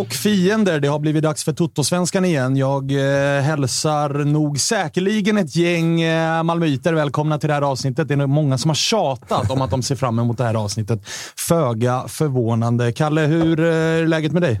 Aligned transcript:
Och 0.00 0.12
fiender, 0.12 0.80
det 0.80 0.88
har 0.88 0.98
blivit 0.98 1.22
dags 1.22 1.44
för 1.44 1.52
Toto-svenskan 1.52 2.24
igen. 2.24 2.56
Jag 2.56 2.92
eh, 2.92 3.42
hälsar 3.42 4.08
nog 4.24 4.60
säkerligen 4.60 5.38
ett 5.38 5.56
gäng 5.56 6.00
eh, 6.00 6.42
malmöiter 6.42 6.92
välkomna 6.94 7.38
till 7.38 7.48
det 7.48 7.54
här 7.54 7.62
avsnittet. 7.62 8.08
Det 8.08 8.14
är 8.14 8.18
nog 8.18 8.28
många 8.28 8.58
som 8.58 8.70
har 8.70 8.74
tjatat 8.74 9.50
om 9.50 9.62
att 9.62 9.70
de 9.70 9.82
ser 9.82 9.96
fram 9.96 10.18
emot 10.18 10.38
det 10.38 10.44
här 10.44 10.54
avsnittet. 10.54 11.00
Föga 11.36 12.04
förvånande. 12.08 12.92
Kalle, 12.92 13.20
hur 13.20 13.60
eh, 13.60 13.66
är 13.66 14.06
läget 14.06 14.32
med 14.32 14.42
dig? 14.42 14.60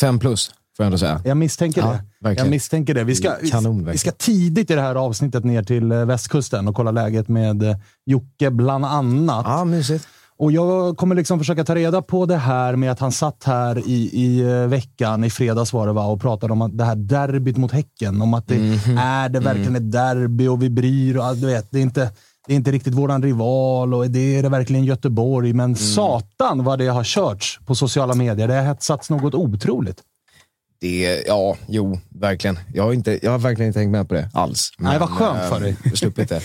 Fem 0.00 0.18
plus, 0.18 0.48
får 0.48 0.84
jag 0.84 0.86
ändå 0.86 0.98
säga. 0.98 1.20
Jag 1.24 1.36
misstänker 1.36 1.80
Ja, 1.80 1.86
det. 1.86 2.04
verkligen. 2.20 2.46
Jag 2.46 2.50
misstänker 2.50 2.94
det. 2.94 3.04
Vi 3.04 3.14
ska, 3.14 3.34
Kanon, 3.50 3.84
vi 3.90 3.98
ska 3.98 4.10
tidigt 4.12 4.70
i 4.70 4.74
det 4.74 4.80
här 4.80 4.94
avsnittet 4.94 5.44
ner 5.44 5.62
till 5.62 5.92
eh, 5.92 6.04
västkusten 6.04 6.68
och 6.68 6.74
kolla 6.74 6.90
läget 6.90 7.28
med 7.28 7.62
eh, 7.62 7.76
Jocke 8.06 8.50
bland 8.50 8.84
annat. 8.84 9.46
Ja, 9.48 9.64
mysigt. 9.64 10.08
Och 10.38 10.52
jag 10.52 10.96
kommer 10.96 11.14
liksom 11.14 11.38
försöka 11.38 11.64
ta 11.64 11.74
reda 11.74 12.02
på 12.02 12.26
det 12.26 12.36
här 12.36 12.76
med 12.76 12.90
att 12.92 13.00
han 13.00 13.12
satt 13.12 13.44
här 13.44 13.78
i, 13.88 14.10
i 14.12 14.40
eh, 14.40 14.66
veckan, 14.66 15.24
i 15.24 15.30
fredags 15.30 15.72
var 15.72 15.86
det 15.86 15.92
va, 15.92 16.06
och 16.06 16.20
pratade 16.20 16.52
om 16.52 16.62
att 16.62 16.78
det 16.78 16.84
här 16.84 16.96
derbyt 16.96 17.56
mot 17.56 17.72
Häcken. 17.72 18.22
Om 18.22 18.34
att 18.34 18.48
det 18.48 18.58
Mhm. 18.58 18.98
är 18.98 19.28
det 19.28 19.40
verkligen 19.40 19.76
Mm. 19.76 19.86
ett 19.86 19.92
derby 19.92 20.46
och 20.46 20.62
vi 20.62 20.70
bryr 20.70 21.16
och 21.16 21.36
du 21.36 21.46
vet, 21.46 21.66
det 21.70 21.78
är 21.78 21.82
inte, 21.82 22.10
det 22.46 22.52
är 22.52 22.56
inte 22.56 22.72
riktigt 22.72 22.94
våran 22.94 23.22
rival 23.22 23.94
och 23.94 24.10
det 24.10 24.36
är 24.38 24.42
det 24.42 24.48
verkligen 24.48 24.84
Göteborg. 24.84 25.52
Men 25.52 25.64
Mm. 25.64 25.76
satan 25.76 26.64
vad 26.64 26.78
det 26.78 26.86
har 26.86 27.04
körts 27.04 27.60
på 27.66 27.74
sociala 27.74 28.14
medier. 28.14 28.48
Det 28.48 28.54
har 28.54 28.62
hetsats 28.62 29.10
något 29.10 29.34
otroligt. 29.34 30.00
Det, 30.80 31.24
ja, 31.26 31.56
jo, 31.68 31.98
verkligen. 32.08 32.58
Jag 32.74 32.84
har, 32.84 32.92
inte, 32.92 33.18
jag 33.22 33.30
har 33.30 33.38
verkligen 33.38 33.66
inte 33.68 33.78
tänkt 33.80 33.90
med 33.92 34.08
på 34.08 34.14
det 34.14 34.30
alls. 34.34 34.70
Nej, 34.78 34.98
vad 34.98 35.08
skönt 35.10 35.48
för 35.48 35.60
dig. 35.60 35.76
eh, 35.84 35.92
Sluppit 35.92 36.28
det. 36.28 36.40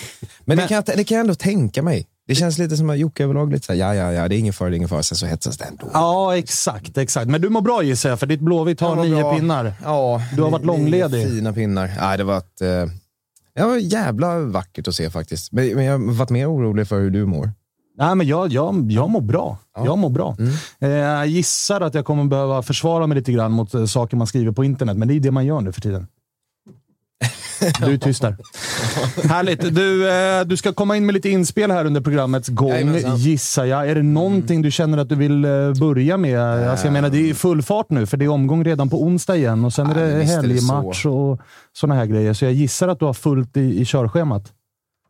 Men, 0.45 0.57
det, 0.57 0.67
kan 0.67 0.75
jag, 0.75 0.97
det 0.97 1.03
kan 1.03 1.15
jag 1.15 1.21
ändå 1.21 1.35
tänka 1.35 1.83
mig. 1.83 2.07
Det 2.31 2.35
känns 2.35 2.57
lite 2.57 2.77
som 2.77 2.89
att 2.89 2.97
Jocke 2.97 3.23
överlag 3.23 3.51
lite 3.51 3.65
såhär, 3.65 3.79
ja, 3.79 3.95
ja, 3.95 4.11
ja, 4.13 4.27
det 4.27 4.35
är 4.35 4.39
ingen 4.39 4.53
fara, 4.53 4.69
det 4.69 4.75
är 4.75 4.77
ingen 4.77 4.89
fara. 4.89 5.03
Sen 5.03 5.17
så 5.17 5.25
hetsas 5.25 5.57
det 5.57 5.65
ändå. 5.65 5.89
Ja, 5.93 6.37
exakt. 6.37 6.97
exakt. 6.97 7.27
Men 7.29 7.41
du 7.41 7.49
mår 7.49 7.61
bra 7.61 7.83
gissar 7.83 8.09
jag, 8.09 8.19
för 8.19 8.27
ditt 8.27 8.39
Blåvitt 8.39 8.79
har 8.81 8.97
Ja, 8.97 9.03
nio 9.03 9.15
bra. 9.21 9.35
pinnar. 9.35 9.73
Ja, 9.83 10.21
Du 10.35 10.41
har 10.41 10.49
varit 10.49 10.61
nio 10.65 10.67
långledig. 10.67 11.27
Fina 11.27 11.53
pinnar. 11.53 11.91
Nej, 12.01 12.17
det 12.17 12.23
var 12.23 12.37
ett, 12.37 12.61
eh, 12.61 12.67
det 13.55 13.63
var 13.63 13.75
jävla 13.77 14.39
vackert 14.39 14.87
att 14.87 14.95
se 14.95 15.09
faktiskt. 15.09 15.51
Men, 15.51 15.75
men 15.75 15.85
jag 15.85 15.99
har 15.99 16.13
varit 16.13 16.29
mer 16.29 16.51
orolig 16.51 16.87
för 16.87 16.99
hur 16.99 17.09
du 17.09 17.25
mår. 17.25 17.51
Nej, 17.97 18.15
men 18.15 18.27
jag, 18.27 18.51
jag, 18.51 18.91
jag 18.91 19.09
mår 19.09 19.21
bra. 19.21 19.57
Jag 19.75 19.97
mår 19.97 20.09
bra. 20.09 20.35
Mm. 20.39 20.51
Eh, 20.79 20.89
Jag 20.89 21.27
gissar 21.27 21.81
att 21.81 21.93
jag 21.93 22.05
kommer 22.05 22.23
behöva 22.23 22.61
försvara 22.61 23.07
mig 23.07 23.15
lite 23.17 23.31
grann 23.31 23.51
mot 23.51 23.73
eh, 23.73 23.85
saker 23.85 24.17
man 24.17 24.27
skriver 24.27 24.51
på 24.51 24.63
internet, 24.63 24.97
men 24.97 25.07
det 25.07 25.13
är 25.13 25.19
det 25.19 25.31
man 25.31 25.45
gör 25.45 25.61
nu 25.61 25.71
för 25.71 25.81
tiden. 25.81 26.07
Du 27.85 27.93
är 27.93 27.97
tyst 27.97 28.21
där. 28.21 28.35
Härligt. 29.27 29.75
Du, 29.75 30.09
eh, 30.09 30.45
du 30.45 30.57
ska 30.57 30.73
komma 30.73 30.97
in 30.97 31.05
med 31.05 31.13
lite 31.13 31.29
inspel 31.29 31.71
här 31.71 31.85
under 31.85 32.01
programmets 32.01 32.49
gång, 32.49 32.69
Jajamensan. 32.69 33.17
gissar 33.17 33.65
jag. 33.65 33.89
Är 33.89 33.95
det 33.95 34.03
någonting 34.03 34.61
du 34.61 34.71
känner 34.71 34.97
att 34.97 35.09
du 35.09 35.15
vill 35.15 35.45
eh, 35.45 35.73
börja 35.79 36.17
med? 36.17 36.39
Alltså, 36.39 36.85
jag 36.85 36.93
menar, 36.93 37.09
det 37.09 37.29
är 37.29 37.33
full 37.33 37.61
fart 37.61 37.89
nu, 37.89 38.05
för 38.05 38.17
det 38.17 38.25
är 38.25 38.29
omgång 38.29 38.63
redan 38.63 38.89
på 38.89 39.03
onsdag 39.03 39.35
igen 39.37 39.65
och 39.65 39.73
sen 39.73 39.89
är 39.89 39.95
det 39.95 40.23
helgmatch 40.23 41.05
och 41.05 41.39
sådana 41.73 41.95
här 41.95 42.05
grejer. 42.05 42.33
Så 42.33 42.45
jag 42.45 42.53
gissar 42.53 42.87
att 42.87 42.99
du 42.99 43.05
har 43.05 43.13
fullt 43.13 43.57
i, 43.57 43.81
i 43.81 43.85
körschemat. 43.85 44.51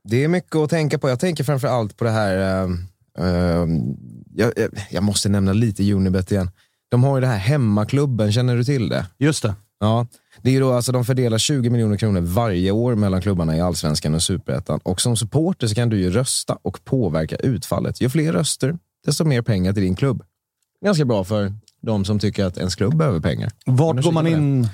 Det 0.04 0.24
är 0.24 0.28
mycket 0.28 0.56
att 0.56 0.70
tänka 0.70 0.98
på. 1.00 1.10
Jag 1.10 1.20
tänker 1.20 1.44
framför 1.44 1.68
allt 1.68 1.98
på 1.98 2.04
det 2.04 2.12
här, 2.12 2.64
ehm, 2.64 2.78
ehm, 3.20 3.96
jag, 4.36 4.54
jag, 4.56 4.70
jag 4.90 5.04
måste 5.04 5.30
nämna 5.30 5.54
lite 5.54 5.94
Unibet 5.94 6.32
igen. 6.32 6.52
De 6.92 7.04
har 7.04 7.18
ju 7.18 7.22
det 7.22 7.28
här 7.28 7.38
hemmaklubben, 7.38 8.32
känner 8.32 8.56
du 8.56 8.64
till 8.64 8.90
det? 8.90 9.06
Just 9.18 9.44
det. 9.44 9.56
Ja, 9.80 10.08
det 10.44 10.50
är 10.50 10.54
ju 10.54 10.60
då 10.60 10.74
alltså 10.74 10.92
de 10.92 11.06
fördelar 11.06 11.38
20 11.38 11.70
miljoner 11.70 11.98
kronor 11.98 12.22
varje 12.22 12.72
år 12.72 12.96
mellan 12.96 13.22
klubbarna 13.22 13.58
i 13.58 13.62
Allsvenskan 13.62 14.16
och 14.16 14.24
Superettan. 14.24 14.80
Och 14.84 15.02
som 15.02 15.18
supporter 15.18 15.68
så 15.68 15.76
kan 15.76 15.90
du 15.90 16.00
ju 16.00 16.12
rösta 16.12 16.58
och 16.62 16.84
påverka 16.84 17.36
utfallet. 17.36 18.02
Ju 18.02 18.10
fler 18.10 18.34
röster, 18.34 18.78
desto 19.06 19.26
mer 19.26 19.42
pengar 19.42 19.74
till 19.74 19.84
din 19.84 19.96
klubb. 19.96 20.24
Ganska 20.86 21.06
bra 21.06 21.24
för 21.24 21.54
de 21.82 22.06
som 22.06 22.20
tycker 22.20 22.46
att 22.46 22.58
ens 22.58 22.76
klubb 22.76 22.96
behöver 22.96 23.20
pengar. 23.20 23.52
Vart 23.66 24.04
går 24.04 24.12
man 24.12 24.28
in? 24.28 24.68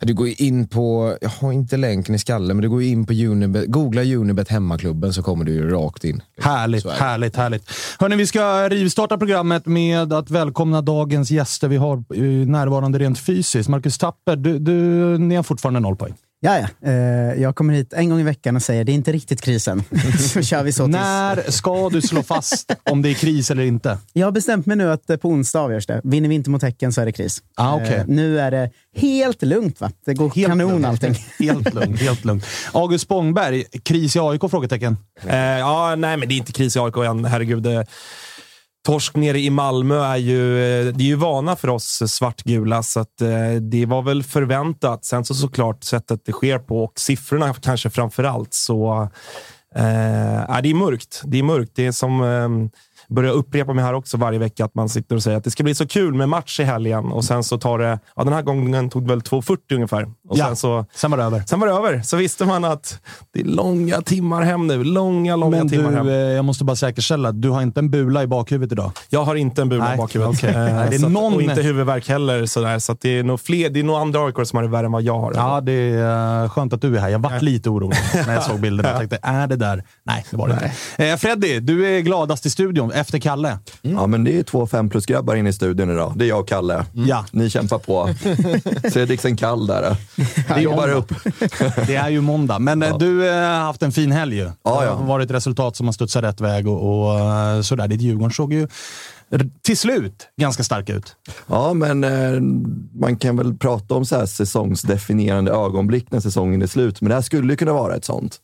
Du 0.00 0.14
går 0.14 0.28
in 0.28 0.68
på, 0.68 1.16
jag 1.20 1.28
har 1.28 1.52
inte 1.52 1.76
länken 1.76 2.14
i 2.14 2.18
skallen, 2.18 2.56
men 2.56 2.62
du 2.62 2.68
går 2.68 2.82
in 2.82 3.06
på 3.06 3.12
Unibet, 3.12 3.66
googla 3.66 4.02
Unibet 4.02 4.48
hemmaklubben 4.48 5.12
så 5.12 5.22
kommer 5.22 5.44
du 5.44 5.70
rakt 5.70 6.04
in. 6.04 6.22
Härligt, 6.40 6.86
härligt, 6.86 7.36
härligt. 7.36 7.70
Hörni, 7.98 8.16
vi 8.16 8.26
ska 8.26 8.68
rivstarta 8.68 9.18
programmet 9.18 9.66
med 9.66 10.12
att 10.12 10.30
välkomna 10.30 10.82
dagens 10.82 11.30
gäster 11.30 11.68
vi 11.68 11.76
har 11.76 11.96
eh, 11.96 12.22
närvarande 12.46 12.98
rent 12.98 13.18
fysiskt. 13.18 13.68
Marcus 13.68 13.98
Tapper, 13.98 14.36
du, 14.36 14.58
du, 14.58 14.74
ni 15.18 15.34
har 15.34 15.42
fortfarande 15.42 15.80
noll 15.80 15.96
poäng. 15.96 16.14
Ja, 16.40 16.58
ja. 16.58 16.88
Eh, 16.88 17.42
jag 17.42 17.56
kommer 17.56 17.74
hit 17.74 17.92
en 17.92 18.10
gång 18.10 18.20
i 18.20 18.22
veckan 18.22 18.56
och 18.56 18.62
säger 18.62 18.84
det 18.84 18.92
är 18.92 18.94
inte 18.94 19.12
riktigt 19.12 19.40
krisen. 19.40 19.82
så 20.18 20.42
kör 20.42 20.62
vi 20.62 20.72
så 20.72 20.84
tills... 20.84 20.96
När 20.96 21.50
ska 21.50 21.88
du 21.88 22.02
slå 22.02 22.22
fast 22.22 22.72
om 22.90 23.02
det 23.02 23.08
är 23.10 23.14
kris 23.14 23.50
eller 23.50 23.62
inte? 23.62 23.98
Jag 24.12 24.26
har 24.26 24.32
bestämt 24.32 24.66
mig 24.66 24.76
nu 24.76 24.92
att 24.92 25.10
eh, 25.10 25.16
på 25.16 25.28
onsdag 25.28 25.60
avgörs 25.60 25.86
det. 25.86 26.00
Vinner 26.04 26.28
vi 26.28 26.34
inte 26.34 26.50
mot 26.50 26.62
Häcken 26.62 26.92
så 26.92 27.00
är 27.00 27.06
det 27.06 27.12
kris. 27.12 27.42
Ah, 27.56 27.76
okay. 27.76 27.94
eh, 27.94 28.04
nu 28.06 28.40
är 28.40 28.50
det 28.50 28.70
helt 28.96 29.42
lugnt. 29.42 29.80
va? 29.80 29.90
Det 30.06 30.14
går 30.14 30.30
helt 30.30 30.48
kanon 30.48 30.70
lugnt. 30.70 30.86
allting. 30.86 31.14
helt 31.38 31.74
lugnt. 31.74 32.00
Helt 32.00 32.24
lugnt. 32.24 32.46
August 32.72 33.04
Spångberg, 33.04 33.64
kris 33.82 34.16
i 34.16 34.18
AIK? 34.18 34.40
Frågetecken. 34.50 34.96
Eh, 35.26 35.36
ja, 35.38 35.94
nej, 35.96 36.16
men 36.16 36.28
det 36.28 36.34
är 36.34 36.36
inte 36.36 36.52
kris 36.52 36.76
i 36.76 36.78
AIK 36.78 36.96
än. 36.96 37.24
Herregud. 37.24 37.66
Torsk 38.86 39.16
nere 39.16 39.38
i 39.40 39.50
Malmö 39.50 40.04
är 40.04 40.16
ju, 40.16 40.58
eh, 40.58 40.94
det 40.94 41.04
är 41.04 41.08
ju 41.08 41.14
vana 41.14 41.56
för 41.56 41.68
oss 41.68 42.02
svartgula, 42.06 42.82
så 42.82 43.00
att, 43.00 43.20
eh, 43.20 43.52
det 43.60 43.86
var 43.86 44.02
väl 44.02 44.22
förväntat. 44.22 45.04
Sen 45.04 45.24
så 45.24 45.34
såklart 45.34 45.84
sättet 45.84 46.20
det 46.24 46.32
sker 46.32 46.58
på 46.58 46.84
och 46.84 46.92
siffrorna 47.00 47.54
kanske 47.54 47.90
framför 47.90 48.24
allt. 48.24 48.54
Så, 48.54 49.08
eh, 49.74 50.60
det 50.62 50.70
är 50.70 50.74
mörkt. 50.74 51.22
Det 51.24 51.38
är 51.38 51.42
mörkt. 51.42 51.72
Det 51.74 51.86
är 51.86 51.92
som 51.92 52.22
eh, 52.22 52.48
börjar 53.10 53.32
upprepa 53.32 53.72
mig 53.72 53.84
här 53.84 53.94
också 53.94 54.16
varje 54.16 54.38
vecka, 54.38 54.64
att 54.64 54.74
man 54.74 54.88
sitter 54.88 55.16
och 55.16 55.22
säger 55.22 55.36
att 55.38 55.44
det 55.44 55.50
ska 55.50 55.62
bli 55.64 55.74
så 55.74 55.86
kul 55.86 56.14
med 56.14 56.28
match 56.28 56.60
i 56.60 56.64
helgen 56.64 57.04
och 57.12 57.24
sen 57.24 57.44
så 57.44 57.58
tar 57.58 57.78
det, 57.78 57.98
ja 58.16 58.24
den 58.24 58.32
här 58.32 58.42
gången 58.42 58.90
tog 58.90 59.02
det 59.02 59.08
väl 59.08 59.20
2.40 59.20 59.58
ungefär. 59.74 60.02
Och 60.28 60.38
ja, 60.38 60.46
sen, 60.46 60.56
så, 60.56 60.86
sen 60.94 61.10
var 61.10 61.18
det 61.18 61.24
över. 61.24 61.42
Sen 61.46 61.60
var 61.60 61.66
det 61.66 61.72
över. 61.72 62.02
Så 62.02 62.16
visste 62.16 62.44
man 62.44 62.64
att 62.64 63.00
det 63.34 63.40
är 63.40 63.44
långa 63.44 64.00
timmar 64.02 64.42
hem 64.42 64.66
nu. 64.66 64.84
Långa, 64.84 65.36
långa 65.36 65.56
Men 65.56 65.68
timmar 65.68 65.90
du, 65.90 65.96
hem. 65.96 66.08
eh, 66.08 66.14
jag 66.14 66.44
måste 66.44 66.64
bara 66.64 66.76
säkerställa, 66.76 67.32
du 67.32 67.50
har 67.50 67.62
inte 67.62 67.80
en 67.80 67.90
bula 67.90 68.22
i 68.22 68.26
bakhuvudet 68.26 68.72
idag? 68.72 68.92
Jag 69.08 69.24
har 69.24 69.34
inte 69.34 69.62
en 69.62 69.68
bula 69.68 69.84
Nej, 69.84 69.94
i 69.94 69.96
bakhuvudet. 69.96 70.34
okay. 70.34 70.50
Eh, 70.50 70.74
Nej, 70.74 70.86
det 70.90 70.96
är 70.96 71.04
att- 71.06 71.12
någon- 71.12 71.34
Och 71.34 71.42
inte 71.42 71.62
huvudvärk 71.62 72.08
heller. 72.08 72.46
Sådär, 72.46 72.78
så 72.78 72.96
det 73.00 73.18
är 73.18 73.22
nog 73.22 73.40
fler, 73.40 73.70
det 73.70 73.80
är 73.80 73.84
nog 73.84 73.96
andra 73.96 74.20
AIK 74.26 74.34
som 74.46 74.56
har 74.56 74.62
det 74.62 74.68
värre 74.68 74.86
än 74.86 74.92
vad 74.92 75.02
jag 75.02 75.18
har. 75.20 75.32
Ja, 75.34 75.60
det 75.60 75.72
är 75.72 76.42
eh, 76.44 76.50
skönt 76.50 76.72
att 76.72 76.80
du 76.80 76.96
är 76.96 77.00
här. 77.00 77.08
Jag 77.08 77.18
vart 77.18 77.42
lite 77.42 77.70
orolig 77.70 77.98
när 78.26 78.34
jag 78.34 78.42
såg 78.42 78.60
bilderna. 78.60 78.88
Jag 78.88 78.98
tänkte, 78.98 79.18
är 79.22 79.46
det 79.46 79.56
där? 79.56 79.84
Nej, 80.04 80.24
det 80.30 80.36
var 80.36 80.48
det 80.48 80.54
inte. 80.54 81.04
Eh, 81.10 81.16
Freddy, 81.16 81.60
du 81.60 81.86
är 81.86 82.00
gladast 82.00 82.46
i 82.46 82.50
studion 82.50 82.92
efter 83.00 83.18
Kalle. 83.18 83.58
Ja, 83.82 84.06
men 84.06 84.24
det 84.24 84.38
är 84.38 84.42
två 84.42 84.66
fem 84.66 84.90
plus 84.90 85.06
grabbar 85.06 85.34
inne 85.34 85.48
i 85.48 85.52
studion 85.52 85.90
idag. 85.90 86.12
Det 86.16 86.24
är 86.24 86.28
jag 86.28 86.40
och 86.40 86.48
Kalle. 86.48 86.84
Ja. 86.92 87.24
Ni 87.32 87.50
kämpar 87.50 87.78
på. 87.78 88.08
Fredriksen 88.92 89.36
kall 89.36 89.66
där. 89.66 89.96
Vi 90.54 90.60
jobbar 90.60 90.88
upp. 90.88 91.12
Det 91.86 91.96
är 91.96 92.08
ju 92.08 92.20
måndag, 92.20 92.58
men 92.58 92.82
eh, 92.82 92.98
du 92.98 93.28
eh, 93.28 93.34
har 93.34 93.60
haft 93.60 93.82
en 93.82 93.92
fin 93.92 94.12
helg 94.12 94.36
ju. 94.36 94.50
Ja, 94.62 94.80
Det 94.80 94.86
ja. 94.86 94.94
har 94.94 95.06
varit 95.06 95.30
resultat 95.30 95.76
som 95.76 95.86
har 95.86 95.92
studsat 95.92 96.24
rätt 96.24 96.40
väg 96.40 96.68
och, 96.68 97.04
och 97.08 97.20
eh, 97.20 97.60
sådär. 97.60 97.88
Ditt 97.88 98.00
Djurgården 98.00 98.30
såg 98.30 98.52
ju 98.52 98.68
till 99.62 99.78
slut 99.78 100.28
ganska 100.40 100.64
stark 100.64 100.90
ut. 100.90 101.16
Ja, 101.46 101.72
men 101.74 102.04
eh, 102.04 102.40
man 103.00 103.16
kan 103.16 103.36
väl 103.36 103.54
prata 103.56 103.94
om 103.94 104.04
så 104.04 104.16
här 104.16 104.26
säsongsdefinierande 104.26 105.50
ögonblick 105.52 106.10
när 106.10 106.20
säsongen 106.20 106.62
är 106.62 106.66
slut. 106.66 107.00
Men 107.00 107.08
det 107.08 107.14
här 107.14 107.22
skulle 107.22 107.52
ju 107.52 107.56
kunna 107.56 107.72
vara 107.72 107.94
ett 107.96 108.04
sånt. 108.04 108.36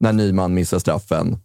När 0.00 0.12
Nyman 0.12 0.54
missar 0.54 0.78
straffen 0.78 1.36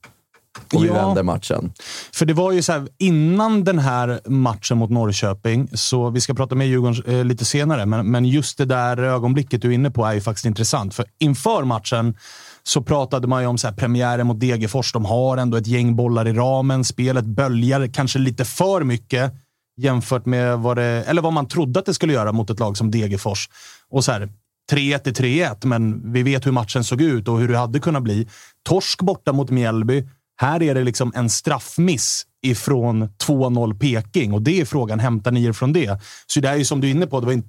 och 0.74 0.84
vi 0.84 0.88
Ja. 0.88 0.94
vänder 0.94 1.24
matchen. 1.24 1.72
För 2.14 2.26
det 2.26 2.34
var 2.34 2.52
ju 2.52 2.62
så 2.62 2.72
här, 2.72 2.88
innan 3.00 3.64
den 3.64 3.80
här 3.80 4.20
matchen 4.30 4.78
mot 4.78 4.90
Norrköping, 4.90 5.68
så 5.74 6.10
vi 6.10 6.22
ska 6.22 6.34
prata 6.34 6.56
med 6.56 6.68
Djurgården 6.68 7.04
eh, 7.20 7.26
lite 7.26 7.46
senare, 7.46 7.86
men, 7.86 8.12
men 8.12 8.26
just 8.26 8.58
det 8.58 8.66
där 8.66 8.98
ögonblicket 8.98 9.62
du 9.62 9.70
är 9.70 9.74
inne 9.74 9.92
på 9.92 10.06
är 10.06 10.14
ju 10.14 10.22
faktiskt 10.22 10.46
intressant. 10.46 10.94
För 10.96 11.06
inför 11.20 11.64
matchen 11.64 12.18
så 12.64 12.82
pratade 12.82 13.28
man 13.28 13.42
ju 13.42 13.48
om 13.48 13.58
så 13.58 13.68
här, 13.68 13.76
premiären 13.76 14.28
mot 14.28 14.40
Degerfors. 14.40 14.94
De 14.94 15.06
har 15.06 15.38
ändå 15.38 15.58
ett 15.58 15.68
gäng 15.68 15.96
bollar 15.96 16.28
i 16.28 16.34
ramen. 16.34 16.84
Spelet 16.84 17.26
böljar 17.26 17.88
kanske 17.88 18.20
lite 18.20 18.46
för 18.46 18.84
mycket 18.84 19.34
jämfört 19.78 20.26
med 20.26 20.60
vad, 20.60 20.78
det, 20.78 20.84
eller 20.84 21.22
vad 21.22 21.34
man 21.34 21.48
trodde 21.48 21.80
att 21.80 21.86
det 21.86 21.94
skulle 21.94 22.14
göra 22.14 22.32
mot 22.32 22.50
ett 22.50 22.60
lag 22.60 22.78
som 22.78 22.92
Degerfors. 22.92 23.50
Och 23.90 24.04
så 24.04 24.12
här, 24.12 24.30
3-1 24.72 25.08
är 25.08 25.12
3-1, 25.12 25.66
men 25.66 26.14
vi 26.14 26.24
vet 26.24 26.46
hur 26.46 26.52
matchen 26.52 26.84
såg 26.84 27.02
ut 27.02 27.28
och 27.28 27.40
hur 27.40 27.48
det 27.48 27.58
hade 27.58 27.80
kunnat 27.80 28.04
bli. 28.04 28.28
Torsk 28.70 29.02
borta 29.02 29.34
mot 29.34 29.50
Mjällby. 29.50 30.08
Här 30.44 30.64
är 30.64 30.76
det 30.76 30.84
liksom 30.84 31.12
en 31.16 31.30
straffmiss 31.30 32.26
ifrån 32.42 33.10
2-0 33.28 33.80
Peking 33.80 34.34
och 34.34 34.42
det 34.42 34.62
är 34.62 34.66
frågan, 34.66 35.00
hämtar 35.00 35.32
ni 35.32 35.46
er 35.46 35.54
från 35.54 35.74
det? 35.74 36.00
Så 36.28 36.40
det 36.40 36.50
är 36.50 36.56
ju 36.56 36.66
som 36.66 36.82
du 36.82 36.88
är 36.88 36.92
inne 36.92 37.08
på, 37.08 37.20
det 37.20 37.26
var 37.26 37.34
en 37.34 37.44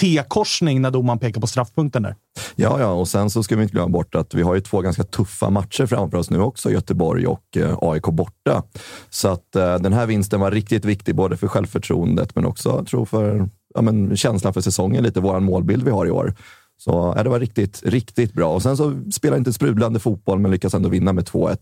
T-korsning 0.00 0.82
när 0.82 0.90
domaren 0.90 1.18
pekar 1.18 1.40
på 1.40 1.46
straffpunkten 1.46 2.02
där. 2.02 2.16
Ja, 2.56 2.80
ja, 2.80 2.86
och 2.86 3.08
sen 3.08 3.30
så 3.30 3.42
ska 3.42 3.56
vi 3.56 3.62
inte 3.62 3.72
glömma 3.72 3.88
bort 3.88 4.14
att 4.14 4.34
vi 4.34 4.42
har 4.42 4.54
ju 4.54 4.60
två 4.60 4.80
ganska 4.80 5.04
tuffa 5.04 5.50
matcher 5.50 5.86
framför 5.86 6.18
oss 6.18 6.30
nu 6.30 6.40
också, 6.40 6.70
Göteborg 6.70 7.26
och 7.26 7.56
eh, 7.56 7.78
AIK 7.80 8.02
borta. 8.02 8.62
Så 9.10 9.28
att 9.28 9.56
eh, 9.56 9.74
den 9.74 9.92
här 9.92 10.06
vinsten 10.06 10.40
var 10.40 10.50
riktigt 10.50 10.84
viktig, 10.84 11.14
både 11.14 11.36
för 11.36 11.48
självförtroendet 11.48 12.34
men 12.34 12.46
också, 12.46 12.68
jag 12.68 12.86
tror, 12.86 13.04
för 13.04 13.48
ja, 13.74 13.82
men, 13.82 14.16
känslan 14.16 14.54
för 14.54 14.60
säsongen, 14.60 15.02
lite 15.02 15.20
vår 15.20 15.40
målbild 15.40 15.84
vi 15.84 15.90
har 15.90 16.06
i 16.06 16.10
år. 16.10 16.34
Så 16.78 17.14
ja, 17.16 17.22
det 17.22 17.28
var 17.28 17.40
riktigt, 17.40 17.82
riktigt 17.84 18.32
bra. 18.32 18.54
Och 18.54 18.62
sen 18.62 18.76
så 18.76 19.00
spelar 19.12 19.36
inte 19.36 19.52
sprudlande 19.52 20.00
fotboll, 20.00 20.38
men 20.38 20.50
lyckas 20.50 20.74
ändå 20.74 20.88
vinna 20.88 21.12
med 21.12 21.24
2-1. 21.24 21.56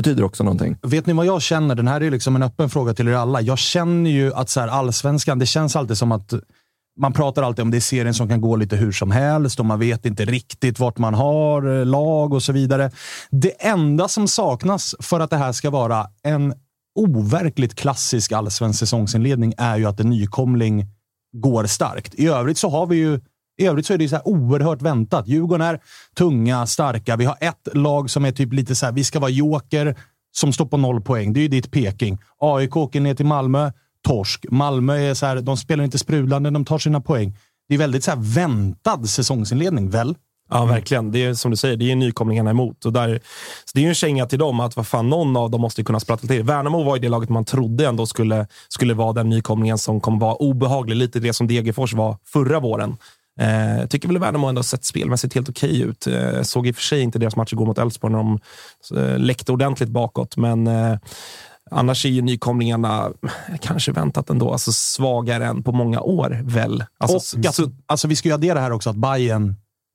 Betyder 0.00 0.24
också 0.24 0.44
någonting. 0.44 0.76
Vet 0.82 1.06
ni 1.06 1.12
vad 1.12 1.26
jag 1.26 1.42
känner? 1.42 1.74
Den 1.74 1.88
här 1.88 2.00
är 2.00 2.10
liksom 2.10 2.36
en 2.36 2.42
öppen 2.42 2.70
fråga 2.70 2.94
till 2.94 3.08
er 3.08 3.12
alla. 3.12 3.40
Jag 3.40 3.58
känner 3.58 4.10
ju 4.10 4.34
att 4.34 4.48
så 4.48 4.60
här, 4.60 4.68
allsvenskan, 4.68 5.38
det 5.38 5.46
känns 5.46 5.76
alltid 5.76 5.98
som 5.98 6.12
att 6.12 6.34
man 7.00 7.12
pratar 7.12 7.42
alltid 7.42 7.62
om 7.62 7.70
det 7.70 7.76
är 7.76 7.80
serien 7.80 8.14
som 8.14 8.28
kan 8.28 8.40
gå 8.40 8.56
lite 8.56 8.76
hur 8.76 8.92
som 8.92 9.10
helst 9.10 9.60
och 9.60 9.66
man 9.66 9.78
vet 9.78 10.06
inte 10.06 10.24
riktigt 10.24 10.78
vart 10.78 10.98
man 10.98 11.14
har 11.14 11.78
eh, 11.78 11.86
lag 11.86 12.32
och 12.32 12.42
så 12.42 12.52
vidare. 12.52 12.90
Det 13.30 13.66
enda 13.66 14.08
som 14.08 14.28
saknas 14.28 14.94
för 15.00 15.20
att 15.20 15.30
det 15.30 15.36
här 15.36 15.52
ska 15.52 15.70
vara 15.70 16.06
en 16.22 16.54
overkligt 16.94 17.74
klassisk 17.74 18.32
allsvensk 18.32 18.78
säsongsinledning 18.78 19.54
är 19.58 19.76
ju 19.76 19.86
att 19.86 20.00
en 20.00 20.10
nykomling 20.10 20.86
går 21.32 21.64
starkt. 21.64 22.14
I 22.14 22.26
övrigt 22.26 22.58
så 22.58 22.68
har 22.68 22.86
vi 22.86 22.96
ju 22.96 23.20
i 23.60 23.66
övrigt 23.66 23.86
så 23.86 23.94
är 23.94 23.98
det 23.98 24.08
så 24.08 24.16
här 24.16 24.28
oerhört 24.28 24.82
väntat. 24.82 25.28
Djurgården 25.28 25.66
är 25.66 25.80
tunga, 26.16 26.66
starka. 26.66 27.16
Vi 27.16 27.24
har 27.24 27.36
ett 27.40 27.68
lag 27.74 28.10
som 28.10 28.24
är 28.24 28.32
typ 28.32 28.52
lite 28.52 28.74
så 28.74 28.86
här, 28.86 28.92
vi 28.92 29.04
ska 29.04 29.20
vara 29.20 29.30
joker, 29.30 29.96
som 30.32 30.52
står 30.52 30.66
på 30.66 30.76
noll 30.76 31.00
poäng. 31.00 31.32
Det 31.32 31.40
är 31.40 31.42
ju 31.42 31.48
ditt 31.48 31.70
Peking. 31.70 32.18
AIK 32.38 32.76
åker 32.76 33.00
ner 33.00 33.14
till 33.14 33.26
Malmö, 33.26 33.72
torsk. 34.06 34.46
Malmö 34.50 34.96
är 34.96 35.14
så 35.14 35.26
här, 35.26 35.40
de 35.40 35.56
spelar 35.56 35.84
inte 35.84 35.98
sprudlande, 35.98 36.50
de 36.50 36.64
tar 36.64 36.78
sina 36.78 37.00
poäng. 37.00 37.36
Det 37.68 37.74
är 37.74 37.78
väldigt 37.78 38.04
så 38.04 38.10
här 38.10 38.18
väntad 38.20 39.06
säsongsinledning, 39.06 39.90
väl? 39.90 40.14
Ja, 40.50 40.64
verkligen. 40.64 41.12
Det 41.12 41.24
är 41.24 41.34
som 41.34 41.50
du 41.50 41.56
säger, 41.56 41.76
det 41.76 41.90
är 41.90 41.96
nykomlingarna 41.96 42.50
emot. 42.50 42.84
Och 42.84 42.92
där, 42.92 43.20
så 43.64 43.70
det 43.74 43.80
är 43.80 43.82
ju 43.82 43.88
en 43.88 43.94
känga 43.94 44.26
till 44.26 44.38
dem 44.38 44.60
att 44.60 44.76
vad 44.76 44.86
fan, 44.86 45.08
någon 45.08 45.36
av 45.36 45.50
dem 45.50 45.60
måste 45.60 45.84
kunna 45.84 46.00
sprattla 46.00 46.28
till. 46.28 46.42
Värnamo 46.42 46.82
var 46.82 46.96
ju 46.96 47.02
det 47.02 47.08
laget 47.08 47.28
man 47.28 47.44
trodde 47.44 47.86
ändå 47.86 48.06
skulle, 48.06 48.46
skulle 48.68 48.94
vara 48.94 49.12
den 49.12 49.28
nykomlingen 49.28 49.78
som 49.78 50.00
kommer 50.00 50.20
vara 50.20 50.34
obehaglig. 50.34 50.96
Lite 50.96 51.20
det 51.20 51.32
som 51.32 51.46
Degerfors 51.46 51.94
var 51.94 52.16
förra 52.24 52.60
våren. 52.60 52.96
Eh, 53.40 53.86
tycker 53.86 54.08
väl 54.08 54.18
Värnamo 54.18 54.48
ändå 54.48 54.62
sett 54.62 54.84
spelmässigt 54.84 55.34
helt 55.34 55.48
okej 55.48 55.80
ut. 55.80 56.06
Eh, 56.06 56.42
såg 56.42 56.66
i 56.66 56.70
och 56.70 56.76
för 56.76 56.82
sig 56.82 57.00
inte 57.00 57.18
deras 57.18 57.36
matcher 57.36 57.56
gå 57.56 57.64
mot 57.64 57.78
Elfsborg 57.78 58.12
när 58.12 58.18
de 58.18 58.38
eh, 58.96 59.18
läckte 59.18 59.52
ordentligt 59.52 59.88
bakåt, 59.88 60.36
men 60.36 60.66
eh, 60.66 60.98
annars 61.70 62.04
är 62.04 62.08
ju 62.08 62.22
nykomlingarna 62.22 63.12
eh, 63.22 63.56
kanske 63.60 63.92
väntat 63.92 64.30
ändå. 64.30 64.52
Alltså 64.52 64.72
svagare 64.72 65.46
än 65.46 65.62
på 65.62 65.72
många 65.72 66.00
år, 66.00 66.40
väl? 66.44 66.84
Alltså, 66.98 67.38
och 67.38 67.46
att, 67.46 67.60
alltså, 67.86 68.08
vi 68.08 68.16
ska 68.16 68.28
ju 68.28 68.34
addera 68.34 68.60
här 68.60 68.72
också 68.72 68.90
att 68.90 68.96
Bayern 68.96 69.54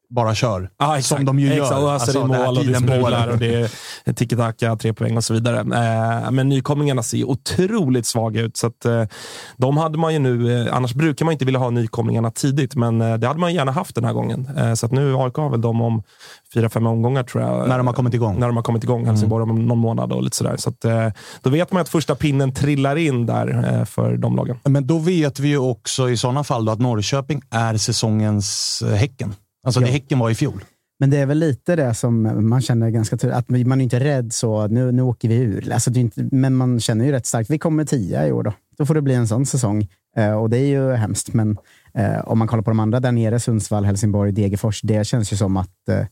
bara 0.10 0.36
kör. 0.36 0.70
Exakt. 0.82 1.06
Som 1.06 1.26
de 1.26 1.40
ju 1.40 1.54
exakt. 1.54 1.72
gör. 1.72 1.84
Och 1.84 1.92
Alltså, 1.92 2.22
in 2.22 2.28
det 2.28 2.38
mål 2.38 2.58
och 2.58 2.66
det 2.66 3.02
året. 3.04 3.32
och 3.34 3.38
det 3.38 3.72
är 4.06 4.14
tiki-taka, 4.14 4.76
tre 4.76 4.94
poäng 4.94 5.18
och 5.18 5.24
så 5.24 5.34
vidare. 5.34 5.60
Eh, 5.60 6.32
men 6.32 6.50
nykomlingarna 6.50 7.04
ser 7.04 7.24
otroligt 7.24 8.06
svaga 8.06 8.42
ut. 8.42 8.58
Så 8.58 8.68
att, 8.68 8.86
eh, 8.86 9.04
de 9.58 9.78
hade 9.78 9.98
man 9.98 10.14
ju 10.14 10.20
nu, 10.20 10.62
eh, 10.68 10.76
annars 10.76 10.94
brukar 10.94 11.26
man 11.26 11.32
inte 11.32 11.46
vilja 11.46 11.60
ha 11.60 11.70
nykomlingarna 11.70 12.32
tidigt, 12.32 12.76
men 12.76 13.02
eh, 13.02 13.14
det 13.18 13.28
hade 13.28 13.40
man 13.40 13.54
gärna 13.54 13.72
haft 13.72 13.96
den 13.96 14.04
här 14.06 14.14
gången. 14.14 14.50
Eh, 14.58 14.74
så 14.74 14.86
att 14.86 14.92
nu 14.92 15.16
AIK 15.16 15.36
har 15.38 15.50
väl 15.50 15.62
dem 15.62 15.82
om 15.82 16.04
fyra, 16.54 16.70
fem 16.70 16.88
omgångar 16.88 17.24
tror 17.24 17.44
jag. 17.44 17.70
När 17.70 17.78
de 17.78 17.88
har 17.88 17.94
kommit 17.94 18.14
igång. 18.14 18.40
När 18.40 18.48
de 18.48 18.56
har 18.56 18.64
kommit 18.64 18.84
igång. 18.84 19.06
Helsingborg 19.06 19.44
om 19.44 19.66
någon 19.68 19.78
månad 19.78 20.12
och 20.12 20.24
lite 20.24 20.38
sådär. 20.38 20.58
Så 20.58 20.70
att, 20.70 20.86
eh, 20.86 21.08
då 21.42 21.50
vet 21.50 21.72
man 21.72 21.82
att 21.82 21.90
första 21.90 22.16
pinnen 22.16 22.54
trillar 22.54 22.96
in 22.96 23.26
där 23.26 23.74
eh, 23.80 23.86
för 23.86 24.18
de 24.18 24.36
lagen. 24.36 24.58
Men 24.64 24.88
då 24.88 24.98
vet 24.98 25.40
vi 25.40 25.48
ju 25.48 25.58
också 25.58 26.10
i 26.10 26.18
sådana 26.18 26.44
fall 26.44 26.70
att 26.70 26.80
Norrköping 26.80 27.42
är 27.52 27.78
säsongens 27.78 28.82
eh, 28.86 28.94
Häcken. 28.94 29.34
Alltså 29.66 29.80
det 29.80 29.88
Häcken 29.88 30.20
var 30.20 30.30
i 30.30 30.36
fjol. 30.36 30.64
Men 31.00 31.10
det 31.10 31.18
är 31.18 31.26
väl 31.26 31.38
lite 31.38 31.76
det 31.76 31.94
som 31.94 32.48
man 32.50 32.62
känner 32.62 32.90
ganska 32.90 33.18
tydligt, 33.18 33.38
att 33.38 33.50
man 33.50 33.80
är 33.82 33.84
inte 33.84 34.00
rädd 34.00 34.34
så, 34.34 34.68
nu, 34.68 34.92
nu 34.92 35.02
åker 35.02 35.30
vi 35.30 35.36
ur. 35.36 35.72
Alltså, 35.72 35.92
det 35.92 36.00
är 36.00 36.02
inte, 36.02 36.28
men 36.32 36.56
man 36.56 36.80
känner 36.80 37.06
ju 37.06 37.12
rätt 37.12 37.26
starkt, 37.26 37.50
vi 37.50 37.60
kommer 37.60 37.86
tia 37.86 38.28
i 38.28 38.32
år 38.32 38.44
då. 38.44 38.54
Då 38.78 38.86
får 38.86 38.94
det 38.96 39.02
bli 39.02 39.14
en 39.14 39.28
sån 39.28 39.46
säsong. 39.46 39.88
Eh, 40.18 40.32
och 40.32 40.50
det 40.50 40.58
är 40.58 40.68
ju 40.68 40.92
hemskt, 40.92 41.34
men 41.34 41.58
eh, 41.94 42.20
om 42.26 42.40
man 42.40 42.48
kollar 42.48 42.64
på 42.64 42.70
de 42.70 42.80
andra 42.80 43.00
där 43.00 43.12
nere, 43.12 43.40
Sundsvall, 43.40 43.86
Helsingborg, 43.86 44.32
Degerfors, 44.32 44.82
det 44.82 45.08
känns 45.08 45.34
ju 45.34 45.38
som 45.38 45.58
att, 45.58 45.90
eh, 45.90 46.06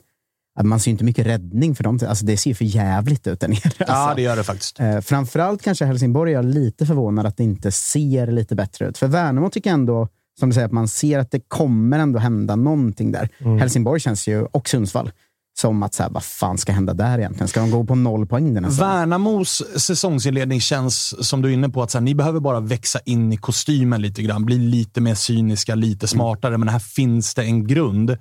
att 0.59 0.65
man 0.65 0.79
ser 0.79 0.91
inte 0.91 1.03
mycket 1.03 1.25
räddning 1.27 1.75
för 1.75 1.83
dem. 1.83 1.99
Alltså, 2.07 2.25
det 2.25 2.37
ser 2.37 2.49
ju 2.49 2.55
för 2.55 2.65
jävligt 2.65 3.27
ut 3.27 3.39
där 3.39 3.47
nere. 3.47 3.71
Ja, 3.77 3.85
Alltså. 3.87 4.15
det 4.15 4.21
gör 4.21 4.35
det 4.35 4.43
faktiskt. 4.43 4.79
Eh, 4.79 4.99
framförallt 4.99 5.61
kanske 5.61 5.85
Helsingborg 5.85 6.31
är 6.31 6.35
jag 6.35 6.45
lite 6.45 6.85
förvånad 6.85 7.25
att 7.25 7.37
det 7.37 7.43
inte 7.43 7.71
ser 7.71 8.27
lite 8.27 8.55
bättre 8.55 8.87
ut. 8.87 8.97
För 8.97 9.07
Värnamo 9.07 9.49
tycker 9.49 9.69
jag 9.69 9.79
ändå, 9.79 10.07
som 10.39 10.49
du 10.49 10.53
säger, 10.53 10.65
att 10.65 10.71
man 10.71 10.87
ser 10.87 11.19
att 11.19 11.31
det 11.31 11.39
kommer 11.47 11.99
ändå 11.99 12.19
hända 12.19 12.55
någonting 12.55 13.11
där. 13.11 13.29
Helsingborg 13.59 13.99
känns 13.99 14.27
ju, 14.27 14.43
och 14.43 14.69
Sundsvall, 14.69 15.11
som 15.59 15.83
att 15.83 15.93
så 15.93 16.03
här, 16.03 16.09
vad 16.09 16.23
fan 16.23 16.57
ska 16.57 16.71
hända 16.71 16.93
där 16.93 17.19
egentligen? 17.19 17.47
Ska 17.47 17.59
de 17.59 17.71
gå 17.71 17.83
på 17.83 17.95
noll 17.95 18.25
poäng 18.25 18.53
den 18.53 18.63
här 18.63 18.71
säsongen? 18.71 18.93
Värnamos 18.93 19.63
säsongsinledning 19.75 20.61
känns, 20.61 21.27
som 21.27 21.41
du 21.41 21.49
är 21.49 21.53
inne 21.53 21.69
på, 21.69 21.83
att 21.83 21.91
så 21.91 21.97
här, 21.97 22.03
ni 22.03 22.15
behöver 22.15 22.39
bara 22.39 22.59
växa 22.59 22.99
in 23.05 23.33
i 23.33 23.37
kostymen 23.37 24.01
lite 24.01 24.21
grann. 24.21 24.45
Bli 24.45 24.57
lite 24.57 25.01
mer 25.01 25.15
cyniska, 25.15 25.75
lite 25.75 26.07
smartare, 26.07 26.57
men 26.57 26.67
här 26.67 26.79
finns 26.79 27.33
det 27.33 27.43
en 27.43 27.67
grund. 27.67 28.17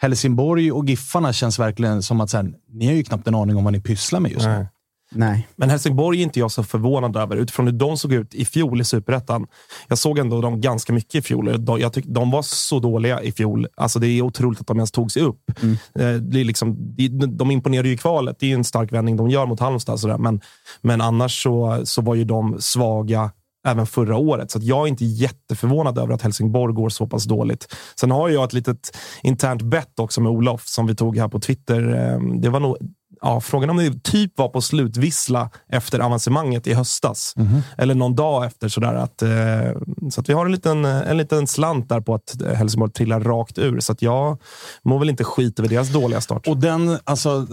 Helsingborg 0.00 0.72
och 0.72 0.88
Giffarna 0.88 1.32
känns 1.32 1.58
verkligen 1.58 2.02
som 2.02 2.20
att 2.20 2.30
så 2.30 2.36
här, 2.36 2.52
ni 2.72 2.86
har 2.86 2.92
ju 2.92 3.04
knappt 3.04 3.28
en 3.28 3.34
aning 3.34 3.56
om 3.56 3.64
vad 3.64 3.72
ni 3.72 3.80
pysslar 3.80 4.20
med 4.20 4.32
just 4.32 4.46
nu. 4.46 4.66
Nej. 5.10 5.48
Men 5.56 5.70
Helsingborg 5.70 6.18
är 6.18 6.22
inte 6.22 6.38
jag 6.40 6.50
så 6.50 6.62
förvånad 6.62 7.16
över 7.16 7.36
utifrån 7.36 7.66
hur 7.66 7.72
de 7.72 7.96
såg 7.96 8.12
ut 8.12 8.34
i 8.34 8.44
fjol 8.44 8.80
i 8.80 8.84
Superettan. 8.84 9.46
Jag 9.88 9.98
såg 9.98 10.18
ändå 10.18 10.40
dem 10.40 10.60
ganska 10.60 10.92
mycket 10.92 11.14
i 11.14 11.22
fjol. 11.22 11.64
De, 11.64 11.80
jag 11.80 11.92
tyck, 11.92 12.04
de 12.08 12.30
var 12.30 12.42
så 12.42 12.78
dåliga 12.78 13.22
i 13.22 13.32
fjol. 13.32 13.66
Alltså 13.76 13.98
det 13.98 14.06
är 14.08 14.22
otroligt 14.22 14.60
att 14.60 14.66
de 14.66 14.76
ens 14.76 14.90
tog 14.92 15.12
sig 15.12 15.22
upp. 15.22 15.50
Eh, 15.98 16.12
Det 16.12 16.40
är 16.40 16.44
liksom, 16.44 16.76
de, 16.96 17.08
de 17.36 17.50
imponerade 17.50 17.88
ju 17.88 17.94
i 17.94 17.98
kvalet. 17.98 18.36
Det 18.40 18.46
är 18.46 18.48
ju 18.48 18.54
en 18.54 18.64
stark 18.64 18.92
vändning 18.92 19.16
de 19.16 19.30
gör 19.30 19.46
mot 19.46 19.60
Halmstad. 19.60 20.00
Sådär. 20.00 20.18
Men, 20.18 20.40
men 20.82 21.00
annars 21.00 21.42
så, 21.42 21.80
så 21.84 22.02
var 22.02 22.14
ju 22.14 22.24
de 22.24 22.56
svaga 22.60 23.30
även 23.66 23.86
förra 23.86 24.16
året. 24.16 24.50
Så 24.50 24.58
att 24.58 24.64
jag 24.64 24.84
är 24.84 24.88
inte 24.88 25.04
jätteförvånad 25.04 25.98
över 25.98 26.14
att 26.14 26.22
Helsingborg 26.22 26.74
går 26.74 26.88
så 26.88 27.06
pass 27.06 27.24
dåligt. 27.24 27.74
Sen 28.00 28.10
har 28.10 28.28
jag 28.28 28.44
ett 28.44 28.52
litet 28.52 28.96
internt 29.22 29.62
bett 29.62 29.98
också 29.98 30.20
med 30.20 30.32
Olof 30.32 30.62
som 30.66 30.86
vi 30.86 30.94
tog 30.94 31.18
här 31.18 31.28
på 31.28 31.40
Twitter. 31.40 32.12
Eh, 32.12 32.20
Det 32.40 32.48
var 32.48 32.60
nog 32.60 32.76
Ja, 33.22 33.40
frågan 33.40 33.70
om 33.70 33.76
det 33.76 34.02
typ 34.02 34.38
var 34.38 34.48
på 34.48 34.60
slutvissla 34.60 35.50
efter 35.68 35.98
avancemanget 35.98 36.66
i 36.66 36.74
höstas. 36.74 37.34
Eller 37.78 37.94
någon 37.94 38.14
dag 38.14 38.44
efter. 38.44 38.68
Sådär, 38.68 38.94
att, 38.94 39.22
eh, 39.22 39.30
så 40.10 40.20
att 40.20 40.28
vi 40.28 40.32
har 40.32 40.46
en 40.46 40.52
liten, 40.52 40.84
en 40.84 41.16
liten 41.16 41.46
slant 41.46 41.88
där 41.88 42.00
på 42.00 42.14
att 42.14 42.42
Helsingborg 42.54 42.92
trillar 42.92 43.20
rakt 43.20 43.58
ur. 43.58 43.80
Så 43.80 43.92
att 43.92 44.02
jag 44.02 44.38
mår 44.82 44.98
väl 44.98 45.10
inte 45.10 45.24
skit 45.24 45.58
över 45.58 45.68
deras 45.68 45.92
dåliga 45.92 46.20
start. 46.20 46.46
Och 46.46 46.56
den, 46.56 46.98
alltså, 47.04 47.46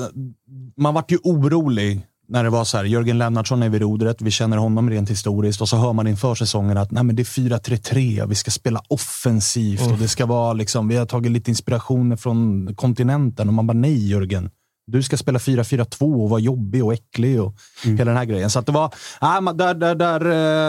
man 0.77 0.93
vart 0.93 1.11
ju 1.11 1.17
orolig 1.23 2.05
när 2.27 2.43
det 2.43 2.49
var 2.49 2.63
så 2.63 2.77
här, 2.77 2.83
Jörgen 2.83 3.17
Lennartsson 3.17 3.63
är 3.63 3.69
vid 3.69 3.81
rodret, 3.81 4.21
vi 4.21 4.31
känner 4.31 4.57
honom 4.57 4.89
rent 4.89 5.09
historiskt 5.09 5.61
och 5.61 5.69
så 5.69 5.77
hör 5.77 5.93
man 5.93 6.07
inför 6.07 6.35
säsongen 6.35 6.77
att 6.77 6.91
Nej, 6.91 7.03
men 7.03 7.15
det 7.15 7.21
är 7.21 7.23
4-3-3, 7.23 8.27
vi 8.27 8.35
ska 8.35 8.51
spela 8.51 8.81
offensivt 8.87 9.91
och 9.91 9.97
det 9.97 10.07
ska 10.07 10.25
vara 10.25 10.53
liksom, 10.53 10.87
vi 10.87 10.95
har 10.95 11.05
tagit 11.05 11.31
lite 11.31 11.51
inspiration 11.51 12.17
från 12.17 12.69
kontinenten 12.75 13.47
och 13.47 13.53
man 13.53 13.67
bara 13.67 13.77
nej 13.77 14.09
Jörgen. 14.09 14.49
Du 14.87 15.03
ska 15.03 15.17
spela 15.17 15.39
4-4-2 15.39 16.23
och 16.23 16.29
vara 16.29 16.39
jobbig 16.39 16.85
och 16.85 16.93
äcklig 16.93 17.41
och 17.41 17.53
hela 17.83 18.05
den 18.05 18.17
här 18.17 18.25
grejen. 18.25 18.49
Så 18.49 18.59
att 18.59 18.65
det 18.65 18.71
var, 18.71 18.93
man- 19.41 19.57
där, 19.57 19.73
där, 19.73 19.95
där, 19.95 20.21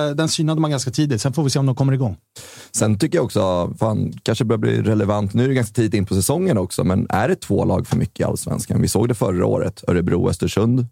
eh, 0.09 0.15
den 0.15 0.29
synade 0.29 0.61
man 0.61 0.71
ganska 0.71 0.91
tidigt. 0.91 1.21
Sen 1.23 1.33
får 1.33 1.45
vi 1.45 1.51
se 1.51 1.59
om 1.59 1.67
de 1.67 1.75
kommer 1.75 1.93
igång. 1.93 2.17
Sen 2.73 2.99
tycker 2.99 3.19
jag 3.19 3.25
också, 3.25 3.75
fan, 3.79 4.13
kanske 4.23 4.45
börjar 4.45 4.59
bli 4.59 4.83
relevant, 4.83 5.35
nu 5.35 5.45
är 5.45 5.49
det 5.49 5.55
ganska 5.55 5.73
tidigt 5.75 5.95
in 5.95 6.07
på 6.07 6.15
säsongen 6.15 6.59
också, 6.59 6.85
men 6.85 7.07
är 7.11 7.29
det 7.29 7.37
två 7.37 7.65
lag 7.65 7.87
för 7.87 7.97
mycket 7.97 8.21
i 8.21 8.25
Allsvenskan? 8.25 8.83
Vi 8.83 8.89
såg 8.89 9.09
det 9.09 9.15
förra 9.15 9.47
året, 9.47 9.85
Örebro-Östersund. 9.89 10.87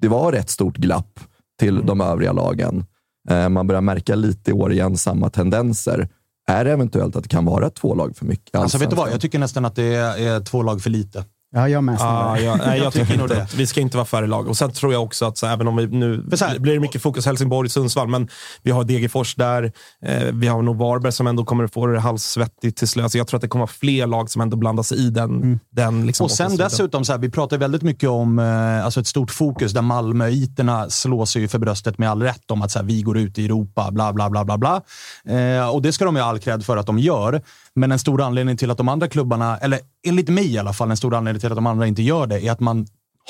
Det 0.00 0.08
var 0.08 0.32
rätt 0.32 0.50
stort 0.50 0.76
glapp 0.76 1.20
till 1.60 1.86
de 1.86 2.00
övriga 2.00 2.32
lagen. 2.32 2.84
Eh, 3.30 3.48
Man 3.48 3.66
börjar 3.66 3.80
märka 3.82 4.14
lite 4.14 4.50
i 4.50 4.54
år 4.54 4.72
igen 4.72 4.96
samma 4.96 5.30
tendenser. 5.30 6.08
Är 6.48 6.64
det 6.64 6.72
eventuellt 6.72 7.16
att 7.16 7.22
det 7.22 7.28
kan 7.28 7.44
vara 7.44 7.70
två 7.70 7.94
lag 7.94 8.16
för 8.16 8.24
mycket? 8.26 8.54
Alltså, 8.54 8.78
vet 8.78 8.90
du 8.90 8.96
vad? 8.96 9.10
Jag 9.12 9.20
tycker 9.20 9.38
nästan 9.38 9.64
att 9.64 9.76
det 9.76 9.84
är, 9.94 10.18
är 10.36 10.40
två 10.40 10.62
lag 10.62 10.82
för 10.82 10.90
lite. 10.90 11.24
Ja, 11.52 11.68
jag 11.68 11.84
med. 11.84 11.92
Ja, 11.94 11.98
snarare. 11.98 12.40
jag, 12.42 12.58
nej, 12.58 12.78
jag 12.78 12.92
tycker 12.92 13.18
nog 13.18 13.28
det. 13.28 13.42
att 13.42 13.54
vi 13.54 13.66
ska 13.66 13.80
inte 13.80 13.96
vara 13.96 14.04
färre 14.04 14.26
lag. 14.26 14.48
Och 14.48 14.56
sen 14.56 14.72
tror 14.72 14.92
jag 14.92 15.02
också 15.02 15.24
att 15.26 15.38
så, 15.38 15.46
även 15.46 15.68
om 15.68 15.76
vi 15.76 15.86
nu 15.86 16.24
här- 16.40 16.58
blir 16.58 16.74
det 16.74 16.80
mycket 16.80 17.02
fokus 17.02 17.26
Helsingborg, 17.26 17.68
Sundsvall, 17.68 18.08
men 18.08 18.28
vi 18.62 18.70
har 18.70 18.84
Degerfors 18.84 19.34
där. 19.34 19.72
Eh, 20.06 20.22
vi 20.32 20.46
har 20.48 20.62
nog 20.62 20.76
Varberg 20.76 21.12
som 21.12 21.26
ändå 21.26 21.44
kommer 21.44 21.64
att 21.64 21.72
få 21.72 21.86
det 21.86 22.00
halvsvettigt 22.00 22.78
till 22.78 22.88
slut. 22.88 23.12
Så 23.12 23.18
jag 23.18 23.26
tror 23.26 23.38
att 23.38 23.42
det 23.42 23.48
kommer 23.48 23.62
vara 23.62 23.72
fler 23.72 24.06
lag 24.06 24.30
som 24.30 24.42
ändå 24.42 24.56
blandar 24.56 24.82
sig 24.82 24.98
i 24.98 25.10
den. 25.10 25.60
den 25.70 26.06
liksom, 26.06 26.24
Och 26.24 26.30
sen 26.30 26.56
dessutom, 26.56 27.04
så 27.04 27.12
här, 27.12 27.18
vi 27.18 27.30
pratar 27.30 27.58
väldigt 27.58 27.82
mycket 27.82 28.08
om 28.08 28.38
eh, 28.38 28.84
alltså 28.84 29.00
ett 29.00 29.06
stort 29.06 29.30
fokus 29.30 29.72
där 29.72 29.82
Malmöiterna 29.82 30.90
slår 30.90 31.24
sig 31.26 31.48
för 31.48 31.58
bröstet 31.58 31.98
med 31.98 32.10
all 32.10 32.22
rätt 32.22 32.50
om 32.50 32.62
att 32.62 32.70
så 32.70 32.78
här, 32.78 32.86
vi 32.86 33.02
går 33.02 33.18
ut 33.18 33.38
i 33.38 33.44
Europa, 33.44 33.90
bla 33.90 34.12
bla 34.12 34.30
bla 34.30 34.44
bla 34.44 34.58
bla. 34.58 34.80
Eh, 35.28 35.68
och 35.74 35.82
det 35.82 35.92
ska 35.92 36.04
de 36.04 36.16
ju 36.16 36.22
ha 36.22 36.28
all 36.28 36.38
cred 36.38 36.64
för 36.64 36.76
att 36.76 36.86
de 36.86 36.98
gör. 36.98 37.42
Men 37.80 37.92
en 37.92 37.98
stor 37.98 38.22
anledning 38.22 38.56
till 38.56 38.70
att 38.70 38.78
de 38.78 38.88
andra 38.88 39.08
klubbarna, 39.08 39.58
eller 39.58 39.80
enligt 40.06 40.28
mig 40.28 40.54
i 40.54 40.58
alla 40.58 40.72
fall, 40.72 40.90
en 40.90 40.96
stor 40.96 41.14
anledning 41.14 41.40
till 41.40 41.50
att 41.52 41.56
de 41.56 41.66
andra 41.66 41.86
inte 41.86 42.02
gör 42.02 42.26
det 42.26 42.46
är 42.46 42.52
att 42.52 42.60
man 42.60 42.86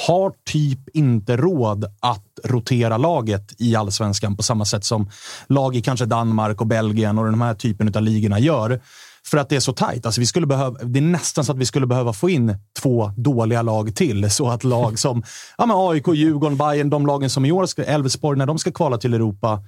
har 0.06 0.32
typ 0.46 0.78
inte 0.96 1.36
råd 1.36 1.84
att 2.00 2.24
rotera 2.44 2.96
laget 2.96 3.54
i 3.58 3.76
allsvenskan 3.76 4.36
på 4.36 4.42
samma 4.42 4.64
sätt 4.64 4.84
som 4.84 5.10
lag 5.46 5.76
i 5.76 5.82
kanske 5.82 6.06
Danmark 6.06 6.60
och 6.60 6.66
Belgien 6.66 7.18
och 7.18 7.24
den 7.24 7.42
här 7.42 7.54
typen 7.54 7.92
av 7.94 8.02
ligorna 8.02 8.38
gör. 8.38 8.80
För 9.24 9.38
att 9.38 9.48
det 9.48 9.56
är 9.56 9.60
så 9.60 9.72
tajt. 9.72 10.06
Alltså 10.06 10.20
vi 10.20 10.26
skulle 10.26 10.46
behöva, 10.46 10.78
det 10.84 10.98
är 10.98 11.02
nästan 11.02 11.44
så 11.44 11.52
att 11.52 11.58
vi 11.58 11.66
skulle 11.66 11.86
behöva 11.86 12.12
få 12.12 12.30
in 12.30 12.56
två 12.82 13.12
dåliga 13.16 13.62
lag 13.62 13.94
till. 13.96 14.30
Så 14.30 14.48
att 14.48 14.64
lag 14.64 14.98
som 14.98 15.22
ja, 15.58 15.66
men 15.66 15.76
AIK, 15.76 16.08
Djurgården, 16.14 16.56
Bayern, 16.56 16.90
de 16.90 17.06
lagen 17.06 17.30
som 17.30 17.44
i 17.44 17.52
år 17.52 17.66
Elfsborg, 17.80 18.38
när 18.38 18.46
de 18.46 18.58
ska 18.58 18.72
kvala 18.72 18.98
till 18.98 19.14
Europa, 19.14 19.62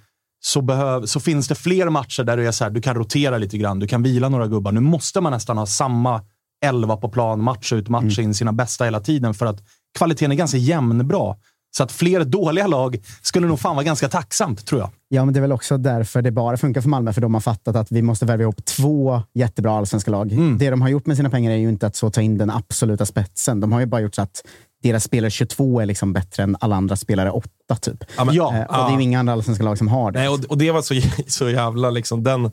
så, 0.44 0.62
behöv, 0.62 1.06
så 1.06 1.20
finns 1.20 1.49
det 1.49 1.54
fler 1.54 1.88
matcher 1.88 2.25
där 2.25 2.37
du, 2.37 2.46
är 2.46 2.52
så 2.52 2.64
här, 2.64 2.70
du 2.70 2.80
kan 2.80 2.94
rotera 2.94 3.38
lite 3.38 3.58
grann. 3.58 3.78
Du 3.78 3.87
kan 3.87 4.02
vila 4.02 4.28
några 4.28 4.46
gubbar. 4.46 4.72
Nu 4.72 4.80
måste 4.80 5.20
man 5.20 5.32
nästan 5.32 5.58
ha 5.58 5.66
samma 5.66 6.22
elva 6.64 6.96
på 6.96 7.08
plan, 7.08 7.42
match 7.42 7.72
ut, 7.72 7.88
match 7.88 8.18
in, 8.18 8.34
sina 8.34 8.52
bästa 8.52 8.84
hela 8.84 9.00
tiden. 9.00 9.34
För 9.34 9.46
att 9.46 9.62
kvaliteten 9.99 10.32
är 10.32 10.37
ganska 10.37 10.58
jämnbra. 10.58 11.37
Så 11.76 11.82
att 11.82 11.92
fler 11.92 12.25
dåliga 12.25 12.66
lag 12.66 12.99
skulle 13.22 13.46
nog 13.46 13.61
fan 13.61 13.76
vara 13.76 13.84
ganska 13.84 14.08
tacksamt, 14.08 14.66
tror 14.66 14.80
jag. 14.80 14.90
Ja, 15.08 15.25
men 15.25 15.34
det 15.34 15.40
är 15.40 15.42
väl 15.42 15.52
också 15.52 15.78
därför 15.78 16.22
det 16.22 16.30
bara 16.30 16.56
funkar 16.56 16.80
för 16.80 16.88
Malmö, 16.88 17.12
för 17.12 17.20
de 17.20 17.34
har 17.34 17.40
fattat 17.40 17.76
att 17.76 17.92
vi 17.92 18.02
måste 18.02 18.26
värva 18.26 18.42
ihop 18.42 18.64
två 18.64 19.22
jättebra 19.34 19.72
allsvenska 19.72 20.11
lag. 20.11 20.32
Mm. 20.32 20.58
Det 20.58 20.70
de 20.70 20.82
har 20.82 20.88
gjort 20.88 21.06
med 21.06 21.16
sina 21.16 21.30
pengar 21.30 21.50
är 21.50 21.56
ju 21.56 21.68
inte 21.68 21.87
att 21.87 21.96
så 21.96 22.11
ta 22.11 22.20
in 22.20 22.38
den 22.38 22.50
absoluta 22.50 23.06
spetsen. 23.06 23.61
De 23.61 23.72
har 23.72 23.80
ju 23.80 23.87
bara 23.87 24.00
gjort 24.00 24.14
så 24.14 24.22
att 24.22 24.42
deras 24.82 25.04
spelare 25.04 25.30
22 25.30 25.80
är 25.80 25.86
liksom 25.86 26.12
bättre 26.12 26.42
än 26.42 26.56
alla 26.60 26.76
andra 26.76 26.96
spelare 26.96 27.30
8, 27.30 27.48
typ. 27.80 28.04
Ja, 28.16 28.24
men- 28.24 28.34
Ja, 28.34 28.54
Eh, 28.56 28.62
och 28.64 28.88
det 28.90 28.94
är 28.94 28.96
ju 28.96 29.02
inga 29.02 29.18
andra 29.20 29.32
allsvenska 29.32 29.64
lag 29.64 29.78
som 29.78 29.88
har 29.88 30.10
det. 30.12 30.18
Nej, 30.18 30.28
och, 30.28 30.44
och 30.48 30.58
det 30.58 30.70
var 30.70 30.82
så, 30.82 30.94
så 31.26 31.50
jävla... 31.50 31.90
Liksom, 31.90 32.22
den, 32.22 32.44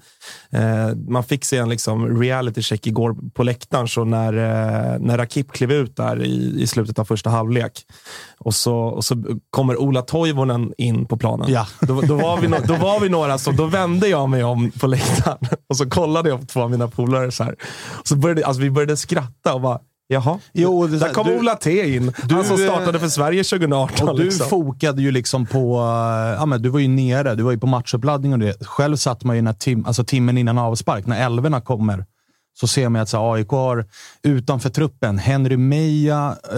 eh, 0.51 0.95
man 1.07 1.23
fick 1.23 1.45
se 1.45 1.57
en 1.57 1.69
liksom, 1.69 2.21
reality 2.21 2.61
check 2.61 2.87
igår 2.87 3.15
på 3.33 3.43
läktaren, 3.43 3.87
så 3.87 4.03
när, 4.03 4.33
eh, 4.33 4.99
när 4.99 5.17
Rakip 5.17 5.51
klev 5.51 5.71
ut 5.71 5.95
där 5.95 6.23
i, 6.23 6.61
i 6.61 6.67
slutet 6.67 6.99
av 6.99 7.05
första 7.05 7.29
halvlek 7.29 7.71
och 8.39 8.55
så, 8.55 8.75
och 8.77 9.05
så 9.05 9.23
kommer 9.49 9.77
Ola 9.77 10.01
Toivonen 10.01 10.73
in 10.77 11.05
på 11.05 11.17
planen. 11.17 11.51
Ja. 11.51 11.67
Då, 11.81 12.01
då, 12.01 12.15
var 12.15 12.37
vi 12.37 12.47
no, 12.47 12.55
då 12.67 12.75
var 12.75 12.99
vi 12.99 13.09
några 13.09 13.37
som, 13.37 13.55
då 13.55 13.65
vände 13.65 14.07
jag 14.07 14.29
mig 14.29 14.43
om 14.43 14.71
på 14.71 14.87
läktaren 14.87 15.37
och 15.69 15.77
så 15.77 15.89
kollade 15.89 16.29
jag 16.29 16.39
på 16.39 16.45
två 16.45 16.61
av 16.61 16.71
mina 16.71 16.87
polare. 16.87 17.31
Så 17.31 17.43
här. 17.43 17.55
Och 17.99 18.07
så 18.07 18.15
började, 18.15 18.45
alltså, 18.45 18.61
vi 18.61 18.71
började 18.71 18.97
skratta 18.97 19.53
och 19.53 19.61
bara, 19.61 19.79
jaha. 20.09 20.39
Jo, 20.53 20.87
det- 20.87 20.97
där 20.99 21.13
kom 21.13 21.27
du- 21.27 21.39
Ola 21.39 21.55
T 21.55 21.95
in. 21.95 22.13
han 22.29 22.43
som 22.43 22.55
eh, 22.61 22.63
startade 22.67 22.99
för 22.99 23.07
Sverige 23.07 23.43
2018. 23.43 24.09
Och 24.09 24.17
du 24.17 24.23
liksom. 24.23 24.47
fokade 24.47 25.01
ju 25.01 25.11
liksom 25.11 25.45
på... 25.45 25.75
eh, 25.79 26.33
Ja, 26.39 26.45
men 26.45 26.61
du 26.61 26.69
var 26.69 26.79
ju 26.79 26.87
nere. 26.87 27.35
Du 27.35 27.43
var 27.43 27.51
ju 27.51 27.57
på 27.57 27.67
matchuppladdning 27.67 28.33
och 28.33 28.39
det. 28.39 28.65
Själv 28.65 28.95
satt 28.95 29.23
man 29.23 29.35
ju 29.35 29.41
när 29.41 29.53
tim, 29.53 29.85
alltså 29.85 30.03
timmen 30.03 30.37
innan 30.37 30.57
avspark, 30.57 31.05
när 31.07 31.25
älvorna 31.25 31.61
kommer. 31.61 32.05
Så 32.59 32.67
ser 32.67 32.89
man 32.89 33.01
att 33.01 33.09
så 33.09 33.17
här, 33.17 33.33
AIK 33.33 33.49
har 33.49 33.85
utanför 34.23 34.69
truppen 34.69 35.17
Henry 35.17 35.57
Meja, 35.57 36.35
eh, 36.51 36.57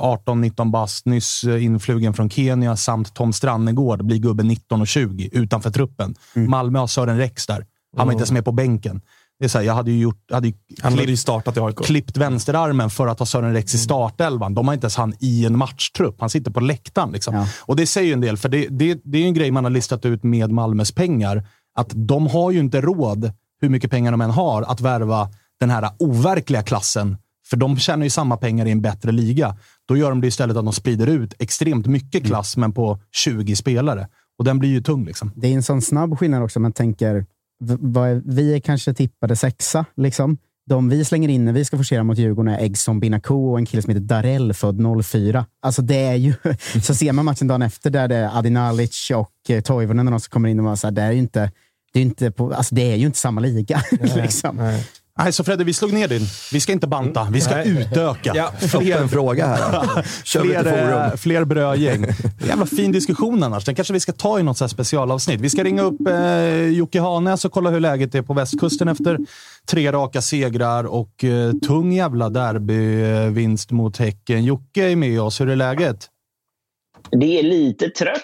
18-19 0.00 0.70
bast, 0.70 1.06
nyss 1.06 1.44
eh, 1.44 1.64
influgen 1.64 2.14
från 2.14 2.30
Kenya, 2.30 2.76
samt 2.76 3.14
Tom 3.14 3.32
Strannegård 3.32 4.04
blir 4.06 4.18
gubbe 4.18 4.42
19 4.42 4.80
och 4.80 4.86
20 4.88 5.28
utanför 5.32 5.70
truppen. 5.70 6.14
Malmö 6.34 6.78
har 6.78 6.86
Sören 6.86 7.18
Rex 7.18 7.46
där. 7.46 7.66
Han 7.96 8.06
var 8.06 8.12
inte 8.12 8.20
ens 8.22 8.32
med 8.32 8.44
på 8.44 8.52
bänken. 8.52 9.00
Det 9.38 9.44
är 9.44 9.48
så 9.48 9.58
här, 9.58 9.64
jag 9.64 9.74
hade 9.74 9.90
ju 9.90 9.98
gjort... 9.98 10.30
Hade 10.32 10.48
ju 10.48 10.54
Han 10.82 10.92
hade 10.92 10.96
klippt- 11.02 11.10
ju 11.12 11.16
startat 11.16 11.56
i 11.56 11.60
AIK. 11.60 11.76
klippt 11.76 12.16
vänsterarmen 12.16 12.90
för 12.90 13.06
att 13.06 13.18
ha 13.18 13.26
Sören 13.26 13.52
Rex 13.52 13.74
i 13.74 13.78
startelvan. 13.78 14.54
De 14.54 14.66
har 14.68 14.74
inte 14.74 14.84
ens 14.84 14.96
han 14.96 15.14
i 15.20 15.44
en 15.46 15.58
matchtrupp. 15.58 16.20
Han 16.20 16.30
sitter 16.30 16.50
på 16.50 16.60
läktaren. 16.60 17.12
Liksom. 17.12 17.34
Ja. 17.34 17.46
Och 17.60 17.76
det 17.76 17.86
säger 17.86 18.06
ju 18.06 18.12
en 18.12 18.20
del, 18.20 18.36
för 18.36 18.48
det, 18.48 18.66
det, 18.70 19.00
det 19.04 19.18
är 19.18 19.22
ju 19.22 19.28
en 19.28 19.34
grej 19.34 19.50
man 19.50 19.64
har 19.64 19.70
listat 19.70 20.04
ut 20.06 20.22
med 20.22 20.50
Malmös 20.52 20.92
pengar. 20.92 21.46
Att 21.74 21.90
de 21.94 22.26
har 22.26 22.50
ju 22.50 22.58
inte 22.60 22.80
råd, 22.80 23.32
hur 23.60 23.68
mycket 23.68 23.90
pengar 23.90 24.10
de 24.10 24.20
än 24.20 24.30
har, 24.30 24.62
att 24.62 24.80
värva 24.80 25.28
den 25.60 25.70
här 25.70 25.90
overkliga 25.98 26.62
klassen. 26.62 27.16
För 27.50 27.56
de 27.56 27.78
tjänar 27.78 28.04
ju 28.04 28.10
samma 28.10 28.36
pengar 28.36 28.66
i 28.66 28.70
en 28.70 28.80
bättre 28.82 29.12
liga. 29.12 29.56
Då 29.88 29.96
gör 29.96 30.08
de 30.10 30.20
det 30.20 30.26
istället 30.26 30.56
att 30.56 30.64
de 30.64 30.72
sprider 30.72 31.06
ut 31.06 31.34
extremt 31.38 31.86
mycket 31.86 32.24
klass, 32.26 32.56
men 32.56 32.72
på 32.72 33.00
20 33.12 33.56
spelare. 33.56 34.08
Och 34.38 34.44
den 34.44 34.58
blir 34.58 34.68
ju 34.70 34.80
tung. 34.82 35.04
Liksom. 35.04 35.32
Det 35.36 35.48
är 35.48 35.52
en 35.54 35.62
sån 35.62 35.82
snabb 35.82 36.18
skillnad 36.18 36.42
också. 36.42 36.60
Man 36.60 36.72
tänker, 36.72 37.26
vad 37.60 38.22
vi 38.24 38.54
är 38.54 38.60
kanske 38.60 38.94
tippade 38.94 39.36
sexa. 39.36 39.84
Liksom. 39.96 40.38
De 40.66 40.88
vi 40.88 41.04
slänger 41.04 41.28
in 41.28 41.44
när 41.44 41.52
vi 41.52 41.64
ska 41.64 41.76
forcera 41.76 42.04
mot 42.04 42.18
Djurgården 42.18 42.54
är 42.54 42.58
Eggson 42.58 43.00
Binako 43.00 43.50
och 43.50 43.58
en 43.58 43.66
kille 43.66 43.82
som 43.82 43.90
heter 43.90 44.06
Darell, 44.06 44.54
född 44.54 45.04
04. 45.04 45.46
Alltså 45.62 45.82
det 45.82 45.96
är 45.96 46.14
ju, 46.14 46.34
så 46.82 46.94
ser 46.94 47.12
man 47.12 47.24
matchen 47.24 47.48
dagen 47.48 47.62
efter 47.62 47.90
där 47.90 48.08
det 48.08 48.16
är 48.16 48.38
Adinalic 48.38 49.10
och 49.14 49.50
eh, 49.50 49.60
Toivonen 49.60 50.04
när 50.04 50.12
de 50.12 50.20
ska 50.20 50.32
komma 50.32 50.48
in 50.48 50.58
och 50.58 50.64
vara 50.64 50.76
så 50.76 50.86
här, 50.86 50.92
det 50.92 51.02
är 51.02 51.12
ju 51.12 51.18
inte, 51.18 51.50
det 51.92 51.98
är 51.98 52.02
inte, 52.02 52.30
på, 52.30 52.54
alltså 52.54 52.74
det 52.74 52.92
är 52.92 52.96
ju 52.96 53.06
inte 53.06 53.18
samma 53.18 53.40
liga. 53.40 53.82
liksom. 54.16 54.56
Nej, 54.56 54.86
så 55.32 55.44
Fredde, 55.44 55.64
vi 55.64 55.72
slog 55.72 55.92
ner 55.92 56.08
din. 56.08 56.22
Vi 56.52 56.60
ska 56.60 56.72
inte 56.72 56.86
banta, 56.86 57.28
vi 57.32 57.40
ska 57.40 57.54
Nej. 57.54 57.68
utöka. 57.68 58.32
Ja, 58.34 58.52
Öppen 58.74 59.08
fråga 59.08 59.46
här. 59.46 60.02
Fler, 60.24 61.06
eh, 61.06 61.16
fler 61.16 61.44
brödgäng. 61.44 62.06
Jävla 62.46 62.66
fin 62.66 62.92
diskussion 62.92 63.42
annars. 63.42 63.64
Den 63.64 63.74
kanske 63.74 63.94
vi 63.94 64.00
ska 64.00 64.12
ta 64.12 64.40
i 64.40 64.42
något 64.42 64.58
så 64.58 64.64
här 64.64 64.68
specialavsnitt. 64.68 65.40
Vi 65.40 65.50
ska 65.50 65.64
ringa 65.64 65.82
upp 65.82 66.08
eh, 66.08 66.66
Jocke 66.66 67.00
Hanäs 67.00 67.44
och 67.44 67.52
kolla 67.52 67.70
hur 67.70 67.80
läget 67.80 68.14
är 68.14 68.22
på 68.22 68.34
västkusten 68.34 68.88
efter 68.88 69.18
tre 69.70 69.92
raka 69.92 70.22
segrar 70.22 70.84
och 70.84 71.24
eh, 71.24 71.52
tung 71.52 71.92
jävla 71.92 72.28
derbyvinst 72.28 73.70
mot 73.70 73.96
Häcken. 73.96 74.44
Jocke 74.44 74.90
är 74.90 74.96
med 74.96 75.20
oss. 75.20 75.40
Hur 75.40 75.48
är 75.48 75.56
läget? 75.56 76.06
Det 77.10 77.38
är 77.38 77.42
lite 77.42 77.88
trött, 77.88 78.20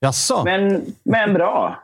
Jaså? 0.00 0.42
men, 0.44 0.82
men 1.04 1.34
bra. 1.34 1.78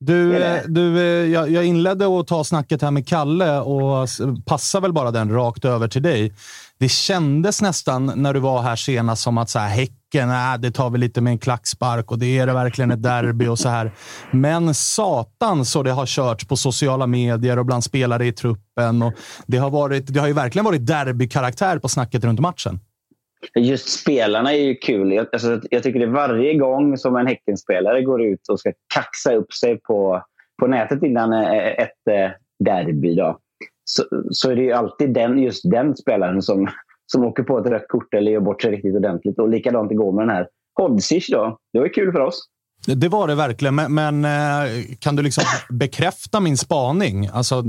Du, 0.00 0.38
du, 0.66 0.98
eh, 0.98 1.32
jag, 1.32 1.64
inledde 1.64 2.20
att 2.20 2.26
ta 2.26 2.44
snacket 2.44 2.82
här 2.82 2.90
med 2.90 3.08
Kalle 3.08 3.60
och 3.60 4.08
passar 4.46 4.80
väl 4.80 4.92
bara 4.92 5.10
den 5.10 5.32
rakt 5.32 5.64
över 5.64 5.88
till 5.88 6.02
dig. 6.02 6.32
Det 6.78 6.88
kändes 6.88 7.62
nästan 7.62 8.12
när 8.16 8.34
du 8.34 8.40
var 8.40 8.62
här 8.62 8.76
senast 8.76 9.22
som 9.22 9.38
att 9.38 9.50
så 9.50 9.58
här, 9.58 9.68
Häcken, 9.68 10.30
äh, 10.30 10.58
det 10.58 10.70
tar 10.70 10.90
vi 10.90 10.98
lite 10.98 11.20
med 11.20 11.30
en 11.30 11.38
klackspark 11.38 12.10
och 12.10 12.18
det 12.18 12.38
är 12.38 12.46
det 12.46 12.52
verkligen 12.52 12.90
ett 12.90 13.02
derby 13.02 13.46
och 13.46 13.58
så 13.58 13.68
här. 13.68 13.92
Men 14.30 14.74
satan 14.74 15.64
så 15.64 15.82
det 15.82 15.92
har 15.92 16.06
körts 16.06 16.44
på 16.44 16.56
sociala 16.56 17.06
medier 17.06 17.58
och 17.58 17.66
bland 17.66 17.84
spelare 17.84 18.26
i 18.26 18.32
truppen. 18.32 19.02
Och 19.02 19.12
det, 19.46 19.58
har 19.58 19.70
varit, 19.70 20.06
det 20.06 20.20
har 20.20 20.26
ju 20.26 20.32
verkligen 20.32 20.64
varit 20.64 20.86
derbykaraktär 20.86 21.78
på 21.78 21.88
snacket 21.88 22.24
runt 22.24 22.40
matchen. 22.40 22.80
Just 23.58 23.88
spelarna 23.88 24.52
är 24.52 24.58
ju 24.58 24.74
kul. 24.74 25.12
Jag, 25.12 25.26
alltså, 25.32 25.60
jag 25.70 25.82
tycker 25.82 25.98
det 25.98 26.04
är 26.06 26.10
varje 26.10 26.54
gång 26.54 26.96
som 26.96 27.16
en 27.16 27.26
Häckenspelare 27.26 28.02
går 28.02 28.22
ut 28.22 28.48
och 28.48 28.60
ska 28.60 28.72
kaxa 28.94 29.34
upp 29.34 29.52
sig 29.52 29.80
på, 29.80 30.22
på 30.60 30.66
nätet 30.66 31.02
innan 31.02 31.32
eh, 31.32 31.66
ett 31.66 32.08
eh, 32.10 32.30
derby. 32.64 33.14
Då, 33.14 33.38
så, 33.84 34.02
så 34.30 34.50
är 34.50 34.56
det 34.56 34.62
ju 34.62 34.72
alltid 34.72 35.14
den, 35.14 35.38
just 35.38 35.70
den 35.70 35.96
spelaren 35.96 36.42
som, 36.42 36.68
som 37.06 37.24
åker 37.24 37.42
på 37.42 37.58
ett 37.58 37.66
rött 37.66 37.88
kort 37.88 38.14
eller 38.14 38.32
gör 38.32 38.40
bort 38.40 38.62
sig 38.62 38.70
riktigt 38.70 38.96
ordentligt. 38.96 39.38
Och 39.38 39.48
likadant 39.48 39.92
igår 39.92 40.12
med 40.12 40.22
den 40.28 40.36
här 40.36 40.48
Hodzic. 40.80 41.28
Då. 41.30 41.58
Det 41.72 41.78
var 41.78 41.86
ju 41.86 41.92
kul 41.92 42.12
för 42.12 42.20
oss. 42.20 42.48
Det- 42.86 43.08
var 43.08 43.28
det 43.28 43.34
verkligen, 43.34 43.74
men, 43.74 43.94
men 43.94 44.24
eh, 44.24 44.70
kan 44.98 45.16
du 45.16 45.22
liksom 45.22 45.44
bekräfta 45.70 46.40
min 46.40 46.56
spaning? 46.56 47.28
Alltså, 47.32 47.64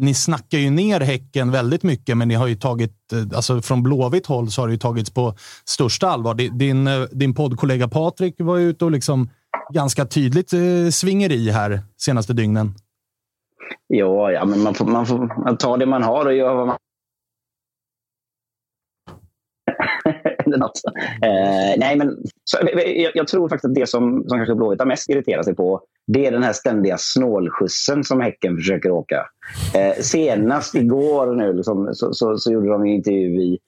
ni 0.00 0.14
snackar 0.14 0.58
ju 0.58 0.70
ner 0.70 1.00
Häcken 1.00 1.50
väldigt 1.50 1.82
mycket, 1.82 2.16
men 2.16 2.28
ni 2.28 2.34
har 2.34 2.46
ju 2.46 2.54
tagit, 2.54 3.12
eh, 3.12 3.36
alltså 3.36 3.62
från 3.62 3.82
Blåvitt 3.82 4.26
håll 4.26 4.50
så 4.50 4.62
har 4.62 4.68
det 4.68 4.72
ju 4.72 4.78
tagits 4.78 5.10
på 5.10 5.34
största 5.64 6.08
allvar. 6.08 6.34
Din, 6.34 6.86
eh, 6.86 7.02
din 7.12 7.34
poddkollega 7.34 7.88
Patrik 7.88 8.34
var 8.38 8.56
ju 8.56 8.68
ute 8.68 8.84
och 8.84 8.90
liksom 8.90 9.30
ganska 9.72 10.04
tydligt 10.04 10.52
eh, 10.52 10.90
svinger 10.90 11.32
i 11.32 11.50
här 11.50 11.80
senaste 11.96 12.32
dygnen. 12.32 12.74
Ja, 13.86 14.30
ja 14.30 14.44
men 14.44 14.62
man 14.62 14.74
får, 14.74 14.84
man 14.84 15.06
får 15.06 15.56
ta 15.56 15.76
det 15.76 15.86
man 15.86 16.02
har 16.02 16.26
och 16.26 16.34
göra 16.34 16.54
vad 16.54 16.66
man... 16.66 16.76
händer 20.50 20.58
något. 20.58 20.80
Eh, 21.22 21.78
nej, 21.78 21.96
men 21.96 22.16
så, 22.44 22.58
eh, 22.58 22.78
eh, 22.78 23.02
jag, 23.02 23.12
jag 23.14 23.28
tror 23.28 23.48
faktiskt 23.48 23.64
att 23.64 23.74
det 23.74 23.88
som, 23.88 24.24
som 24.28 24.38
kanske 24.38 24.54
Blåvitt 24.54 24.80
har 24.80 24.86
mest 24.86 25.10
irriterat 25.10 25.44
sig 25.44 25.54
på 25.54 25.80
det 26.12 26.26
är 26.26 26.30
den 26.30 26.42
här 26.42 26.52
ständiga 26.52 26.96
snålskjutsen 26.98 28.04
som 28.04 28.20
Häcken 28.20 28.56
försöker 28.56 28.90
åka. 28.90 29.26
Eh, 29.74 30.02
senast 30.02 30.74
igår 30.74 31.34
nu 31.34 31.52
liksom, 31.52 31.90
så, 31.92 32.12
så, 32.12 32.38
så 32.38 32.52
gjorde 32.52 32.68
de 32.68 32.80
en 32.82 32.88
intervju 32.88 33.42
i 33.42 33.58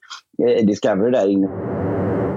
eh, 0.43 0.65
Discovery 0.65 1.11
där 1.11 1.27
inne 1.27 1.47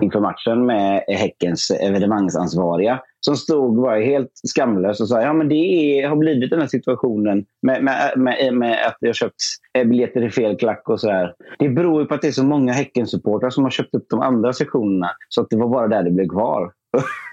inför 0.03 0.21
matchen 0.21 0.67
med 0.67 1.05
Häckens 1.09 1.71
evenemangsansvariga 1.71 3.01
som 3.21 3.37
stod 3.37 3.77
var 3.77 4.01
helt 4.01 4.31
skamlös 4.35 5.01
och 5.01 5.09
sa 5.09 5.23
ja 5.23 5.33
men 5.33 5.49
det 5.49 5.55
är, 5.55 6.09
har 6.09 6.17
blivit 6.17 6.51
den 6.51 6.61
här 6.61 6.67
situationen 6.67 7.45
med, 7.63 7.85
med, 7.85 8.13
med, 8.17 8.55
med 8.55 8.87
att 8.87 8.97
jag 9.01 9.15
köpt 9.15 9.35
eh, 9.79 9.87
biljetter 9.87 10.23
i 10.23 10.31
fel 10.31 10.57
klack 10.57 10.89
och 10.89 11.01
så 11.01 11.11
här. 11.11 11.35
Det 11.59 11.69
beror 11.69 12.01
ju 12.01 12.07
på 12.07 12.15
att 12.15 12.23
det 12.23 12.29
är 12.29 12.33
så 12.33 12.45
många 12.45 12.73
Häckensupportrar 12.73 13.51
som 13.51 13.65
har 13.65 13.71
köpt 13.71 13.95
upp 13.95 14.07
de 14.11 14.21
andra 14.21 14.53
sektionerna 14.53 15.11
så 15.29 15.41
att 15.41 15.51
det 15.51 15.57
var 15.57 15.69
bara 15.69 15.89
där 15.89 16.03
det 16.03 16.11
blev 16.11 16.29
kvar. 16.29 16.73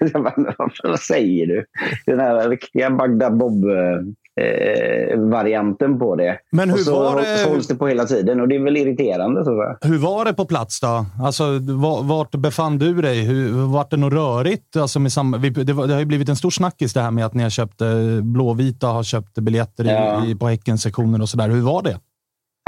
Jag 0.12 0.22
bara, 0.22 0.54
Vad 0.82 1.00
säger 1.00 1.46
du? 1.46 1.64
Den 2.06 2.20
här 2.20 2.48
riktiga 2.48 2.90
Bagdad-Bob... 2.90 3.70
Eh, 3.70 4.02
Bob-varianten 4.40 5.98
på 5.98 6.16
det. 6.16 6.38
Men 6.52 6.68
hur 6.68 6.74
och 6.76 6.80
så, 6.80 7.00
var 7.02 7.20
det- 7.20 7.38
så 7.38 7.48
hålls 7.48 7.68
det 7.68 7.74
på 7.74 7.88
hela 7.88 8.04
tiden 8.04 8.40
och 8.40 8.48
det 8.48 8.54
är 8.56 8.64
väl 8.64 8.76
irriterande. 8.76 9.44
Så. 9.44 9.76
Hur 9.80 9.98
var 9.98 10.24
det 10.24 10.34
på 10.34 10.44
plats 10.44 10.80
då? 10.80 11.06
Alltså, 11.22 11.44
va- 11.82 12.00
vart 12.02 12.30
befann 12.30 12.78
du 12.78 13.02
dig? 13.02 13.22
Hur, 13.24 13.66
vart 13.72 13.90
det 13.90 13.96
något 13.96 14.12
rörigt? 14.12 14.76
Alltså 14.76 15.00
med 15.00 15.12
sam- 15.12 15.36
det, 15.66 15.72
har 15.72 15.98
ju 15.98 16.04
blivit 16.04 16.28
en 16.28 16.36
stor 16.36 16.50
snackis 16.50 16.92
det 16.94 17.00
här 17.00 17.10
med 17.10 17.26
att 17.26 17.34
ni 17.34 17.42
har 17.42 17.50
köpt, 17.50 17.80
eh, 17.80 17.88
Blåvita 18.22 18.86
har 18.86 19.02
köpt 19.02 19.34
biljetter 19.38 19.84
i, 19.84 19.88
Ja. 19.88 20.26
i, 20.26 20.34
på 20.34 20.46
Häckensektionen 20.46 21.20
och 21.20 21.28
sådär. 21.28 21.48
Hur 21.48 21.62
var 21.62 21.82
det? 21.82 21.98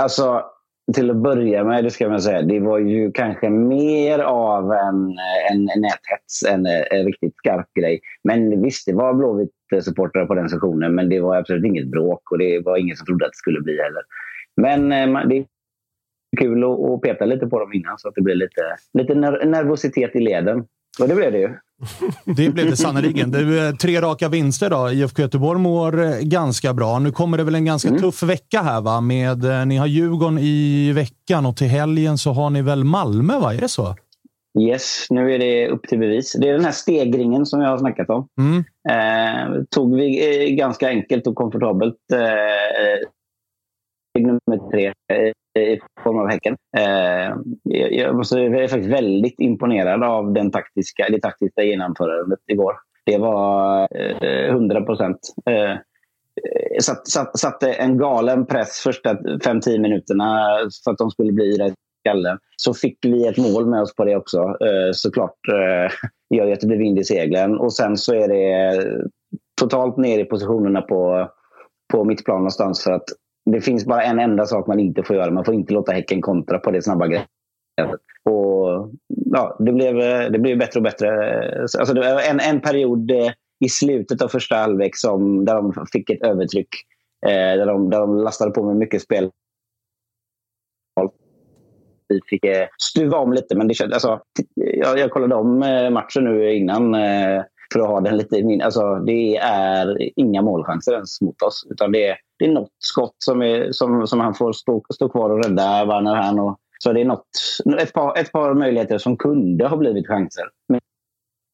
Alltså, 0.03 0.43
till 0.95 1.11
att 1.11 1.17
börja 1.17 1.65
med, 1.65 1.85
det 1.85 1.91
ska 1.91 2.09
man 2.09 2.21
säga, 2.23 2.43
det 2.43 2.61
var 2.61 2.79
ju 2.79 3.13
kanske 3.13 3.51
mer 3.51 4.19
av 4.19 4.73
en, 4.73 4.97
en 5.53 5.65
näthets 5.65 6.43
än 6.49 6.67
en 6.67 7.05
riktigt 7.07 7.37
skarp 7.37 7.67
grej. 7.81 8.01
Men 8.25 8.63
visst, 8.63 8.87
det 8.87 8.93
var 8.93 9.15
Blåvitt-supportrar 9.71 10.27
på 10.27 10.35
den 10.35 10.49
sessionen, 10.49 10.95
men 10.95 11.09
det 11.09 11.21
var 11.21 11.37
absolut 11.37 11.65
inget 11.65 11.91
bråk 11.91 12.31
och 12.31 12.39
det 12.39 12.61
var 12.65 12.77
ingen 12.77 12.97
som 12.97 13.07
trodde 13.07 13.25
att 13.25 13.33
det 13.33 13.37
skulle 13.37 13.61
bli 13.61 13.73
heller. 13.73 14.03
Men 14.57 14.93
eh, 14.93 15.29
det 15.29 15.37
är 15.37 15.45
kul 16.41 16.65
att, 16.65 17.03
peta 17.03 17.25
lite 17.25 17.47
på 17.47 17.61
dem 17.61 17.73
innan 17.73 17.99
så 17.99 18.09
att 18.09 18.15
det 18.15 18.23
blir 18.23 18.35
lite, 18.35 18.63
lite 18.99 19.15
ner- 19.15 19.47
nervositet 19.47 20.17
i 20.17 20.21
leden. 20.21 20.65
Och 21.01 21.09
det 21.09 21.15
blev 21.15 21.33
det 21.33 21.39
ju. 21.39 21.49
Det 22.25 22.51
blev 22.51 22.71
det 22.71 22.77
sannerligen. 22.77 23.31
Du, 23.31 23.67
eh, 23.67 23.75
tre 23.75 24.01
raka 24.01 24.29
vinster 24.29 24.71
då. 24.71 24.91
IFK 24.91 25.23
Göteborg 25.23 25.61
mår 25.61 26.03
eh, 26.05 26.19
ganska 26.21 26.73
bra. 26.75 26.99
Nu 26.99 27.13
kommer 27.13 27.39
det 27.39 27.45
väl 27.45 27.55
en 27.55 27.65
ganska 27.65 27.91
tuff 27.91 28.23
vecka 28.23 28.63
här 28.63 28.81
va? 28.81 29.01
Med, 29.01 29.69
ni 29.69 29.77
har 29.77 29.87
Djurgården 29.87 30.39
i 30.39 30.93
veckan 30.93 31.47
och 31.47 31.57
till 31.57 31.67
helgen 31.67 32.19
så 32.19 32.33
har 32.33 32.51
ni 32.51 32.63
väl 32.63 32.85
Malmö, 32.85 33.39
va? 33.39 33.55
Är 33.55 33.61
det 33.61 33.69
så? 33.69 33.97
Yes, 34.61 35.07
nu 35.11 35.35
är 35.35 35.39
det 35.39 35.69
upp 35.69 35.83
till 35.83 35.99
bevis. 35.99 36.33
Det 36.33 36.49
är 36.49 36.53
den 36.53 36.65
här 36.65 36.73
stegringen 36.73 37.47
som 37.47 37.61
jag 37.61 37.69
har 37.69 37.79
snackat 37.79 38.11
om. 38.11 38.29
Mm. 38.39 38.65
Eh, 38.89 39.63
tog 39.71 39.97
vi 39.97 40.47
eh, 40.49 40.55
ganska 40.55 40.89
enkelt 40.89 41.27
och 41.27 41.35
komfortabelt 41.35 41.97
eh, 42.13 43.09
nummer 44.23 44.71
tre 44.71 44.93
eh, 45.13 45.63
i 45.63 45.81
form 46.03 46.19
av 46.19 46.29
Häcken. 46.29 46.57
Eh, 46.77 47.37
jag 47.65 48.23
är 48.23 48.69
faktiskt 48.69 48.93
väldigt 48.93 49.41
imponerad 49.41 50.05
av 50.05 50.33
den 50.33 50.51
taktiska, 50.51 51.07
det 51.11 51.21
taktiska 51.21 51.63
genomförandet 51.63 52.41
igår. 52.47 52.75
Det 53.07 53.19
var 53.19 53.89
eh, 54.25 54.51
100 54.51 54.83
procent. 54.83 55.19
Eh, 55.51 55.79
satt, 56.81 57.09
satt, 57.09 57.39
satte 57.39 57.73
en 57.73 57.99
galen 57.99 58.47
press 58.47 58.81
första 58.81 59.15
5-10 59.15 59.79
minuterna 59.79 60.49
för 60.85 60.91
att 60.91 60.99
de 60.99 61.11
skulle 61.11 61.33
bli 61.33 61.59
rätt 61.59 61.75
skallen. 62.07 62.39
Så 62.57 62.75
fick 62.75 62.99
vi 63.03 63.27
ett 63.27 63.39
mål 63.39 63.67
med 63.67 63.83
oss 63.83 63.95
på 63.95 64.05
det 64.05 64.17
också. 64.17 64.39
Eh, 64.39 64.93
såklart 64.93 65.39
eh, 65.49 65.93
gör 66.39 66.47
ju 66.47 66.53
att 66.53 66.61
det 66.61 66.67
blir 66.67 66.79
vind 66.79 66.99
i 66.99 67.05
seglen. 67.05 67.59
Och 67.59 67.73
sen 67.73 67.97
så 67.97 68.15
är 68.15 68.29
det 68.29 68.85
totalt 69.61 69.97
ner 69.97 70.19
i 70.19 70.25
positionerna 70.25 70.83
på, 70.83 71.31
på 71.93 72.05
mittplan 72.05 72.39
någonstans. 72.39 72.85
För 72.85 72.93
att 72.93 73.05
det 73.51 73.61
finns 73.61 73.87
bara 73.87 74.03
en 74.03 74.19
enda 74.19 74.47
sak 74.47 74.67
man 74.67 74.81
inte 74.81 75.03
får 75.03 75.17
göra. 75.17 75.31
Man 75.31 75.45
får 75.45 75.55
inte 75.55 75.73
låta 75.73 75.93
Häcken 75.93 76.23
kontra 76.23 76.59
på 76.59 76.71
det 76.71 76.83
snabba 76.83 77.07
greppet. 77.07 77.29
Och, 78.31 78.91
ja, 79.09 79.57
det, 79.59 79.73
blev, 79.73 80.01
eh, 80.01 80.31
det 80.31 80.39
blev 80.39 80.59
bättre 80.59 80.79
och 80.79 80.85
bättre. 80.85 81.09
Eh, 81.09 81.61
alltså, 81.61 81.95
det 81.95 82.01
var 82.01 82.31
en, 82.31 82.41
en 82.41 82.61
period 82.61 83.11
eh, 83.11 83.33
i 83.65 83.69
slutet 83.69 84.23
av 84.23 84.29
första 84.29 84.57
halvlek 84.57 84.97
som, 84.97 85.45
där 85.45 85.55
de 85.55 85.87
fick 85.93 86.11
ett 86.11 86.23
övertryck. 86.23 86.69
Eh, 87.27 87.59
där, 87.59 87.67
de, 87.67 87.91
där 87.91 88.01
de 88.01 88.17
lastade 88.17 88.51
på 88.51 88.63
med 88.63 88.77
mycket 88.77 89.03
spel. 89.03 89.31
Vi 92.09 92.21
fick 92.27 92.45
eh, 92.45 92.67
stuva 92.79 93.19
om 93.19 93.33
lite, 93.33 93.57
men 93.57 93.69
det 93.69 93.75
kändes, 93.75 94.05
alltså, 94.05 94.21
jag, 94.55 94.99
jag 94.99 95.11
kollade 95.11 95.35
om 95.35 95.63
eh, 95.63 95.91
matchen 95.91 96.25
nu 96.25 96.55
innan 96.55 96.95
eh, 96.95 97.43
för 97.73 97.81
att 97.81 97.87
ha 97.87 98.01
den 98.01 98.17
lite 98.17 98.37
i 98.37 98.45
min. 98.45 98.63
Alltså, 98.63 98.95
det 98.95 99.37
är 99.37 99.99
inga 100.21 100.43
målchanser 100.43 100.93
ens 100.93 101.21
mot 101.21 101.43
oss. 101.43 101.67
Utan 101.71 101.93
det 101.93 102.07
är, 102.07 102.17
det 102.39 102.45
är 102.45 102.53
något 102.53 102.71
skott 102.79 103.15
som, 103.19 103.43
är, 103.43 103.73
som, 103.73 104.07
som 104.07 104.21
han 104.21 104.35
får 104.35 104.53
stå, 104.53 104.83
stå 104.95 105.09
kvar 105.09 105.31
och 105.31 105.45
rädda 105.45 105.85
Werner 105.85 106.15
här. 106.15 106.41
Och, 106.41 106.59
så 106.79 106.93
det 106.93 107.01
är 107.01 107.05
något, 107.05 107.27
ett, 107.79 107.93
par, 107.93 108.19
ett 108.19 108.33
par 108.33 108.55
möjligheter 108.55 108.99
som 108.99 109.17
kunde 109.17 109.69
ha 109.69 109.77
blivit 109.77 110.07
chanser. 110.07 110.45
Men 110.69 110.81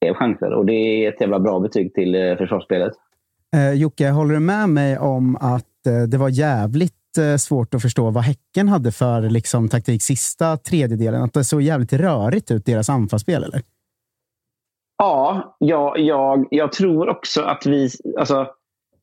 det 0.00 0.08
är 0.08 0.14
chanser 0.14 0.52
och 0.52 0.66
det 0.66 0.72
är 0.72 1.08
ett 1.08 1.20
jävla 1.20 1.40
bra 1.40 1.60
betyg 1.60 1.94
till 1.94 2.36
försvarsspelet. 2.38 2.92
Eh, 3.56 3.72
Jocke, 3.72 4.10
håller 4.10 4.34
du 4.34 4.40
med 4.40 4.68
mig 4.68 4.98
om 4.98 5.36
att 5.36 5.86
eh, 5.86 6.02
det 6.08 6.18
var 6.18 6.28
jävligt 6.28 7.01
Eh, 7.18 7.36
svårt 7.36 7.74
att 7.74 7.82
förstå 7.82 8.10
vad 8.10 8.24
Häcken 8.24 8.68
hade 8.68 8.92
för 8.92 9.20
liksom, 9.22 9.68
taktik 9.68 10.02
sista 10.02 10.56
tredjedelen? 10.56 11.22
Att 11.22 11.32
det 11.32 11.44
såg 11.44 11.62
jävligt 11.62 11.92
rörigt 11.92 12.50
ut, 12.50 12.66
deras 12.66 12.88
anfallsspel, 12.88 13.44
eller? 13.44 13.62
Ja, 14.98 15.56
jag, 15.58 15.98
jag, 15.98 16.46
jag 16.50 16.72
tror 16.72 17.08
också 17.08 17.42
att 17.42 17.66
vi... 17.66 17.90
Alltså, 18.18 18.46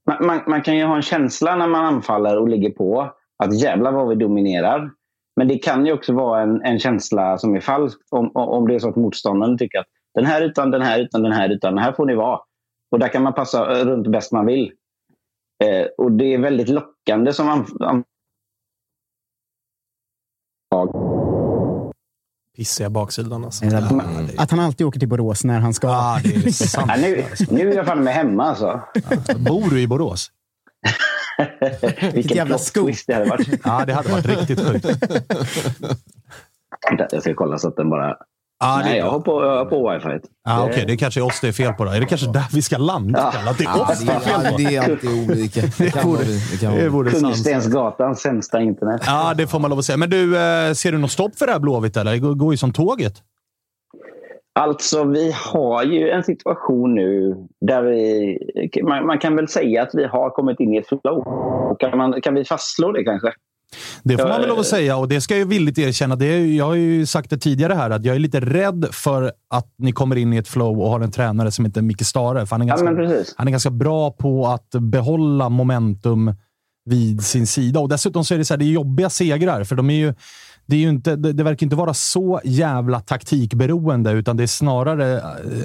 man, 0.07 0.25
man, 0.25 0.39
man 0.47 0.61
kan 0.61 0.77
ju 0.77 0.85
ha 0.85 0.95
en 0.95 1.01
känsla 1.01 1.55
när 1.55 1.67
man 1.67 1.85
anfaller 1.85 2.37
och 2.37 2.47
ligger 2.47 2.69
på 2.69 3.13
att 3.43 3.61
jävlar 3.61 3.91
vad 3.91 4.09
vi 4.09 4.15
dominerar. 4.15 4.91
Men 5.35 5.47
det 5.47 5.57
kan 5.57 5.85
ju 5.85 5.93
också 5.93 6.13
vara 6.13 6.41
en, 6.41 6.61
en 6.61 6.79
känsla 6.79 7.37
som 7.37 7.55
är 7.55 7.59
falsk 7.59 7.99
om, 8.09 8.31
om 8.35 8.67
det 8.67 8.75
är 8.75 8.79
så 8.79 8.89
att 8.89 8.95
motståndaren 8.95 9.57
tycker 9.57 9.79
att 9.79 9.87
den 10.13 10.25
här 10.25 10.41
utan 10.41 10.71
den 10.71 10.81
här 10.81 10.99
utan 10.99 11.23
den 11.23 11.31
här 11.31 11.49
utan 11.49 11.75
den 11.75 11.83
här 11.83 11.91
får 11.91 12.05
ni 12.05 12.15
vara. 12.15 12.39
Och 12.91 12.99
där 12.99 13.07
kan 13.07 13.23
man 13.23 13.33
passa 13.33 13.83
runt 13.83 14.07
bäst 14.07 14.31
man 14.31 14.45
vill. 14.45 14.71
Eh, 15.63 15.85
och 15.97 16.11
det 16.11 16.33
är 16.33 16.37
väldigt 16.37 16.69
lockande 16.69 17.33
som 17.33 17.49
anf- 17.49 18.03
Pissiga 22.57 22.89
baksidan 22.89 23.45
alltså. 23.45 23.65
Det 23.65 23.77
Att 24.37 24.51
han 24.51 24.59
alltid 24.59 24.87
åker 24.87 24.99
till 24.99 25.09
Borås 25.09 25.43
när 25.43 25.59
han 25.59 25.73
ska... 25.73 25.87
Ja, 25.87 26.19
det 26.23 26.35
är 26.35 26.51
sant. 26.51 26.87
ja, 26.95 27.01
nu, 27.01 27.23
nu 27.49 27.71
är 27.71 27.75
jag 27.75 27.85
fan 27.85 28.03
med 28.03 28.13
hemma 28.13 28.43
alltså. 28.43 28.81
Bor 29.37 29.69
du 29.69 29.81
i 29.81 29.87
Borås? 29.87 30.31
Vilken 32.13 32.37
jävla 32.37 32.57
scoop. 32.57 32.95
det 33.07 33.13
hade 33.13 33.29
varit. 33.29 33.61
Ja, 33.63 33.85
det 33.85 33.93
hade 33.93 34.11
varit 34.11 34.25
riktigt 34.25 34.59
sjukt. 34.67 34.85
Jag 37.11 37.21
ska 37.21 37.33
kolla 37.33 37.57
så 37.57 37.67
att 37.67 37.75
den 37.75 37.89
bara 37.89 38.17
Ah, 38.63 38.79
Nej, 38.83 38.97
jag 38.97 39.05
har 39.11 39.19
på, 39.19 39.43
jag 39.43 39.57
har 39.57 39.65
på 39.65 39.89
wifi. 39.91 40.27
Ah, 40.49 40.61
Okej, 40.63 40.73
okay. 40.73 40.85
det 40.85 40.97
kanske 40.97 41.19
är 41.19 41.25
oss 41.25 41.41
det 41.41 41.47
är 41.47 41.51
fel 41.51 41.73
på. 41.73 41.85
Då. 41.85 41.91
Är 41.91 41.99
det 41.99 42.05
kanske 42.05 42.27
där 42.31 42.43
vi 42.53 42.61
ska 42.61 42.77
landa? 42.77 43.31
Ja. 43.45 43.51
Att 43.51 43.57
det 43.57 43.63
är 43.63 43.81
oss 43.81 43.99
det, 43.99 44.05
det 44.05 44.11
är 44.11 44.19
fel 44.19 44.51
på? 44.51 44.57
det 44.57 44.75
är 44.75 44.91
alltid 44.91 45.09
olika. 45.31 45.61
Det 45.77 45.91
kan 45.91 46.09
vara. 46.11 46.21
Det 46.51 46.59
kan 46.61 46.71
vara 46.71 46.81
Det 46.83 46.89
vore 46.89 47.11
sant. 47.11 47.23
Kungstensgatans 47.23 48.19
sämsta 48.21 48.61
internet. 48.61 49.01
Ja, 49.05 49.33
det 49.37 49.47
får 49.47 49.59
man 49.59 49.69
lov 49.69 49.79
att 49.79 49.85
säga. 49.85 49.97
Men 49.97 50.09
du, 50.09 50.37
eh, 50.37 50.73
ser 50.73 50.91
du 50.91 50.97
något 50.97 51.11
stopp 51.11 51.35
för 51.35 51.45
det 51.45 51.51
här 51.51 51.59
Blåvitt 51.59 51.97
eller? 51.97 52.11
Det 52.11 52.19
går- 52.19 52.53
ju 52.53 52.57
som 52.57 52.73
tåget. 52.73 53.13
Alltså, 54.59 55.03
vi 55.03 55.35
har 55.53 55.83
ju 55.83 56.09
en 56.09 56.23
situation 56.23 56.95
nu 56.95 57.35
där 57.67 57.81
vi... 57.81 58.37
Man, 58.83 59.05
man 59.05 59.19
kan 59.19 59.35
väl 59.35 59.47
säga 59.47 59.83
att 59.83 59.89
vi 59.93 60.05
har 60.05 60.29
kommit 60.29 60.59
in 60.59 60.73
i 60.73 60.77
ett 60.77 60.87
flow. 60.87 61.27
Och 61.71 61.79
Kan, 61.79 61.97
man, 61.97 62.21
kan 62.21 62.35
vi 62.35 62.45
fastslå 62.45 62.91
det 62.91 63.03
kanske? 63.03 63.31
Det 64.03 64.17
får 64.17 64.25
Ja, 64.25 64.31
man 64.31 64.41
väl 64.41 64.49
lov 64.49 64.59
att 64.59 64.65
säga 64.65 64.97
och 64.97 65.07
det 65.07 65.21
ska 65.21 65.37
jag 65.37 65.45
villigt 65.45 65.77
erkänna. 65.77 66.15
Det 66.15 66.25
är, 66.25 66.45
jag 66.45 66.65
har 66.65 66.75
ju 66.75 67.05
sagt 67.05 67.29
det 67.29 67.37
tidigare 67.37 67.73
här 67.73 67.89
att 67.89 68.05
jag 68.05 68.15
är 68.15 68.19
lite 68.19 68.39
rädd 68.39 68.87
för 68.91 69.31
att 69.49 69.73
ni 69.77 69.91
kommer 69.91 70.15
in 70.15 70.33
i 70.33 70.37
ett 70.37 70.47
flow 70.47 70.81
och 70.81 70.89
har 70.89 70.99
en 70.99 71.11
tränare 71.11 71.51
som 71.51 71.65
heter 71.65 71.81
Micke 71.81 72.05
Stare. 72.05 72.45
För 72.45 72.55
han, 72.55 72.61
är 72.61 72.65
Ja, 72.67 72.75
ganska, 72.75 72.95
precis. 72.95 73.33
han 73.37 73.47
är 73.47 73.51
ganska 73.51 73.69
bra 73.69 74.11
på 74.11 74.47
att 74.47 74.69
behålla 74.69 75.49
momentum 75.49 76.35
vid 76.85 77.23
sin 77.23 77.47
sida. 77.47 77.79
Och 77.79 77.89
Dessutom 77.89 78.25
så 78.25 78.33
är 78.33 78.37
det, 78.37 78.45
så 78.45 78.53
här, 78.53 78.59
det 78.59 78.65
är 78.65 78.71
jobbiga 78.71 79.09
segrar, 79.09 79.63
för 79.63 79.75
de 79.75 79.89
är 79.89 79.93
ju, 79.95 80.13
det, 80.65 80.75
är 80.75 80.79
ju 80.79 80.89
inte, 80.89 81.15
det, 81.15 81.33
det 81.33 81.43
verkar 81.43 81.65
inte 81.65 81.75
vara 81.75 81.93
så 81.93 82.41
jävla 82.43 82.99
taktikberoende, 82.99 84.11
utan 84.11 84.37
det 84.37 84.43
är 84.43 84.47
snarare 84.47 85.17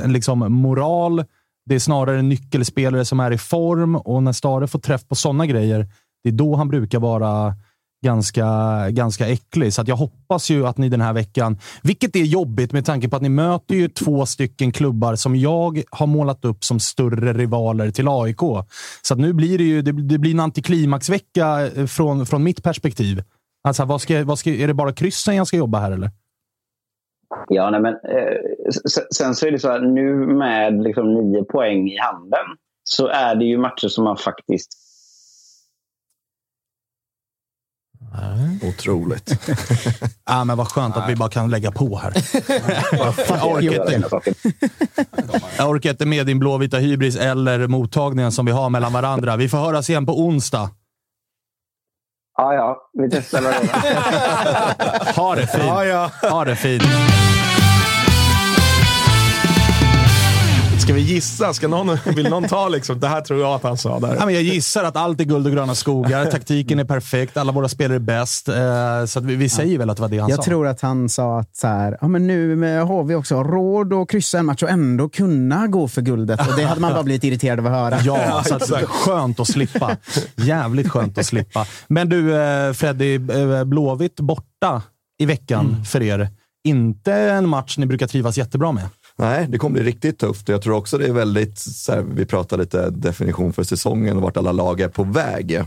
eh, 0.02 0.08
liksom 0.08 0.38
moral. 0.52 1.24
Det 1.66 1.74
är 1.74 1.78
snarare 1.78 2.22
nyckelspelare 2.22 3.04
som 3.04 3.20
är 3.20 3.30
i 3.30 3.38
form 3.38 3.96
och 3.96 4.22
när 4.22 4.32
Stare 4.32 4.66
får 4.66 4.78
träff 4.78 5.08
på 5.08 5.14
sådana 5.14 5.46
grejer, 5.46 5.86
det 6.24 6.28
är 6.28 6.32
då 6.32 6.56
han 6.56 6.68
brukar 6.68 6.98
vara 6.98 7.54
ganska, 8.04 8.46
ganska 8.90 9.28
äcklig. 9.28 9.72
Så 9.72 9.80
att 9.82 9.88
jag 9.88 9.96
hoppas 9.96 10.50
ju 10.50 10.66
att 10.66 10.78
ni 10.78 10.88
den 10.88 11.00
här 11.00 11.12
veckan, 11.12 11.58
vilket 11.82 12.16
är 12.16 12.24
jobbigt 12.24 12.72
med 12.72 12.84
tanke 12.84 13.08
på 13.08 13.16
att 13.16 13.22
ni 13.22 13.28
möter 13.28 13.74
ju 13.74 13.88
två 13.88 14.26
stycken 14.26 14.72
klubbar 14.72 15.14
som 15.14 15.36
jag 15.36 15.82
har 15.90 16.06
målat 16.06 16.44
upp 16.44 16.64
som 16.64 16.80
större 16.80 17.32
rivaler 17.32 17.90
till 17.90 18.08
AIK. 18.08 18.40
Så 19.02 19.14
att 19.14 19.20
nu 19.20 19.32
blir 19.32 19.58
det 19.58 19.64
ju 19.64 19.82
det, 19.82 19.92
det 19.92 20.18
blir 20.18 20.34
en 20.34 20.40
antiklimaxvecka 20.40 21.66
eh, 21.76 21.86
från, 21.86 22.26
från 22.26 22.44
mitt 22.44 22.62
perspektiv. 22.62 23.22
Alltså, 23.64 23.84
vad 23.84 24.00
ska, 24.00 24.24
vad 24.24 24.38
ska, 24.38 24.50
är 24.50 24.66
det 24.66 24.74
bara 24.74 24.92
kryssen 24.92 25.36
jag 25.36 25.46
ska 25.46 25.56
jobba 25.56 25.78
här 25.78 25.92
eller? 25.92 26.10
Ja, 27.48 27.70
nej, 27.70 27.80
men, 27.80 27.94
eh, 27.94 28.70
sen 29.16 29.34
så 29.34 29.46
är 29.46 29.50
det 29.50 29.58
så 29.58 29.68
att 29.68 29.82
nu 29.82 30.14
med 30.14 30.82
liksom 30.82 31.14
nio 31.14 31.44
poäng 31.44 31.88
i 31.88 31.98
handen 31.98 32.46
så 32.84 33.06
är 33.06 33.34
det 33.34 33.44
ju 33.44 33.58
matcher 33.58 33.88
som 33.88 34.04
man 34.04 34.16
faktiskt... 34.16 34.83
Otroligt. 38.62 39.30
Ah, 40.26 40.44
men 40.44 40.56
vad 40.56 40.68
skönt 40.68 40.96
att 40.96 41.08
vi 41.08 41.16
bara 41.16 41.28
kan 41.28 41.50
lägga 41.50 41.72
på 41.72 41.98
här. 41.98 42.12
jag, 43.28 43.52
orkar 43.52 43.94
inte, 43.94 44.20
jag 45.56 45.70
orkar 45.70 45.90
inte 45.90 46.06
med 46.06 46.26
din 46.26 46.38
blåvita 46.38 46.76
hybris 46.76 47.16
eller 47.16 47.66
mottagningen 47.66 48.32
som 48.32 48.46
vi 48.46 48.52
har 48.52 48.70
mellan 48.70 48.92
varandra. 48.92 49.36
Vi 49.36 49.48
får 49.48 49.58
höras 49.58 49.90
igen 49.90 50.06
på 50.06 50.20
onsdag. 50.20 50.70
Ja, 52.36 52.54
ja, 52.54 52.76
vi 52.92 53.10
testar 53.10 53.42
det. 53.42 53.54
Ha 55.20 55.34
det 55.34 55.46
fint. 55.46 56.30
Ha 56.30 56.44
det 56.44 56.56
fint. 56.56 56.82
Ska 60.84 60.92
vi 60.94 61.00
gissa? 61.00 61.54
Ska 61.54 61.68
någon, 61.68 61.98
vill 62.16 62.28
någon 62.30 62.44
ta 62.44 62.68
liksom? 62.68 63.00
Det 63.00 63.08
här 63.08 63.20
tror 63.20 63.40
jag 63.40 63.54
att 63.54 63.62
han 63.62 63.78
sa 63.78 64.00
där. 64.00 64.16
Ja, 64.18 64.24
men 64.26 64.34
jag 64.34 64.42
gissar 64.42 64.84
att 64.84 64.96
allt 64.96 65.20
är 65.20 65.24
guld 65.24 65.46
och 65.46 65.52
gröna 65.52 65.74
skogar. 65.74 66.24
Taktiken 66.30 66.78
är 66.78 66.84
perfekt. 66.84 67.36
Alla 67.36 67.52
våra 67.52 67.68
spelare 67.68 67.96
är 67.96 68.00
bäst. 68.00 68.48
Eh, 68.48 68.54
Så 69.06 69.18
att 69.18 69.24
vi, 69.24 69.36
vi 69.36 69.48
säger 69.48 69.78
väl 69.78 69.90
att 69.90 69.96
det 69.96 70.00
var 70.02 70.08
det 70.08 70.18
han 70.18 70.30
Jag 70.30 70.36
sa. 70.36 70.42
tror 70.42 70.66
att 70.66 70.80
han 70.80 71.08
sa 71.08 71.38
att 71.38 71.56
så 71.56 71.66
här, 71.66 71.98
ja, 72.00 72.08
men 72.08 72.26
nu 72.26 72.56
har 72.80 73.04
vi 73.04 73.14
också 73.14 73.42
råd 73.42 73.92
att 73.92 74.08
kryssa 74.10 74.38
en 74.38 74.46
match 74.46 74.62
och 74.62 74.70
ändå 74.70 75.08
kunna 75.08 75.66
gå 75.66 75.88
för 75.88 76.02
guldet. 76.02 76.40
Och 76.48 76.56
det 76.56 76.64
hade 76.64 76.80
man 76.80 76.92
bara 76.92 77.02
blivit 77.02 77.24
irriterad 77.24 77.58
av 77.58 77.66
att 77.66 77.72
höra. 77.72 78.00
Ja, 78.04 78.42
så 78.46 78.54
att, 78.54 78.84
skönt 78.88 79.40
att 79.40 79.48
slippa. 79.48 79.96
Jävligt 80.36 80.88
skönt 80.90 81.18
att 81.18 81.26
slippa. 81.26 81.66
Men 81.88 82.08
du, 82.08 82.36
eh, 82.36 82.72
Freddy, 82.72 83.14
eh, 83.14 83.64
Blåvitt 83.64 84.20
borta 84.20 84.82
i 85.18 85.26
veckan 85.26 85.84
för 85.84 86.02
er. 86.02 86.28
Inte 86.64 87.12
en 87.12 87.48
match 87.48 87.78
ni 87.78 87.86
brukar 87.86 88.06
trivas 88.06 88.38
jättebra 88.38 88.72
med. 88.72 88.84
Nej, 89.18 89.46
det 89.48 89.58
kommer 89.58 89.72
bli 89.72 89.82
riktigt 89.82 90.18
tufft. 90.18 90.48
Jag 90.48 90.62
tror 90.62 90.76
också 90.76 90.98
det 90.98 91.06
är 91.06 91.12
väldigt, 91.12 91.58
så 91.58 91.92
här, 91.92 92.02
vi 92.14 92.26
pratar 92.26 92.58
lite 92.58 92.90
definition 92.90 93.52
för 93.52 93.62
säsongen 93.62 94.16
och 94.16 94.22
vart 94.22 94.36
alla 94.36 94.52
lag 94.52 94.80
är 94.80 94.88
på 94.88 95.04
väg. 95.04 95.62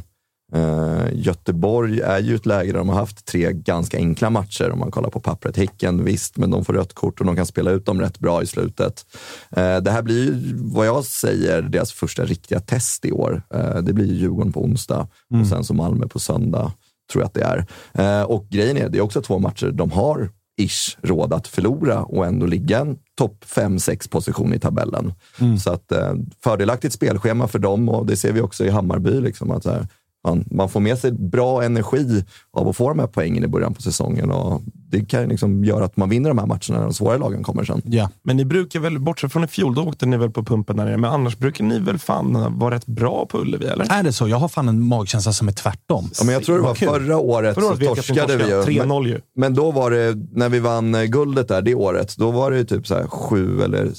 Eh, 0.53 1.05
Göteborg 1.13 2.01
är 2.01 2.19
ju 2.19 2.35
ett 2.35 2.45
läge 2.45 2.71
där 2.71 2.79
de 2.79 2.89
har 2.89 2.95
haft 2.95 3.25
tre 3.25 3.51
ganska 3.53 3.97
enkla 3.97 4.29
matcher 4.29 4.71
om 4.71 4.79
man 4.79 4.91
kollar 4.91 5.09
på 5.09 5.19
pappret. 5.19 5.57
Häcken, 5.57 6.03
visst, 6.03 6.37
men 6.37 6.51
de 6.51 6.65
får 6.65 6.73
rött 6.73 6.93
kort 6.93 7.19
och 7.19 7.25
de 7.25 7.35
kan 7.35 7.45
spela 7.45 7.71
ut 7.71 7.85
dem 7.85 8.01
rätt 8.01 8.19
bra 8.19 8.43
i 8.43 8.45
slutet. 8.45 9.05
Eh, 9.51 9.77
det 9.77 9.91
här 9.91 10.01
blir 10.01 10.25
ju, 10.25 10.57
vad 10.57 10.87
jag 10.87 11.03
säger, 11.03 11.61
deras 11.61 11.91
första 11.91 12.25
riktiga 12.25 12.59
test 12.59 13.05
i 13.05 13.11
år. 13.11 13.41
Eh, 13.53 13.77
det 13.77 13.93
blir 13.93 14.05
ju 14.05 14.13
Djurgården 14.13 14.53
på 14.53 14.63
onsdag 14.63 15.07
och 15.41 15.47
sen 15.47 15.63
så 15.63 15.73
Malmö 15.73 16.07
på 16.07 16.19
söndag, 16.19 16.73
tror 17.11 17.21
jag 17.21 17.27
att 17.27 17.33
det 17.33 17.67
är. 17.95 18.25
Och 18.31 18.47
grejen 18.49 18.77
är, 18.77 18.89
det 18.89 18.97
är 18.97 19.01
också 19.01 19.21
två 19.21 19.39
matcher 19.39 19.71
de 19.71 19.91
har 19.91 20.29
ish 20.57 20.97
råd 21.01 21.33
att 21.33 21.47
förlora 21.47 22.03
och 22.03 22.25
ändå 22.25 22.45
ligga 22.45 22.79
en 22.79 22.97
topp 23.17 23.45
5-6 23.47 24.09
position 24.09 24.53
i 24.53 24.59
tabellen. 24.59 25.13
Så 25.59 25.71
att 25.71 25.91
eh, 25.91 26.13
fördelaktigt 26.43 26.93
spelschema 26.93 27.47
för 27.47 27.59
dem 27.59 27.89
och 27.89 28.05
det 28.05 28.17
ser 28.17 28.31
vi 28.31 28.41
också 28.41 28.65
i 28.65 28.69
Hammarby. 28.69 29.21
Liksom, 29.21 29.51
att 29.51 29.63
så 29.63 29.71
här, 29.71 29.87
man, 30.27 30.45
man 30.51 30.69
får 30.69 30.79
med 30.79 30.97
sig 30.97 31.11
bra 31.11 31.63
energi 31.63 32.23
av 32.53 32.67
att 32.67 32.75
få 32.77 32.89
de 32.89 32.99
här 32.99 33.07
poängen 33.07 33.43
i 33.43 33.47
början 33.47 33.73
på 33.73 33.81
säsongen 33.81 34.31
och 34.31 34.61
det 34.89 35.05
kan 35.05 35.29
liksom 35.29 35.63
göra 35.65 35.85
att 35.85 35.97
man 35.97 36.09
vinner 36.09 36.29
de 36.29 36.37
här 36.37 36.45
matcherna 36.45 36.77
när 36.79 36.81
de 36.83 36.93
svåra 36.93 37.17
lagen 37.17 37.43
kommer 37.43 37.63
sen. 37.63 37.81
Ja. 37.85 38.09
Men 38.23 38.37
ni 38.37 38.45
brukar 38.45 38.79
väl, 38.79 38.99
bortsett 38.99 39.31
från 39.31 39.43
i 39.43 39.47
fjol, 39.47 39.75
då 39.75 39.81
åkte 39.83 40.05
ni 40.05 40.17
väl 40.17 40.31
på 40.31 40.43
pumpen 40.43 40.77
där 40.77 40.85
nere. 40.85 40.97
Men 40.97 41.11
annars 41.11 41.37
brukar 41.37 41.63
ni 41.65 41.79
väl 41.79 41.97
fan 41.99 42.57
vara 42.59 42.75
rätt 42.75 42.85
bra 42.85 43.25
på 43.25 43.37
Ullevi, 43.41 43.65
eller? 43.65 43.85
Är 43.99 44.03
det 44.03 44.13
så? 44.13 44.27
Jag 44.27 44.37
har 44.37 44.47
fan 44.47 44.69
en 44.69 44.81
magkänsla 44.87 45.33
som 45.33 45.47
är 45.47 45.51
tvärtom. 45.51 46.09
Ja, 46.17 46.23
men 46.25 46.33
jag 46.33 46.43
tror 46.43 46.55
det 46.57 46.63
var 46.63 46.75
kul. 46.75 46.87
förra 46.89 47.17
året 47.17 47.55
Förra 47.55 47.63
så 47.65 47.69
året 47.69 47.79
ni 47.79 47.87
torskade 47.87 48.37
vi 48.37 48.43
ju. 48.43 48.49
torskade. 48.49 48.87
Men, 48.87 48.97
3-0 48.97 49.07
ju. 49.07 49.19
men 49.35 49.53
då 49.53 49.71
var 49.71 49.91
det, 49.91 50.15
när 50.31 50.49
vi 50.49 50.59
vann 50.59 50.95
eh, 50.95 51.03
guldet 51.03 51.47
där 51.47 51.61
det 51.61 51.75
året, 51.75 52.17
då 52.17 52.31
var 52.31 52.51
det 52.51 52.57
ju 52.57 52.63
typ 52.63 52.87
så 52.87 52.95
här 52.95 53.07
sju 53.07 53.61
eller 53.61 53.91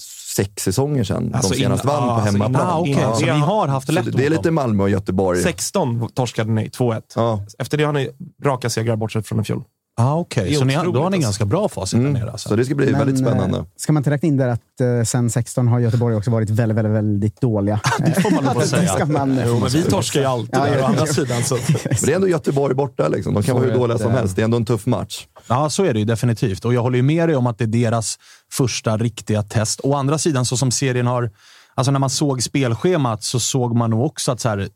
sex 0.44 0.62
säsonger 0.62 1.04
sedan 1.04 1.34
Alltså 1.34 1.52
de 1.52 1.58
senast 1.60 1.84
innan- 1.84 1.96
vann 1.96 2.08
ja, 2.08 2.14
på 2.14 2.20
alltså 2.20 2.32
hemmaplan. 2.32 2.62
innan- 2.62 2.76
Ah, 2.76 2.80
okej. 2.80 2.92
Ja. 3.00 3.14
Så 3.14 3.24
ni 3.24 3.40
har 3.40 3.68
haft 3.68 3.86
det 3.86 3.92
lätt 3.92 4.16
det, 4.16 4.26
är 4.26 4.30
lite. 4.30 4.50
Malmö 4.50 4.82
och 4.82 4.90
Göteborg. 4.90 5.42
16 5.42 6.08
torskade 6.14 6.50
ni, 6.52 6.68
2-1. 6.70 7.02
Ja. 7.16 7.44
Efter 7.58 7.78
det 7.78 7.84
har 7.84 7.92
ni 7.92 8.10
raka 8.44 8.70
segrar 8.70 8.96
bortsett 8.96 9.26
från 9.26 9.40
i 9.40 9.44
fjol. 9.44 9.62
Ah, 10.00 10.14
Okej, 10.14 10.44
Det 10.44 10.54
är 10.54 10.58
så 10.58 10.64
ni, 10.64 10.74
har- 10.74 10.84
då 10.84 11.02
har 11.02 11.10
ni 11.10 11.16
alltså. 11.16 11.26
ganska 11.26 11.44
bra 11.44 11.68
facit 11.68 12.00
där 12.02 12.08
nere. 12.10 12.30
Alltså. 12.30 12.48
Så 12.48 12.56
det 12.56 12.64
ska 12.64 12.74
bli 12.74 12.86
Men, 12.90 12.98
väldigt 12.98 13.18
spännande. 13.18 13.58
eh, 13.58 13.64
Ska 13.76 13.92
man 13.92 14.00
inte 14.00 14.10
räkna 14.10 14.28
in 14.28 14.36
där 14.36 14.48
att 14.48 14.80
eh, 14.80 15.02
sen 15.04 15.30
16 15.30 15.68
har 15.68 15.78
Göteborg 15.80 16.16
också 16.16 16.30
varit 16.30 16.50
väldigt, 16.50 16.76
väldigt, 16.78 16.92
väldigt 16.94 17.40
dåliga? 17.40 17.80
Det 17.98 18.22
får 18.22 18.30
man 18.42 18.56
Det 18.58 18.66
säga. 18.66 19.06
man, 19.06 19.40
Jo, 19.46 19.58
men 19.60 19.68
vi 19.68 19.82
torskar 19.82 20.20
ju 20.20 20.26
alltid 20.26 20.54
Ja, 20.54 20.64
där 20.64 20.82
å 20.82 20.84
andra 20.84 21.06
sidan. 21.06 21.42
Så. 21.42 21.54
Men 21.84 21.96
det 22.02 22.12
är 22.12 22.14
ändå 22.16 22.28
Göteborg 22.28 22.74
borta. 22.74 23.08
Liksom. 23.08 23.34
De 23.34 23.42
kan 23.42 23.54
vara 23.56 23.64
hur 23.66 23.74
dåliga 23.74 23.94
ett, 23.96 24.02
som 24.02 24.12
helst. 24.12 24.36
Det 24.36 24.42
är 24.42 24.44
ändå 24.44 24.56
en 24.56 24.64
tuff 24.64 24.86
match. 24.86 25.26
Ja, 25.48 25.70
så 25.70 25.84
är 25.84 25.92
det 25.92 25.98
ju 25.98 26.04
definitivt. 26.04 26.64
Och 26.64 26.74
jag 26.74 26.82
håller 26.82 26.96
ju 26.96 27.02
med 27.02 27.28
dig 27.28 27.36
om 27.36 27.46
att 27.46 27.58
det 27.58 27.64
är 27.64 27.66
deras 27.66 28.18
första 28.52 28.96
riktiga 28.96 29.42
test. 29.42 29.80
Å 29.82 29.94
andra 29.94 30.18
sidan, 30.18 30.44
så 30.44 30.56
som 30.56 30.70
serien 30.70 31.06
har... 31.06 31.30
Alltså 31.74 31.90
när 31.92 31.98
man 32.00 32.10
såg 32.10 32.42
spelschemat 32.42 33.22
så 33.22 33.40
såg 33.40 33.76
man 33.76 33.90
nog 33.90 34.04
också 34.06 34.32
att 34.32 34.40
så 34.40 34.48
här, 34.48 34.68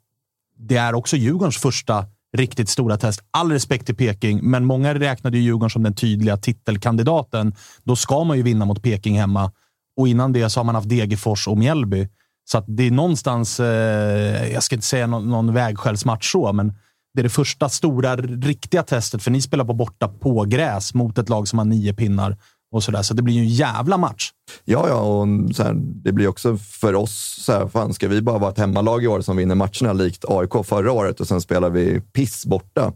det 0.59 0.77
är 0.77 0.95
också 0.95 1.17
Djurgårdens 1.17 1.57
första 1.59 2.05
riktigt 2.37 2.69
stora 2.69 2.97
test. 2.97 3.21
All 3.31 3.53
respekt 3.53 3.87
till 3.87 3.97
Peking, 3.97 4.51
men 4.51 4.65
många 4.65 4.95
räknade 4.95 5.39
ju 5.39 5.43
Djurgården 5.43 5.71
som 5.71 5.83
den 5.83 5.95
tydliga 5.95 6.37
titelkandidaten. 6.37 7.55
Då 7.85 7.97
ska 7.97 8.25
man 8.25 8.37
ju 8.37 8.43
vinna 8.43 8.65
mot 8.65 8.83
Peking 8.83 9.19
hemma. 9.19 9.53
Och 9.97 10.09
innan 10.09 10.33
det 10.33 10.51
så 10.51 10.61
har 10.61 10.65
man 10.65 10.75
haft 10.75 10.89
Degerfors 10.89 11.49
och 11.49 11.59
Mjällby. 11.59 12.09
Så 12.45 12.59
att 12.59 12.65
det 12.69 12.87
är 12.87 12.91
någonstans, 12.91 13.61
eh, 13.61 14.53
jag 14.53 14.63
ska 14.63 14.75
inte 14.75 14.87
säga 14.87 15.07
någon, 15.07 15.29
någon 15.29 15.55
vägskälsmatch 15.55 16.33
så, 16.33 16.53
men 16.53 16.75
det 17.15 17.21
är 17.21 17.23
det 17.23 17.29
första 17.29 17.69
stora, 17.69 18.17
riktiga 18.17 18.83
testet. 18.83 19.23
För 19.23 19.31
ni 19.31 19.43
spelar 19.43 19.65
på 19.65 19.73
borta 19.73 20.09
på 20.09 20.45
gräs 20.45 20.95
mot 20.95 21.19
ett 21.19 21.29
lag 21.29 21.49
som 21.49 21.59
har 21.59 21.67
nio 21.67 21.95
pinnar 21.95 22.37
och 22.73 22.83
sådär. 22.83 23.03
Så 23.03 23.15
det 23.15 23.23
blir 23.23 23.35
ju 23.35 23.41
en 23.41 23.49
jävla 23.49 23.97
match. 23.97 24.31
Ja, 24.65 24.89
ja, 24.89 25.01
och 25.01 25.55
så 25.57 25.63
här, 25.63 25.75
det 25.77 26.13
blir 26.13 26.29
också 26.29 26.57
för 26.57 26.95
oss, 26.95 27.43
så 27.45 27.53
här, 27.53 27.69
fan 27.69 27.95
ska 27.95 28.09
vi 28.09 28.23
bara 28.23 28.39
vara 28.39 28.51
ett 28.51 28.59
hemmalag 28.59 29.05
i 29.05 29.07
år 29.07 29.21
som 29.21 29.37
vinner 29.37 29.55
matcherna 29.55 29.93
likt 29.93 30.25
AIK 30.29 30.67
förra 30.67 30.93
året 30.93 31.21
och 31.21 31.29
sen 31.29 31.41
spelar 31.41 31.71
vi 31.71 32.01
piss 32.01 32.47
borta. 32.47 32.93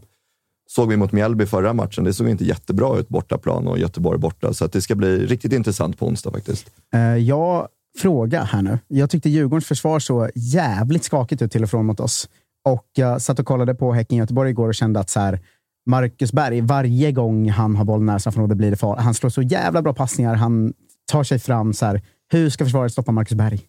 Såg 0.69 0.89
vi 0.89 0.97
mot 0.97 1.11
Mjällby 1.11 1.45
förra 1.45 1.73
matchen, 1.73 2.03
det 2.03 2.13
såg 2.13 2.29
inte 2.29 2.45
jättebra 2.45 2.97
ut 2.99 3.09
bortaplan 3.09 3.67
och 3.67 3.79
Göteborg 3.79 4.19
borta. 4.19 4.53
Så 4.53 4.65
att 4.65 4.71
det 4.71 4.81
ska 4.81 4.95
bli 4.95 5.25
riktigt 5.25 5.53
intressant 5.53 5.99
på 5.99 6.07
onsdag 6.07 6.31
faktiskt. 6.31 6.71
Eh, 6.93 7.01
jag 7.01 7.67
fråga 7.97 8.43
här 8.43 8.61
nu. 8.61 8.79
Jag 8.87 9.09
tyckte 9.09 9.29
Djurgårdens 9.29 9.65
försvar 9.65 9.99
så 9.99 10.29
jävligt 10.35 11.03
skakigt 11.03 11.41
ut 11.41 11.51
till 11.51 11.63
och 11.63 11.69
från 11.69 11.85
mot 11.85 11.99
oss. 11.99 12.29
Och 12.65 12.85
jag 12.93 13.21
satt 13.21 13.39
och 13.39 13.45
kollade 13.45 13.75
på 13.75 13.93
Häcken-Göteborg 13.93 14.49
igår 14.49 14.67
och 14.67 14.75
kände 14.75 14.99
att 14.99 15.09
så 15.09 15.19
här, 15.19 15.39
Marcus 15.87 16.33
Berg, 16.33 16.61
varje 16.61 17.11
gång 17.11 17.49
han 17.49 17.75
har 17.75 17.85
bollen 17.85 18.05
nära 18.05 18.19
straffområdet 18.19 18.57
blir 18.57 18.71
det 18.71 18.77
far. 18.77 18.97
Han 18.97 19.13
slår 19.13 19.29
så 19.29 19.41
jävla 19.41 19.81
bra 19.81 19.93
passningar. 19.93 20.35
Han 20.35 20.73
tar 21.11 21.23
sig 21.23 21.39
fram. 21.39 21.73
Så 21.73 21.85
här, 21.85 22.01
hur 22.31 22.49
ska 22.49 22.65
försvaret 22.65 22.91
stoppa 22.91 23.11
Marcus 23.11 23.37
Berg? 23.37 23.59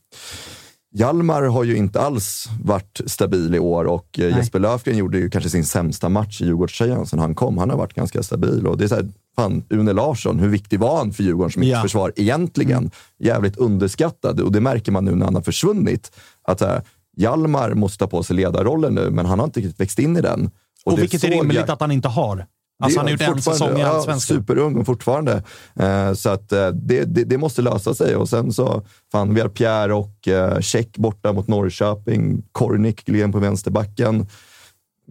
Hjalmar 0.95 1.43
har 1.43 1.65
ju 1.65 1.77
inte 1.77 2.01
alls 2.01 2.49
varit 2.63 3.01
stabil 3.07 3.55
i 3.55 3.59
år 3.59 3.85
och 3.85 4.19
eh, 4.19 4.31
Nej. 4.31 4.39
Jesper 4.39 4.59
Löfgren 4.59 4.97
gjorde 4.97 5.19
ju 5.19 5.31
kanske 5.31 5.51
sin 5.51 5.65
sämsta 5.65 6.09
match 6.09 6.41
i 6.41 6.45
Djurgårdströjan 6.45 7.07
sen 7.07 7.19
han 7.19 7.35
kom. 7.35 7.59
Han 7.59 7.71
har 7.71 7.77
varit 7.77 7.95
ganska 7.95 8.23
stabil 8.23 8.67
och 8.67 8.79
det 8.79 8.85
är 8.85 8.89
så 8.89 8.95
här, 8.95 9.09
fan, 9.37 9.65
Une 9.71 9.93
Larsson, 9.93 10.39
hur 10.39 10.49
viktig 10.49 10.81
var 10.81 10.97
han 10.97 11.13
för 11.13 11.23
Djurgårdens 11.23 11.57
mittförsvar 11.57 12.13
ja. 12.17 12.23
egentligen? 12.23 12.79
Mm. 12.79 12.91
Jävligt 13.19 13.57
underskattad 13.57 14.41
och 14.41 14.53
det 14.53 14.61
märker 14.61 14.93
man 14.93 15.05
nu 15.05 15.15
när 15.15 15.25
han 15.25 15.35
har 15.35 15.43
försvunnit. 15.43 16.13
Att 16.43 16.63
äh, 16.63 16.79
Hjalmar 17.17 17.75
måste 17.75 17.99
ta 17.99 18.07
på 18.07 18.23
sig 18.23 18.37
ledarrollen 18.37 18.95
nu, 18.95 19.11
men 19.11 19.27
han 19.27 19.39
har 19.39 19.47
inte 19.47 19.61
riktigt 19.61 19.81
växt 19.81 19.99
in 19.99 20.17
i 20.17 20.21
den. 20.21 20.51
Och, 20.89 20.95
och 20.95 21.03
vilket 21.03 21.25
är 21.25 21.29
rimligt 21.29 21.57
jag... 21.57 21.71
att 21.71 21.81
han 21.81 21.93
inte 21.93 22.09
har. 22.09 22.47
Alltså 22.83 22.99
han 22.99 23.07
har 23.07 23.13
gjort 23.13 23.21
en 23.21 23.43
säsong 23.43 23.79
i 23.79 23.83
Allsvenskan. 23.83 24.37
Ja, 24.37 24.41
superung 24.41 24.85
fortfarande. 24.85 25.43
Eh, 25.75 26.13
så 26.13 26.29
att 26.29 26.53
eh, 26.53 26.69
det, 26.69 27.05
det, 27.05 27.25
det, 27.25 27.39
måste 27.39 27.63
lösa 27.63 27.95
sig. 27.95 28.17
Och 28.17 28.29
sen 28.29 28.53
så, 28.53 28.83
fan, 29.13 29.35
vi 29.35 29.41
har 29.41 29.49
Pierre 29.49 29.95
och 29.95 30.29
eh, 30.29 30.61
Check 30.61 30.97
borta 30.97 31.33
mot 31.33 31.49
Norrköping. 31.49 32.43
Kornik 32.53 33.05
gled 33.05 33.33
på 33.33 33.39
vänsterbacken. 33.39 34.27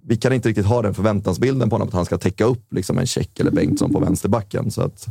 Vi 0.04 0.18
kan 0.18 0.34
inte 0.34 0.50
riktigt 0.50 0.66
ha 0.66 0.82
den 0.82 0.94
förväntansbilden 0.94 1.70
på 1.70 1.76
honom 1.76 1.88
att 1.88 1.94
han 1.94 2.06
ska 2.06 2.18
täcka 2.18 2.46
upp 2.46 2.74
liksom 2.74 2.98
en 2.98 3.08
Check 3.08 3.40
eller 3.40 3.52
Bengtsson 3.52 3.94
på 3.94 4.00
vänsterbacken. 4.00 4.72
Så 4.72 4.82
att, 4.82 5.08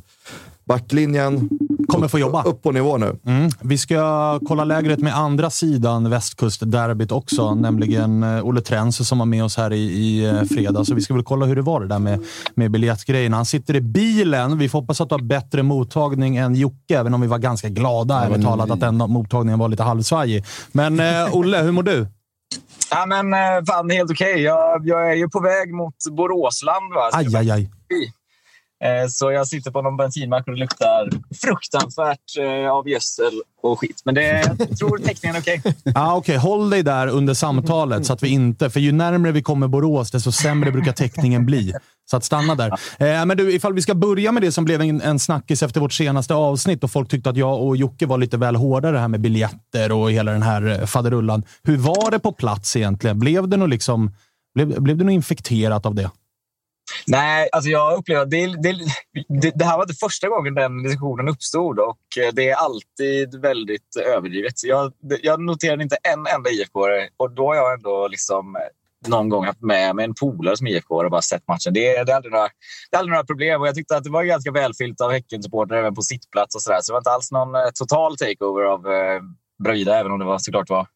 backlinjen 0.64 1.48
kommer 1.86 2.08
få 2.08 2.18
jobba. 2.18 2.42
Upp 2.42 2.62
på 2.62 2.72
nivå 2.72 2.96
nu. 2.96 3.18
Mm. 3.26 3.50
Vi 3.60 3.78
ska 3.78 4.40
kolla 4.46 4.64
lägret 4.64 4.98
med 4.98 5.16
andra 5.16 5.50
sidan 5.50 6.10
västkustderbyt 6.10 7.12
också, 7.12 7.54
nämligen 7.54 8.22
eh, 8.22 8.46
Olle 8.46 8.60
Trense 8.60 9.04
som 9.04 9.18
var 9.18 9.26
med 9.26 9.44
oss 9.44 9.56
här 9.56 9.72
i, 9.72 9.82
i 9.82 10.26
eh, 10.26 10.42
fredags. 10.42 10.88
Så 10.88 10.94
vi 10.94 11.00
ska 11.00 11.14
väl 11.14 11.22
kolla 11.22 11.46
hur 11.46 11.56
det 11.56 11.62
var 11.62 11.80
det 11.80 11.86
där 11.86 11.98
med, 11.98 12.24
med 12.54 12.70
biljettgrejen. 12.70 13.32
Han 13.32 13.46
sitter 13.46 13.76
i 13.76 13.80
bilen. 13.80 14.58
Vi 14.58 14.68
får 14.68 14.80
hoppas 14.80 15.00
att 15.00 15.08
du 15.08 15.14
har 15.14 15.22
bättre 15.22 15.62
mottagning 15.62 16.36
än 16.36 16.54
Jocke, 16.54 16.98
även 16.98 17.14
om 17.14 17.20
vi 17.20 17.26
var 17.26 17.38
ganska 17.38 17.68
glada, 17.68 18.24
ärligt 18.24 18.42
talat, 18.42 18.70
att 18.70 18.80
den 18.80 18.96
mottagningen 18.96 19.58
var 19.58 19.68
lite 19.68 19.82
halvsvajig. 19.82 20.44
Men 20.72 21.00
eh, 21.00 21.36
Olle, 21.36 21.62
hur 21.62 21.72
mår 21.72 21.82
du? 21.82 22.06
Ja, 22.90 23.06
men 23.06 23.32
eh, 23.32 23.64
fan, 23.66 23.90
helt 23.90 24.10
okej. 24.10 24.32
Okay. 24.32 24.42
Jag, 24.42 24.86
jag 24.86 25.10
är 25.10 25.14
ju 25.14 25.28
på 25.28 25.40
väg 25.40 25.74
mot 25.74 25.94
Boråsland. 26.10 26.94
Va? 26.94 27.10
Aj, 27.12 27.36
aj, 27.36 27.50
aj. 27.50 27.70
Eh, 28.84 29.08
så 29.08 29.32
jag 29.32 29.46
sitter 29.46 29.70
på 29.70 29.82
någon 29.82 29.96
bensinmack 29.96 30.46
och 30.46 30.52
det 30.52 30.60
luktar 30.60 31.10
fruktansvärt 31.42 32.38
eh, 32.38 32.70
av 32.70 32.88
gödsel 32.88 33.32
och 33.62 33.80
skit. 33.80 34.02
Men 34.04 34.14
det, 34.14 34.56
jag 34.58 34.78
tror 34.78 34.98
täckningen 34.98 35.36
är 35.36 35.40
okej. 35.40 35.58
Okay. 35.58 35.72
ah, 35.94 36.16
okay. 36.16 36.36
Håll 36.36 36.70
dig 36.70 36.82
där 36.82 37.06
under 37.06 37.34
samtalet 37.34 38.06
så 38.06 38.12
att 38.12 38.22
vi 38.22 38.28
inte... 38.28 38.70
För 38.70 38.80
ju 38.80 38.92
närmare 38.92 39.32
vi 39.32 39.42
kommer 39.42 39.68
Borås, 39.68 40.10
desto 40.10 40.32
sämre 40.32 40.72
brukar 40.72 40.92
täckningen 40.92 41.46
bli. 41.46 41.72
Så 42.10 42.16
att 42.16 42.24
stanna 42.24 42.54
där. 42.54 42.70
Eh, 42.98 43.26
men 43.26 43.36
du, 43.36 43.52
ifall 43.52 43.74
vi 43.74 43.82
ska 43.82 43.94
börja 43.94 44.32
med 44.32 44.42
det 44.42 44.52
som 44.52 44.64
blev 44.64 44.80
en, 44.80 45.00
en 45.00 45.18
snackis 45.18 45.62
efter 45.62 45.80
vårt 45.80 45.92
senaste 45.92 46.34
avsnitt 46.34 46.84
och 46.84 46.90
folk 46.90 47.08
tyckte 47.08 47.30
att 47.30 47.36
jag 47.36 47.62
och 47.62 47.76
Jocke 47.76 48.06
var 48.06 48.18
lite 48.18 48.36
väl 48.36 48.56
hårda 48.56 48.90
det 48.90 48.98
här 48.98 49.08
med 49.08 49.20
biljetter 49.20 49.92
och 49.92 50.10
hela 50.10 50.32
den 50.32 50.42
här 50.42 50.80
eh, 50.80 50.86
faderullan. 50.86 51.42
Hur 51.62 51.76
var 51.76 52.10
det 52.10 52.18
på 52.18 52.32
plats 52.32 52.76
egentligen? 52.76 53.18
Blev 53.18 53.48
det 53.48 53.56
nog 53.56 53.68
liksom, 53.68 54.14
blev, 54.54 54.82
blev 54.82 54.96
det 54.96 55.04
något 55.04 55.12
infekterat 55.12 55.86
av 55.86 55.94
det? 55.94 56.10
Nej, 57.06 57.48
alltså 57.52 57.70
jag 57.70 57.98
upplever 57.98 58.22
att 58.22 58.30
det, 58.30 58.46
det, 58.46 58.72
det, 59.28 59.52
det, 59.54 59.64
här 59.64 59.76
var 59.76 59.84
inte 59.84 59.94
första 59.94 60.28
gången 60.28 60.54
den 60.54 60.82
diskussionen 60.82 61.28
uppstod 61.28 61.78
och 61.78 61.98
eh, 62.20 62.32
det 62.32 62.48
är 62.50 62.54
alltid 62.54 63.40
väldigt 63.40 63.96
överdrivet. 64.16 64.64
Jag, 64.64 64.92
jag 65.22 65.40
noterade 65.40 65.82
inte 65.82 65.96
en 66.02 66.26
enda 66.36 66.50
IFK 66.50 66.80
och 67.16 67.30
då 67.30 67.46
har 67.46 67.54
jag 67.54 67.74
ändå 67.74 68.08
liksom 68.08 68.56
eh, 68.56 68.62
någon 69.08 69.28
gång 69.28 69.44
haft 69.44 69.62
med 69.62 69.96
mig 69.96 70.04
en 70.04 70.14
polare 70.14 70.56
som 70.56 70.66
IFK 70.66 70.94
och 70.94 71.10
bara 71.10 71.22
sett 71.22 71.48
matchen. 71.48 71.72
Det, 71.72 72.04
det, 72.04 72.12
är 72.12 72.16
aldrig 72.16 72.32
några, 72.32 72.48
det 72.90 72.96
är 72.96 72.98
aldrig 72.98 73.12
några 73.12 73.24
problem 73.24 73.60
och 73.60 73.68
jag 73.68 73.74
tyckte 73.74 73.96
att 73.96 74.04
det 74.04 74.10
var 74.10 74.24
ganska 74.24 74.52
välfyllt 74.52 75.00
av 75.00 75.10
Häckensupportrar 75.10 75.78
även 75.78 75.94
på 75.94 76.02
sittplats 76.02 76.54
och 76.54 76.62
sådär. 76.62 76.78
Så 76.82 76.92
det 76.92 76.94
var 76.94 77.00
inte 77.00 77.10
alls 77.10 77.32
någon 77.32 77.54
eh, 77.54 77.70
total 77.74 78.16
takeover 78.16 78.62
av 78.62 78.86
eh, 78.86 79.20
Bröjda, 79.64 79.98
även 80.00 80.12
om 80.12 80.18
det 80.18 80.24
var 80.24 80.38
såklart 80.38 80.70
var 80.70 80.86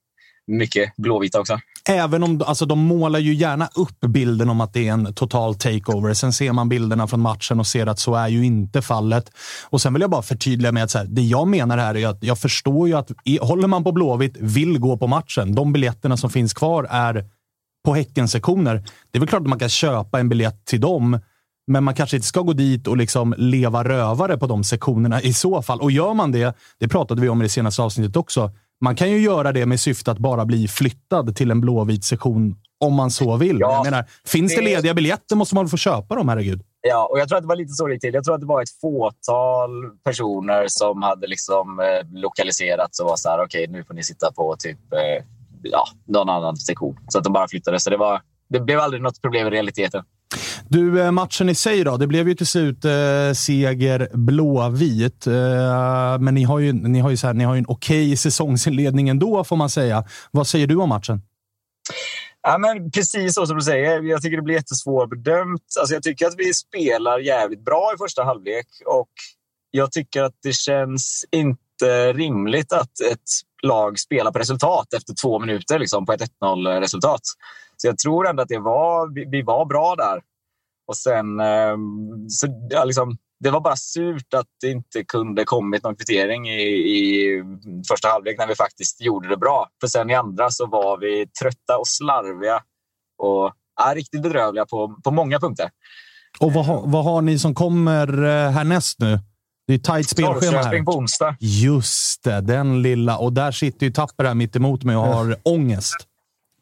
mycket 0.47 0.97
blåvita 0.97 1.41
också. 1.41 1.59
Även 1.89 2.23
om 2.23 2.43
alltså, 2.47 2.67
de 2.67 2.79
målar 2.79 3.19
ju 3.19 3.35
gärna 3.35 3.69
upp 3.75 4.01
bilden 4.01 4.51
om 4.51 4.61
att 4.61 4.73
det 4.73 4.89
är 4.89 4.93
en 4.93 5.15
total 5.15 5.55
takeover. 5.55 6.15
Sen 6.15 6.33
ser 6.33 6.53
man 6.53 6.69
bilderna 6.69 7.07
från 7.07 7.21
matchen 7.21 7.61
och 7.61 7.67
ser 7.67 7.87
att 7.87 7.99
så 7.99 8.15
är 8.15 8.29
ju 8.29 8.45
inte 8.45 8.83
fallet. 8.83 9.31
Och 9.71 9.81
Sen 9.81 9.93
vill 9.93 10.01
jag 10.01 10.11
bara 10.11 10.23
förtydliga 10.23 10.73
med 10.73 10.85
att 10.85 10.91
så 10.91 10.99
här, 10.99 11.07
det 11.07 11.23
jag 11.23 11.49
menar 11.49 11.79
här 11.79 11.97
är 11.97 12.07
att 12.07 12.23
jag 12.23 12.39
förstår 12.39 12.89
ju 12.89 12.95
att 12.95 13.11
håller 13.41 13.69
man 13.69 13.85
på 13.85 13.93
Blåvitt, 13.93 14.37
vill 14.41 14.79
gå 14.79 14.97
på 14.97 15.07
matchen. 15.07 15.55
De 15.55 15.73
biljetterna 15.73 16.17
som 16.17 16.31
finns 16.31 16.55
kvar 16.55 16.87
är 16.91 17.25
på 17.85 17.95
Häckensektioner. 17.95 18.75
Det 19.11 19.19
är 19.19 19.21
väl 19.21 19.29
klart 19.29 19.43
att 19.43 19.49
man 19.49 19.59
kan 19.59 19.69
köpa 19.69 20.21
en 20.21 20.29
biljett 20.29 20.65
till 20.65 20.81
dem, 20.81 21.21
men 21.67 21.85
man 21.85 21.95
kanske 21.95 22.17
inte 22.17 22.29
ska 22.29 22.41
gå 22.41 22.53
dit 22.53 22.87
och 22.87 22.97
liksom 22.97 23.35
leva 23.39 23.85
rövare 23.85 24.39
på 24.39 24.47
de 24.47 24.65
sektionerna 24.65 25.23
i 25.23 25.33
så 25.33 25.63
fall. 25.63 25.81
Och 25.81 25.91
gör 25.91 26.15
man 26.15 26.33
det, 26.33 26.57
det 26.79 26.89
pratade 26.89 27.23
vi 27.23 27.29
om 27.29 27.41
i 27.41 27.45
det 27.45 27.49
senaste 27.49 27.83
avsnittet 27.83 28.17
också, 28.17 28.51
man 28.81 28.97
kan 28.97 29.11
ju 29.11 29.19
göra 29.19 29.53
det 29.53 29.67
med 29.67 29.81
syfte 29.81 30.11
att 30.11 30.19
bara 30.19 30.45
bli 30.45 30.69
flyttad 30.69 31.37
till 31.37 31.51
en 31.51 31.61
blåvit 31.61 32.05
sektion 32.05 32.57
om 32.81 32.95
man 32.95 33.11
så 33.11 33.37
vill. 33.37 33.61
Ja, 33.61 33.73
jag 33.73 33.85
menar, 33.85 34.05
finns 34.27 34.55
det, 34.55 34.61
det 34.61 34.65
lediga 34.65 34.95
biljetter 34.95 35.37
måste 35.37 35.55
man 35.55 35.69
få 35.69 35.77
köpa 35.77 36.15
dem, 36.15 36.29
herregud. 36.29 36.63
Ja, 36.83 37.09
och 37.13 37.19
jag 37.19 37.29
tror 37.29 37.37
att 37.37 37.43
det 37.43 37.49
var 37.49 37.57
lite 37.57 37.73
så 37.73 37.87
det 37.87 37.99
till. 37.99 38.15
Jag 38.15 38.25
tror 38.25 38.35
att 38.35 38.41
det 38.41 38.47
var 38.47 38.63
ett 38.63 38.81
fåtal 38.81 39.71
personer 40.05 40.65
som 40.69 41.03
hade 41.03 41.27
liksom 41.27 41.81
eh, 41.81 42.21
lokaliserats 42.21 43.01
och 43.01 43.07
var 43.07 43.17
så 43.17 43.29
här, 43.29 43.45
okej, 43.45 43.65
okay, 43.65 43.79
nu 43.79 43.85
får 43.85 43.95
ni 43.95 44.03
sitta 44.03 44.33
på 44.33 44.57
typ 44.59 44.93
eh, 44.93 45.25
ja, 45.63 45.85
någon 46.07 46.29
annan 46.29 46.57
sektion. 46.57 46.97
Så 47.09 47.19
att 47.19 47.25
de 47.25 47.33
bara 47.33 47.49
flyttade. 47.49 47.81
Så 47.81 47.91
det, 47.91 47.97
var, 47.97 48.21
det 48.49 48.61
blev 48.61 48.81
aldrig 48.81 49.03
något 49.03 49.23
problem 49.23 49.47
i 49.47 49.51
realiteten. 49.51 50.05
Du, 50.69 51.03
eh, 51.03 51.11
matchen 51.11 51.49
i 51.49 51.55
sig 51.55 51.85
då. 51.85 51.97
Det 51.97 52.07
blev 52.07 52.29
ju 52.29 52.35
till 52.35 52.47
slut 52.47 52.85
eh, 52.85 53.33
seger 53.35 54.09
blåvit. 54.13 55.27
Eh, 55.27 55.33
men 56.21 56.35
ni 56.35 56.43
har 56.43 56.59
ju, 56.59 56.73
ni 56.73 57.01
har 57.01 57.11
ju, 57.11 57.17
så 57.17 57.27
här, 57.27 57.35
ni 57.35 57.45
har 57.45 57.55
ju 57.55 57.59
en 57.59 57.65
okej 57.69 58.07
okay 58.07 58.17
säsongsinledning 58.17 59.09
ändå, 59.09 59.45
får 59.45 59.57
man 59.57 59.71
säga. 59.71 60.05
Vad 60.31 60.47
säger 60.47 60.67
du 60.67 60.77
om 60.77 60.89
matchen? 60.89 61.23
Ja, 62.43 62.59
men 62.59 62.91
precis 62.91 63.35
så 63.35 63.47
som 63.47 63.57
du 63.57 63.63
säger. 63.63 64.03
Jag 64.03 64.23
tycker 64.23 64.37
det 64.37 64.43
blir 64.43 64.55
jättesvårbedömt. 64.55 65.63
Alltså, 65.81 65.95
jag 65.95 66.03
tycker 66.03 66.27
att 66.27 66.35
vi 66.39 66.55
spelar 66.55 67.19
jävligt 67.19 67.65
bra 67.65 67.93
i 67.95 67.99
första 67.99 68.25
halvlek 68.25 68.67
och 68.87 69.11
jag 69.71 69.93
tycker 69.93 70.23
att 70.23 70.35
det 70.43 70.53
känns 70.53 71.25
inte 71.31 72.13
rimligt 72.13 72.73
att 72.73 73.01
ett 73.13 73.31
lag 73.63 73.99
spelar 73.99 74.33
på 74.33 74.39
resultat 74.39 74.95
efter 74.97 75.15
två 75.23 75.39
minuter 75.39 75.79
liksom, 75.79 76.07
på 76.07 76.13
ett 76.13 76.23
1-0 76.43 76.81
resultat. 76.81 77.21
Så 77.81 77.87
jag 77.87 77.99
tror 77.99 78.29
ändå 78.29 78.43
att 78.43 78.49
det 78.49 78.59
var, 78.59 79.15
vi, 79.15 79.25
vi 79.25 79.43
var 79.43 79.67
bra 79.67 79.95
där. 79.95 80.21
Och 80.89 80.97
sen, 80.97 81.41
eh, 81.41 81.77
så, 82.29 82.69
ja, 82.71 82.85
liksom, 82.85 83.17
det 83.41 83.51
var 83.51 83.61
bara 83.61 83.77
surt 83.77 84.35
att 84.35 84.47
det 84.61 84.71
inte 84.71 85.05
kunde 85.05 85.45
kommit 85.45 85.83
någon 85.83 85.97
kvittering 85.97 86.49
i, 86.49 86.63
i 86.63 87.43
första 87.89 88.09
halvlek 88.09 88.39
när 88.39 88.47
vi 88.47 88.55
faktiskt 88.55 89.01
gjorde 89.01 89.29
det 89.29 89.37
bra. 89.37 89.69
För 89.81 89.89
sen 89.89 90.11
i 90.11 90.15
andra 90.15 90.51
så 90.51 90.67
var 90.67 90.99
vi 90.99 91.27
trötta 91.27 91.79
och 91.79 91.87
slarviga 91.87 92.63
och 93.19 93.53
ja, 93.77 93.95
riktigt 93.95 94.23
bedrövliga 94.23 94.67
på, 94.67 94.97
på 95.05 95.11
många 95.11 95.41
punkter. 95.41 95.71
Och 96.41 96.53
vad, 96.53 96.67
har, 96.67 96.83
vad 96.87 97.05
har 97.05 97.23
ni 97.23 97.39
som 97.39 97.55
kommer 97.55 98.23
eh, 98.23 98.51
härnäst 98.51 98.99
nu? 98.99 99.19
Det 99.67 99.75
är 99.75 99.79
tajt 99.79 100.09
spelschema 100.09 100.63
här. 100.63 100.85
på 100.85 100.93
onsdag. 100.93 101.37
Just 101.41 102.25
det, 102.25 102.41
den 102.41 102.83
lilla. 102.83 103.19
Och 103.19 103.33
där 103.33 103.53
sitter 103.53 103.87
ju 103.87 103.93
Tapper 103.93 104.25
här 104.25 104.35
mitt 104.35 104.57
emot 104.57 104.85
mig 104.85 104.97
och 104.97 105.03
har 105.03 105.37
ångest. 105.43 105.97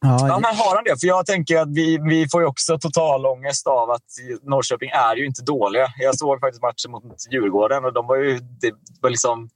Ja, 0.01 0.29
ja, 0.29 0.39
men 0.39 0.57
har 0.57 0.75
han 0.75 0.85
det? 0.85 1.01
För 1.01 1.07
jag 1.07 1.27
tänker 1.27 1.59
att 1.59 1.69
vi, 1.69 1.99
vi 2.09 2.29
får 2.29 2.41
ju 2.41 2.47
också 2.47 2.79
total 2.79 3.27
ångest 3.27 3.67
av 3.67 3.91
att 3.91 4.05
Norrköping 4.43 4.91
är 4.91 5.17
ju 5.17 5.27
inte 5.27 5.43
dåliga. 5.43 5.87
Jag 5.99 6.19
såg 6.19 6.41
faktiskt 6.41 6.63
matchen 6.63 6.91
mot 6.91 7.33
Djurgården 7.33 7.85
och 7.85 7.93
de 7.93 8.07
var 8.07 8.17
ju... 8.17 8.39
Det 8.39 8.73
var 9.01 9.11
liksom... 9.11 9.49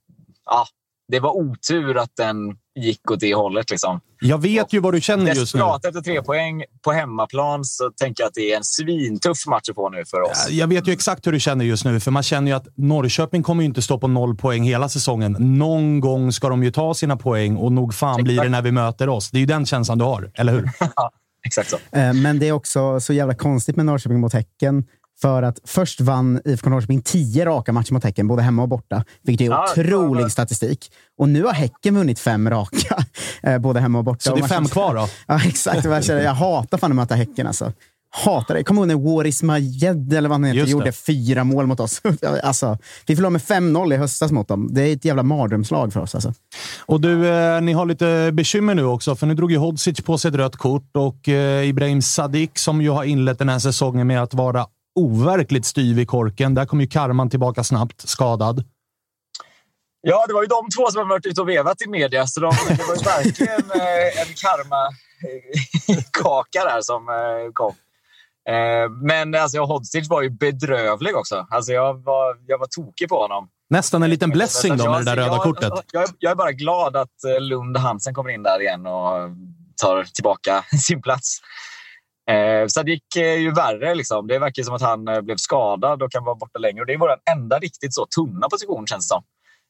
Ja, 0.45 0.65
det 1.07 1.19
var 1.19 1.31
otur 1.31 1.97
att 1.97 2.15
den 2.17 2.57
gick 2.75 3.11
åt 3.11 3.19
det 3.19 3.35
hållet. 3.35 3.69
Liksom. 3.69 3.99
Jag 4.21 4.41
vet 4.41 4.73
ju 4.73 4.79
vad 4.79 4.93
du 4.93 5.01
känner 5.01 5.25
just 5.25 5.55
nu. 5.55 5.59
Desperat 5.59 5.85
efter 5.85 6.01
tre 6.01 6.21
poäng 6.21 6.63
på 6.83 6.91
hemmaplan 6.91 7.65
så 7.65 7.91
tänker 7.91 8.23
jag 8.23 8.27
att 8.27 8.33
det 8.33 8.51
är 8.53 8.57
en 8.57 8.63
svintuff 8.63 9.47
match 9.47 9.69
att 9.69 9.75
få 9.75 9.89
nu 9.89 10.05
för 10.05 10.21
oss. 10.21 10.47
Jag 10.49 10.67
vet 10.67 10.87
ju 10.87 10.91
exakt 10.91 11.27
hur 11.27 11.31
du 11.31 11.39
känner 11.39 11.65
just 11.65 11.85
nu, 11.85 11.99
för 11.99 12.11
man 12.11 12.23
känner 12.23 12.51
ju 12.51 12.57
att 12.57 12.67
Norrköping 12.77 13.43
kommer 13.43 13.63
ju 13.63 13.67
inte 13.67 13.81
stå 13.81 13.99
på 13.99 14.07
noll 14.07 14.35
poäng 14.35 14.63
hela 14.63 14.89
säsongen. 14.89 15.35
Någon 15.39 15.99
gång 15.99 16.31
ska 16.31 16.49
de 16.49 16.63
ju 16.63 16.71
ta 16.71 16.93
sina 16.93 17.17
poäng 17.17 17.57
och 17.57 17.71
nog 17.71 17.93
fan 17.93 18.11
exakt. 18.11 18.23
blir 18.23 18.41
det 18.41 18.49
när 18.49 18.61
vi 18.61 18.71
möter 18.71 19.09
oss. 19.09 19.31
Det 19.31 19.37
är 19.37 19.39
ju 19.39 19.45
den 19.45 19.65
känslan 19.65 19.97
du 19.97 20.05
har, 20.05 20.31
eller 20.35 20.53
hur? 20.53 20.69
exakt 21.45 21.69
så. 21.69 21.77
Eh, 21.97 22.13
men 22.13 22.39
det 22.39 22.47
är 22.47 22.51
också 22.51 22.99
så 22.99 23.13
jävla 23.13 23.33
konstigt 23.35 23.75
med 23.75 23.85
Norrköping 23.85 24.19
mot 24.19 24.33
Häcken. 24.33 24.83
För 25.21 25.43
att 25.43 25.59
först 25.63 26.01
vann 26.01 26.41
IFK 26.45 26.69
Norrköping 26.69 27.01
tio 27.01 27.45
raka 27.45 27.73
matcher 27.73 27.93
mot 27.93 28.03
Häcken, 28.03 28.27
både 28.27 28.41
hemma 28.41 28.61
och 28.61 28.69
borta. 28.69 29.03
Vilket 29.21 29.47
är 29.47 29.51
ja, 29.51 29.67
otrolig 29.71 30.31
statistik. 30.31 30.91
Och 31.17 31.29
nu 31.29 31.43
har 31.43 31.53
Häcken 31.53 31.95
vunnit 31.95 32.19
fem 32.19 32.49
raka, 32.49 33.03
eh, 33.43 33.57
både 33.57 33.79
hemma 33.79 33.97
och 33.97 34.03
borta. 34.03 34.19
Så 34.19 34.35
det 34.35 34.41
är 34.41 34.47
fem 34.47 34.65
kvar 34.65 34.95
då? 34.95 35.07
Ja, 35.27 35.41
exakt. 35.45 35.85
Jag 36.07 36.33
hatar 36.33 36.77
fan 36.77 36.91
att 36.91 36.95
möta 36.95 37.15
Häcken 37.15 37.47
alltså. 37.47 37.71
Hatar 38.15 38.55
det. 38.55 38.63
Kommer 38.63 38.81
ihåg 38.81 38.87
när 38.87 39.15
Waris 39.15 39.43
Majed, 39.43 40.13
eller 40.13 40.29
vad 40.29 40.35
han 40.35 40.43
heter, 40.43 40.71
gjorde 40.71 40.91
fyra 40.91 41.43
mål 41.43 41.67
mot 41.67 41.79
oss. 41.79 42.01
alltså, 42.43 42.77
vi 43.05 43.15
förlorade 43.15 43.31
med 43.31 43.41
5-0 43.41 43.93
i 43.93 43.97
höstas 43.97 44.31
mot 44.31 44.47
dem. 44.47 44.69
Det 44.71 44.81
är 44.81 44.93
ett 44.93 45.05
jävla 45.05 45.23
mardrömslag 45.23 45.93
för 45.93 45.99
oss. 45.99 46.15
Alltså. 46.15 46.33
Och 46.85 47.01
du, 47.01 47.27
eh, 47.27 47.61
ni 47.61 47.73
har 47.73 47.85
lite 47.85 48.29
bekymmer 48.33 48.75
nu 48.75 48.83
också, 48.83 49.15
för 49.15 49.27
nu 49.27 49.33
drog 49.33 49.51
ju 49.51 49.57
Hodzic 49.57 50.01
på 50.01 50.17
sig 50.17 50.29
ett 50.29 50.35
rött 50.35 50.55
kort 50.55 50.95
och 50.95 51.29
eh, 51.29 51.67
Ibrahim 51.67 52.01
Sadik, 52.01 52.57
som 52.57 52.81
ju 52.81 52.89
har 52.89 53.03
inlett 53.03 53.39
den 53.39 53.49
här 53.49 53.59
säsongen 53.59 54.07
med 54.07 54.23
att 54.23 54.33
vara 54.33 54.65
overkligt 54.95 55.65
styv 55.65 55.99
i 55.99 56.05
korken. 56.05 56.55
Där 56.55 56.65
kom 56.65 56.81
ju 56.81 56.87
Karman 56.87 57.29
tillbaka 57.29 57.63
snabbt, 57.63 58.09
skadad. 58.09 58.63
Ja, 60.01 60.25
det 60.27 60.33
var 60.33 60.41
ju 60.41 60.47
de 60.47 60.69
två 60.77 60.91
som 60.91 60.97
har 60.97 61.05
varit 61.05 61.25
ute 61.25 61.41
och 61.41 61.49
vevat 61.49 61.81
i 61.81 61.89
media, 61.89 62.27
så 62.27 62.39
de, 62.39 62.53
det 62.69 62.83
var 62.87 62.95
ju 62.95 63.01
verkligen 63.03 63.71
eh, 63.71 64.21
en 64.21 64.27
karma-kaka 64.43 66.63
där 66.63 66.81
som 66.81 67.09
eh, 67.09 67.15
kom. 67.53 67.73
Eh, 68.49 68.89
men 68.89 69.35
alltså, 69.35 69.59
Hodzic 69.59 70.09
var 70.09 70.21
ju 70.21 70.29
bedrövlig 70.29 71.15
också. 71.15 71.47
Alltså, 71.49 71.71
jag, 71.71 72.03
var, 72.03 72.37
jag 72.47 72.57
var 72.57 72.67
tokig 72.67 73.09
på 73.09 73.21
honom. 73.21 73.49
Nästan 73.69 74.03
en 74.03 74.09
liten 74.09 74.29
blessing 74.29 74.77
då 74.77 74.91
med 74.91 74.99
det 74.99 75.03
där 75.03 75.15
röda 75.15 75.39
kortet. 75.39 75.73
Jag, 75.91 76.09
jag 76.19 76.31
är 76.31 76.35
bara 76.35 76.51
glad 76.51 76.95
att 76.95 77.23
eh, 77.23 77.41
Lund 77.41 77.77
Hansen 77.77 78.13
kommer 78.13 78.29
in 78.29 78.43
där 78.43 78.61
igen 78.61 78.87
och 78.87 79.29
tar 79.81 80.03
tillbaka 80.03 80.65
sin 80.87 81.01
plats. 81.01 81.41
Eh, 82.31 82.67
Sadik 82.67 83.15
är 83.15 83.37
ju 83.37 83.51
värre. 83.51 83.95
Liksom. 83.95 84.27
Det 84.27 84.39
verkar 84.39 84.63
som 84.63 84.75
att 84.75 84.81
han 84.81 85.07
eh, 85.07 85.21
blev 85.21 85.37
skadad 85.37 86.03
och 86.03 86.11
kan 86.11 86.23
vara 86.23 86.35
borta 86.35 86.59
längre. 86.59 86.81
Och 86.81 86.87
det 86.87 86.93
är 86.93 86.97
vår 86.97 87.15
enda 87.37 87.59
riktigt 87.59 87.93
så 87.93 88.05
tunna 88.05 88.49
position 88.49 88.87
känns 88.87 89.07
det 89.07 89.13
som. 89.15 89.23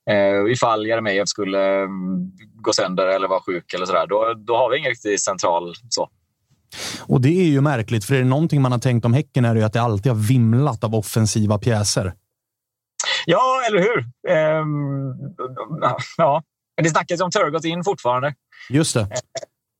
Eh, 0.09 0.51
ifall 0.51 0.87
Jeremejeff 0.87 1.27
skulle 1.27 1.83
mm, 1.83 2.31
gå 2.55 2.73
sönder 2.73 3.07
eller 3.07 3.27
vara 3.27 3.39
sjuk 3.39 3.73
eller 3.73 3.85
sådär, 3.85 4.07
då, 4.07 4.33
då 4.37 4.57
har 4.57 4.71
vi 4.71 4.77
ingen 4.77 4.89
riktigt 4.89 5.21
central 5.21 5.73
så. 5.89 6.09
Och 7.01 7.21
det 7.21 7.29
är 7.29 7.45
ju 7.45 7.61
märkligt, 7.61 8.05
för 8.05 8.15
är 8.15 8.19
det 8.19 8.25
någonting 8.25 8.61
man 8.61 8.71
har 8.71 8.79
tänkt 8.79 9.05
om 9.05 9.13
Häcken 9.13 9.45
är 9.45 9.53
det 9.53 9.59
ju 9.59 9.65
att 9.65 9.73
det 9.73 9.81
alltid 9.81 10.11
har 10.11 10.19
vimlat 10.19 10.83
av 10.83 10.95
offensiva 10.95 11.57
pjäser. 11.57 12.13
Ja, 13.25 13.61
eller 13.67 13.79
hur? 13.79 13.99
Ehm, 14.29 14.65
ja. 16.17 16.43
Men 16.77 16.83
det 16.83 16.89
snackas 16.89 17.21
om 17.21 17.31
Turgott 17.31 17.65
in 17.65 17.83
fortfarande. 17.83 18.33
Just 18.69 18.93
det. 18.93 19.07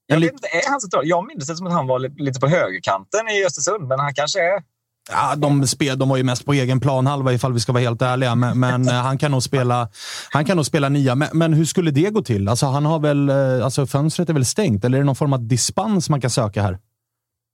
Jag, 0.07 0.19
vet 0.19 0.33
inte, 0.33 0.47
är 0.47 0.69
han 0.69 0.81
så 0.81 1.01
jag 1.03 1.27
minns 1.27 1.47
det 1.47 1.55
som 1.55 1.67
att 1.67 1.73
han 1.73 1.87
var 1.87 1.99
lite 1.99 2.39
på 2.39 2.47
högerkanten 2.47 3.27
i 3.29 3.45
Östersund, 3.45 3.87
men 3.87 3.99
han 3.99 4.13
kanske 4.13 4.39
är... 4.39 4.63
Ja, 5.11 5.35
de, 5.35 5.67
spel, 5.67 5.99
de 5.99 6.09
var 6.09 6.17
ju 6.17 6.23
mest 6.23 6.45
på 6.45 6.53
egen 6.53 6.79
planhalva 6.79 7.33
ifall 7.33 7.53
vi 7.53 7.59
ska 7.59 7.71
vara 7.71 7.83
helt 7.83 8.01
ärliga, 8.01 8.35
men, 8.35 8.59
men 8.59 8.87
eh, 8.87 8.93
han 8.93 9.17
kan 9.17 9.31
nog 9.31 9.43
spela, 9.43 9.89
han 10.31 10.45
kan 10.45 10.55
nog 10.55 10.65
spela 10.65 10.89
nia. 10.89 11.15
Men, 11.15 11.29
men, 11.33 11.53
hur 11.53 11.65
skulle 11.65 11.91
det 11.91 12.09
gå 12.09 12.21
till? 12.21 12.47
Alltså, 12.47 12.65
han 12.65 12.85
har 12.85 12.99
väl, 12.99 13.29
eh, 13.29 13.65
alltså, 13.65 13.85
fönstret 13.85 14.29
är 14.29 14.33
väl 14.33 14.45
stängt, 14.45 14.85
eller 14.85 14.97
är 14.97 15.01
det 15.01 15.05
någon 15.05 15.15
form 15.15 15.33
av 15.33 15.47
dispens 15.47 16.09
man 16.09 16.21
kan 16.21 16.29
söka 16.29 16.61
här? 16.61 16.79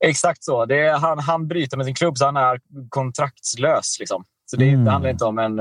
Exakt 0.06 0.44
så. 0.44 0.66
Det 0.66 0.80
är, 0.80 0.98
han, 0.98 1.20
han 1.20 1.48
bryter 1.48 1.78
med 1.78 1.86
sin 1.86 1.96
klubb, 1.96 2.18
så 2.18 2.26
han 2.26 2.38
är 2.38 2.60
kontraktslös. 2.90 3.98
Liksom. 4.00 4.24
Så 4.46 4.58
det, 4.58 4.70
mm. 4.70 4.86
det, 4.86 4.92
handlar 4.92 5.10
inte 5.10 5.26
om 5.26 5.40
en, 5.40 5.60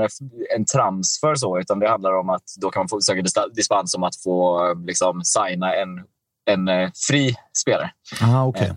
en 0.55 0.65
transfer, 0.65 1.35
så, 1.35 1.59
utan 1.59 1.79
det 1.79 1.89
handlar 1.89 2.19
om 2.19 2.29
att 2.29 2.43
då 2.61 2.69
kan 2.69 2.79
man 2.79 2.89
få 2.89 3.01
söka 3.01 3.21
dispens 3.53 3.95
om 3.95 4.03
att 4.03 4.15
få 4.23 4.73
liksom, 4.87 5.21
signa 5.23 5.73
en, 5.75 5.89
en 6.53 6.67
eh, 6.67 6.89
fri 7.07 7.35
spelare. 7.61 7.91
Aha, 8.21 8.45
okay. 8.45 8.69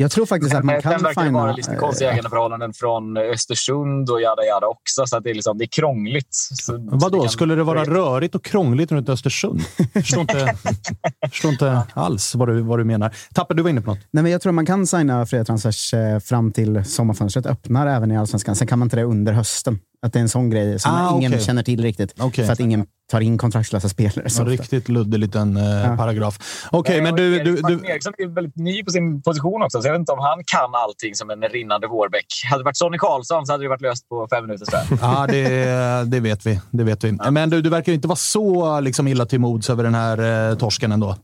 Jag 0.00 0.10
tror 0.10 0.26
faktiskt 0.26 0.54
att 0.54 0.64
man 0.64 0.82
kan 0.82 0.92
Sen 0.92 1.02
verkar 1.02 1.24
det 1.24 1.30
vara 1.30 1.52
lite 1.52 1.76
konstiga 1.76 2.12
ägandeförhållanden 2.12 2.72
från 2.72 3.16
Östersund 3.16 4.10
och 4.10 4.20
jada 4.20 4.44
jada 4.44 4.66
också. 4.66 5.06
Så 5.06 5.16
att 5.16 5.24
det, 5.24 5.30
är 5.30 5.34
liksom, 5.34 5.58
det 5.58 5.64
är 5.64 5.68
krångligt. 5.68 6.28
Så, 6.30 6.76
Vadå, 6.78 7.20
kan... 7.20 7.28
skulle 7.28 7.54
det 7.54 7.62
vara 7.62 7.84
rörigt 7.84 8.34
och 8.34 8.44
krångligt 8.44 8.92
runt 8.92 9.08
Östersund? 9.08 9.60
Jag 9.76 10.02
förstår 10.02 10.20
inte, 10.20 10.54
förstår 11.30 11.50
inte 11.50 11.82
alls 11.94 12.34
vad 12.34 12.48
du, 12.48 12.60
vad 12.60 12.78
du 12.78 12.84
menar. 12.84 13.14
Tapper, 13.34 13.54
du 13.54 13.62
var 13.62 13.70
inne 13.70 13.80
på 13.80 13.90
något. 13.90 13.98
Nej, 14.10 14.22
men 14.22 14.32
jag 14.32 14.42
tror 14.42 14.52
man 14.52 14.66
kan 14.66 14.86
signa 14.86 15.26
fria 15.26 15.44
transfers 15.44 15.94
eh, 15.94 16.18
fram 16.18 16.52
till 16.52 16.84
sommarfönstret 16.84 17.46
öppnar 17.46 17.86
även 17.86 18.10
i 18.10 18.16
Allsvenskan. 18.16 18.56
Sen 18.56 18.66
kan 18.66 18.78
man 18.78 18.86
inte 18.86 18.96
det 18.96 19.04
under 19.04 19.32
hösten. 19.32 19.78
Att 20.06 20.12
det 20.12 20.18
är 20.18 20.22
en 20.22 20.28
sån 20.28 20.50
grej 20.50 20.78
som 20.78 20.94
Ah, 20.94 21.16
ingen 21.16 21.32
okej. 21.32 21.44
känner 21.44 21.62
till 21.62 21.82
riktigt. 21.82 22.14
Okej. 22.18 22.46
För 22.46 22.52
att 22.52 22.60
ingen 22.60 22.86
tar 23.10 23.20
in 23.20 23.38
kontraktslösa 23.38 23.88
spelare. 23.88 24.30
Så 24.30 24.42
En 24.42 24.48
riktigt 24.48 24.88
luddig 24.88 25.18
liten 25.18 25.56
eh, 25.56 25.62
Ja. 25.64 25.96
paragraf. 25.96 26.38
Okej, 26.70 27.00
men 27.02 27.12
och 27.12 27.18
du... 27.18 27.38
Du, 27.44 27.56
du 27.56 27.86
Eriksson 27.86 28.12
är 28.18 28.26
väldigt 28.26 28.56
ny 28.56 28.84
på 28.84 28.90
sin 28.90 29.22
position 29.22 29.62
också, 29.62 29.82
så 29.82 29.88
jag 29.88 29.92
vet 29.92 30.00
inte 30.00 30.12
om 30.12 30.18
han 30.18 30.44
kan 30.44 30.74
allting 30.74 31.14
som 31.14 31.30
en 31.30 31.42
rinnande 31.42 31.86
vårbäck. 31.86 32.26
Hade 32.50 32.62
det 32.62 32.64
varit 32.64 32.76
Sonny 32.76 32.98
Karlsson 32.98 33.46
så 33.46 33.52
hade 33.52 33.64
det 33.64 33.68
varit 33.68 33.80
löst 33.80 34.08
på 34.08 34.28
fem 34.30 34.46
minuter. 34.46 34.66
ja, 35.00 35.26
det, 35.28 36.10
det 36.10 36.20
vet 36.20 36.46
vi. 36.46 36.60
Det 36.70 36.84
vet 36.84 37.04
vi. 37.04 37.12
Men 37.30 37.50
du, 37.50 37.62
du 37.62 37.70
verkar 37.70 37.92
inte 37.92 38.08
vara 38.08 38.16
så 38.16 38.80
liksom, 38.80 39.08
illa 39.08 39.26
till 39.26 39.40
mods 39.40 39.70
över 39.70 39.84
den 39.84 39.94
här 39.94 40.50
eh, 40.50 40.56
torsken 40.56 40.92
ändå. 40.92 41.16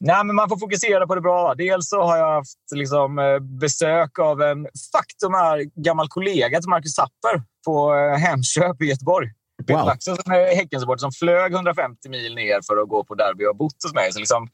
Nej, 0.00 0.24
men 0.24 0.36
man 0.36 0.48
får 0.48 0.56
fokusera 0.56 1.06
på 1.06 1.14
det 1.14 1.20
bra. 1.20 1.54
Dels 1.54 1.88
så 1.88 2.02
har 2.02 2.16
jag 2.16 2.34
haft 2.34 2.58
liksom, 2.74 3.18
eh, 3.18 3.38
besök 3.38 4.18
av 4.18 4.42
en 4.42 4.66
faktum 4.92 5.34
är 5.34 5.82
gammal 5.84 6.08
kollega 6.08 6.60
till 6.60 6.68
Marcus 6.68 6.94
Tapper 6.94 7.42
på 7.66 7.94
eh, 7.94 8.18
Hemköp 8.18 8.82
i 8.82 8.84
Göteborg. 8.84 9.28
Peter 9.62 9.78
Wow. 9.78 9.86
Laxson 9.86 10.16
som 10.16 10.32
är 10.32 10.54
Häckensupporter 10.56 11.00
som 11.00 11.12
flög 11.12 11.52
150 11.52 12.08
mil 12.08 12.34
ner 12.34 12.60
för 12.66 12.76
att 12.82 12.88
gå 12.88 13.04
på 13.04 13.14
derby 13.14 13.44
och 13.44 13.48
har 13.48 13.54
bott 13.54 13.76
hos 13.82 13.94
mig. 13.94 14.12
Så 14.12 14.18
liksom, 14.18 14.48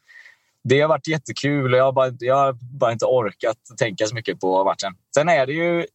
det 0.65 0.81
har 0.81 0.89
varit 0.89 1.07
jättekul 1.09 1.73
och 1.73 1.79
jag 1.79 1.85
har, 1.85 1.93
bara, 1.93 2.09
inte- 2.09 2.25
jag 2.25 2.37
har 2.37 2.53
bara 2.79 2.93
inte 2.93 3.05
orkat 3.05 3.57
tänka 3.79 4.07
så 4.07 4.15
mycket 4.15 4.41
på 4.41 4.65
matchen. 4.65 4.95
Sen 5.15 5.29
är 5.29 5.47
det 5.47 5.53
ju 5.53 5.87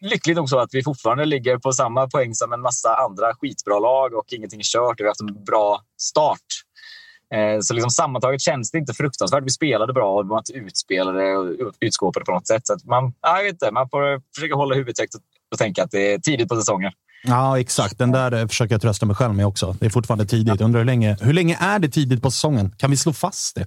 lyckligt 0.00 0.36
nog 0.36 0.48
så 0.48 0.58
att 0.58 0.74
vi 0.74 0.82
fortfarande 0.84 1.24
ligger 1.24 1.58
på 1.58 1.72
samma 1.72 2.08
poäng 2.08 2.34
som 2.34 2.52
en 2.52 2.60
massa 2.60 2.94
andra 2.94 3.34
skitbra 3.34 3.78
lag 3.78 4.14
och 4.14 4.32
ingenting 4.32 4.60
är 4.60 4.64
kört. 4.64 4.90
och 4.90 5.00
Vi 5.00 5.04
har 5.04 5.10
haft 5.10 5.20
en 5.20 5.44
bra 5.44 5.82
start. 6.00 6.46
Eh, 7.34 7.60
Så 7.60 7.74
liksom 7.74 7.90
sammantaget 7.90 8.40
känns 8.40 8.70
det 8.70 8.78
inte 8.78 8.94
fruktansvärt. 8.94 9.44
Vi 9.44 9.50
spelade 9.50 9.92
bra 9.92 10.18
och 10.18 10.28
var 10.28 10.38
inte 10.38 10.52
utspelade 10.52 11.36
och 11.36 11.74
utskåpade 11.80 12.24
på 12.24 12.32
något 12.32 12.46
sätt. 12.46 12.66
Så 12.66 12.76
man, 12.84 13.12
ja, 13.20 13.36
jag 13.36 13.44
vet 13.44 13.52
inte, 13.52 13.70
man 13.72 13.88
får 13.88 14.22
försöka 14.34 14.54
hålla 14.54 14.74
huvudet 14.74 14.98
högt 15.00 15.14
och 15.52 15.58
tänka 15.58 15.82
att 15.84 15.90
det 15.90 16.12
är 16.12 16.18
tidigt 16.18 16.48
på 16.48 16.56
säsongen. 16.56 16.92
Ja, 17.22 17.60
exakt. 17.60 17.98
Den 17.98 18.12
där 18.12 18.32
eh, 18.32 18.46
försöker 18.46 18.74
jag 18.74 18.82
trösta 18.82 19.06
mig 19.06 19.16
själv 19.16 19.34
med 19.34 19.46
också. 19.46 19.76
Det 19.80 19.86
är 19.86 19.90
fortfarande 19.90 20.26
tidigt. 20.26 20.60
Undrar 20.60 20.80
hur 20.80 20.86
länge, 20.86 21.16
hur 21.20 21.32
länge 21.32 21.58
är 21.60 21.78
det 21.78 21.88
tidigt 21.88 22.22
på 22.22 22.30
säsongen? 22.30 22.74
Kan 22.78 22.90
vi 22.90 22.96
slå 22.96 23.12
fast 23.12 23.54
det? 23.54 23.66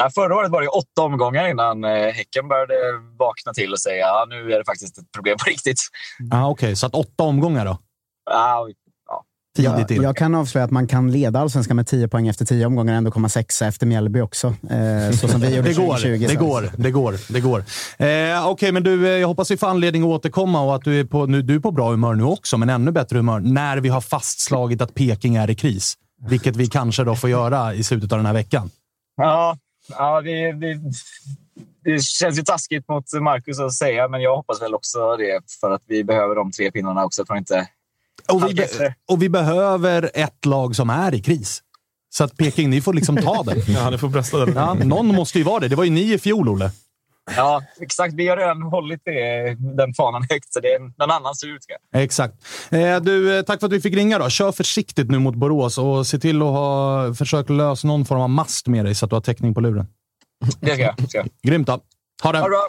Ja, 0.00 0.10
förra 0.14 0.36
året 0.36 0.50
var 0.50 0.62
det 0.62 0.68
åtta 0.68 1.02
omgångar 1.02 1.48
innan 1.48 1.84
eh, 1.84 1.90
Häcken 1.90 2.48
började 2.48 2.74
vakna 3.18 3.52
till 3.52 3.72
och 3.72 3.80
säga 3.80 4.06
ja, 4.06 4.26
nu 4.28 4.52
är 4.52 4.58
det 4.58 4.64
faktiskt 4.64 4.98
ett 4.98 5.12
problem 5.12 5.36
på 5.38 5.50
riktigt. 5.50 5.80
Ja, 6.30 6.48
Okej, 6.48 6.76
så 6.76 6.86
att 6.86 6.94
åtta 6.94 7.22
omgångar 7.22 7.64
då? 7.64 7.78
Ja, 8.30 8.68
Tidigt 9.56 9.90
Jag, 9.90 9.90
in. 9.96 10.02
jag 10.02 10.16
kan 10.16 10.34
avslöja 10.34 10.64
att 10.64 10.70
man 10.70 10.86
kan 10.86 11.12
leda 11.12 11.40
allsvenskan 11.40 11.76
med 11.76 11.86
10 11.86 12.08
poäng 12.08 12.28
efter 12.28 12.44
10 12.44 12.66
omgångar 12.66 12.92
och 12.92 12.98
ändå 12.98 13.10
komma 13.10 13.28
sexa 13.28 13.66
efter 13.66 13.86
Mjällby 13.86 14.20
också. 14.20 14.46
Eh, 14.46 15.16
så 15.20 15.28
som 15.28 15.40
vi 15.40 15.56
gjorde 15.56 15.68
Det 15.68 15.74
går, 15.74 15.86
2020. 15.96 16.26
det 16.26 16.34
så- 16.34 16.38
går, 16.46 16.70
det 16.76 16.90
går, 16.90 17.14
det 17.32 17.40
går. 17.40 17.64
Eh, 17.98 18.48
Okej, 18.48 18.72
men 18.72 18.82
du, 18.82 19.06
eh, 19.08 19.12
jag 19.12 19.28
hoppas 19.28 19.50
vi 19.50 19.56
får 19.56 19.66
anledning 19.66 20.02
att 20.02 20.08
återkomma 20.08 20.60
och 20.62 20.74
att 20.74 20.84
du 20.84 21.00
är, 21.00 21.04
på, 21.04 21.26
nu, 21.26 21.42
du 21.42 21.54
är 21.54 21.60
på 21.60 21.70
bra 21.70 21.90
humör 21.90 22.14
nu 22.14 22.24
också, 22.24 22.58
men 22.58 22.70
ännu 22.70 22.90
bättre 22.92 23.16
humör 23.16 23.40
när 23.40 23.76
vi 23.76 23.88
har 23.88 24.00
fastslagit 24.00 24.80
att 24.82 24.94
Peking 24.94 25.36
är 25.36 25.50
i 25.50 25.54
kris. 25.54 25.94
Vilket 26.28 26.56
vi 26.56 26.66
kanske 26.66 27.04
då 27.04 27.16
får 27.16 27.30
göra 27.30 27.74
i 27.74 27.82
slutet 27.82 28.12
av 28.12 28.18
den 28.18 28.26
här 28.26 28.32
veckan. 28.32 28.70
ja, 29.16 29.58
ja 29.98 30.20
det, 30.20 30.52
det, 30.52 30.80
det 31.84 32.02
känns 32.02 32.38
ju 32.38 32.42
taskigt 32.42 32.88
mot 32.88 33.04
Marcus 33.20 33.60
att 33.60 33.72
säga, 33.72 34.08
men 34.08 34.20
jag 34.22 34.36
hoppas 34.36 34.62
väl 34.62 34.74
också 34.74 35.16
det 35.16 35.40
för 35.60 35.70
att 35.70 35.82
vi 35.86 36.04
behöver 36.04 36.34
de 36.34 36.50
tre 36.52 36.70
pinnarna 36.70 37.04
också. 37.04 37.20
Jag 37.20 37.26
tror 37.26 37.38
inte 37.38 37.68
Och 38.28 38.50
vi, 38.50 38.54
be- 38.54 38.94
och 39.08 39.22
vi 39.22 39.28
behöver 39.28 40.10
ett 40.14 40.44
lag 40.44 40.76
som 40.76 40.90
är 40.90 41.14
i 41.14 41.22
kris. 41.22 41.62
Så 42.14 42.24
att 42.24 42.36
Peking, 42.36 42.70
ni 42.70 42.80
får 42.80 42.94
liksom 42.94 43.16
ta 43.16 43.42
den. 43.42 43.58
Ja, 43.68 43.90
ni 43.90 43.98
får 43.98 44.08
brösta 44.08 44.38
den. 44.44 44.54
Ja, 44.56 44.74
någon 44.74 45.06
måste 45.06 45.38
ju 45.38 45.44
vara 45.44 45.60
det. 45.60 45.68
Det 45.68 45.76
var 45.76 45.84
ju 45.84 45.90
ni 45.90 46.12
i 46.12 46.18
fjol, 46.18 46.48
Olle. 46.48 46.70
Ja, 47.36 47.62
exakt. 47.80 48.14
Vi 48.14 48.28
har 48.28 48.36
redan 48.36 48.62
hållit 48.62 49.00
det, 49.04 49.54
den 49.76 49.94
fanan 49.94 50.26
högt, 50.30 50.52
så 50.52 50.60
det 50.60 50.68
är 50.68 50.78
någon 50.80 51.10
annans 51.10 51.44
jag. 51.92 52.02
Exakt. 52.02 52.34
Eh, 52.70 53.00
du, 53.00 53.38
eh, 53.38 53.42
tack 53.42 53.60
för 53.60 53.66
att 53.66 53.72
vi 53.72 53.80
fick 53.80 53.94
ringa. 53.94 54.18
då. 54.18 54.28
Kör 54.28 54.52
försiktigt 54.52 55.10
nu 55.10 55.18
mot 55.18 55.34
Borås 55.34 55.78
och 55.78 56.06
se 56.06 56.18
till 56.18 56.36
att 56.36 56.48
ha, 56.48 57.14
försök 57.14 57.48
lösa 57.50 57.88
någon 57.88 58.04
form 58.04 58.20
av 58.20 58.30
mast 58.30 58.66
med 58.66 58.84
dig 58.84 58.94
så 58.94 59.04
att 59.06 59.10
du 59.10 59.16
har 59.16 59.20
täckning 59.20 59.54
på 59.54 59.60
luren. 59.60 59.86
Det 60.60 60.74
ska 60.74 60.82
jag. 60.82 61.08
Ska 61.08 61.18
jag. 61.18 61.28
Grymt 61.42 61.66
då. 61.66 61.80
Ha 62.22 62.32
det! 62.32 62.38
Ha 62.38 62.44
det 62.48 62.50
bra. 62.50 62.66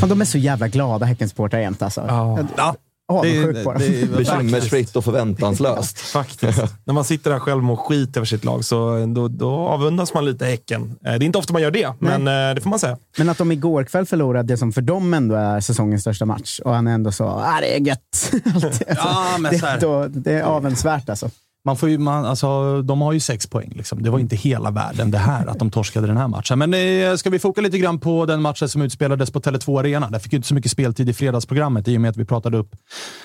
Fan, 0.00 0.08
de 0.08 0.20
är 0.20 0.24
så 0.24 0.38
jävla 0.38 0.68
glada 0.68 1.06
Häckensupportrar 1.06 1.60
jämt 1.60 1.82
alltså. 1.82 2.04
Ja. 2.08 2.38
Jag- 2.56 2.76
Avundsjuk 3.12 3.64
på 3.64 3.72
dem. 3.72 3.82
Bekymmersfritt 4.16 4.96
och 4.96 5.04
förväntanslöst. 5.04 5.98
Faktiskt. 6.12 6.62
När 6.84 6.94
man 6.94 7.04
sitter 7.04 7.30
där 7.30 7.38
själv 7.38 7.70
och 7.70 7.80
skit 7.80 8.16
över 8.16 8.26
sitt 8.26 8.44
lag 8.44 8.64
så 8.64 9.06
då, 9.14 9.28
då 9.28 9.50
avundas 9.50 10.14
man 10.14 10.24
lite 10.24 10.44
Häcken. 10.44 10.82
Eh, 11.04 11.12
Det 11.12 11.24
är 11.24 11.26
inte 11.26 11.38
ofta 11.38 11.52
man 11.52 11.62
gör 11.62 11.70
det, 11.70 11.92
men 11.98 12.28
eh, 12.28 12.54
det 12.54 12.60
får 12.60 12.70
man 12.70 12.78
säga. 12.78 12.96
Men 13.18 13.28
att 13.28 13.38
de 13.38 13.52
igår 13.52 13.84
kväll 13.84 14.06
förlorade 14.06 14.48
det 14.54 14.56
som 14.56 14.72
för 14.72 14.82
dem 14.82 15.14
ändå 15.14 15.34
är 15.34 15.60
säsongens 15.60 16.00
största 16.02 16.24
match 16.24 16.60
och 16.64 16.74
han 16.74 16.86
är 16.86 16.92
ändå 16.94 17.12
så, 17.12 17.24
ah, 17.24 17.60
det 17.60 17.76
är 17.76 17.80
gött. 17.80 18.32
Alltid. 18.54 18.86
Ja, 18.96 19.26
men 19.38 19.58
så 19.58 19.66
det, 19.66 19.78
då, 19.80 20.06
det 20.08 20.32
är 20.32 20.42
avundsvärt 20.42 21.08
alltså. 21.08 21.30
Man 21.64 21.76
får 21.76 21.88
ju, 21.88 21.98
man, 21.98 22.24
alltså, 22.24 22.82
de 22.82 23.00
har 23.00 23.12
ju 23.12 23.20
sex 23.20 23.46
poäng. 23.46 23.72
Liksom. 23.76 24.02
Det 24.02 24.10
var 24.10 24.18
inte 24.18 24.36
hela 24.36 24.70
världen 24.70 25.10
det 25.10 25.18
här, 25.18 25.46
att 25.46 25.58
de 25.58 25.70
torskade 25.70 26.06
den 26.06 26.16
här 26.16 26.28
matchen. 26.28 26.58
Men 26.58 26.74
eh, 26.74 27.16
ska 27.16 27.30
vi 27.30 27.38
foka 27.38 27.60
lite 27.60 27.78
grann 27.78 28.00
på 28.00 28.26
den 28.26 28.42
matchen 28.42 28.68
som 28.68 28.82
utspelades 28.82 29.30
på 29.30 29.40
Tele2 29.40 29.80
Arena? 29.80 30.10
Där 30.10 30.18
fick 30.18 30.32
ju 30.32 30.36
inte 30.36 30.48
så 30.48 30.54
mycket 30.54 30.70
speltid 30.70 31.08
i 31.08 31.12
fredagsprogrammet 31.12 31.88
i 31.88 31.96
och 31.96 32.00
med 32.00 32.10
att 32.10 32.16
vi 32.16 32.24
pratade 32.24 32.58
upp 32.58 32.76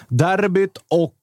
derbyt 0.09 0.77
och 0.89 1.13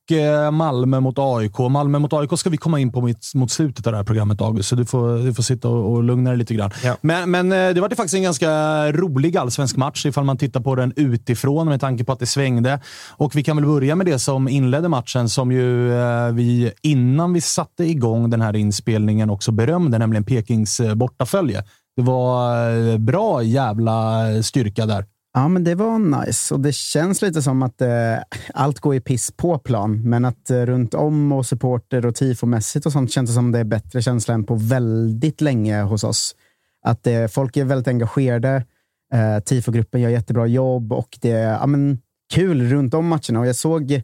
Malmö 0.53 1.01
mot 1.01 1.19
AIK. 1.19 1.59
Malmö 1.59 1.99
mot 1.99 2.13
AIK 2.13 2.39
ska 2.39 2.51
vi 2.51 2.57
komma 2.57 2.81
in 2.81 2.93
på 2.93 3.01
mot, 3.01 3.35
mot 3.35 3.51
slutet 3.51 3.87
av 3.87 3.93
det 3.93 3.97
här 3.97 4.05
programmet, 4.05 4.41
August. 4.41 4.69
Så 4.69 4.77
du 4.77 4.85
får, 4.85 5.25
du 5.25 5.35
får 5.35 5.43
sitta 5.43 5.69
och, 5.69 5.93
och 5.93 6.03
lugna 6.03 6.31
dig 6.31 6.39
lite 6.39 6.55
grann. 6.55 6.71
Ja. 6.85 6.97
Men, 7.01 7.31
men 7.31 7.53
eh, 7.53 7.75
det 7.75 7.81
var 7.81 7.89
faktiskt 7.89 8.15
en 8.15 8.23
ganska 8.23 8.53
rolig 8.93 9.37
allsvensk 9.37 9.77
match 9.77 10.07
ifall 10.07 10.25
man 10.25 10.37
tittar 10.37 10.61
på 10.61 10.75
den 10.75 10.93
utifrån 10.97 11.69
med 11.69 11.81
tanke 11.81 12.05
på 12.05 12.13
att 12.13 12.19
det 12.19 12.27
svängde. 12.27 12.81
Och 13.11 13.37
vi 13.37 13.45
kan 13.45 13.57
väl 13.57 13.67
börja 13.67 13.97
med 13.97 14.07
det 14.07 14.19
som 14.19 14.49
inledde 14.49 14.89
matchen 14.89 15.29
som 15.29 15.53
ju 15.53 15.93
eh, 15.93 16.33
vi 16.33 16.73
innan 16.83 17.33
vi 17.33 17.41
satte 17.41 17.85
igång 17.85 18.31
den 18.31 18.41
här 18.41 18.57
inspelningen 18.57 19.31
också 19.31 19.53
berömde, 19.53 19.99
nämligen 19.99 20.25
Pekings 20.25 20.81
eh, 20.81 20.95
bortafölje. 20.95 21.65
Det 21.97 22.03
var 22.03 22.71
eh, 22.71 22.99
bra 22.99 23.43
jävla 23.43 24.23
styrka 24.43 24.87
där. 24.87 25.05
Ja, 25.35 25.49
men 25.49 25.65
det 25.65 25.75
var 25.75 25.99
nice. 25.99 26.55
Och 26.55 26.61
det 26.61 26.73
känns 26.73 27.23
lite 27.23 27.43
som 27.43 27.63
att 27.63 27.81
eh, 27.81 28.17
allt 28.55 28.81
går 28.81 28.95
i 28.95 29.01
piss 29.01 29.31
på 29.31 29.59
plan, 29.59 30.03
men 30.05 30.25
att 30.25 30.51
eh, 30.51 30.57
runt 30.57 30.95
om 30.95 31.33
och 31.33 31.47
supporter 31.47 32.07
och 32.07 32.15
tifomässigt 32.15 32.87
och 32.87 32.93
sånt 32.93 33.13
känns 33.13 33.31
det 33.31 33.35
som 33.35 33.53
det 33.53 33.59
är 33.59 33.65
bättre 33.65 34.03
känsla 34.03 34.35
än 34.35 34.45
på 34.45 34.55
väldigt 34.55 35.41
länge 35.41 35.83
hos 35.83 36.05
oss. 36.05 36.37
Att 36.85 37.07
eh, 37.07 37.27
folk 37.27 37.57
är 37.57 37.65
väldigt 37.65 37.89
engagerade. 37.89 38.65
Eh, 39.13 39.39
Tifogruppen 39.45 40.01
gör 40.01 40.11
jättebra 40.11 40.47
jobb 40.47 40.93
och 40.93 41.19
det 41.21 41.31
är 41.31 41.53
ja, 41.53 41.67
men, 41.67 41.99
kul 42.35 42.71
runt 42.71 42.95
om 42.95 43.07
matcherna. 43.07 43.41
Och 43.41 43.47
jag 43.47 43.57
såg 43.57 44.03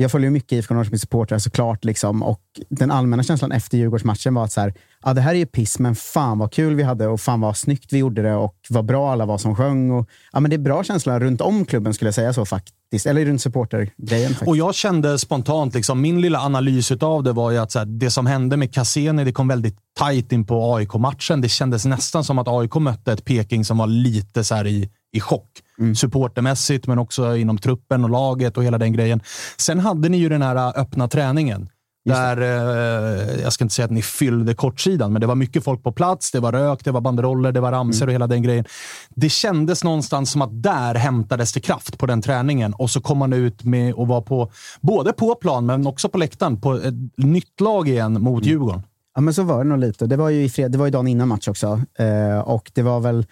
jag 0.00 0.10
följer 0.10 0.30
mycket 0.30 0.52
IFK 0.52 0.74
Norrköpings 0.74 1.02
supportrar 1.02 1.38
såklart. 1.38 1.84
Liksom, 1.84 2.22
och 2.22 2.40
den 2.68 2.90
allmänna 2.90 3.22
känslan 3.22 3.52
efter 3.52 3.78
Djurgårdsmatchen 3.78 4.34
var 4.34 4.44
att 4.44 4.52
så 4.52 4.60
här, 4.60 4.74
ah, 5.00 5.14
det 5.14 5.20
här 5.20 5.30
är 5.30 5.38
ju 5.38 5.46
piss, 5.46 5.78
men 5.78 5.94
fan 5.94 6.38
vad 6.38 6.52
kul 6.52 6.74
vi 6.74 6.82
hade 6.82 7.06
och 7.06 7.20
fan 7.20 7.40
vad 7.40 7.56
snyggt 7.56 7.92
vi 7.92 7.98
gjorde 7.98 8.22
det 8.22 8.34
och 8.34 8.56
vad 8.68 8.84
bra 8.84 9.12
alla 9.12 9.26
var 9.26 9.38
som 9.38 9.56
sjöng. 9.56 9.90
Och, 9.90 10.08
ah, 10.32 10.40
men 10.40 10.50
det 10.50 10.56
är 10.56 10.58
bra 10.58 10.84
känsla 10.84 11.20
runt 11.20 11.40
om 11.40 11.64
klubben 11.64 11.94
skulle 11.94 12.06
jag 12.06 12.14
säga 12.14 12.32
så 12.32 12.44
faktiskt. 12.44 13.06
Eller 13.06 13.24
runt 13.24 13.42
supportergrejen. 13.42 14.34
Och 14.46 14.56
jag 14.56 14.74
kände 14.74 15.18
spontant, 15.18 15.74
liksom, 15.74 16.00
min 16.00 16.20
lilla 16.20 16.38
analys 16.38 16.90
av 16.92 17.22
det 17.22 17.32
var 17.32 17.50
ju 17.50 17.58
att 17.58 17.72
så 17.72 17.78
här, 17.78 17.86
det 17.86 18.10
som 18.10 18.26
hände 18.26 18.56
med 18.56 18.74
Cassini, 18.74 19.24
det 19.24 19.32
kom 19.32 19.48
väldigt 19.48 19.76
tajt 19.98 20.32
in 20.32 20.46
på 20.46 20.74
AIK-matchen. 20.74 21.40
Det 21.40 21.48
kändes 21.48 21.84
nästan 21.84 22.24
som 22.24 22.38
att 22.38 22.48
AIK 22.48 22.74
mötte 22.74 23.12
ett 23.12 23.24
Peking 23.24 23.64
som 23.64 23.78
var 23.78 23.86
lite 23.86 24.44
så 24.44 24.64
i, 24.64 24.90
i 25.12 25.20
chock. 25.20 25.50
Mm. 25.78 25.94
Supportermässigt, 25.94 26.86
men 26.86 26.98
också 26.98 27.36
inom 27.36 27.58
truppen 27.58 28.04
och 28.04 28.10
laget 28.10 28.56
och 28.56 28.64
hela 28.64 28.78
den 28.78 28.92
grejen. 28.92 29.20
Sen 29.56 29.78
hade 29.78 30.08
ni 30.08 30.16
ju 30.16 30.28
den 30.28 30.42
här 30.42 30.56
äh, 30.56 30.80
öppna 30.82 31.08
träningen. 31.08 31.68
Där, 32.04 32.40
eh, 32.40 33.42
jag 33.42 33.52
ska 33.52 33.64
inte 33.64 33.74
säga 33.74 33.84
att 33.84 33.90
ni 33.90 34.02
fyllde 34.02 34.54
kortsidan, 34.54 35.12
men 35.12 35.20
det 35.20 35.26
var 35.26 35.34
mycket 35.34 35.64
folk 35.64 35.82
på 35.82 35.92
plats. 35.92 36.30
Det 36.30 36.40
var 36.40 36.52
rök, 36.52 36.84
det 36.84 36.90
var 36.90 37.00
banderoller, 37.00 37.52
det 37.52 37.60
var 37.60 37.72
ramser 37.72 38.02
mm. 38.02 38.08
och 38.08 38.14
hela 38.14 38.26
den 38.26 38.42
grejen. 38.42 38.64
Det 39.10 39.28
kändes 39.28 39.84
någonstans 39.84 40.30
som 40.30 40.42
att 40.42 40.62
där 40.62 40.94
hämtades 40.94 41.52
det 41.52 41.60
kraft 41.60 41.98
på 41.98 42.06
den 42.06 42.22
träningen 42.22 42.74
och 42.74 42.90
så 42.90 43.00
kom 43.00 43.18
man 43.18 43.32
ut 43.32 43.64
med 43.64 43.94
att 43.94 44.08
vara 44.08 44.22
på, 44.22 44.52
både 44.80 45.12
på 45.12 45.34
plan, 45.34 45.66
men 45.66 45.86
också 45.86 46.08
på 46.08 46.18
läktaren, 46.18 46.60
på 46.60 46.74
ett 46.74 46.94
nytt 47.16 47.60
lag 47.60 47.88
igen 47.88 48.12
mot 48.12 48.42
mm. 48.42 48.48
Djurgården. 48.48 48.82
Ja, 49.14 49.20
men 49.20 49.34
så 49.34 49.42
var 49.42 49.58
det 49.58 49.64
nog 49.64 49.78
lite. 49.78 50.06
Det 50.06 50.16
var 50.16 50.28
ju, 50.28 50.44
i 50.44 50.48
fred, 50.48 50.72
det 50.72 50.78
var 50.78 50.86
ju 50.86 50.90
dagen 50.90 51.08
innan 51.08 51.28
match 51.28 51.48
också. 51.48 51.80
Eh, 51.98 52.38
och 52.38 52.70
det 52.74 52.82
var 52.82 53.00
väl 53.00 53.26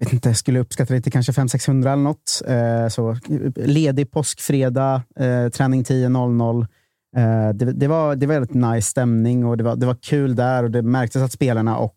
vet 0.00 0.12
inte, 0.12 0.28
jag 0.28 0.36
skulle 0.36 0.60
uppskatta 0.60 0.94
lite 0.94 1.10
kanske 1.10 1.32
500-600 1.32 1.92
eller 1.92 1.96
något. 1.96 2.42
Eh, 2.46 2.88
så, 2.88 3.16
ledig 3.56 4.10
påskfredag, 4.10 5.02
eh, 5.16 5.48
träning 5.48 5.82
10.00. 5.82 6.66
Eh, 7.16 7.54
det, 7.54 7.72
det, 7.72 7.88
var, 7.88 8.16
det 8.16 8.26
var 8.26 8.34
väldigt 8.34 8.54
nice 8.54 8.90
stämning 8.90 9.44
och 9.44 9.56
det 9.56 9.64
var, 9.64 9.76
det 9.76 9.86
var 9.86 9.96
kul 10.02 10.36
där 10.36 10.62
och 10.62 10.70
det 10.70 10.82
märktes 10.82 11.22
att 11.22 11.32
spelarna 11.32 11.76
och, 11.76 11.96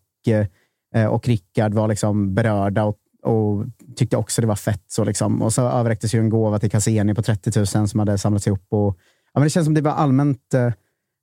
eh, 0.94 1.06
och 1.06 1.28
Rickard 1.28 1.74
var 1.74 1.88
liksom 1.88 2.34
berörda 2.34 2.84
och, 2.84 2.96
och 3.22 3.64
tyckte 3.96 4.16
också 4.16 4.40
det 4.40 4.46
var 4.46 4.56
fett. 4.56 4.84
Så 4.86 5.04
liksom. 5.04 5.42
Och 5.42 5.52
så 5.52 5.68
överräcktes 5.68 6.14
ju 6.14 6.18
en 6.18 6.30
gåva 6.30 6.58
till 6.58 6.70
Cassini 6.70 7.14
på 7.14 7.22
30 7.22 7.58
000 7.78 7.88
som 7.88 8.00
hade 8.00 8.18
samlats 8.18 8.46
ihop. 8.46 8.66
Och, 8.70 8.98
ja, 9.32 9.40
men 9.40 9.42
det 9.42 9.50
känns 9.50 9.64
som 9.66 9.74
det 9.74 9.80
var 9.80 9.92
allmänt 9.92 10.54
eh, 10.54 10.72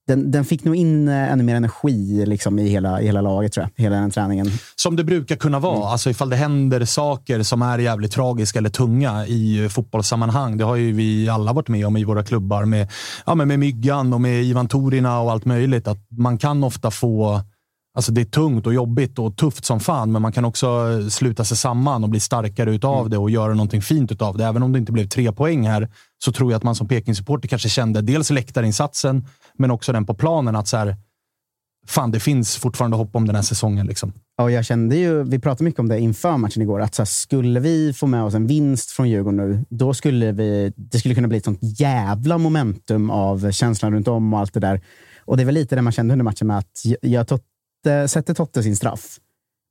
den, 0.08 0.32
den 0.32 0.46
fick 0.46 0.64
nog 0.64 0.76
in 0.76 1.08
eh, 1.08 1.32
ännu 1.32 1.44
mer 1.44 1.56
energi 1.56 2.26
liksom, 2.26 2.60
i, 2.60 2.68
hela, 2.68 3.02
i 3.02 3.06
hela 3.06 3.22
laget, 3.22 3.52
tror 3.54 3.70
jag. 3.76 3.84
Hela 3.84 3.96
den 3.96 4.12
träningen. 4.12 4.48
Som 4.76 4.96
det 4.96 5.04
brukar 5.04 5.36
kunna 5.36 5.60
vara. 5.60 5.76
Mm. 5.76 5.88
Alltså 5.88 6.10
ifall 6.10 6.30
det 6.30 6.36
händer 6.36 6.86
saker 6.86 7.44
som 7.44 7.62
är 7.62 7.80
jävligt 7.80 8.12
tragiska 8.12 8.60
eller 8.60 8.70
tunga 8.70 9.26
i 9.26 9.70
fotbollssammanhang. 9.70 10.58
Det 10.58 10.64
har 10.64 10.76
ju 10.76 10.94
vi 10.94 11.30
alla 11.30 11.54
varit 11.54 11.68
med 11.68 11.88
om 11.88 11.98
i 11.98 12.04
våra 12.04 12.24
klubbar 12.24 12.66
med, 12.66 12.92
ja, 13.26 13.36
med 13.36 13.60
Myggan 13.60 14.14
och 14.14 14.22
med 14.22 14.44
Ivan 14.44 14.68
Torina 14.68 15.20
och 15.20 15.32
allt 15.32 15.46
möjligt. 15.46 15.88
Att 15.88 16.08
man 16.10 16.38
kan 16.38 16.64
ofta 16.64 16.92
få 16.92 17.42
Alltså 17.96 18.12
det 18.12 18.22
är 18.22 18.26
tungt 18.26 18.68
och 18.68 18.74
jobbigt 18.74 19.20
och 19.20 19.38
tufft 19.38 19.66
som 19.66 19.80
fan, 19.80 20.12
men 20.12 20.22
man 20.22 20.32
kan 20.32 20.46
också 20.46 20.70
sluta 21.10 21.44
sig 21.44 21.58
samman 21.58 22.04
och 22.04 22.10
bli 22.10 22.20
starkare 22.20 22.76
utav 22.76 23.00
mm. 23.00 23.10
det 23.10 23.18
och 23.18 23.30
göra 23.30 23.54
någonting 23.54 23.82
fint 23.82 24.12
utav 24.12 24.38
det. 24.38 24.46
Även 24.46 24.64
om 24.64 24.72
det 24.72 24.80
inte 24.80 24.92
blev 24.92 25.08
tre 25.08 25.32
poäng 25.32 25.68
här, 25.68 25.90
så 26.26 26.32
tror 26.32 26.52
jag 26.52 26.58
att 26.58 26.64
man 26.64 26.76
som 26.76 26.88
Peking-supporter 26.88 27.48
kanske 27.48 27.70
kände 27.70 28.02
dels 28.02 28.30
läktarinsatsen, 28.30 29.28
men 29.58 29.72
också 29.72 29.94
den 29.94 30.06
på 30.06 30.14
planen. 30.14 30.56
att 30.56 30.68
så 30.68 30.78
här, 30.78 30.96
fan, 31.88 32.12
det 32.12 32.20
finns 32.20 32.58
fortfarande 32.58 32.98
hopp 32.98 33.16
om 33.16 33.28
den 33.28 33.36
här 33.36 33.44
säsongen. 33.44 33.88
Liksom. 33.88 34.14
Ja, 34.38 34.52
jag 34.52 34.66
kände 34.66 34.96
ju, 34.96 35.24
vi 35.24 35.40
pratade 35.40 35.64
mycket 35.64 35.80
om 35.80 35.88
det 35.88 36.00
inför 36.00 36.38
matchen 36.38 36.62
igår, 36.62 36.82
att 36.82 36.96
så 36.96 37.02
här, 37.02 37.06
skulle 37.06 37.60
vi 37.60 37.94
få 37.94 38.08
med 38.08 38.24
oss 38.24 38.34
en 38.34 38.48
vinst 38.48 38.92
från 38.92 39.10
Djurgården 39.10 39.38
nu, 39.38 39.66
då 39.70 39.94
skulle 39.94 40.32
vi, 40.32 40.74
det 40.76 41.00
skulle 41.00 41.16
kunna 41.16 41.28
bli 41.28 41.38
ett 41.38 41.46
sånt 41.46 41.80
jävla 41.80 42.38
momentum 42.38 43.10
av 43.10 43.52
känslan 43.52 43.94
runt 43.94 44.08
om 44.08 44.34
och 44.34 44.40
allt 44.40 44.54
det 44.54 44.60
där. 44.60 44.82
Och 45.26 45.38
det 45.38 45.46
väl 45.46 45.56
lite 45.56 45.76
det 45.76 45.82
man 45.82 45.94
kände 45.94 46.12
under 46.12 46.24
matchen 46.24 46.48
med 46.48 46.58
att 46.58 46.72
jag 47.02 47.28
Totte, 47.28 47.46
sätter 48.08 48.34
Totte 48.34 48.64
sin 48.64 48.76
straff, 48.76 49.20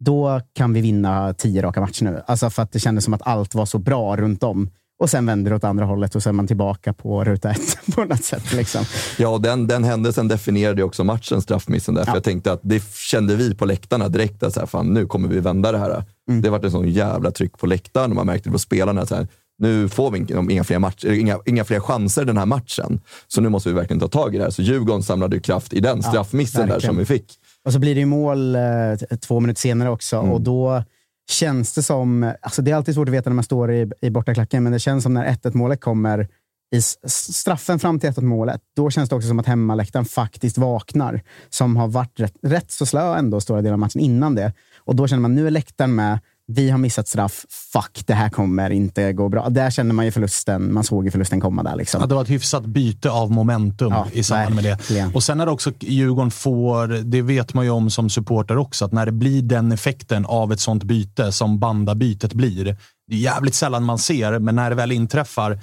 då 0.05 0.41
kan 0.53 0.73
vi 0.73 0.81
vinna 0.81 1.35
tio 1.35 1.63
raka 1.63 1.81
matcher 1.81 2.05
nu. 2.05 2.23
Alltså 2.27 2.51
för 2.51 2.63
att 2.63 2.73
det 2.73 2.79
kändes 2.79 3.05
som 3.05 3.15
att 3.15 3.23
allt 3.23 3.55
var 3.55 3.67
så 3.67 3.79
bra 3.79 4.17
runt 4.17 4.43
om. 4.43 4.71
Och 4.99 5.11
sen 5.11 5.27
vänder 5.27 5.51
det 5.51 5.57
åt 5.57 5.65
andra 5.65 5.85
hållet 5.85 6.15
och 6.15 6.23
så 6.23 6.29
är 6.29 6.33
man 6.33 6.47
tillbaka 6.47 6.93
på 6.93 7.25
ruta 7.25 7.51
ett 7.51 7.79
på 7.95 8.05
något 8.05 8.25
sätt. 8.25 8.53
Liksom. 8.53 8.85
Ja, 9.19 9.29
och 9.29 9.41
den, 9.41 9.67
den 9.67 9.85
händelsen 9.85 10.29
definierade 10.29 10.83
också 10.83 11.05
matchen, 11.05 11.43
straffmissen. 11.43 11.95
Där, 11.95 12.05
ja. 12.07 12.15
jag 12.15 12.25
tänkte 12.25 12.53
att 12.53 12.61
det 12.63 12.83
kände 12.95 13.37
vi 13.37 13.55
på 13.55 13.65
läktarna 13.65 14.09
direkt, 14.09 14.43
att 14.43 14.55
så 14.55 14.61
här, 14.61 14.67
fan, 14.67 14.87
nu 14.87 15.07
kommer 15.07 15.29
vi 15.29 15.41
vända 15.41 15.73
det 15.73 15.79
här. 15.79 16.05
Mm. 16.29 16.43
Det 16.43 16.51
var 16.51 16.67
ett 16.67 16.73
sån 16.73 16.89
jävla 16.89 17.31
tryck 17.31 17.59
på 17.59 17.67
läktaren 17.67 18.11
och 18.11 18.17
man 18.17 18.27
märkte 18.27 18.49
det 18.49 18.53
på 18.53 18.59
spelarna. 18.59 19.07
Så 19.07 19.15
här, 19.15 19.29
nu 19.59 19.89
får 19.89 20.11
vi 20.11 20.19
inga 20.53 20.65
fler, 20.65 20.79
match, 20.79 21.05
inga, 21.05 21.39
inga 21.47 21.65
fler 21.65 21.81
chanser 21.81 22.25
den 22.25 22.39
här 22.39 22.47
matchen. 22.47 23.01
Så 23.29 23.41
nu 23.41 23.49
måste 23.49 23.69
vi 23.69 23.75
verkligen 23.75 24.01
ta 24.01 24.09
tag 24.09 24.35
i 24.35 24.39
det 24.39 24.45
här. 24.45 24.51
Så 24.51 24.63
Djurgården 24.63 25.03
samlade 25.03 25.41
kraft 25.41 25.73
i 25.73 25.81
den 25.81 26.03
straffmissen 26.03 26.69
ja, 26.69 26.75
där 26.75 26.81
som 26.81 26.97
vi 26.97 27.05
fick. 27.05 27.39
Och 27.65 27.73
så 27.73 27.79
blir 27.79 27.95
det 27.95 28.01
ju 28.01 28.07
mål 28.07 28.55
eh, 28.55 28.95
två 29.21 29.41
minuter 29.41 29.61
senare 29.61 29.91
också 29.91 30.17
mm. 30.17 30.31
och 30.31 30.41
då 30.41 30.85
känns 31.31 31.75
det 31.75 31.83
som... 31.83 32.33
Alltså 32.41 32.63
det 32.63 32.71
är 32.71 32.75
alltid 32.75 32.95
svårt 32.95 33.09
att 33.09 33.15
veta 33.15 33.31
när 33.31 33.35
man 33.35 33.45
står 33.45 33.73
i, 33.73 33.91
i 34.01 34.11
bortaklacken, 34.11 34.63
men 34.63 34.73
det 34.73 34.79
känns 34.79 35.03
som 35.03 35.15
när 35.15 35.27
1-1 35.27 35.57
målet 35.57 35.81
kommer 35.81 36.29
i 36.73 36.83
straffen 37.09 37.79
fram 37.79 38.01
till 38.01 38.11
1 38.11 38.17
målet, 38.17 38.61
då 38.77 38.91
känns 38.91 39.09
det 39.09 39.17
också 39.17 39.29
som 39.29 39.39
att 39.39 39.47
hemmaläktaren 39.47 40.05
faktiskt 40.05 40.59
vaknar. 40.59 41.23
Som 41.51 41.77
har 41.77 41.89
varit 41.89 42.21
rätt, 42.21 42.35
rätt 42.43 42.71
så 42.71 42.87
slö 42.87 43.17
ändå 43.17 43.41
stora 43.41 43.63
delar 43.63 43.73
av 43.73 43.79
matchen 43.79 44.01
innan 44.01 44.35
det. 44.35 44.53
Och 44.79 44.97
då 44.97 45.07
känner 45.07 45.21
man, 45.21 45.35
nu 45.35 45.47
är 45.47 45.51
läktaren 45.51 45.95
med 45.95 46.19
vi 46.47 46.71
har 46.71 46.79
missat 46.79 47.09
straff. 47.09 47.45
Fuck, 47.73 48.07
det 48.07 48.15
här 48.15 48.29
kommer 48.29 48.71
inte 48.71 49.13
gå 49.13 49.29
bra. 49.29 49.49
Där 49.49 49.71
känner 49.71 49.95
man 49.95 50.05
ju 50.05 50.11
förlusten. 50.11 50.75
Man 50.75 50.85
såg 50.85 51.05
ju 51.05 51.11
förlusten 51.11 51.41
komma 51.41 51.63
där. 51.63 51.77
Liksom. 51.77 52.01
Ja, 52.01 52.07
det 52.07 52.15
var 52.15 52.23
ett 52.23 52.31
hyfsat 52.31 52.67
byte 52.67 53.11
av 53.11 53.31
momentum 53.31 53.93
ja, 53.93 54.07
i 54.13 54.23
samband 54.23 54.55
med 54.55 54.65
det. 54.65 55.11
Och 55.15 55.23
sen 55.23 55.39
när 55.39 55.49
också 55.49 55.73
Djurgården 55.81 56.31
får, 56.31 56.89
det 56.89 57.23
vet 57.23 57.55
man 57.55 57.65
ju 57.65 57.71
om 57.71 57.91
som 57.91 58.11
supporter 58.11 58.59
också, 58.59 58.85
att 58.85 58.93
när 58.93 59.07
det 59.07 59.13
blir 59.13 59.43
den 59.43 59.73
effekten 59.73 60.27
av 60.27 60.53
ett 60.53 60.61
sånt 60.61 60.85
byte 60.85 61.33
som 61.33 61.59
bandabytet 61.59 62.33
blir. 62.33 62.65
Det 63.07 63.15
är 63.15 63.19
jävligt 63.19 63.55
sällan 63.55 63.85
man 63.85 63.99
ser, 63.99 64.39
men 64.39 64.55
när 64.55 64.71
det 64.71 64.77
väl 64.77 64.93
inträffar 64.93 65.59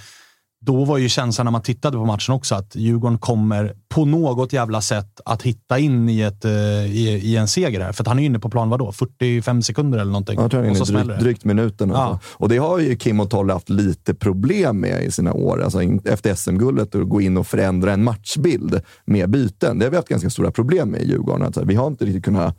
då 0.61 0.85
var 0.85 0.97
ju 0.97 1.09
känslan 1.09 1.45
när 1.45 1.51
man 1.51 1.61
tittade 1.61 1.97
på 1.97 2.05
matchen 2.05 2.33
också 2.35 2.55
att 2.55 2.75
Djurgården 2.75 3.17
kommer 3.17 3.73
på 3.89 4.05
något 4.05 4.53
jävla 4.53 4.81
sätt 4.81 5.21
att 5.25 5.41
hitta 5.41 5.79
in 5.79 6.09
i, 6.09 6.21
ett, 6.21 6.45
eh, 6.45 6.51
i, 6.51 7.21
i 7.23 7.37
en 7.37 7.47
seger 7.47 7.81
här. 7.81 7.91
För 7.91 8.05
han 8.05 8.19
är 8.19 8.23
inne 8.23 8.39
på 8.39 8.49
plan, 8.49 8.69
vadå? 8.69 8.91
45 8.91 9.61
sekunder 9.61 9.99
eller 9.99 10.11
någonting? 10.11 10.35
Ja, 10.35 10.41
jag 10.41 10.51
tror 10.51 10.69
och 10.69 10.87
så 10.87 10.93
drygt, 10.93 11.19
drygt 11.19 11.45
minuten. 11.45 11.89
Ja. 11.89 12.19
Och 12.25 12.49
det 12.49 12.57
har 12.57 12.79
ju 12.79 12.95
Kim 12.95 13.19
och 13.19 13.29
Tolle 13.29 13.53
haft 13.53 13.69
lite 13.69 14.13
problem 14.13 14.79
med 14.79 15.03
i 15.03 15.11
sina 15.11 15.33
år. 15.33 15.63
Alltså 15.63 15.81
efter 16.05 16.35
SM-guldet, 16.35 16.95
att 16.95 17.09
gå 17.09 17.21
in 17.21 17.37
och 17.37 17.47
förändra 17.47 17.93
en 17.93 18.03
matchbild 18.03 18.81
med 19.05 19.29
byten. 19.29 19.79
Det 19.79 19.85
har 19.85 19.91
vi 19.91 19.97
haft 19.97 20.09
ganska 20.09 20.29
stora 20.29 20.51
problem 20.51 20.89
med 20.89 21.01
i 21.01 21.07
Djurgården. 21.07 21.45
Alltså, 21.45 21.63
vi 21.65 21.75
har 21.75 21.87
inte 21.87 22.05
riktigt 22.05 22.25
kunnat 22.25 22.57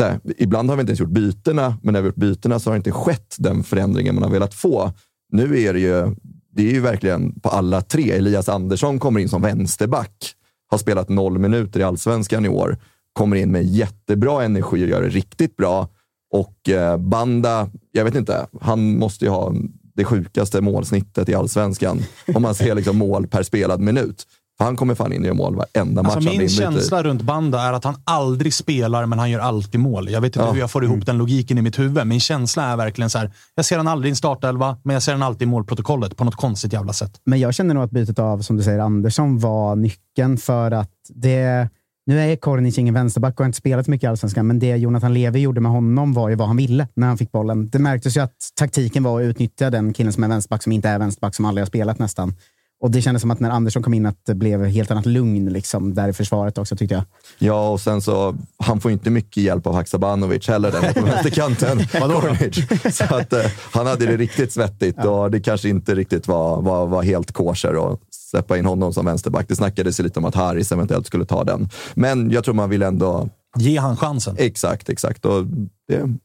här, 0.00 0.20
ibland 0.38 0.70
har 0.70 0.76
vi 0.76 0.80
inte 0.80 0.90
ens 0.90 1.00
gjort 1.00 1.10
bytena, 1.10 1.76
men 1.82 1.92
när 1.92 2.00
vi 2.00 2.06
har 2.06 2.08
gjort 2.08 2.16
bytena 2.16 2.58
så 2.58 2.70
har 2.70 2.74
det 2.74 2.76
inte 2.76 2.92
skett 2.92 3.36
den 3.38 3.62
förändringen 3.62 4.14
man 4.14 4.24
har 4.24 4.30
velat 4.30 4.54
få. 4.54 4.92
Nu 5.32 5.60
är 5.60 5.72
det 5.72 5.80
ju 5.80 6.14
det 6.52 6.68
är 6.68 6.72
ju 6.72 6.80
verkligen 6.80 7.40
på 7.40 7.48
alla 7.48 7.80
tre. 7.80 8.10
Elias 8.10 8.48
Andersson 8.48 8.98
kommer 8.98 9.20
in 9.20 9.28
som 9.28 9.42
vänsterback, 9.42 10.34
har 10.70 10.78
spelat 10.78 11.08
noll 11.08 11.38
minuter 11.38 11.80
i 11.80 11.82
allsvenskan 11.82 12.44
i 12.44 12.48
år, 12.48 12.76
kommer 13.12 13.36
in 13.36 13.52
med 13.52 13.64
jättebra 13.64 14.44
energi 14.44 14.84
och 14.84 14.88
gör 14.88 15.02
det 15.02 15.08
riktigt 15.08 15.56
bra. 15.56 15.88
Och 16.32 16.68
eh, 16.68 16.96
Banda, 16.96 17.70
jag 17.92 18.04
vet 18.04 18.14
inte, 18.14 18.46
han 18.60 18.98
måste 18.98 19.24
ju 19.24 19.30
ha 19.30 19.52
det 19.94 20.04
sjukaste 20.04 20.60
målsnittet 20.60 21.28
i 21.28 21.34
allsvenskan 21.34 22.02
om 22.34 22.42
man 22.42 22.54
ser 22.54 22.74
liksom 22.74 22.98
mål 22.98 23.26
per 23.26 23.42
spelad 23.42 23.80
minut. 23.80 24.26
Han 24.58 24.76
kommer 24.76 24.94
fan 24.94 25.12
in 25.12 25.20
och 25.20 25.26
gör 25.26 25.34
mål 25.34 25.56
varenda 25.56 26.02
match 26.02 26.16
alltså 26.16 26.30
Min 26.30 26.48
känsla 26.48 27.02
runt 27.02 27.22
Banda 27.22 27.62
är 27.62 27.72
att 27.72 27.84
han 27.84 27.94
aldrig 28.04 28.54
spelar, 28.54 29.06
men 29.06 29.18
han 29.18 29.30
gör 29.30 29.40
alltid 29.40 29.80
mål. 29.80 30.10
Jag 30.10 30.20
vet 30.20 30.36
inte 30.36 30.46
ja. 30.46 30.52
hur 30.52 30.60
jag 30.60 30.70
får 30.70 30.84
ihop 30.84 30.94
mm. 30.94 31.04
den 31.04 31.18
logiken 31.18 31.58
i 31.58 31.62
mitt 31.62 31.78
huvud. 31.78 32.06
Min 32.06 32.20
känsla 32.20 32.64
är 32.64 32.76
verkligen 32.76 33.10
så 33.10 33.18
här. 33.18 33.30
Jag 33.54 33.64
ser 33.64 33.76
han 33.76 33.88
aldrig 33.88 34.10
i 34.10 34.12
en 34.12 34.16
startelva, 34.16 34.76
men 34.82 34.94
jag 34.94 35.02
ser 35.02 35.12
han 35.12 35.22
alltid 35.22 35.42
i 35.42 35.50
målprotokollet 35.50 36.16
på 36.16 36.24
något 36.24 36.36
konstigt 36.36 36.72
jävla 36.72 36.92
sätt. 36.92 37.20
Men 37.24 37.40
jag 37.40 37.54
känner 37.54 37.74
nog 37.74 37.84
att 37.84 37.90
bytet 37.90 38.18
av, 38.18 38.38
som 38.38 38.56
du 38.56 38.62
säger, 38.62 38.78
Andersson 38.78 39.38
var 39.38 39.76
nyckeln 39.76 40.38
för 40.38 40.70
att 40.70 40.92
det... 41.14 41.68
Nu 42.06 42.20
är 42.20 42.36
Kornic 42.36 42.78
ingen 42.78 42.94
vänsterback 42.94 43.34
och 43.34 43.40
har 43.40 43.46
inte 43.46 43.58
spelat 43.58 43.88
mycket 43.88 44.04
i 44.04 44.06
Allsvenskan, 44.06 44.46
men 44.46 44.58
det 44.58 44.76
Jonathan 44.76 45.14
Levi 45.14 45.40
gjorde 45.40 45.60
med 45.60 45.72
honom 45.72 46.12
var 46.12 46.28
ju 46.28 46.34
vad 46.34 46.48
han 46.48 46.56
ville 46.56 46.88
när 46.94 47.06
han 47.06 47.18
fick 47.18 47.32
bollen. 47.32 47.68
Det 47.68 47.78
märktes 47.78 48.16
ju 48.16 48.20
att 48.20 48.36
taktiken 48.58 49.02
var 49.02 49.20
att 49.20 49.24
utnyttja 49.24 49.70
den 49.70 49.92
killen 49.92 50.12
som 50.12 50.24
är 50.24 50.28
vänsterback, 50.28 50.62
som 50.62 50.72
inte 50.72 50.88
är 50.88 50.98
vänsterback, 50.98 51.34
som 51.34 51.44
aldrig 51.44 51.62
har 51.62 51.66
spelat 51.66 51.98
nästan 51.98 52.34
Och 52.80 52.90
det 52.90 53.02
kändes 53.02 53.20
som 53.20 53.30
att 53.30 53.40
när 53.40 53.50
Andersson 53.50 53.82
kom 53.82 53.94
in 53.94 54.06
att 54.06 54.26
det 54.26 54.34
blev 54.34 54.64
helt 54.64 54.90
annat 54.90 55.06
lugn 55.06 55.48
liksom, 55.48 55.94
där 55.94 56.08
i 56.08 56.12
försvaret 56.12 56.58
också 56.58 56.76
tyckte 56.76 56.94
jag. 56.94 57.04
Ja, 57.38 57.68
och 57.68 57.80
sen 57.80 58.02
så, 58.02 58.36
han 58.58 58.80
får 58.80 58.90
inte 58.90 59.10
mycket 59.10 59.42
hjälp 59.42 59.66
av 59.66 59.74
Haksabanovic 59.74 60.48
heller, 60.48 60.72
den 60.72 60.94
på 60.94 61.00
vänsterkanten. 61.00 61.78
Så 62.92 63.04
att, 63.04 63.32
eh, 63.32 63.50
han 63.72 63.86
hade 63.86 64.06
det 64.06 64.16
riktigt 64.16 64.52
svettigt 64.52 65.04
och 65.04 65.30
det 65.30 65.40
kanske 65.40 65.68
inte 65.68 65.94
riktigt 65.94 66.28
var, 66.28 66.62
var, 66.62 66.86
var 66.86 67.02
helt 67.02 67.32
kosher 67.32 67.92
att 67.92 68.00
släppa 68.30 68.58
in 68.58 68.66
honom 68.66 68.92
som 68.92 69.06
vänsterback. 69.06 69.48
Det 69.48 69.56
snackades 69.56 70.00
ju 70.00 70.04
lite 70.04 70.18
om 70.18 70.24
att 70.24 70.34
Haris 70.34 70.72
eventuellt 70.72 71.06
skulle 71.06 71.24
ta 71.24 71.44
den. 71.44 71.68
Men 71.94 72.30
jag 72.30 72.44
tror 72.44 72.54
man 72.54 72.70
vill 72.70 72.82
ändå... 72.82 73.28
Ge 73.56 73.76
han 73.78 73.96
chansen. 73.96 74.36
Exakt, 74.38 74.88
exakt. 74.88 75.24
Och 75.24 75.46
det, 75.88 76.16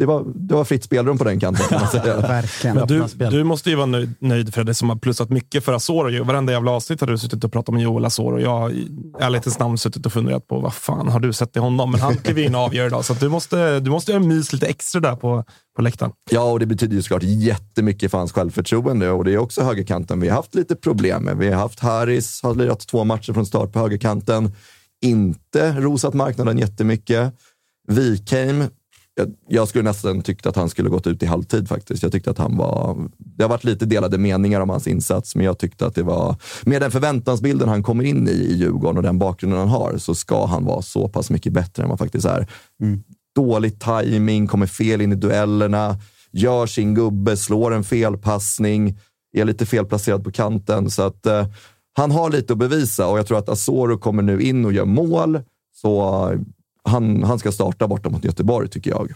det 0.00 0.06
var, 0.06 0.24
det 0.34 0.54
var 0.54 0.64
fritt 0.64 0.84
spelrum 0.84 1.18
på 1.18 1.24
den 1.24 1.40
kanten 1.40 1.66
kan 1.66 1.80
man 1.80 1.88
säga. 1.90 2.20
Verkligen. 2.20 2.76
Men 2.76 2.86
du, 2.86 3.04
du 3.30 3.44
måste 3.44 3.70
ju 3.70 3.76
vara 3.76 3.86
nöjd, 3.86 4.14
nöjd 4.18 4.54
Fredde, 4.54 4.74
som 4.74 4.88
har 4.88 4.96
plussat 4.96 5.30
mycket 5.30 5.64
för 5.64 5.72
Asoro. 5.72 6.24
Varenda 6.24 6.52
jävla 6.52 6.70
avsnitt 6.70 7.00
har 7.00 7.08
du 7.08 7.18
suttit 7.18 7.44
och 7.44 7.52
pratat 7.52 7.68
om 7.68 7.78
Joel 7.78 8.04
Asoro. 8.04 8.40
Jag 8.40 8.58
har 8.58 8.70
i 8.70 8.88
ärlighetens 9.20 9.58
namn 9.58 9.78
suttit 9.78 10.06
och 10.06 10.12
funderat 10.12 10.46
på 10.46 10.60
vad 10.60 10.74
fan 10.74 11.08
har 11.08 11.20
du 11.20 11.32
sett 11.32 11.56
i 11.56 11.58
honom? 11.58 11.90
Men 11.90 12.00
han 12.00 12.16
klev 12.24 12.38
in 12.38 12.54
och 12.54 12.60
avgör 12.60 12.86
idag, 12.86 13.04
så 13.04 13.12
att 13.12 13.20
du 13.20 13.28
måste, 13.28 13.80
du 13.80 13.90
måste 13.90 14.12
göra 14.12 14.22
mys 14.22 14.52
lite 14.52 14.66
extra 14.66 15.00
där 15.00 15.16
på, 15.16 15.44
på 15.76 15.82
läktaren. 15.82 16.12
Ja, 16.30 16.42
och 16.42 16.58
det 16.58 16.66
betyder 16.66 16.96
ju 16.96 17.02
såklart 17.02 17.22
jättemycket 17.22 18.10
för 18.10 18.18
hans 18.18 18.32
självförtroende 18.32 19.10
och 19.10 19.24
det 19.24 19.32
är 19.32 19.38
också 19.38 19.62
högerkanten 19.62 20.20
vi 20.20 20.28
har 20.28 20.36
haft 20.36 20.54
lite 20.54 20.76
problem 20.76 21.22
med. 21.22 21.36
Vi 21.36 21.48
har 21.48 21.60
haft 21.60 21.80
Harris, 21.80 22.42
har 22.42 22.54
lirat 22.54 22.86
två 22.86 23.04
matcher 23.04 23.32
från 23.32 23.46
start 23.46 23.72
på 23.72 23.78
högerkanten. 23.78 24.52
Inte 25.02 25.72
rosat 25.72 26.14
marknaden 26.14 26.58
jättemycket. 26.58 27.34
Wikheim 27.88 28.64
jag, 29.20 29.34
jag 29.48 29.68
skulle 29.68 29.84
nästan 29.84 30.22
tyckt 30.22 30.46
att 30.46 30.56
han 30.56 30.68
skulle 30.68 30.88
gått 30.88 31.06
ut 31.06 31.22
i 31.22 31.26
halvtid 31.26 31.68
faktiskt. 31.68 32.02
Jag 32.02 32.12
tyckte 32.12 32.30
att 32.30 32.38
han 32.38 32.56
var... 32.56 33.08
Det 33.18 33.42
har 33.44 33.48
varit 33.48 33.64
lite 33.64 33.86
delade 33.86 34.18
meningar 34.18 34.60
om 34.60 34.70
hans 34.70 34.86
insats, 34.86 35.36
men 35.36 35.46
jag 35.46 35.58
tyckte 35.58 35.86
att 35.86 35.94
det 35.94 36.02
var... 36.02 36.36
Med 36.62 36.82
den 36.82 36.90
förväntansbilden 36.90 37.68
han 37.68 37.82
kommer 37.82 38.04
in 38.04 38.28
i 38.28 38.30
i 38.32 38.56
Djurgården 38.56 38.96
och 38.96 39.02
den 39.02 39.18
bakgrunden 39.18 39.58
han 39.58 39.68
har, 39.68 39.98
så 39.98 40.14
ska 40.14 40.46
han 40.46 40.64
vara 40.64 40.82
så 40.82 41.08
pass 41.08 41.30
mycket 41.30 41.52
bättre 41.52 41.82
än 41.82 41.88
vad 41.88 42.00
han 42.00 42.06
faktiskt 42.06 42.26
är. 42.26 42.46
Mm. 42.82 43.02
Dålig 43.34 43.80
timing, 43.80 44.46
kommer 44.46 44.66
fel 44.66 45.00
in 45.00 45.12
i 45.12 45.14
duellerna, 45.14 45.96
gör 46.32 46.66
sin 46.66 46.94
gubbe, 46.94 47.36
slår 47.36 47.74
en 47.74 47.84
felpassning, 47.84 48.98
är 49.36 49.44
lite 49.44 49.66
felplacerad 49.66 50.24
på 50.24 50.32
kanten. 50.32 50.90
Så 50.90 51.02
att 51.02 51.26
eh, 51.26 51.46
han 51.92 52.10
har 52.10 52.30
lite 52.30 52.52
att 52.52 52.58
bevisa 52.58 53.06
och 53.06 53.18
jag 53.18 53.26
tror 53.26 53.38
att 53.38 53.48
Asoro 53.48 53.98
kommer 53.98 54.22
nu 54.22 54.42
in 54.42 54.64
och 54.64 54.72
gör 54.72 54.84
mål. 54.84 55.40
Så 55.74 56.32
han, 56.82 57.22
han 57.22 57.38
ska 57.38 57.52
starta 57.52 57.88
borta 57.88 58.10
mot 58.10 58.24
Göteborg, 58.24 58.68
tycker 58.68 58.90
jag. 58.90 59.12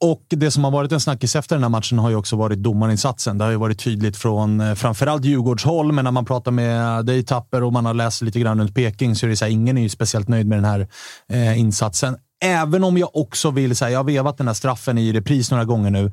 Och 0.00 0.22
det 0.28 0.50
som 0.50 0.64
har 0.64 0.70
varit 0.70 0.92
en 0.92 1.00
snackis 1.00 1.36
efter 1.36 1.56
den 1.56 1.62
här 1.62 1.70
matchen 1.70 1.98
har 1.98 2.10
ju 2.10 2.16
också 2.16 2.36
varit 2.36 2.58
domarinsatsen. 2.58 3.38
Det 3.38 3.44
har 3.44 3.50
ju 3.50 3.56
varit 3.56 3.84
tydligt 3.84 4.16
från 4.16 4.60
eh, 4.60 4.74
framförallt 4.74 5.24
Djurgårdshåll, 5.24 5.92
men 5.92 6.04
när 6.04 6.10
man 6.10 6.24
pratar 6.24 6.50
med 6.50 7.06
dig 7.06 7.22
Tapper 7.22 7.62
och 7.62 7.72
man 7.72 7.86
har 7.86 7.94
läst 7.94 8.22
lite 8.22 8.40
grann 8.40 8.60
runt 8.60 8.74
Peking 8.74 9.16
så 9.16 9.26
är 9.26 9.30
det 9.30 9.36
så 9.36 9.44
här, 9.44 9.52
ingen 9.52 9.78
är 9.78 9.82
ju 9.82 9.88
speciellt 9.88 10.28
nöjd 10.28 10.46
med 10.46 10.58
den 10.58 10.64
här 10.64 10.88
eh, 11.28 11.58
insatsen. 11.58 12.16
Även 12.44 12.84
om 12.84 12.98
jag 12.98 13.16
också 13.16 13.50
vill 13.50 13.76
säga, 13.76 13.90
jag 13.90 13.98
har 13.98 14.04
vevat 14.04 14.38
den 14.38 14.46
här 14.46 14.54
straffen 14.54 14.98
i 14.98 15.12
repris 15.12 15.50
några 15.50 15.64
gånger 15.64 15.90
nu 15.90 16.12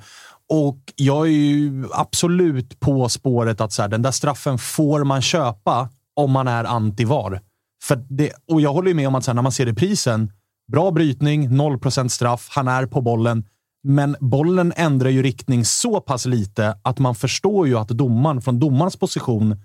och 0.49 0.80
jag 0.95 1.28
är 1.28 1.32
ju 1.32 1.86
absolut 1.91 2.80
på 2.80 3.10
spåret 3.10 3.62
att 3.62 3.74
så 3.74 3.82
här, 3.82 3.89
den 3.89 4.01
där 4.01 4.12
straffen 4.12 4.58
får 4.58 5.03
man 5.03 5.22
köpa 5.22 5.89
om 6.16 6.32
man 6.32 6.47
är 6.47 6.64
anti-VAR. 6.64 7.39
För 7.84 8.06
det, 8.10 8.32
och 8.51 8.62
jag 8.62 8.74
håller 8.74 8.88
ju 8.88 8.93
med 8.93 9.08
om 9.08 9.16
att 9.16 9.24
så 9.24 9.32
här, 9.32 9.36
när 9.36 9.41
man 9.41 9.51
ser 9.51 9.66
reprisen, 9.66 10.32
Bra 10.72 10.91
brytning, 10.91 11.49
0% 11.49 12.07
straff, 12.07 12.47
han 12.51 12.68
är 12.68 12.86
på 12.86 13.01
bollen. 13.01 13.43
Men 13.84 14.16
bollen 14.20 14.74
ändrar 14.76 15.09
ju 15.09 15.24
riktning 15.24 15.66
så 15.66 16.01
pass 16.01 16.26
lite 16.26 16.78
att 16.82 16.99
man 16.99 17.16
förstår 17.16 17.68
ju 17.68 17.78
att 17.78 17.88
domaren 17.88 18.41
från 18.41 18.59
domarens 18.59 18.95
position 18.95 19.61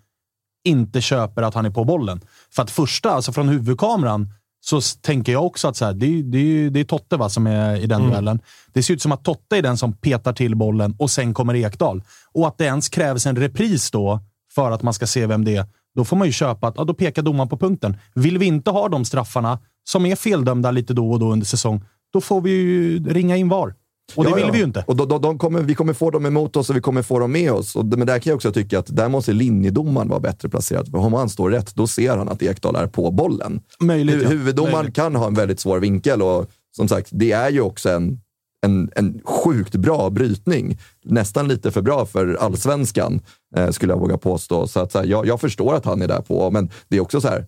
inte 0.65 1.01
köper 1.01 1.43
att 1.43 1.55
han 1.55 1.67
är 1.67 1.71
på 1.71 1.85
bollen. 1.85 2.21
För 2.51 2.63
att 2.63 2.71
första, 2.71 3.11
alltså 3.11 3.33
från 3.33 3.49
huvudkameran, 3.49 4.33
så 4.61 4.81
tänker 4.81 5.33
jag 5.33 5.47
också 5.47 5.69
att 5.69 5.77
så 5.77 5.85
här, 5.85 5.93
det, 5.93 6.23
det, 6.23 6.71
det 6.71 6.81
är 6.81 6.85
Totte 6.85 7.17
va, 7.17 7.29
som 7.29 7.47
är 7.47 7.77
i 7.77 7.87
den 7.87 8.01
mm. 8.01 8.11
duellen. 8.11 8.41
Det 8.73 8.83
ser 8.83 8.95
ut 8.95 9.03
som 9.03 9.13
att 9.13 9.25
Totte 9.25 9.57
är 9.57 9.63
den 9.63 9.77
som 9.77 9.93
petar 9.93 10.33
till 10.33 10.57
bollen 10.57 10.95
och 10.99 11.11
sen 11.11 11.35
kommer 11.35 11.55
Ekdal. 11.55 12.03
Och 12.33 12.49
att 12.49 12.59
det 12.59 12.65
ens 12.65 12.89
krävs 12.89 13.27
en 13.27 13.37
repris 13.37 13.91
då 13.91 14.21
för 14.55 14.71
att 14.71 14.83
man 14.83 14.95
ska 14.95 15.07
se 15.07 15.27
vem 15.27 15.45
det 15.45 15.57
är. 15.57 15.67
Då 15.97 16.05
får 16.05 16.17
man 16.17 16.27
ju 16.27 16.33
köpa 16.33 16.69
att 16.69 16.75
ja, 16.77 16.85
då 16.85 16.95
pekar 16.95 17.23
domaren 17.23 17.49
på 17.49 17.57
punkten. 17.57 17.97
Vill 18.15 18.39
vi 18.39 18.47
inte 18.47 18.71
ha 18.71 18.89
de 18.89 19.05
straffarna 19.05 19.59
som 19.85 20.07
är 20.07 20.17
feldömda 20.17 20.71
lite 20.71 20.95
då 20.95 21.11
och 21.11 21.19
då 21.19 21.33
under 21.33 21.47
säsong, 21.47 21.85
då 22.13 22.21
får 22.21 22.41
vi 22.41 22.51
ju 22.51 23.05
ringa 23.05 23.37
in 23.37 23.49
VAR. 23.49 23.75
Och 24.15 24.25
det 24.25 24.31
ja, 24.31 24.37
vill 24.37 24.45
ja. 24.45 24.53
vi 24.53 24.59
ju 24.59 24.65
inte. 24.65 24.85
Och 24.87 24.97
då, 24.97 25.05
då, 25.05 25.19
de 25.19 25.39
kommer, 25.39 25.63
vi 25.63 25.75
kommer 25.75 25.93
få 25.93 26.11
dem 26.11 26.27
emot 26.27 26.57
oss 26.57 26.71
och 26.71 26.77
vi 26.77 26.81
kommer 26.81 27.03
få 27.03 27.19
dem 27.19 27.33
med 27.33 27.53
oss. 27.53 27.77
Och, 27.77 27.85
men 27.85 28.07
där 28.07 28.19
kan 28.19 28.31
jag 28.31 28.37
också 28.37 28.53
tycka 28.53 28.79
att 28.79 28.97
där 28.97 29.09
måste 29.09 29.33
linjedomaren 29.33 30.09
vara 30.09 30.21
bättre 30.21 30.49
placerad. 30.49 30.91
För 30.91 30.99
om 30.99 31.13
han 31.13 31.29
står 31.29 31.51
rätt, 31.51 31.75
då 31.75 31.87
ser 31.87 32.17
han 32.17 32.29
att 32.29 32.43
Ekdal 32.43 32.77
är 32.77 32.87
på 32.87 33.11
bollen. 33.11 33.61
Möjligt, 33.81 34.23
ja. 34.23 34.29
Huvuddomaren 34.29 34.75
Möjligt. 34.77 34.95
kan 34.95 35.15
ha 35.15 35.27
en 35.27 35.35
väldigt 35.35 35.61
svår 35.61 35.81
vinkel 35.81 36.23
och 36.23 36.51
som 36.77 36.89
sagt, 36.89 37.09
det 37.13 37.33
är 37.33 37.51
ju 37.51 37.61
också 37.61 37.91
en, 37.91 38.21
en, 38.67 38.91
en 38.97 39.21
sjukt 39.25 39.77
bra 39.77 40.11
brytning. 40.11 40.79
Nästan 41.05 41.49
lite 41.49 41.71
för 41.71 41.83
bra 41.83 42.07
för 42.07 42.35
allsvenskan, 42.35 43.21
eh, 43.57 43.71
skulle 43.71 43.93
jag 43.93 44.01
våga 44.01 44.19
påstå. 44.19 44.67
Så, 44.67 44.81
att, 44.81 44.93
så 44.93 44.99
här, 44.99 45.07
jag, 45.07 45.27
jag 45.27 45.41
förstår 45.41 45.75
att 45.75 45.85
han 45.85 46.03
är 46.03 46.09
där 46.09 46.21
på, 46.21 46.51
men 46.51 46.71
det 46.89 46.97
är 46.97 47.01
också 47.01 47.21
så 47.21 47.29
här, 47.29 47.47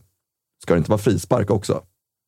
ska 0.62 0.74
det 0.74 0.78
inte 0.78 0.90
vara 0.90 0.98
frispark 0.98 1.50
också? 1.50 1.82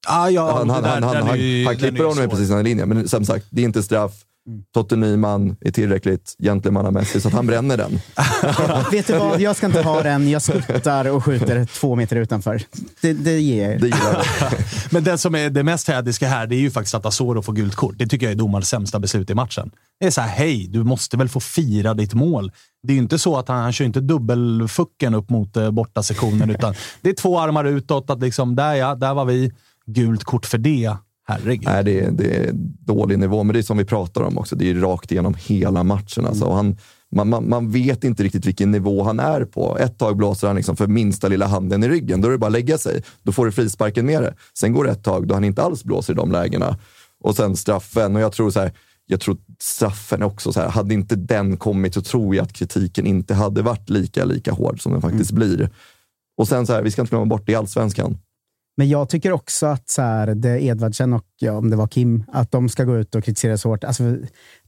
Ah, 0.07 0.29
ja, 0.29 0.53
han, 0.59 0.71
han, 0.71 0.83
där, 0.83 0.91
han, 0.91 1.03
han, 1.03 1.27
han, 1.67 1.77
klipper 1.77 2.05
honom 2.05 2.31
precis 2.31 2.49
den 2.49 2.65
linjen, 2.65 2.89
men 2.89 3.09
som 3.09 3.25
sagt, 3.25 3.47
det 3.51 3.63
är 3.63 3.65
inte 3.65 3.83
straff. 3.83 4.13
Mm. 4.47 4.63
Totte 4.75 4.97
Nyman 4.97 5.57
är 5.61 5.71
tillräckligt 5.71 6.37
gentlemannamässig 6.39 7.23
så 7.23 7.29
att 7.29 7.35
han 7.35 7.47
bränner 7.47 7.77
den. 7.77 8.01
Vet 8.91 9.07
du 9.07 9.19
vad? 9.19 9.41
Jag 9.41 9.57
ska 9.57 9.67
inte 9.67 9.83
ha 9.83 10.03
den. 10.03 10.29
Jag 10.29 10.43
skuttar 10.43 11.05
och 11.05 11.25
skjuter 11.25 11.65
två 11.65 11.97
meter 11.97 12.17
utanför. 12.17 12.63
Det, 13.01 13.13
det 13.13 13.41
ger 13.41 13.79
det 13.79 13.91
Men 14.91 15.05
det 15.05 15.19
som 15.19 15.35
är 15.35 15.51
det 15.51 15.63
mest 15.63 15.89
hädiska 15.89 16.29
här, 16.29 16.47
det 16.47 16.57
är 16.57 16.61
ju 16.61 16.71
faktiskt 16.71 16.95
att 16.95 17.07
Asoro 17.07 17.43
får 17.43 17.53
gult 17.53 17.75
kort. 17.75 17.95
Det 17.99 18.07
tycker 18.07 18.27
jag 18.27 18.33
är 18.33 18.37
domarens 18.37 18.69
sämsta 18.69 18.99
beslut 18.99 19.31
i 19.31 19.35
matchen. 19.35 19.71
Det 20.01 20.07
är 20.07 20.11
så 20.11 20.21
här, 20.21 20.29
hej, 20.29 20.67
du 20.71 20.85
måste 20.85 21.17
väl 21.17 21.29
få 21.29 21.41
fira 21.41 21.95
ditt 21.95 22.15
mål. 22.15 22.53
Det 22.83 22.93
är 22.93 22.95
ju 22.95 23.03
inte 23.03 23.19
så 23.19 23.37
att 23.37 23.49
han, 23.49 23.63
han 23.63 23.73
kör 23.73 23.85
inte 23.85 24.01
dubbelfucken 24.01 25.15
upp 25.15 25.31
mot 25.31 25.57
eh, 25.57 25.71
borta 25.71 26.03
sektionen, 26.03 26.51
utan 26.51 26.75
det 27.01 27.11
är 27.11 27.15
två 27.15 27.41
armar 27.41 27.65
utåt. 27.65 28.11
Att 28.11 28.21
liksom, 28.21 28.57
där 28.57 28.75
ja, 28.75 28.95
där 28.95 29.15
var 29.15 29.25
vi 29.25 29.53
gult 29.87 30.25
kort 30.25 30.47
för 30.47 30.59
det. 30.59 30.97
Herregud. 31.27 31.65
Nej, 31.65 31.85
det 31.85 32.01
är, 32.01 32.11
det 32.11 32.37
är 32.37 32.51
dålig 32.87 33.19
nivå, 33.19 33.43
men 33.43 33.55
det 33.55 33.61
är 33.61 33.63
som 33.63 33.77
vi 33.77 33.85
pratar 33.85 34.23
om 34.23 34.39
också. 34.39 34.57
Det 34.57 34.71
är 34.71 34.75
rakt 34.75 35.13
igenom 35.13 35.35
hela 35.39 35.85
matchen. 35.85 36.27
Alltså. 36.27 36.45
Mm. 36.45 36.57
Han, 36.57 36.77
man, 37.15 37.29
man, 37.29 37.49
man, 37.49 37.71
vet 37.71 38.05
inte 38.05 38.23
riktigt 38.23 38.47
vilken 38.47 38.71
nivå 38.71 39.03
han 39.03 39.21
är 39.21 39.45
på. 39.45 39.79
Ett 39.79 39.99
tag 39.99 40.17
blåser 40.17 40.47
han 40.47 40.57
liksom 40.57 40.77
för 40.77 40.87
minsta 40.87 41.29
lilla 41.29 41.47
handen 41.47 41.85
i 41.85 41.89
ryggen. 41.89 42.21
Då 42.21 42.29
är 42.29 42.33
det 42.33 42.39
bara 42.39 42.47
att 42.47 42.53
lägga 42.53 42.79
sig. 42.79 43.03
Då 43.23 43.33
får 43.33 43.47
du 43.47 43.53
frisparken 43.53 44.07
med 44.07 44.23
det. 44.23 44.35
Sen 44.59 44.73
går 44.73 44.85
det 44.85 44.91
ett 44.91 45.05
tag 45.05 45.27
då 45.27 45.35
han 45.35 45.45
inte 45.45 45.63
alls 45.63 45.85
blåser 45.85 46.13
i 46.13 46.17
de 46.17 46.33
lägena. 46.33 46.79
Och 47.21 47.37
sen 47.37 47.57
straffen. 47.57 48.17
Och 48.17 48.23
jag 48.23 48.33
tror 48.33 48.51
så 48.51 48.61
här, 48.61 48.73
jag 49.07 49.21
tror 49.21 49.37
straffen 49.61 50.23
också, 50.23 50.53
så 50.53 50.61
här, 50.61 50.69
hade 50.69 50.95
inte 50.95 51.17
den 51.17 51.57
kommit 51.57 51.95
så 51.95 52.03
tror 52.03 52.35
jag 52.37 52.43
att 52.43 52.53
kritiken 52.53 53.07
inte 53.07 53.35
hade 53.35 53.63
varit 53.63 53.91
lika, 53.91 54.25
lika 54.25 54.53
hård 54.53 54.83
som 54.83 54.93
den 54.93 55.01
faktiskt 55.01 55.31
mm. 55.31 55.39
blir. 55.39 55.71
Och 56.37 56.49
sen 56.49 56.67
så 56.67 56.73
här, 56.73 56.83
vi 56.83 56.91
ska 56.91 57.03
inte 57.03 57.11
glömma 57.11 57.27
bort 57.27 57.47
det 57.47 57.53
i 57.53 57.55
allsvenskan. 57.55 58.19
Men 58.77 58.89
jag 58.89 59.09
tycker 59.09 59.33
också 59.33 59.67
att 59.67 59.89
så 59.89 60.03
här, 60.03 60.27
det 60.27 60.63
Edvardsen 60.63 61.13
och 61.13 61.25
ja, 61.39 61.53
om 61.53 61.71
det 61.71 61.77
var 61.77 61.87
Kim, 61.87 62.25
att 62.33 62.51
de 62.51 62.69
ska 62.69 62.85
gå 62.85 62.97
ut 62.97 63.15
och 63.15 63.25
kritisera 63.25 63.59
så 63.59 63.69
hårt. 63.69 63.85
Alltså, 63.85 64.17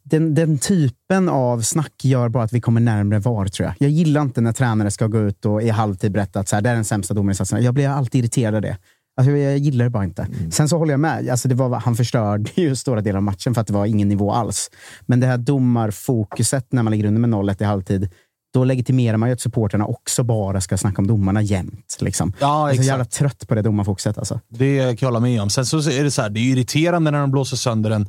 den, 0.03 0.35
den 0.35 0.59
typen 0.59 1.29
av 1.29 1.61
snack 1.61 2.05
gör 2.05 2.29
bara 2.29 2.45
att 2.45 2.53
vi 2.53 2.61
kommer 2.61 2.81
närmare 2.81 3.19
VAR, 3.19 3.47
tror 3.47 3.67
jag. 3.67 3.75
Jag 3.79 3.91
gillar 3.91 4.23
inte 4.23 4.41
när 4.41 4.53
tränare 4.53 4.91
ska 4.91 5.07
gå 5.07 5.19
ut 5.19 5.45
och 5.45 5.63
i 5.63 5.69
halvtid 5.69 6.13
berätta 6.13 6.41
att 6.41 6.49
så 6.49 6.57
här, 6.57 6.63
det 6.63 6.71
är 6.71 6.75
den 6.75 6.85
sämsta 6.85 7.15
domarinsatsen. 7.15 7.63
Jag 7.63 7.75
blir 7.75 7.89
alltid 7.89 8.19
irriterad 8.19 8.55
av 8.55 8.63
det. 8.63 8.79
Alltså, 9.17 9.31
jag 9.33 9.59
gillar 9.59 9.85
det 9.85 9.91
bara 9.91 10.05
inte. 10.05 10.23
Mm. 10.23 10.51
Sen 10.51 10.69
så 10.69 10.79
håller 10.79 10.93
jag 10.93 11.01
med. 11.01 11.29
Alltså, 11.29 11.49
det 11.49 11.55
var, 11.55 11.79
han 11.79 11.97
förstörde 11.97 12.51
ju 12.55 12.77
stora 12.77 13.01
delar 13.01 13.17
av 13.17 13.23
matchen 13.23 13.55
för 13.55 13.61
att 13.61 13.67
det 13.67 13.73
var 13.73 13.87
ingen 13.87 14.09
nivå 14.09 14.33
alls. 14.33 14.71
Men 15.07 15.21
det 15.21 15.27
här 15.27 15.39
domarfokuset 15.39 16.73
när 16.73 16.83
man 16.83 16.91
ligger 16.91 17.05
under 17.05 17.21
med 17.21 17.31
0-1 17.31 17.63
i 17.63 17.65
halvtid, 17.65 18.11
då 18.57 18.65
legitimerar 18.65 19.17
man 19.17 19.29
ju 19.29 19.33
att 19.33 19.41
supporterna 19.41 19.87
också 19.87 20.23
bara 20.23 20.61
ska 20.61 20.79
snacka 20.79 21.03
om 21.03 21.07
domarna 21.07 21.43
jämt. 21.43 21.97
Liksom. 22.01 22.33
Ja, 22.39 22.69
jag 22.69 22.79
är 22.79 22.83
så 22.83 22.89
jävla 22.89 23.05
trött 23.05 23.49
på 23.49 23.55
det 23.55 23.63
domarfokuset. 23.63 24.19
Alltså. 24.19 24.41
Det 24.49 24.79
kan 24.79 24.97
jag 25.01 25.07
hålla 25.07 25.21
med 25.21 25.43
om. 25.43 25.51
Sen 25.51 25.67
så 25.67 25.77
är 25.91 26.05
det 26.05 26.11
så 26.11 26.23
här, 26.23 26.31
det 26.31 26.41
är 26.41 26.43
irriterande 26.43 27.11
när 27.11 27.21
de 27.21 27.31
blåser 27.31 27.57
sönder 27.57 27.91
en, 27.91 28.09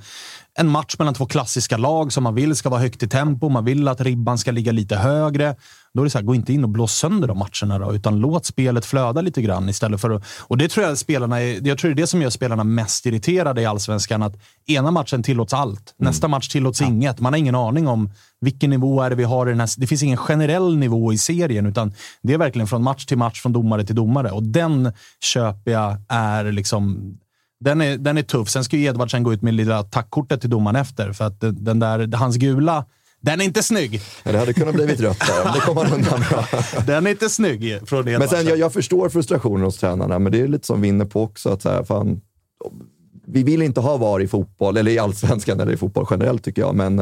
en 0.60 0.68
match 0.68 0.96
mellan 1.00 1.14
två 1.14 1.26
klassiska 1.26 1.78
lag 1.78 2.14
som 2.14 2.24
man 2.24 2.36
vill 2.36 2.56
ska 2.56 2.70
vara 2.70 2.82
högt 2.82 3.04
i 3.04 3.08
tempo. 3.08 3.50
Man 3.50 3.66
vill 3.66 3.88
att 3.88 4.02
ribban 4.02 4.38
ska 4.38 4.52
ligga 4.52 4.72
lite 4.72 4.96
högre. 4.96 5.56
Då 5.98 6.02
är 6.02 6.06
det 6.06 6.10
så 6.10 6.18
här, 6.18 6.26
gå 6.26 6.36
inte 6.36 6.54
in 6.54 6.64
och 6.64 6.70
blås 6.70 6.94
sönder 6.94 7.28
de 7.28 7.38
matcherna 7.38 7.86
då, 7.86 7.96
utan 7.96 8.20
låt 8.20 8.46
spelet 8.46 8.86
flöda 8.86 9.22
lite 9.22 9.42
grann 9.42 9.70
istället 9.70 10.02
för 10.02 10.10
att... 10.10 10.24
Och 10.40 10.58
det 10.58 10.68
tror 10.68 10.86
jag 10.86 10.98
spelarna 10.98 11.42
är, 11.42 11.68
jag 11.68 11.78
tror 11.78 11.92
det 11.92 11.94
är 11.94 12.02
det 12.02 12.08
som 12.08 12.22
gör 12.22 12.30
spelarna 12.30 12.64
mest 12.64 13.06
irriterade 13.06 13.62
i 13.62 13.66
allsvenskan. 13.66 14.24
Att 14.24 14.36
ena 14.68 14.92
matchen 14.92 15.24
tillåts 15.24 15.54
allt, 15.54 15.96
mm. 16.00 16.10
nästa 16.10 16.28
match 16.28 16.48
tillåts 16.48 16.82
ja. 16.82 16.88
inget. 16.88 17.20
Man 17.20 17.34
har 17.34 17.38
ingen 17.38 17.56
aning 17.56 17.88
om 17.88 18.10
vilken 18.42 18.70
nivå 18.70 19.02
är 19.02 19.10
det 19.10 19.16
vi 19.16 19.24
har 19.24 19.48
i 19.48 19.50
den 19.50 19.60
här... 19.60 19.70
Det 19.78 19.88
finns 19.88 20.04
ingen 20.04 20.18
generell 20.18 20.78
nivå 20.78 21.14
i 21.14 21.18
serien, 21.18 21.66
utan 21.66 21.94
det 22.22 22.34
är 22.34 22.38
verkligen 22.38 22.68
från 22.68 22.84
match 22.84 23.06
till 23.06 23.18
match, 23.18 23.42
från 23.42 23.54
domare 23.54 23.86
till 23.86 23.96
domare. 23.96 24.32
Och 24.32 24.44
den 24.44 24.92
köper 25.24 25.72
jag 25.72 25.98
är 26.10 26.52
liksom... 26.52 27.14
Den 27.60 27.82
är, 27.82 27.98
den 27.98 28.18
är 28.18 28.24
tuff. 28.24 28.50
Sen 28.50 28.64
ska 28.64 28.78
ju 28.78 28.84
Edvardsen 28.84 29.24
gå 29.24 29.34
ut 29.34 29.42
med 29.42 29.54
lilla 29.54 29.84
tackkortet 29.84 30.42
till 30.42 30.50
domaren 30.50 30.76
efter, 30.76 31.14
för 31.14 31.26
att 31.26 31.42
den 31.42 31.80
där, 31.80 32.16
hans 32.18 32.36
gula 32.36 32.86
Den 33.28 33.42
är 33.42 33.46
inte 33.46 33.64
snygg. 33.64 34.02
Ja, 34.24 34.32
det 34.32 34.38
hade 34.38 34.54
kunnat 34.54 34.76
blivit 34.76 35.00
rött 35.00 35.20
där, 35.20 35.44
men 35.44 35.54
det 35.54 35.60
kom 35.60 35.78
han 35.78 35.94
undan 35.94 36.24
bra. 36.30 36.46
Den 36.88 37.08
är 37.08 37.12
inte 37.12 37.30
snygg 37.30 37.80
från 37.86 38.06
det 38.06 38.20
Men 38.20 38.28
sen, 38.28 38.46
jag, 38.46 38.58
jag 38.58 38.74
förstår 38.74 39.10
frustrationen 39.10 39.66
hos 39.66 39.78
tränarna, 39.78 40.20
men 40.20 40.32
det 40.32 40.42
är 40.42 40.48
lite 40.48 40.68
som 40.68 40.82
vinner 40.82 41.06
på 41.06 41.24
också. 41.24 41.50
Att 41.50 41.62
så 41.62 41.70
här, 41.70 41.84
fan, 41.84 42.22
vi 43.28 43.44
vill 43.44 43.62
inte 43.62 43.80
ha 43.80 43.98
VAR 43.98 44.22
i 44.22 44.28
fotboll, 44.28 44.78
eller 44.78 44.92
i 44.92 45.00
allsvenskan 45.00 45.60
eller 45.60 45.74
i 45.74 45.78
fotboll 45.78 46.06
generellt 46.10 46.44
tycker 46.44 46.62
jag. 46.62 46.76
Men 46.76 47.00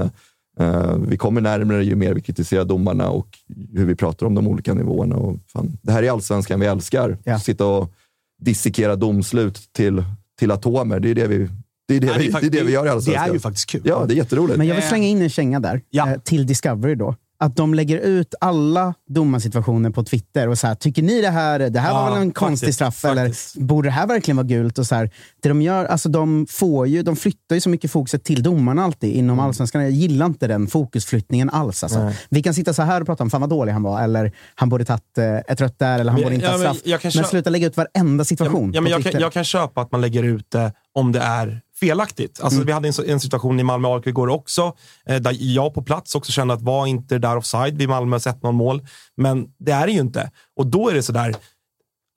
eh, 0.59 0.95
vi 1.07 1.17
kommer 1.17 1.41
närmare 1.41 1.83
ju 1.83 1.95
mer 1.95 2.13
vi 2.13 2.21
kritiserar 2.21 2.65
domarna 2.65 3.09
och 3.09 3.27
hur 3.73 3.85
vi 3.85 3.95
pratar 3.95 4.25
om 4.25 4.35
de 4.35 4.47
olika 4.47 4.73
nivåerna. 4.73 5.15
Och 5.15 5.37
fan, 5.53 5.77
det 5.81 5.91
här 5.91 6.03
är 6.03 6.11
allsvenskan 6.11 6.59
vi 6.59 6.65
älskar. 6.65 7.17
Ja. 7.23 7.39
Sitta 7.39 7.65
och 7.65 7.93
dissekera 8.41 8.95
domslut 8.95 9.73
till, 9.73 10.03
till 10.39 10.51
atomer. 10.51 10.99
Det 10.99 11.09
är 11.09 11.15
det 11.15 11.27
vi, 11.27 11.49
det 11.87 11.95
är 11.95 11.99
det 11.99 12.07
Nej, 12.07 12.17
vi, 12.17 12.27
det 12.27 12.45
är 12.47 12.49
det 12.49 12.63
vi 12.63 12.71
gör 12.71 12.81
i 12.81 12.87
Det 12.87 12.91
allsvenskan. 12.93 13.29
är 13.29 13.33
ju 13.33 13.39
faktiskt 13.39 13.69
kul. 13.69 13.81
Ja, 13.85 14.05
det 14.07 14.13
är 14.13 14.17
jätteroligt. 14.17 14.57
Men 14.57 14.67
jag 14.67 14.75
vill 14.75 14.87
slänga 14.87 15.07
in 15.07 15.21
en 15.21 15.29
känga 15.29 15.59
där, 15.59 15.81
Ja. 15.89 16.09
eh, 16.11 16.17
till 16.19 16.45
Discovery 16.47 16.95
då. 16.95 17.15
Att 17.37 17.55
de 17.55 17.73
lägger 17.73 17.97
ut 17.97 18.35
alla 18.41 18.93
domarsituationer 19.09 19.89
på 19.89 20.03
Twitter 20.03 20.47
och 20.47 20.57
så 20.59 20.67
här, 20.67 20.75
tycker 20.75 21.01
ni 21.03 21.21
det 21.21 21.29
här, 21.29 21.59
det 21.59 21.79
här 21.79 21.93
var 21.93 22.07
Ja, 22.07 22.13
väl 22.13 22.21
en 22.21 22.31
konstig 22.31 22.59
faktiskt, 22.65 22.75
straff 22.77 22.95
faktiskt. 23.01 23.55
eller 23.55 23.65
borde 23.65 23.87
det 23.87 23.91
här 23.91 24.07
verkligen 24.07 24.35
vara 24.37 24.47
gult? 24.47 24.79
Och 24.79 24.87
så 24.87 24.95
här, 24.95 25.09
det 25.41 25.49
de 25.49 25.61
gör, 25.61 25.85
alltså 25.85 26.09
de 26.09 26.45
får 26.49 26.87
ju, 26.87 27.03
de 27.03 27.15
flyttar 27.15 27.55
ju 27.55 27.61
så 27.61 27.69
mycket 27.69 27.91
fokuset 27.91 28.23
till 28.23 28.43
domarna 28.43 28.83
alltid 28.83 29.13
inom 29.15 29.33
Mm. 29.39 29.45
allsvenskan. 29.45 29.81
Jag 29.81 29.91
gillar 29.91 30.25
inte 30.25 30.47
den 30.47 30.67
fokusflyttningen 30.67 31.49
alls. 31.49 31.83
Alltså. 31.83 32.11
Vi 32.29 32.43
kan 32.43 32.53
sitta 32.53 32.73
så 32.73 32.81
här 32.81 33.01
och 33.01 33.07
prata 33.07 33.23
om 33.23 33.29
fan 33.29 33.41
vad 33.41 33.49
dålig 33.49 33.71
han 33.73 33.83
var, 33.83 34.01
eller 34.03 34.31
han 34.55 34.69
borde 34.69 34.85
tagit 34.85 35.17
eh, 35.17 35.35
ett 35.37 35.61
rött 35.61 35.79
där, 35.79 35.99
eller 35.99 36.11
han 36.11 36.21
Men- 36.21 36.23
borde 36.23 36.35
inte 36.35 36.45
ja, 36.47 36.51
ha 36.51 36.57
men 36.57 36.75
straff. 36.75 37.03
men 37.03 37.11
kö- 37.11 37.23
sluta 37.23 37.49
lägga 37.49 37.67
ut 37.67 37.77
varenda 37.77 38.25
situation 38.25 38.71
Ja, 38.73 38.81
men 38.81 38.91
på 38.91 38.99
jag, 38.99 39.11
kan, 39.11 39.21
jag 39.21 39.33
kan 39.33 39.43
köpa 39.43 39.81
att 39.81 39.91
man 39.91 40.01
lägger 40.01 40.23
ut 40.23 40.51
det 40.51 40.73
om 40.93 41.11
det 41.11 41.19
är 41.19 41.61
felaktigt. 41.79 42.41
Alltså, 42.41 42.63
Vi 42.63 42.71
hade 42.71 42.87
en, 42.87 42.93
en 43.07 43.19
situation 43.19 43.59
i 43.59 43.63
Malmö 43.63 43.87
AIK 43.87 44.07
igår 44.07 44.27
också, 44.27 44.75
eh, 45.05 45.15
där 45.15 45.35
jag 45.39 45.73
på 45.73 45.81
plats 45.81 46.15
också 46.15 46.31
kände 46.31 46.53
att 46.53 46.61
var 46.61 46.87
inte 46.87 47.17
där 47.17 47.37
offside 47.37 47.77
vid 47.77 47.89
Malmös 47.89 48.27
1-0 48.27 48.51
mål. 48.51 48.87
Men 49.17 49.47
det 49.59 49.71
är 49.71 49.87
det 49.87 49.93
ju 49.93 49.99
inte. 49.99 50.31
Och 50.55 50.67
då 50.67 50.89
är 50.89 50.93
det 50.93 51.03
sådär, 51.03 51.35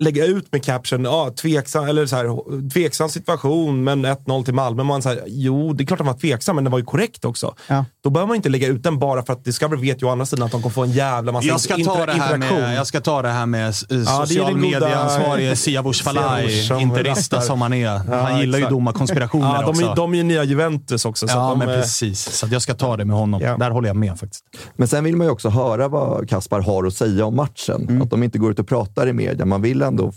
lägga 0.01 0.24
ut 0.26 0.53
med 0.53 0.64
caption, 0.64 1.05
ja, 1.05 1.30
tveksam, 1.42 1.84
eller 1.88 2.07
så 2.07 2.16
här, 2.16 2.68
tveksam 2.70 3.09
situation, 3.09 3.84
men 3.84 4.07
1-0 4.07 4.44
till 4.44 4.55
Malmö. 4.55 4.82
Man 4.82 5.03
säger, 5.03 5.24
jo, 5.26 5.72
det 5.72 5.84
är 5.84 5.86
klart 5.86 6.01
att 6.01 6.07
man 6.07 6.14
var 6.14 6.20
tveksam, 6.20 6.55
men 6.55 6.64
det 6.64 6.70
var 6.70 6.78
ju 6.78 6.84
korrekt 6.84 7.24
också. 7.24 7.55
Ja. 7.66 7.84
Då 8.05 8.11
behöver 8.11 8.26
man 8.26 8.36
inte 8.36 8.49
lägga 8.49 8.66
ut 8.68 8.82
den 8.82 8.99
bara 8.99 9.22
för 9.22 9.32
att 9.32 9.44
Discovery 9.44 9.80
vet 9.80 10.03
ju 10.03 10.07
å 10.07 10.11
andra 10.11 10.26
sidan 10.26 10.46
att 10.46 10.53
de 10.53 10.62
kommer 10.62 10.72
få 10.74 10.82
en 10.82 10.90
jävla 10.92 11.32
massa 11.32 11.46
Jag 11.49 11.61
ska, 11.61 11.74
ta 11.74 11.80
inter- 11.80 12.07
det 12.07 12.12
här 12.12 12.34
interaktion. 12.34 12.61
med, 12.61 12.76
jag 12.76 12.86
ska 12.86 13.01
ta 13.01 13.22
det 13.22 13.28
här 13.28 13.46
med 13.46 13.68
är 13.68 13.72
social 13.72 14.28
den 14.53 14.62
goda- 14.62 14.80
medieansvarige 14.80 15.57
Siavush 15.57 16.03
Falai, 16.05 16.68
interista 16.80 17.40
som 17.40 17.61
han 17.62 17.72
är. 17.72 17.88
Han 17.99 18.40
gillar 18.40 18.59
ju 18.59 18.62
exakt. 18.64 18.70
domarkonspirationer 18.74 19.55
Ja, 19.55 19.61
de, 19.61 19.70
också. 19.70 19.82
är, 19.84 19.96
de 19.96 20.12
är 20.12 20.16
ju 20.16 20.22
nya 20.22 20.44
Juventus 20.44 21.05
också. 21.05 21.28
Så 21.28 21.36
ja, 21.36 21.53
att 21.53 21.61
de, 21.61 21.66
men 21.66 21.80
precis. 21.80 22.20
Så 22.38 22.46
att 22.46 22.53
jag 22.53 22.62
ska 22.62 22.74
ta 22.74 22.96
det 22.96 23.05
med 23.05 23.16
honom. 23.16 23.40
Ja. 23.40 23.57
Där 23.57 23.70
håller 23.70 23.88
jag 23.88 23.96
med 23.96 24.18
faktiskt. 24.18 24.44
Men 24.76 24.88
sen 24.88 25.05
vill 25.05 25.16
man 25.16 25.26
ju 25.26 25.30
också 25.30 25.49
höra 25.49 25.88
vad 25.88 26.28
Kaspar 26.28 26.61
har 26.61 26.86
att 26.86 26.94
säga 26.94 27.24
om 27.26 27.36
matchen. 27.36 28.03
Att 28.03 28.11
de 28.11 28.22
inte 28.22 28.38
går 28.38 28.51
ut 28.51 28.59
och 28.59 28.68
pratar 28.68 29.09
i 29.09 29.12
media. 29.12 29.44
Man 29.46 29.62
vill 29.62 29.82
ändå 29.89 30.12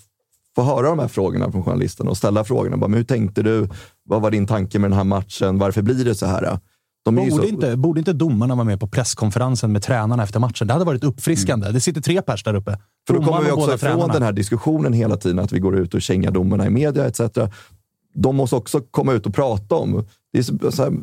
få 0.55 0.63
höra 0.63 0.89
de 0.89 0.99
här 0.99 1.07
frågorna 1.07 1.51
från 1.51 1.63
journalisterna 1.63 2.09
och 2.09 2.17
ställa 2.17 2.43
frågorna. 2.43 2.77
Bara, 2.77 2.87
men 2.87 2.97
hur 2.97 3.03
tänkte 3.03 3.43
du? 3.43 3.69
Vad 4.03 4.21
var 4.21 4.31
din 4.31 4.47
tanke 4.47 4.79
med 4.79 4.89
den 4.89 4.97
här 4.97 5.03
matchen? 5.03 5.57
Varför 5.57 5.81
blir 5.81 6.05
det 6.05 6.15
så 6.15 6.25
här? 6.25 6.59
De 7.03 7.15
Borde, 7.15 7.31
så... 7.31 7.43
inte, 7.43 7.77
borde 7.77 7.99
inte 7.99 8.13
domarna 8.13 8.55
vara 8.55 8.65
med 8.65 8.79
på 8.79 8.87
presskonferensen 8.87 9.71
med 9.71 9.83
tränarna 9.83 10.23
efter 10.23 10.39
matchen? 10.39 10.67
Det 10.67 10.73
hade 10.73 10.85
varit 10.85 11.03
uppfriskande. 11.03 11.71
Det 11.71 11.79
sitter 11.79 12.01
tre 12.01 12.21
pers 12.21 12.43
där 12.43 12.53
uppe. 12.53 12.77
För 13.07 13.13
då 13.13 13.23
kommer 13.23 13.41
vi 13.41 13.51
också 13.51 13.75
ifrån 13.75 13.79
tränarna. 13.79 14.13
den 14.13 14.23
här 14.23 14.31
diskussionen 14.31 14.93
hela 14.93 15.17
tiden, 15.17 15.39
att 15.39 15.51
vi 15.51 15.59
går 15.59 15.77
ut 15.77 15.93
och 15.93 16.01
kängar 16.01 16.31
domarna 16.31 16.67
i 16.67 16.69
media 16.69 17.07
etc. 17.07 17.21
De 18.13 18.35
måste 18.35 18.55
också 18.55 18.81
komma 18.91 19.13
ut 19.13 19.25
och 19.25 19.33
prata 19.33 19.75
om. 19.75 20.05
Det 20.33 20.39
är 20.39 20.71
så 20.71 20.83
här, 20.83 20.93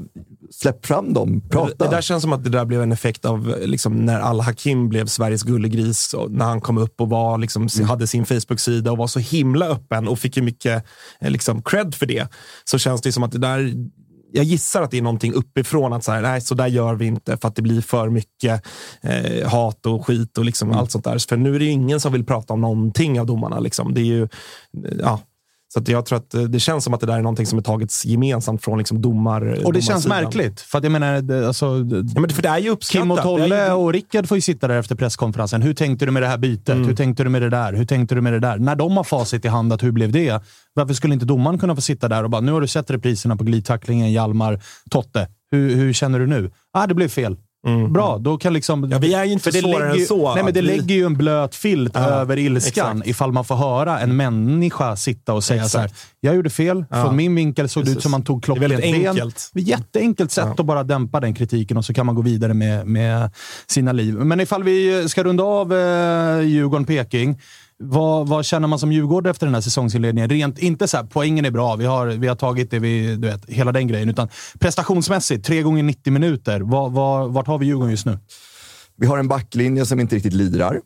släpp 0.50 0.86
fram 0.86 1.12
dem, 1.12 1.42
prata. 1.50 1.84
Det, 1.84 1.90
där 1.90 2.00
känns 2.00 2.22
som 2.22 2.32
att 2.32 2.44
det 2.44 2.50
där 2.50 2.64
blev 2.64 2.82
en 2.82 2.92
effekt 2.92 3.24
av 3.24 3.54
liksom, 3.60 3.96
när 4.06 4.20
Al-Hakim 4.20 4.88
blev 4.88 5.06
Sveriges 5.06 5.42
gullegris. 5.42 6.14
Och 6.14 6.30
när 6.30 6.44
han 6.44 6.60
kom 6.60 6.78
upp 6.78 7.00
och 7.00 7.08
var, 7.08 7.38
liksom, 7.38 7.68
hade 7.88 8.06
sin 8.06 8.26
Facebook-sida 8.26 8.92
och 8.92 8.98
var 8.98 9.06
så 9.06 9.18
himla 9.18 9.66
öppen 9.66 10.08
och 10.08 10.18
fick 10.18 10.36
ju 10.36 10.42
mycket 10.42 10.84
eh, 11.20 11.30
liksom, 11.30 11.62
cred 11.62 11.94
för 11.94 12.06
det. 12.06 12.28
Så 12.64 12.78
känns 12.78 13.00
det 13.00 13.12
som 13.12 13.22
att 13.22 13.32
det 13.32 13.38
där 13.38 13.72
jag 14.32 14.44
gissar 14.44 14.82
att 14.82 14.90
det 14.90 14.98
är 14.98 15.02
någonting 15.02 15.32
uppifrån, 15.32 15.92
att 15.92 16.04
så, 16.04 16.12
här, 16.12 16.22
nej, 16.22 16.40
så 16.40 16.54
där 16.54 16.66
gör 16.66 16.94
vi 16.94 17.06
inte 17.06 17.36
för 17.36 17.48
att 17.48 17.56
det 17.56 17.62
blir 17.62 17.80
för 17.80 18.08
mycket 18.08 18.66
eh, 19.00 19.48
hat 19.48 19.86
och 19.86 20.06
skit 20.06 20.38
och 20.38 20.44
liksom 20.44 20.72
allt 20.72 20.90
sånt 20.90 21.04
där. 21.04 21.28
För 21.28 21.36
nu 21.36 21.54
är 21.54 21.58
det 21.58 21.64
ju 21.64 21.70
ingen 21.70 22.00
som 22.00 22.12
vill 22.12 22.26
prata 22.26 22.54
om 22.54 22.60
någonting 22.60 23.20
av 23.20 23.26
domarna. 23.26 23.60
Liksom. 23.60 23.94
Det 23.94 24.00
är 24.00 24.04
ju, 24.04 24.28
ja, 25.02 25.20
så 25.74 25.82
jag 25.86 26.06
tror 26.06 26.18
att 26.18 26.34
eh, 26.34 26.42
det 26.42 26.60
känns 26.60 26.84
som 26.84 26.94
att 26.94 27.00
det 27.00 27.06
där 27.06 27.14
är 27.18 27.22
någonting 27.22 27.46
som 27.46 27.58
är 27.58 27.62
tagits 27.62 28.04
gemensamt 28.04 28.64
från 28.64 28.78
liksom 28.78 29.02
domar 29.02 29.64
Och 29.64 29.72
det 29.72 29.82
känns 29.82 30.06
märkligt. 30.06 30.60
För 30.60 30.78
att 30.78 30.84
jag 30.84 30.92
menar, 30.92 31.20
det, 31.20 31.46
alltså, 31.46 31.66
Ja, 32.14 32.20
men 32.20 32.30
för 32.30 32.42
det 32.42 32.48
är 32.48 32.58
ju 32.58 32.70
uppskattat. 32.70 33.02
Kim 33.02 33.10
och 33.10 33.22
Tolle 33.22 33.66
ju- 33.66 33.72
och 33.72 33.92
Rickard 33.92 34.26
får 34.28 34.36
ju 34.36 34.40
sitta 34.40 34.68
där 34.68 34.78
efter 34.78 34.94
presskonferensen. 34.94 35.62
Hur 35.62 35.74
tänkte 35.74 36.06
du 36.06 36.12
med 36.12 36.22
det 36.22 36.26
här 36.28 36.38
bytet? 36.38 36.68
Mm. 36.68 36.88
Hur 36.88 36.94
tänkte 36.96 37.24
du 37.24 37.30
med 37.30 37.42
det 37.42 37.50
där? 37.50 37.72
Hur 37.72 37.84
tänkte 37.84 38.14
du 38.14 38.20
med 38.20 38.32
det 38.32 38.40
där? 38.40 38.58
När 38.58 38.76
de 38.76 38.96
har 38.96 39.04
facit 39.04 39.44
i 39.44 39.48
hand, 39.48 39.72
att 39.72 39.82
hur 39.82 39.92
blev 39.92 40.12
det? 40.12 40.42
Varför 40.74 40.94
skulle 40.94 41.14
inte 41.14 41.26
domaren 41.26 41.58
kunna 41.58 41.74
få 41.74 41.80
sitta 41.80 42.08
där 42.08 42.24
och 42.24 42.30
bara, 42.30 42.40
nu 42.40 42.52
har 42.52 42.60
du 42.60 42.66
sett 42.66 42.90
repriserna 42.90 43.36
på 43.36 43.44
glidtacklingen, 43.44 44.12
Hjalmar, 44.12 44.60
Totte. 44.90 45.28
Hur, 45.50 45.74
hur 45.76 45.92
känner 45.92 46.18
du 46.18 46.26
nu? 46.26 46.50
Ah, 46.72 46.86
det 46.86 46.94
blev 46.94 47.08
fel. 47.08 47.36
Bra, 47.90 48.18
då 48.18 48.36
kan 48.38 48.52
liksom... 48.52 48.78
Mm. 48.78 48.90
Ja, 48.90 48.98
vi 48.98 49.14
är 49.14 49.24
ju 49.24 49.32
inte 49.32 49.42
för 49.44 49.52
det 49.52 49.60
svårare 49.60 49.78
lägger 49.78 49.92
än 49.92 49.98
ju, 49.98 50.06
så, 50.06 50.34
Nej, 50.34 50.44
men 50.44 50.54
det 50.54 50.60
vi- 50.60 50.66
lägger 50.66 50.94
ju 50.94 51.06
en 51.06 51.16
blöt 51.16 51.54
filt 51.54 51.92
Ja, 51.94 52.00
över 52.00 52.38
ilskan 52.38 52.96
exakt. 52.96 53.08
ifall 53.10 53.32
man 53.32 53.44
får 53.44 53.54
höra 53.56 54.00
en 54.00 54.16
människa 54.16 54.96
sitta 54.96 55.34
och 55.34 55.44
säga 55.44 55.68
så 55.68 55.78
här. 55.78 55.84
Exakt. 55.84 56.06
Jag 56.20 56.36
gjorde 56.36 56.50
fel. 56.50 56.84
Ja. 56.90 57.04
Från 57.04 57.16
min 57.16 57.34
vinkel 57.34 57.68
såg 57.68 57.84
det 57.84 57.90
ut 57.90 58.02
som 58.02 58.10
man 58.10 58.22
tog 58.24 58.42
Det 58.46 58.52
är 58.52 58.60
väldigt 58.60 58.78
klockrent 58.80 59.08
enkelt. 59.08 59.50
Det 59.54 59.60
är 59.60 59.64
jätteenkelt 59.64 60.30
sätt 60.32 60.44
Ja. 60.46 60.54
att 60.58 60.66
bara 60.66 60.82
dämpa 60.84 61.20
den 61.20 61.34
kritiken 61.34 61.76
och 61.76 61.84
så 61.84 61.94
kan 61.94 62.06
man 62.06 62.14
gå 62.14 62.22
vidare 62.22 62.54
med, 62.54 62.86
med 62.86 63.30
sina 63.66 63.92
liv. 63.92 64.14
Men 64.14 64.40
ifall 64.40 64.62
vi 64.64 65.08
ska 65.08 65.22
runda 65.24 65.44
av 65.44 65.72
eh, 65.72 65.78
Djurgården-Peking. 66.40 67.38
Vad, 67.80 68.28
vad 68.28 68.44
känner 68.44 68.68
man 68.68 68.78
som 68.78 68.92
Djurgårdare 68.92 69.30
efter 69.30 69.46
den 69.46 69.54
här 69.54 69.60
säsongsinledningen? 69.60 70.30
Rent, 70.30 70.58
inte 70.58 70.88
så 70.88 70.96
här, 70.96 71.04
poängen 71.04 71.44
är 71.44 71.50
bra, 71.50 71.76
vi 71.76 71.84
har, 71.84 72.06
vi 72.06 72.28
har 72.28 72.36
tagit 72.36 72.70
det, 72.70 72.78
vi, 72.78 73.16
du 73.16 73.28
vet, 73.28 73.50
hela 73.50 73.72
den 73.72 73.88
grejen. 73.88 74.08
Utan 74.08 74.28
prestationsmässigt, 74.58 75.46
tre 75.46 75.62
gånger 75.62 75.82
90 75.82 76.12
minuter. 76.12 76.60
Vad, 76.60 76.92
vad, 76.92 77.32
vart 77.32 77.46
har 77.46 77.58
vi 77.58 77.66
Djurgården 77.66 77.90
just 77.90 78.06
nu? 78.06 78.18
Vi 78.96 79.06
har 79.06 79.18
en 79.18 79.28
backlinje 79.28 79.86
som 79.86 80.00
inte 80.00 80.16
riktigt 80.16 80.32
lirar, 80.32 80.80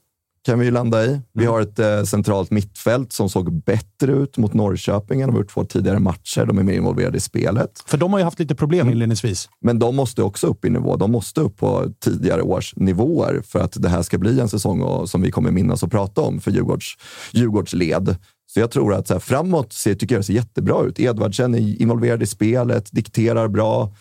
kan 0.45 0.59
vi 0.59 0.65
ju 0.65 0.71
landa 0.71 1.05
i. 1.05 1.21
Vi 1.33 1.45
har 1.45 1.61
ett 1.61 1.79
eh, 1.79 2.03
centralt 2.03 2.51
mittfält 2.51 3.13
som 3.13 3.29
såg 3.29 3.53
bättre 3.53 4.13
ut 4.13 4.37
mot 4.37 4.55
Norrköping 4.55 5.21
än 5.21 5.29
de 5.29 5.33
har 5.33 5.41
gjort 5.41 5.51
två 5.51 5.65
tidigare 5.65 5.99
matcher. 5.99 6.47
De 6.47 6.59
är 6.59 6.63
mer 6.63 6.73
involverade 6.73 7.17
i 7.17 7.21
spelet. 7.21 7.83
För 7.87 7.99
de 7.99 8.13
har 8.13 8.21
ju 8.21 8.25
haft 8.25 8.39
lite 8.39 8.55
problem 8.55 8.91
inledningsvis. 8.91 9.49
Men 9.61 9.79
de 9.79 9.97
måste 9.97 10.23
också 10.23 10.47
upp 10.47 10.65
i 10.65 10.71
nivå. 10.71 10.97
De 10.97 11.13
måste 11.13 11.41
upp 11.41 11.57
på 11.57 11.93
tidigare 12.01 12.43
års 12.43 12.77
nivåer 12.77 13.43
för 13.45 13.59
att 13.59 13.83
det 13.83 13.89
här 13.89 14.03
ska 14.03 14.19
bli 14.19 14.41
en 14.41 14.49
säsong 14.49 14.83
och, 14.83 15.11
som 15.11 15.23
vi 15.23 15.31
kommer 15.31 15.51
minnas 15.51 15.83
och 15.83 15.91
prata 15.91 16.21
om 16.21 16.41
för 16.41 16.51
Djurgårds, 16.51 16.97
Djurgårds 17.33 17.73
led. 17.73 18.17
Så 18.55 18.61
jag 18.61 18.71
tror 18.71 18.95
att 18.95 19.09
så 19.09 19.15
här, 19.15 19.21
framåt 19.21 19.73
ser, 19.73 19.95
tycker 19.95 20.15
jag 20.15 20.21
det 20.21 20.27
ser 20.27 20.35
jättebra 20.35 20.83
ut. 20.83 21.01
Edvardsen 21.01 21.55
är 21.55 21.83
involverad 21.83 22.23
i 22.23 22.27
spelet, 22.27 22.89
dikterar 22.93 23.49
bra, 23.49 23.93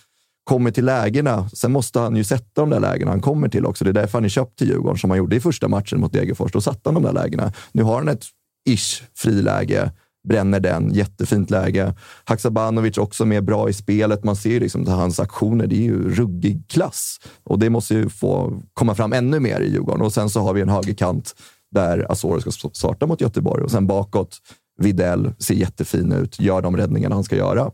kommer 0.43 0.71
till 0.71 0.85
lägena. 0.85 1.49
Sen 1.49 1.71
måste 1.71 1.99
han 1.99 2.15
ju 2.15 2.23
sätta 2.23 2.61
de 2.61 2.69
där 2.69 2.79
lägena 2.79 3.11
han 3.11 3.21
kommer 3.21 3.49
till 3.49 3.65
också. 3.65 3.83
Det 3.83 3.91
är 3.91 3.93
därför 3.93 4.17
han 4.17 4.25
är 4.25 4.29
köpt 4.29 4.57
till 4.57 4.67
Djurgården, 4.67 4.97
som 4.97 5.09
han 5.09 5.17
gjorde 5.17 5.35
i 5.35 5.39
första 5.39 5.67
matchen 5.67 5.99
mot 5.99 6.13
Degerfors. 6.13 6.51
Då 6.51 6.61
satte 6.61 6.81
han 6.83 6.93
de 6.93 7.03
där 7.03 7.13
lägena. 7.13 7.53
Nu 7.71 7.83
har 7.83 7.95
han 7.95 8.07
ett 8.07 8.25
ish 8.69 9.03
friläge, 9.15 9.91
bränner 10.27 10.59
den, 10.59 10.93
jättefint 10.93 11.49
läge. 11.49 11.93
Haksabanovic 12.23 12.97
också 12.97 13.25
med 13.25 13.45
bra 13.45 13.69
i 13.69 13.73
spelet. 13.73 14.23
Man 14.23 14.35
ser 14.35 14.49
ju 14.49 14.59
liksom 14.59 14.81
att 14.81 14.87
hans 14.87 15.19
aktioner, 15.19 15.67
det 15.67 15.75
är 15.75 15.83
ju 15.83 16.09
ruggig 16.09 16.67
klass. 16.67 17.19
Och 17.43 17.59
det 17.59 17.69
måste 17.69 17.93
ju 17.93 18.09
få 18.09 18.61
komma 18.73 18.95
fram 18.95 19.13
ännu 19.13 19.39
mer 19.39 19.59
i 19.59 19.71
Djurgården. 19.71 20.01
Och 20.01 20.13
sen 20.13 20.29
så 20.29 20.41
har 20.41 20.53
vi 20.53 20.61
en 20.61 20.69
högerkant 20.69 21.35
där 21.71 22.11
Asoro 22.11 22.41
ska 22.41 22.69
starta 22.73 23.05
mot 23.05 23.21
Göteborg 23.21 23.63
och 23.63 23.71
sen 23.71 23.87
bakåt 23.87 24.37
Videll 24.81 25.33
ser 25.39 25.53
jättefin 25.53 26.11
ut, 26.11 26.39
gör 26.39 26.61
de 26.61 26.77
räddningarna 26.77 27.15
han 27.15 27.23
ska 27.23 27.35
göra. 27.35 27.71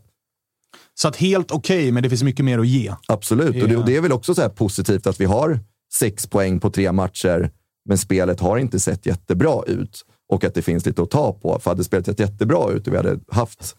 Så 1.00 1.08
att 1.08 1.16
helt 1.16 1.50
okej, 1.50 1.92
men 1.92 2.02
det 2.02 2.08
finns 2.08 2.22
mycket 2.22 2.44
mer 2.44 2.58
att 2.58 2.66
ge. 2.66 2.94
Absolut, 3.08 3.62
och, 3.62 3.68
det, 3.68 3.76
och 3.76 3.84
det 3.84 3.96
är 3.96 4.00
väl 4.00 4.12
också 4.12 4.34
så 4.34 4.48
positivt 4.48 5.06
att 5.06 5.20
vi 5.20 5.24
har 5.24 5.60
sex 5.94 6.26
poäng 6.26 6.60
på 6.60 6.70
tre 6.70 6.92
matcher, 6.92 7.50
men 7.88 7.98
spelet 7.98 8.40
har 8.40 8.58
inte 8.58 8.80
sett 8.80 9.06
jättebra 9.06 9.62
ut 9.66 10.04
och 10.32 10.44
att 10.44 10.54
det 10.54 10.62
finns 10.62 10.86
lite 10.86 11.02
att 11.02 11.10
ta 11.10 11.32
på. 11.32 11.58
För 11.58 11.70
hade 11.70 11.84
spelet 11.84 12.06
sett 12.06 12.20
jättebra 12.20 12.70
ut 12.70 12.86
och 12.86 12.92
vi 12.92 12.96
hade 12.96 13.20
haft 13.28 13.76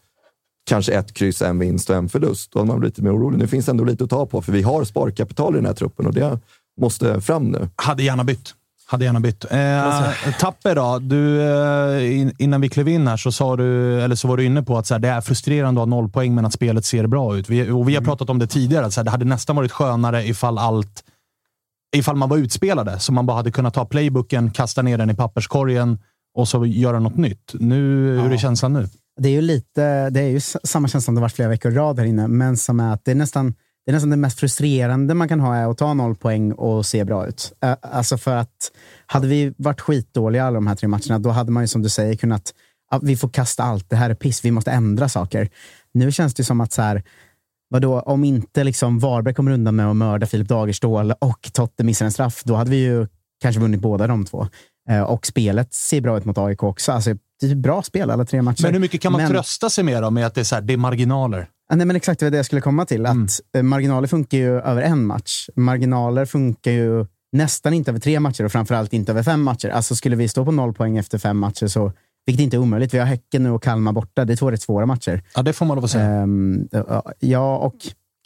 kanske 0.70 0.94
ett 0.94 1.14
kryss, 1.14 1.42
en 1.42 1.60
vinst 1.60 1.90
och 1.90 1.96
en 1.96 2.10
förlust, 2.10 2.52
då 2.52 2.60
hade 2.60 2.68
man 2.68 2.80
blivit 2.80 2.98
lite 2.98 3.06
mer 3.06 3.18
orolig. 3.18 3.38
Nu 3.38 3.48
finns 3.48 3.66
det 3.66 3.72
ändå 3.72 3.84
lite 3.84 4.04
att 4.04 4.10
ta 4.10 4.26
på, 4.26 4.42
för 4.42 4.52
vi 4.52 4.62
har 4.62 4.84
sparkapital 4.84 5.54
i 5.54 5.58
den 5.58 5.66
här 5.66 5.74
truppen 5.74 6.06
och 6.06 6.14
det 6.14 6.40
måste 6.82 7.22
fram 7.22 7.44
nu. 7.44 7.70
Hade 7.76 8.04
gärna 8.04 8.24
bytt. 8.24 8.54
Hade 8.92 9.06
gärna 9.06 9.20
bytt. 9.20 9.46
Eh, 9.52 10.34
Tapper 10.40 10.76
då? 10.76 11.00
Du, 11.00 11.42
eh, 11.42 12.20
in, 12.20 12.36
innan 12.38 12.62
vi 12.62 12.70
klev 12.70 12.88
in 12.88 13.08
här 13.08 13.18
så, 13.18 13.32
sa 13.32 13.56
du, 13.56 14.02
eller 14.02 14.16
så 14.16 14.28
var 14.28 14.38
du 14.38 14.46
inne 14.46 14.64
på 14.64 14.78
att 14.78 14.88
så 14.88 14.94
här, 14.94 15.00
det 15.00 15.08
är 15.08 15.22
frustrerande 15.22 15.82
att 15.82 15.90
ha 15.90 15.96
noll 15.96 16.10
poäng 16.10 16.36
men 16.36 16.46
att 16.46 16.54
spelet 16.54 16.86
ser 16.86 17.08
bra 17.08 17.38
ut. 17.38 17.50
Vi, 17.50 17.70
och 17.70 17.90
vi 17.90 17.96
har 17.96 18.04
pratat 18.04 18.30
om 18.30 18.40
det 18.40 18.48
tidigare. 18.48 18.86
Att 18.86 18.94
så 18.94 19.00
här, 19.00 19.06
det 19.06 19.12
hade 19.12 19.26
nästan 19.26 19.56
varit 19.56 19.72
skönare 19.72 20.24
ifall 20.28 20.58
allt 20.58 21.04
ifall 21.96 22.16
man 22.16 22.30
var 22.30 22.38
utspelade. 22.38 23.00
Så 23.00 23.14
man 23.14 23.26
bara 23.26 23.38
hade 23.38 23.52
kunnat 23.52 23.74
ta 23.74 23.86
playbooken, 23.86 24.52
kasta 24.52 24.82
ner 24.82 24.98
den 24.98 25.10
i 25.10 25.16
papperskorgen 25.16 26.00
och 26.36 26.48
så 26.48 26.66
göra 26.66 27.00
något 27.00 27.18
nytt. 27.18 27.54
Nu, 27.54 27.76
Hur 28.20 28.34
är 28.34 28.38
känslan 28.38 28.74
nu? 28.74 28.88
Det 29.20 29.30
är 29.30 29.34
ju 29.34 29.42
lite, 29.42 30.10
det 30.10 30.20
är 30.20 30.30
ju 30.30 30.40
samma 30.40 30.88
känsla 30.88 31.06
som 31.06 31.16
det 31.16 31.22
varit 31.22 31.34
flera 31.34 31.50
veckor 31.50 31.72
i 31.72 31.76
rad 31.76 32.00
här 32.00 32.06
inne, 32.06 32.28
men 32.28 32.58
som 32.58 32.80
är 32.80 32.94
att 32.94 33.06
det 33.06 33.12
är 33.12 33.16
nästan, 33.16 33.54
det 33.90 33.92
är 33.92 33.94
nästan 33.94 34.10
det 34.10 34.18
mest 34.18 34.40
frustrerande 34.40 35.14
man 35.14 35.28
kan 35.28 35.40
ha 35.40 35.56
är 35.56 35.72
att 35.72 35.78
ta 35.78 35.94
noll 35.94 36.16
poäng 36.16 36.52
och 36.52 36.86
se 36.86 37.04
bra 37.06 37.28
ut. 37.28 37.54
Alltså 37.82 38.18
för 38.18 38.36
att 38.36 38.72
hade 39.06 39.28
vi 39.28 39.54
varit 39.58 39.82
skitdåliga 39.82 40.46
alla 40.46 40.56
de 40.56 40.68
här 40.68 40.76
tre 40.76 40.88
matcherna, 40.88 41.20
då 41.20 41.30
hade 41.30 41.52
man 41.52 41.64
ju 41.64 41.68
som 41.68 41.82
du 41.82 41.90
säger 41.90 42.16
kunnat, 42.16 42.54
vi 43.02 43.18
får 43.18 43.30
kasta 43.30 43.64
allt, 43.64 43.90
det 43.90 43.96
här 43.96 44.10
är 44.10 44.14
piss, 44.14 44.46
vi 44.46 44.52
måste 44.52 44.72
ändra 44.72 45.10
saker. 45.10 45.50
Nu 45.94 46.12
känns 46.12 46.34
det 46.34 46.44
som 46.44 46.62
att 46.62 46.72
så 46.72 46.82
här, 46.82 47.04
vadå, 47.70 48.00
om 48.00 48.24
inte 48.24 48.64
liksom 48.64 49.00
Varberg 49.00 49.34
kommer 49.34 49.52
undan 49.52 49.76
med 49.76 49.88
att 49.90 49.96
mörda 49.96 50.28
Filip 50.28 50.48
Dagerstål 50.48 51.12
och 51.12 51.50
Totte 51.54 51.84
missar 51.84 52.06
en 52.06 52.12
straff, 52.12 52.44
då 52.46 52.56
hade 52.56 52.72
vi 52.72 52.78
ju 52.78 53.08
kanske 53.42 53.62
vunnit 53.62 53.82
båda 53.82 54.08
de 54.08 54.26
två. 54.26 54.48
Och 55.08 55.26
spelet 55.28 55.74
ser 55.74 56.02
bra 56.02 56.18
ut 56.18 56.26
mot 56.26 56.38
AIK 56.38 56.64
också. 56.64 56.92
Alltså, 56.92 57.14
det 57.42 57.52
är 57.52 57.56
bra 57.56 57.82
spel 57.84 58.10
alla 58.10 58.26
tre 58.26 58.42
matcher. 58.42 58.64
Men 58.64 58.74
hur 58.74 58.82
mycket 58.82 59.02
kan 59.02 59.12
man 59.12 59.22
Men- 59.22 59.32
trösta 59.32 59.70
sig 59.70 59.84
med 59.84 60.04
då, 60.04 60.10
med 60.10 60.26
att 60.26 60.36
det 60.36 60.42
är, 60.42 60.46
så 60.46 60.56
här, 60.56 60.62
det 60.62 60.74
är 60.74 60.78
marginaler? 60.78 61.48
Ja, 61.70 61.76
nej, 61.76 61.88
men 61.88 61.96
exakt 61.96 62.20
det 62.20 62.26
var 62.26 62.32
det 62.32 62.38
jag 62.38 62.46
skulle 62.46 62.62
komma 62.62 62.86
till. 62.86 63.06
Mm. 63.06 63.24
Att 63.24 63.42
eh, 63.56 63.64
Marginaler 63.64 64.08
funkar 64.08 64.38
ju 64.38 64.60
över 64.60 64.82
en 64.82 65.06
match. 65.06 65.50
Marginaler 65.56 66.26
funkar 66.26 66.72
ju 66.72 67.06
nästan 67.32 67.74
inte 67.74 67.92
över 67.92 68.00
tre 68.00 68.20
matcher 68.20 68.44
och 68.44 68.52
framförallt 68.52 68.94
inte 68.94 69.12
över 69.12 69.24
fem 69.24 69.42
matcher. 69.42 69.70
Alltså 69.70 69.96
skulle 69.96 70.16
vi 70.16 70.28
stå 70.28 70.46
på 70.46 70.52
noll 70.52 70.74
poäng 70.74 70.98
efter 70.98 71.18
fem 71.18 71.38
matcher, 71.38 71.68
så, 71.68 71.92
vilket 72.26 72.44
inte 72.44 72.58
är 72.58 72.60
omöjligt. 72.60 72.94
Vi 72.94 72.98
har 72.98 73.06
Häcken 73.06 73.44
nu 73.44 73.50
och 73.50 73.64
Kalmar 73.64 73.92
borta. 73.92 74.26
Det 74.26 74.34
är 74.34 74.38
två 74.38 74.52
rätt 74.52 74.62
svåra 74.62 74.86
matcher. 74.86 75.24
Ja, 75.36 75.42
det 75.42 75.54
får 75.54 75.66
man 75.66 75.76
lov 75.76 75.86
att 75.86 75.92
säga. 75.92 76.06
Ehm, 76.06 76.68
ja, 77.20 77.58
och 77.58 77.76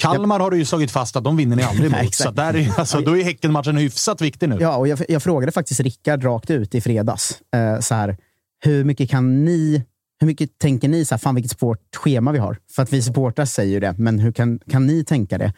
Kalmar 0.04 0.40
har 0.40 0.52
du 0.52 0.58
ju 0.58 0.66
slagit 0.66 0.92
fast 0.92 1.16
att 1.16 1.24
de 1.24 1.38
vinner 1.38 1.56
ni 1.56 1.64
aldrig 1.64 1.92
mot. 2.04 2.14
så 2.14 2.32
där 2.32 2.56
är, 2.56 2.80
alltså, 2.80 3.02
då 3.02 3.18
är 3.18 3.24
Häckenmatchen 3.24 3.78
hyfsat 3.78 4.22
viktig 4.22 4.50
nu. 4.50 4.58
Ja, 4.60 4.78
och 4.78 4.88
jag, 4.88 5.00
jag 5.10 5.24
frågade 5.24 5.52
faktiskt 5.52 5.80
Rickard 5.80 6.24
rakt 6.24 6.50
ut 6.50 6.76
i 6.76 6.82
fredags. 6.82 7.40
Eh, 7.56 7.80
så 7.80 7.96
här, 7.96 8.18
hur 8.66 8.84
mycket 8.84 9.10
kan 9.10 9.46
ni 9.46 9.84
hur 10.24 10.28
mycket 10.28 10.60
tänker 10.60 10.88
ni, 10.88 11.06
så 11.06 11.16
här, 11.16 11.20
fan 11.20 11.36
vilket 11.36 11.60
svårt 11.60 11.96
schema 11.96 12.32
vi 12.32 12.40
har? 12.40 12.58
För 12.76 12.84
att 12.84 12.94
vi 12.94 13.02
supportrar 13.02 13.46
säger 13.46 13.72
ju 13.72 13.80
det, 13.80 13.96
men 13.98 14.20
hur 14.20 14.32
kan, 14.32 14.60
kan 14.70 14.88
ni 14.88 15.04
tänka 15.04 15.38
det? 15.38 15.54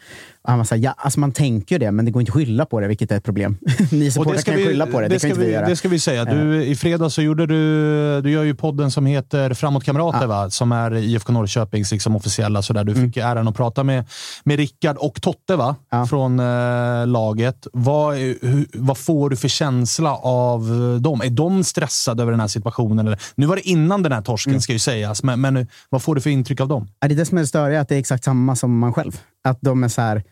Han 0.46 0.58
var 0.58 0.64
så 0.64 0.74
här, 0.74 0.82
ja, 0.82 0.94
alltså 0.96 1.20
man 1.20 1.32
tänker 1.32 1.74
ju 1.74 1.78
det, 1.78 1.92
men 1.92 2.04
det 2.04 2.10
går 2.10 2.22
inte 2.22 2.30
att 2.30 2.34
skylla 2.34 2.66
på 2.66 2.80
det, 2.80 2.88
vilket 2.88 3.12
är 3.12 3.16
ett 3.16 3.24
problem. 3.24 3.58
ni 3.92 4.10
supportrar 4.10 4.42
kan 4.42 4.58
ju 4.58 4.66
skylla 4.66 4.86
på 4.86 5.00
det, 5.00 5.08
det, 5.08 5.18
ska 5.18 5.28
kan 5.28 5.30
inte 5.30 5.40
vi, 5.40 5.46
vi, 5.46 5.52
göra. 5.52 5.68
det 5.68 5.76
ska 5.76 5.88
vi 5.88 5.98
säga. 5.98 6.24
Du, 6.24 6.64
I 6.64 6.76
fredags 6.76 7.14
så 7.14 7.22
gjorde 7.22 7.46
du, 7.46 8.22
du 8.22 8.30
gör 8.30 8.42
ju 8.42 8.54
podden 8.54 8.90
som 8.90 9.06
heter 9.06 9.54
Framåt 9.54 9.84
Kamrater, 9.84 10.26
va? 10.26 10.50
som 10.50 10.72
är 10.72 10.94
IFK 10.94 11.32
Norrköpings 11.32 11.92
liksom 11.92 12.16
officiella. 12.16 12.62
Sådär. 12.62 12.84
Du 12.84 12.94
fick 12.94 13.16
äran 13.16 13.48
att 13.48 13.56
prata 13.56 13.84
med, 13.84 14.04
med 14.44 14.56
Rickard 14.56 14.96
och 14.96 15.22
Totte 15.22 15.56
va? 15.56 15.76
från 16.08 16.40
eh, 16.40 17.06
laget. 17.06 17.66
Vad, 17.72 18.14
hur, 18.14 18.66
vad 18.72 18.98
får 18.98 19.30
du 19.30 19.36
för 19.36 19.48
känsla 19.48 20.16
av 20.16 20.62
dem? 21.00 21.20
Är 21.20 21.30
de 21.30 21.64
stressade 21.64 22.22
över 22.22 22.32
den 22.32 22.40
här 22.40 22.48
situationen? 22.48 23.06
Eller? 23.06 23.18
Nu 23.34 23.46
var 23.46 23.56
det 23.56 23.68
innan 23.68 24.02
den 24.02 24.12
här 24.12 24.22
torsken, 24.22 24.60
ska 24.60 24.72
ju 24.72 24.78
sägas, 24.78 25.22
men, 25.22 25.40
men 25.40 25.66
vad 25.90 26.02
får 26.02 26.14
du 26.14 26.20
för 26.20 26.30
intryck 26.30 26.60
av 26.60 26.68
dem? 26.68 26.88
Ja, 27.00 27.08
det 27.08 27.14
är 27.14 27.16
det 27.16 27.26
som 27.26 27.38
är 27.38 27.42
det 27.42 27.48
störiga, 27.48 27.80
att 27.80 27.88
det 27.88 27.94
är 27.94 27.98
exakt 27.98 28.24
samma 28.24 28.56
som 28.56 28.78
man 28.78 28.92
själv. 28.92 29.20
Att 29.44 29.58
de 29.60 29.84
är 29.84 29.88
så 29.88 30.00
här, 30.00 30.22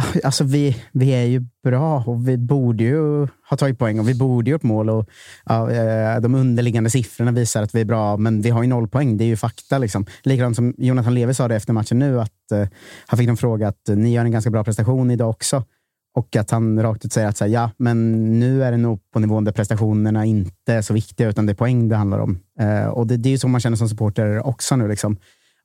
alltså 0.24 0.44
vi, 0.44 0.76
vi 0.92 1.10
är 1.10 1.24
ju 1.24 1.44
bra 1.64 2.04
och 2.06 2.28
vi 2.28 2.38
borde 2.38 2.84
ju 2.84 3.28
ha 3.50 3.56
tagit 3.56 3.78
poäng 3.78 4.00
och 4.00 4.08
vi 4.08 4.14
borde 4.14 4.50
ju 4.50 4.54
upp 4.54 4.62
mål. 4.62 4.90
Och, 4.90 5.08
ja, 5.44 5.70
eh, 5.70 6.20
de 6.20 6.34
underliggande 6.34 6.90
siffrorna 6.90 7.32
visar 7.32 7.62
att 7.62 7.74
vi 7.74 7.80
är 7.80 7.84
bra, 7.84 8.16
men 8.16 8.40
vi 8.40 8.50
har 8.50 8.62
ju 8.62 8.68
noll 8.68 8.88
poäng. 8.88 9.16
Det 9.16 9.24
är 9.24 9.26
ju 9.26 9.36
fakta. 9.36 9.78
Liksom. 9.78 10.06
Likadant 10.22 10.56
som 10.56 10.74
Jonathan 10.78 11.14
Levi 11.14 11.34
sa 11.34 11.48
det 11.48 11.56
efter 11.56 11.72
matchen 11.72 11.98
nu, 11.98 12.20
att 12.20 12.52
eh, 12.52 12.68
han 13.06 13.18
fick 13.18 13.28
en 13.28 13.36
fråga 13.36 13.68
att 13.68 13.88
eh, 13.88 13.96
ni 13.96 14.12
gör 14.12 14.24
en 14.24 14.30
ganska 14.30 14.50
bra 14.50 14.64
prestation 14.64 15.10
idag 15.10 15.30
också. 15.30 15.64
Och 16.14 16.36
att 16.36 16.50
han 16.50 16.82
rakt 16.82 17.04
ut 17.04 17.12
säger 17.12 17.28
att 17.28 17.36
så 17.36 17.44
här, 17.44 17.50
ja, 17.52 17.70
men 17.76 18.22
nu 18.40 18.64
är 18.64 18.70
det 18.70 18.76
nog 18.76 19.00
på 19.12 19.20
nivån 19.20 19.44
där 19.44 19.52
prestationerna 19.52 20.24
inte 20.24 20.72
är 20.72 20.82
så 20.82 20.94
viktiga, 20.94 21.28
utan 21.28 21.46
det 21.46 21.52
är 21.52 21.54
poäng 21.54 21.88
det 21.88 21.96
handlar 21.96 22.18
om. 22.18 22.40
Eh, 22.60 22.86
och 22.86 23.06
det, 23.06 23.16
det 23.16 23.28
är 23.28 23.30
ju 23.30 23.38
så 23.38 23.48
man 23.48 23.60
känner 23.60 23.76
som 23.76 23.88
supporter 23.88 24.46
också 24.46 24.76
nu. 24.76 24.88
Liksom. 24.88 25.16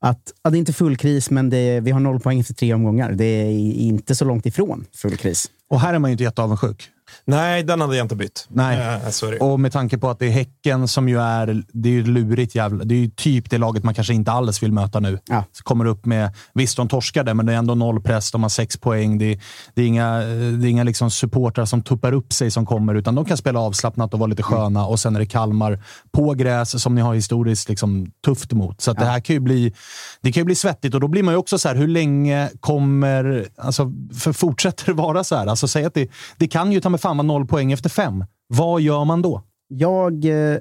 Att, 0.01 0.33
ja, 0.43 0.49
det 0.49 0.57
är 0.57 0.59
inte 0.59 0.73
full 0.73 0.97
kris, 0.97 1.29
men 1.29 1.49
det, 1.49 1.79
vi 1.79 1.91
har 1.91 1.99
noll 1.99 2.19
poäng 2.19 2.39
efter 2.39 2.53
tre 2.53 2.73
omgångar. 2.73 3.11
Det 3.11 3.25
är 3.25 3.51
inte 3.73 4.15
så 4.15 4.25
långt 4.25 4.45
ifrån 4.45 4.85
full 4.93 5.17
kris. 5.17 5.51
Och 5.69 5.79
här 5.79 5.93
är 5.93 5.99
man 5.99 6.09
ju 6.09 6.11
inte 6.11 6.23
jätteavundsjuk. 6.23 6.89
Nej, 7.25 7.63
den 7.63 7.81
hade 7.81 7.97
jag 7.97 8.05
inte 8.05 8.15
bytt. 8.15 8.47
Nej. 8.49 8.77
Det. 9.21 9.39
Och 9.39 9.59
med 9.59 9.71
tanke 9.71 9.97
på 9.97 10.09
att 10.09 10.19
det 10.19 10.25
är 10.25 10.29
Häcken 10.29 10.87
som 10.87 11.09
ju 11.09 11.21
är, 11.21 11.63
det 11.71 11.89
är 11.89 11.93
ju 11.93 12.03
lurigt 12.03 12.55
jävla, 12.55 12.83
det 12.83 12.95
är 12.95 12.99
ju 12.99 13.09
typ 13.09 13.49
det 13.49 13.57
laget 13.57 13.83
man 13.83 13.93
kanske 13.93 14.13
inte 14.13 14.31
alls 14.31 14.63
vill 14.63 14.71
möta 14.71 14.99
nu. 14.99 15.19
Ja. 15.25 15.43
Så 15.51 15.63
kommer 15.63 15.85
upp 15.85 16.05
med, 16.05 16.35
visst 16.53 16.77
de 16.77 16.87
torskade, 16.87 17.33
men 17.33 17.45
det 17.45 17.53
är 17.53 17.57
ändå 17.57 17.75
noll 17.75 18.01
press, 18.01 18.31
de 18.31 18.41
har 18.41 18.49
sex 18.49 18.77
poäng. 18.77 19.17
Det 19.17 19.25
är, 19.25 19.39
det 19.73 19.81
är 19.81 19.87
inga, 19.87 20.17
det 20.19 20.67
är 20.67 20.69
inga 20.69 20.83
liksom 20.83 21.11
supportrar 21.11 21.65
som 21.65 21.81
tuppar 21.81 22.13
upp 22.13 22.33
sig 22.33 22.51
som 22.51 22.65
kommer, 22.65 22.95
utan 22.95 23.15
de 23.15 23.25
kan 23.25 23.37
spela 23.37 23.59
avslappnat 23.59 24.13
och 24.13 24.19
vara 24.19 24.27
lite 24.27 24.43
sköna. 24.43 24.85
Och 24.85 24.99
sen 24.99 25.15
är 25.15 25.19
det 25.19 25.25
Kalmar 25.25 25.83
på 26.11 26.33
gräs 26.33 26.81
som 26.81 26.95
ni 26.95 27.01
har 27.01 27.15
historiskt 27.15 27.69
liksom 27.69 28.11
tufft 28.25 28.53
mot. 28.53 28.81
Så 28.81 28.91
att 28.91 28.97
det 28.97 29.05
här 29.05 29.19
kan 29.19 29.33
ju 29.33 29.39
bli, 29.39 29.73
det 30.21 30.31
kan 30.31 30.41
ju 30.41 30.45
bli 30.45 30.55
svettigt 30.55 30.93
och 30.93 31.01
då 31.01 31.07
blir 31.07 31.23
man 31.23 31.33
ju 31.33 31.37
också 31.37 31.59
så 31.59 31.67
här, 31.67 31.75
hur 31.75 31.87
länge 31.87 32.49
kommer, 32.59 33.47
alltså, 33.57 33.91
för 34.19 34.33
fortsätter 34.33 34.85
det 34.85 34.93
vara 34.93 35.23
så 35.23 35.35
här? 35.35 35.47
Alltså 35.47 35.67
säg 35.67 35.85
att 35.85 35.93
det, 35.93 36.09
det 36.37 36.47
kan 36.47 36.71
ju 36.71 36.81
ta 36.81 36.89
med 36.97 37.01
fan 37.01 37.17
vara 37.17 37.27
noll 37.27 37.47
poäng 37.47 37.71
efter 37.71 37.89
fem. 37.89 38.25
Vad 38.47 38.81
gör 38.81 39.05
man 39.05 39.21
då? 39.21 39.43
Jag, 39.67 40.25
eh, 40.25 40.57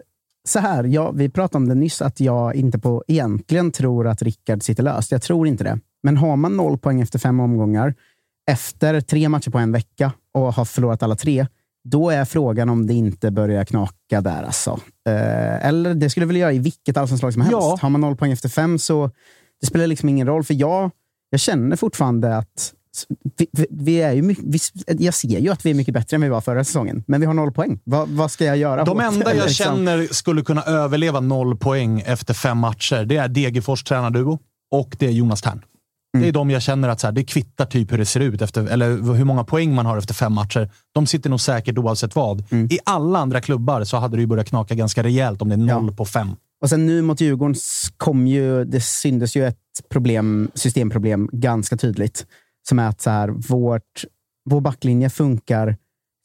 så 0.49 0.59
här, 0.59 0.85
jag, 0.85 1.17
vi 1.17 1.29
pratade 1.29 1.57
om 1.57 1.69
det 1.69 1.75
nyss, 1.75 2.03
att 2.03 2.21
jag 2.21 2.55
inte 2.55 2.79
på 2.79 3.05
egentligen 3.09 3.73
tror 3.73 4.09
att 4.09 4.23
Rickard 4.23 4.63
sitter 4.63 4.83
löst. 4.83 5.13
Jag 5.13 5.23
tror 5.23 5.47
inte 5.47 5.65
det. 5.65 5.79
Men 6.03 6.17
har 6.17 6.37
man 6.37 6.57
noll 6.57 6.79
poäng 6.79 7.01
efter 7.01 7.19
fem 7.19 7.41
omgångar, 7.41 7.95
efter 8.51 9.01
tre 9.01 9.29
matcher 9.29 9.51
på 9.51 9.59
en 9.59 9.73
vecka 9.73 10.13
och 10.35 10.55
har 10.55 10.65
förlorat 10.65 11.03
alla 11.03 11.17
tre, 11.17 11.47
då 11.85 12.11
är 12.11 12.25
frågan 12.25 12.69
om 12.69 12.87
det 12.87 12.95
inte 12.95 13.31
börjar 13.31 13.65
knaka 13.65 14.21
där. 14.21 14.43
Alltså. 14.43 14.81
Eh, 15.09 15.67
eller 15.67 15.95
det 15.95 16.11
skulle 16.11 16.27
väl 16.27 16.37
göra 16.37 16.53
i 16.53 16.59
vilket 16.59 16.97
allsvenskt 16.97 17.33
som 17.33 17.43
helst. 17.43 17.53
Ja. 17.53 17.79
Har 17.83 17.91
man 17.91 18.01
noll 18.01 18.17
poäng 18.17 18.33
efter 18.33 18.49
fem 18.49 18.79
så 18.79 19.11
det 19.61 19.67
spelar 19.67 19.87
liksom 19.87 20.09
ingen 20.09 20.27
roll. 20.27 20.45
För 20.45 20.55
jag, 20.55 20.91
jag 21.31 21.41
känner 21.41 21.77
fortfarande 21.77 22.37
att 22.37 22.73
vi, 23.39 23.47
vi, 23.53 23.67
vi 23.71 23.97
är 24.03 24.13
ju, 24.13 24.23
mycket- 24.23 24.45
vi, 24.47 24.59
jag 25.05 25.15
ser 25.15 25.29
ju 25.41 25.49
att 25.51 25.67
vi 25.67 25.71
är 25.71 25.75
mycket 25.75 25.95
bättre 25.95 26.15
än 26.15 26.21
vi 26.21 26.29
var 26.29 26.41
förra 26.41 26.65
säsongen, 26.65 27.05
men 27.07 27.21
vi 27.21 27.27
har 27.27 27.35
noll 27.35 27.53
poäng. 27.53 27.79
Vad, 27.85 28.09
vad 28.09 28.31
ska 28.31 28.45
jag 28.45 28.57
göra? 28.57 28.85
De 28.85 29.01
enda 29.01 29.27
jag 29.35 29.47
liksom- 29.47 29.65
känner 29.77 30.07
skulle 30.15 30.43
kunna 30.43 30.63
överleva 30.63 31.21
noll 31.21 31.57
poäng 31.57 32.01
efter 32.07 32.35
fem 32.35 32.59
matcher, 32.59 33.05
det 33.05 33.17
är 33.17 33.29
Degerfors 33.29 33.85
tränarduo 33.85 34.39
och 34.71 34.97
det 34.99 35.07
är 35.07 35.11
Jonas 35.11 35.43
Tern. 35.43 35.63
Det 36.21 36.29
är 36.29 36.33
de 36.33 36.51
jag 36.51 36.63
känner 36.63 36.89
att 36.89 37.01
så 37.01 37.07
här, 37.07 37.13
det 37.13 37.25
kvittar 37.25 37.67
typ 37.67 37.93
hur 37.93 37.99
det 37.99 38.07
ser 38.07 38.21
ut, 38.21 38.43
efter, 38.43 38.67
eller 38.67 39.15
hur 39.15 39.25
många 39.25 39.45
poäng 39.45 39.75
man 39.75 39.87
har 39.87 39.99
efter 39.99 40.15
fem 40.15 40.33
matcher. 40.33 40.71
De 40.95 41.07
sitter 41.07 41.31
nog 41.31 41.41
säkert 41.41 41.79
oavsett 41.79 42.15
vad. 42.17 42.45
I 42.71 42.79
alla 42.85 43.19
andra 43.19 43.41
klubbar 43.41 43.85
så 43.85 43.97
hade 43.97 44.17
det 44.17 44.21
ju 44.21 44.27
börjat 44.27 44.49
knaka 44.49 44.75
ganska 44.75 45.03
rejält 45.03 45.43
om 45.43 45.49
det 45.49 45.55
är 45.55 45.59
noll 45.59 45.93
på 45.97 46.05
fem. 46.05 46.29
Och 46.63 46.69
sen 46.69 46.87
nu 46.87 47.03
mot 47.03 47.21
Djurgården 47.21 47.55
kom 47.97 48.27
ju, 48.27 48.65
det 48.65 48.81
syndes 48.81 49.37
ju 49.37 49.47
ett 49.47 49.59
problem, 49.91 50.51
systemproblem 50.55 51.29
ganska 51.33 51.77
tydligt. 51.77 52.27
Som 52.69 52.79
är 52.79 52.89
att 52.89 53.01
så 53.01 53.11
här, 53.11 53.29
vårt, 53.29 54.05
vår 54.51 54.61
backlinje 54.61 55.11
funkar 55.11 55.77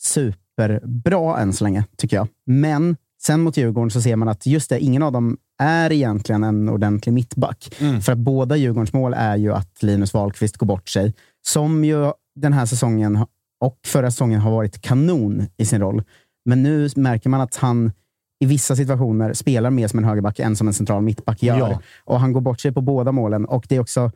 superbra 0.02 1.40
än 1.40 1.54
så 1.54 1.64
länge, 1.64 1.86
tycker 1.98 2.18
jag. 2.18 2.28
Men 2.46 2.98
sen 3.22 3.42
mot 3.42 3.58
Djurgården 3.58 3.92
så 3.92 4.02
ser 4.02 4.16
man 4.16 4.28
att 4.28 4.46
just 4.46 4.70
det, 4.70 4.80
ingen 4.80 5.04
av 5.04 5.12
dem 5.12 5.38
är 5.60 5.92
egentligen 5.92 6.44
en 6.44 6.70
ordentlig 6.70 7.14
mittback. 7.14 7.76
För 8.04 8.12
att 8.12 8.18
båda 8.18 8.56
Djurgårdens 8.56 8.94
mål 8.94 9.14
är 9.14 9.36
ju 9.36 9.54
att 9.54 9.84
Linus 9.84 10.14
Wahlqvist 10.14 10.58
går 10.58 10.68
bort 10.68 10.90
sig. 10.90 11.14
Som 11.48 11.86
ju 11.86 12.12
den 12.36 12.54
här 12.54 12.66
säsongen 12.66 13.26
och 13.62 13.80
förra 13.86 14.12
säsongen 14.12 14.40
har 14.40 14.52
varit 14.52 14.82
kanon 14.82 15.48
i 15.58 15.66
sin 15.66 15.82
roll. 15.82 16.04
Men 16.46 16.64
nu 16.64 16.90
märker 16.96 17.30
man 17.30 17.42
att 17.42 17.56
han 17.56 17.92
i 18.40 18.46
vissa 18.46 18.76
situationer 18.76 19.34
spelar 19.34 19.70
mer 19.70 19.88
som 19.88 20.00
en 20.00 20.06
högerback 20.06 20.40
än 20.40 20.56
som 20.56 20.68
en 20.68 20.74
central 20.74 21.02
mittback 21.02 21.44
gör. 21.44 21.58
Ja. 21.58 21.82
Och 22.04 22.20
han 22.20 22.34
går 22.34 22.42
bort 22.42 22.60
sig 22.60 22.72
på 22.72 22.82
båda 22.82 23.12
målen. 23.12 23.46
Och 23.46 23.66
det 23.70 23.76
är 23.76 23.80
också, 23.80 24.12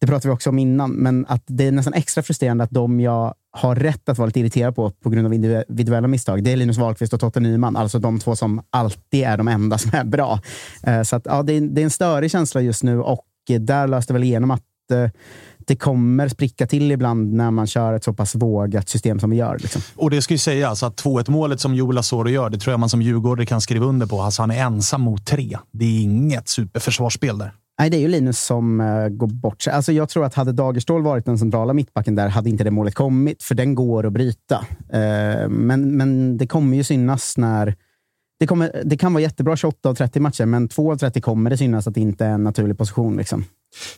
det 0.00 0.06
pratade 0.06 0.28
vi 0.28 0.34
också 0.34 0.50
om 0.50 0.58
innan, 0.58 0.90
men 0.90 1.26
att 1.28 1.42
det 1.46 1.66
är 1.66 1.72
nästan 1.72 1.94
extra 1.94 2.22
frustrerande 2.22 2.64
att 2.64 2.70
de 2.70 3.00
jag 3.00 3.34
har 3.52 3.74
rätt 3.74 4.08
att 4.08 4.18
vara 4.18 4.26
lite 4.26 4.40
irriterad 4.40 4.74
på, 4.74 4.90
på 4.90 5.10
grund 5.10 5.26
av 5.26 5.34
individuella 5.34 6.08
misstag, 6.08 6.44
det 6.44 6.52
är 6.52 6.56
Linus 6.56 6.78
Wahlqvist 6.78 7.12
och 7.12 7.20
Totte 7.20 7.40
Nyman. 7.40 7.76
Alltså 7.76 7.98
de 7.98 8.18
två 8.18 8.36
som 8.36 8.62
alltid 8.70 9.24
är 9.24 9.36
de 9.36 9.48
enda 9.48 9.78
som 9.78 9.90
är 9.94 10.04
bra. 10.04 10.40
Eh, 10.82 11.02
så 11.02 11.16
att, 11.16 11.22
ja, 11.26 11.42
det, 11.42 11.52
är, 11.52 11.60
det 11.60 11.80
är 11.80 11.84
en 11.84 11.90
störig 11.90 12.30
känsla 12.30 12.60
just 12.60 12.82
nu 12.82 13.00
och 13.00 13.26
där 13.58 13.88
löste 13.88 14.12
väl 14.12 14.24
igenom 14.24 14.50
att 14.50 14.62
eh, 14.92 15.10
det 15.58 15.76
kommer 15.76 16.28
spricka 16.28 16.66
till 16.66 16.92
ibland 16.92 17.32
när 17.32 17.50
man 17.50 17.66
kör 17.66 17.92
ett 17.92 18.04
så 18.04 18.12
pass 18.12 18.34
vågat 18.34 18.88
system 18.88 19.20
som 19.20 19.30
vi 19.30 19.36
gör. 19.36 19.58
Liksom. 19.58 19.82
Och 19.96 20.10
det 20.10 20.22
ska 20.22 20.34
ju 20.34 20.38
sägas 20.38 20.82
att 20.82 21.02
2-1 21.02 21.30
målet 21.30 21.60
som 21.60 21.74
Joel 21.74 21.98
Asoro 21.98 22.28
gör, 22.28 22.50
det 22.50 22.58
tror 22.58 22.72
jag 22.72 22.80
man 22.80 22.88
som 22.88 23.02
djurgårdare 23.02 23.46
kan 23.46 23.60
skriva 23.60 23.86
under 23.86 24.06
på. 24.06 24.22
Alltså 24.22 24.42
han 24.42 24.50
är 24.50 24.62
ensam 24.64 25.00
mot 25.00 25.26
tre. 25.26 25.58
Det 25.72 25.84
är 25.84 26.02
inget 26.02 26.48
superförsvarsspel 26.48 27.38
där. 27.38 27.52
Nej, 27.80 27.90
det 27.90 27.96
är 27.96 28.00
ju 28.00 28.08
Linus 28.08 28.44
som 28.44 28.80
eh, 28.80 29.08
går 29.08 29.26
bort 29.26 29.62
sig. 29.62 29.72
Alltså, 29.72 29.92
jag 29.92 30.08
tror 30.08 30.24
att 30.24 30.34
hade 30.34 30.52
Dagerstål 30.52 31.02
varit 31.02 31.24
den 31.24 31.38
centrala 31.38 31.72
mittbacken 31.72 32.14
där 32.14 32.28
hade 32.28 32.50
inte 32.50 32.64
det 32.64 32.70
målet 32.70 32.94
kommit, 32.94 33.42
för 33.42 33.54
den 33.54 33.74
går 33.74 34.06
att 34.06 34.12
bryta. 34.12 34.54
Eh, 34.92 35.48
men, 35.48 35.96
men 35.96 36.36
det 36.36 36.46
kommer 36.46 36.76
ju 36.76 36.84
synas 36.84 37.36
när... 37.36 37.76
Det, 38.38 38.46
kommer, 38.46 38.82
det 38.84 38.96
kan 38.96 39.12
vara 39.12 39.22
jättebra 39.22 39.56
28 39.56 39.88
av 39.88 39.94
30 39.94 40.20
matcher, 40.20 40.44
men 40.44 40.68
2 40.68 40.92
av 40.92 40.96
30 40.96 41.20
kommer 41.20 41.50
det 41.50 41.56
synas 41.56 41.86
att 41.86 41.94
det 41.94 42.00
inte 42.00 42.26
är 42.26 42.30
en 42.30 42.44
naturlig 42.44 42.78
position. 42.78 43.16
Liksom. 43.16 43.44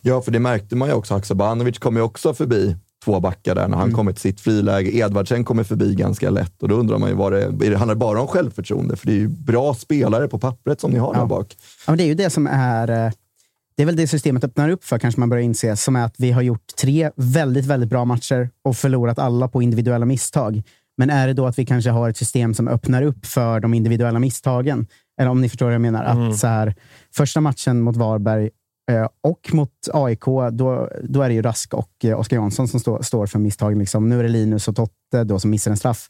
Ja, 0.01 0.21
för 0.21 0.31
det 0.31 0.39
märkte 0.39 0.75
man 0.75 0.87
ju 0.87 0.93
också. 0.93 1.13
Haksabanovic 1.13 1.79
kom 1.79 1.95
ju 1.95 2.01
också 2.01 2.33
förbi 2.33 2.75
två 3.05 3.19
backar 3.19 3.55
där 3.55 3.67
när 3.67 3.77
han 3.77 3.93
kom 3.93 4.07
till 4.07 4.21
sitt 4.21 4.41
friläge. 4.41 4.95
Edvardsen 4.95 5.43
kommer 5.43 5.63
förbi 5.63 5.95
ganska 5.95 6.29
lätt 6.29 6.63
och 6.63 6.69
då 6.69 6.75
undrar 6.75 6.97
man 6.97 7.09
ju, 7.09 7.15
vad 7.15 7.31
det, 7.31 7.43
är 7.43 7.69
det 7.69 7.77
handlar 7.77 7.95
det 7.95 7.99
bara 7.99 8.21
om 8.21 8.27
självförtroende? 8.27 8.95
För 8.95 9.07
det 9.07 9.13
är 9.13 9.17
ju 9.17 9.27
bra 9.27 9.73
spelare 9.73 10.27
på 10.27 10.39
pappret 10.39 10.81
som 10.81 10.91
ni 10.91 10.99
har 10.99 11.13
där 11.13 11.25
bak. 11.25 11.57
Ja, 11.85 11.91
men 11.91 11.97
det 11.97 12.03
är 12.03 12.07
ju 12.07 12.15
det 12.15 12.29
som 12.29 12.47
är... 12.47 13.13
det 13.75 13.83
är 13.83 13.85
väl 13.85 13.95
det 13.95 14.07
systemet 14.07 14.43
öppnar 14.43 14.69
upp 14.69 14.83
för, 14.83 14.99
kanske 14.99 15.19
man 15.19 15.29
börjar 15.29 15.43
inse, 15.43 15.75
som 15.75 15.95
är 15.95 16.05
att 16.05 16.15
vi 16.17 16.31
har 16.31 16.41
gjort 16.41 16.75
tre 16.81 17.11
väldigt, 17.15 17.65
väldigt 17.65 17.89
bra 17.89 18.05
matcher 18.05 18.49
och 18.63 18.77
förlorat 18.77 19.19
alla 19.19 19.47
på 19.47 19.61
individuella 19.61 20.05
misstag. 20.05 20.61
Men 20.97 21.09
är 21.09 21.27
det 21.27 21.33
då 21.33 21.45
att 21.45 21.59
vi 21.59 21.65
kanske 21.65 21.89
har 21.89 22.09
ett 22.09 22.17
system 22.17 22.53
som 22.53 22.67
öppnar 22.67 23.01
upp 23.01 23.25
för 23.25 23.59
de 23.59 23.73
individuella 23.73 24.19
misstagen? 24.19 24.87
Eller 25.19 25.31
om 25.31 25.41
ni 25.41 25.49
förstår 25.49 25.65
vad 25.65 25.73
jag 25.75 25.81
menar. 25.81 26.03
Att 26.03 26.15
Mm. 26.15 26.33
så 26.33 26.47
här, 26.47 26.75
första 27.15 27.41
matchen 27.41 27.81
mot 27.81 27.95
Varberg 27.95 28.49
eh, 28.91 29.07
och 29.23 29.53
mot 29.53 29.69
AIK, 29.93 30.25
då, 30.51 30.89
då 31.03 31.21
är 31.21 31.29
det 31.29 31.33
ju 31.35 31.41
Rask 31.41 31.73
och 31.73 31.89
eh, 32.03 32.19
Oskar 32.19 32.37
Jansson 32.37 32.67
som 32.67 32.79
stå, 32.79 33.03
står 33.03 33.25
för 33.27 33.39
misstagen. 33.39 33.79
Liksom. 33.79 34.09
Nu 34.09 34.19
är 34.19 34.23
det 34.23 34.29
Linus 34.29 34.67
och 34.67 34.75
Totte 34.75 35.23
då 35.23 35.39
som 35.39 35.49
missar 35.51 35.71
en 35.71 35.77
straff. 35.77 36.09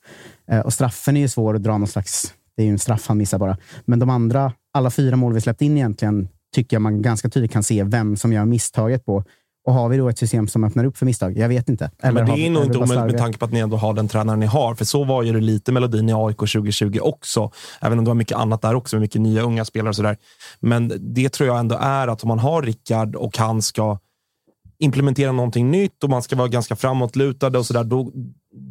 Eh, 0.51 0.59
och 0.59 0.73
straffen 0.73 1.17
är 1.17 1.21
ju 1.21 1.27
svår 1.27 1.55
att 1.55 1.63
dra 1.63 1.77
någon 1.77 1.87
slags... 1.87 2.33
Det 2.55 2.61
är 2.63 2.65
ju 2.65 2.71
en 2.71 2.79
straff 2.79 3.07
han 3.07 3.17
missar 3.17 3.37
bara. 3.37 3.57
Men 3.85 3.99
de 3.99 4.09
andra, 4.09 4.53
alla 4.73 4.91
fyra 4.91 5.15
mål 5.15 5.33
vi 5.33 5.41
släppt 5.41 5.61
in 5.61 5.77
egentligen, 5.77 6.27
tycker 6.53 6.75
jag 6.75 6.81
man 6.81 7.01
ganska 7.01 7.29
tydligt 7.29 7.51
kan 7.51 7.63
se 7.63 7.83
vem 7.83 8.17
som 8.17 8.33
gör 8.33 8.45
misstaget 8.45 9.05
på. 9.05 9.23
Och 9.65 9.73
har 9.73 9.89
vi 9.89 9.97
då 9.97 10.09
ett 10.09 10.17
system 10.17 10.47
som 10.47 10.63
öppnar 10.63 10.85
upp 10.85 10.97
för 10.97 11.05
misstag? 11.05 11.37
Jag 11.37 11.49
vet 11.49 11.69
inte. 11.69 11.91
men 12.01 12.17
har 12.17 12.23
det 12.25 12.33
vi- 12.35 12.45
är 12.45 12.49
nog 12.51 12.63
inte 12.63 12.77
omöjligt 12.77 13.05
med 13.05 13.17
tanke 13.17 13.37
på 13.39 13.45
att 13.45 13.51
ni 13.51 13.59
ändå 13.59 13.77
har 13.77 13.93
den 13.93 14.07
tränaren 14.07 14.39
ni 14.39 14.45
har. 14.45 14.75
För 14.75 14.85
så 14.85 15.03
var 15.03 15.23
ju 15.23 15.33
det 15.33 15.39
lite 15.39 15.71
melodin 15.71 16.09
i 16.09 16.13
AIK 16.13 16.37
2020 16.37 16.99
också. 17.01 17.51
Även 17.81 17.97
om 17.99 18.05
det 18.05 18.09
var 18.09 18.15
mycket 18.15 18.37
annat 18.37 18.61
där 18.61 18.75
också, 18.75 18.95
med 18.95 19.01
mycket 19.01 19.21
nya 19.21 19.41
unga 19.41 19.65
spelare 19.65 19.89
och 19.89 19.95
sådär. 19.95 20.17
Men 20.59 20.93
det 20.99 21.29
tror 21.29 21.47
jag 21.47 21.59
ändå 21.59 21.75
är 21.81 22.07
att 22.07 22.23
om 22.23 22.27
man 22.27 22.39
har 22.39 22.61
Rickard 22.61 23.15
och 23.15 23.37
han 23.37 23.61
ska 23.61 23.97
implementera 24.79 25.31
någonting 25.31 25.71
nytt 25.71 26.03
och 26.03 26.09
man 26.09 26.21
ska 26.21 26.35
vara 26.35 26.47
ganska 26.47 26.75
framåtlutade 26.75 27.57
och 27.59 27.65
sådär. 27.65 27.85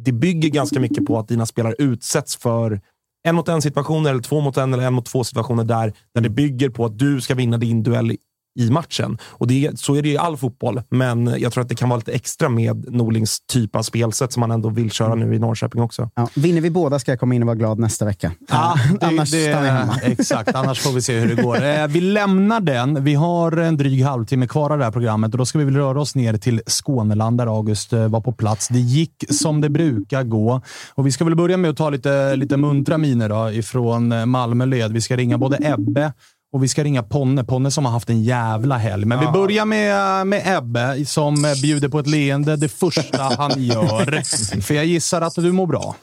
Det 0.05 0.11
bygger 0.11 0.49
ganska 0.49 0.79
mycket 0.79 1.05
på 1.05 1.19
att 1.19 1.27
dina 1.27 1.45
spelare 1.45 1.75
utsätts 1.77 2.35
för 2.35 2.81
en 3.23 3.35
mot 3.35 3.49
en 3.49 3.61
situationer 3.61 4.09
eller 4.09 4.21
två 4.21 4.41
mot 4.41 4.57
en 4.57 4.73
eller 4.73 4.83
en 4.83 4.93
mot 4.93 5.05
två 5.05 5.23
situationer 5.23 5.63
där, 5.63 5.93
där 6.13 6.21
det 6.21 6.29
bygger 6.29 6.69
på 6.69 6.85
att 6.85 6.99
du 6.99 7.21
ska 7.21 7.35
vinna 7.35 7.57
din 7.57 7.83
duell 7.83 8.17
i 8.59 8.69
matchen. 8.69 9.17
Och 9.23 9.47
det, 9.47 9.79
Så 9.79 9.95
är 9.95 10.01
det 10.01 10.09
i 10.09 10.17
all 10.17 10.37
fotboll, 10.37 10.81
men 10.89 11.35
jag 11.39 11.53
tror 11.53 11.61
att 11.61 11.69
det 11.69 11.75
kan 11.75 11.89
vara 11.89 11.97
lite 11.97 12.11
extra 12.11 12.49
med 12.49 12.93
Norlings 12.93 13.37
typ 13.51 13.75
av 13.75 13.83
spelsätt 13.83 14.33
som 14.33 14.39
man 14.39 14.51
ändå 14.51 14.69
vill 14.69 14.91
köra 14.91 15.15
nu 15.15 15.35
i 15.35 15.39
Norrköping 15.39 15.81
också. 15.81 16.09
Ja, 16.15 16.27
vinner 16.35 16.61
vi 16.61 16.69
båda 16.69 16.99
ska 16.99 17.11
jag 17.11 17.19
komma 17.19 17.35
in 17.35 17.41
och 17.41 17.47
vara 17.47 17.55
glad 17.55 17.79
nästa 17.79 18.05
vecka. 18.05 18.31
Ja, 18.49 18.75
det, 18.99 19.05
Annars 19.05 19.31
det, 19.31 19.49
stannar 19.51 19.67
jag 19.67 19.73
hemma. 19.73 19.99
Exakt, 20.03 20.55
annars 20.55 20.79
får 20.79 20.91
vi 20.91 21.01
se 21.01 21.19
hur 21.19 21.35
det 21.35 21.41
går. 21.41 21.63
Eh, 21.63 21.87
Vi 21.87 22.01
lämnar 22.01 22.59
den. 22.61 23.03
Vi 23.03 23.13
har 23.13 23.57
en 23.57 23.77
dryg 23.77 24.03
halvtimme 24.03 24.47
kvar 24.47 24.69
av 24.69 24.77
det 24.77 24.83
här 24.83 24.91
programmet 24.91 25.31
och 25.31 25.37
då 25.37 25.45
ska 25.45 25.59
vi 25.59 25.65
väl 25.65 25.75
röra 25.75 26.01
oss 26.01 26.15
ner 26.15 26.37
till 26.37 26.61
Skåneland 26.67 27.37
där 27.37 27.47
August 27.47 27.93
eh, 27.93 28.07
var 28.07 28.21
på 28.21 28.31
plats. 28.31 28.67
Det 28.67 28.79
gick 28.79 29.23
som 29.29 29.61
det 29.61 29.69
brukar 29.69 30.23
gå 30.23 30.61
och 30.95 31.07
vi 31.07 31.11
ska 31.11 31.25
väl 31.25 31.35
börja 31.35 31.57
med 31.57 31.71
att 31.71 31.77
ta 31.77 31.89
lite, 31.89 32.35
lite 32.35 32.57
muntra 32.57 32.97
miner 32.97 33.29
då, 33.29 33.51
ifrån 33.51 34.11
eh, 34.11 34.25
Malmö 34.25 34.65
led. 34.65 34.91
Vi 34.93 35.01
ska 35.01 35.15
ringa 35.15 35.37
både 35.37 35.57
Ebbe 35.61 36.13
och 36.53 36.63
vi 36.63 36.67
ska 36.67 36.83
ringa 36.83 37.03
Ponne. 37.03 37.43
Ponne 37.43 37.71
som 37.71 37.85
har 37.85 37.91
haft 37.91 38.09
en 38.09 38.23
jävla 38.23 38.77
helg. 38.77 39.05
Men 39.05 39.19
vi 39.19 39.27
börjar 39.27 39.65
med, 39.65 40.27
med 40.27 40.57
Ebbe 40.57 41.05
som 41.05 41.45
bjuder 41.61 41.89
på 41.89 41.99
ett 41.99 42.07
leende 42.07 42.55
det 42.55 42.69
första 42.69 43.23
han 43.37 43.63
gör. 43.63 44.21
För 44.61 44.73
jag 44.73 44.85
gissar 44.85 45.21
att 45.21 45.35
du 45.35 45.51
mår 45.51 45.67
bra. 45.67 45.95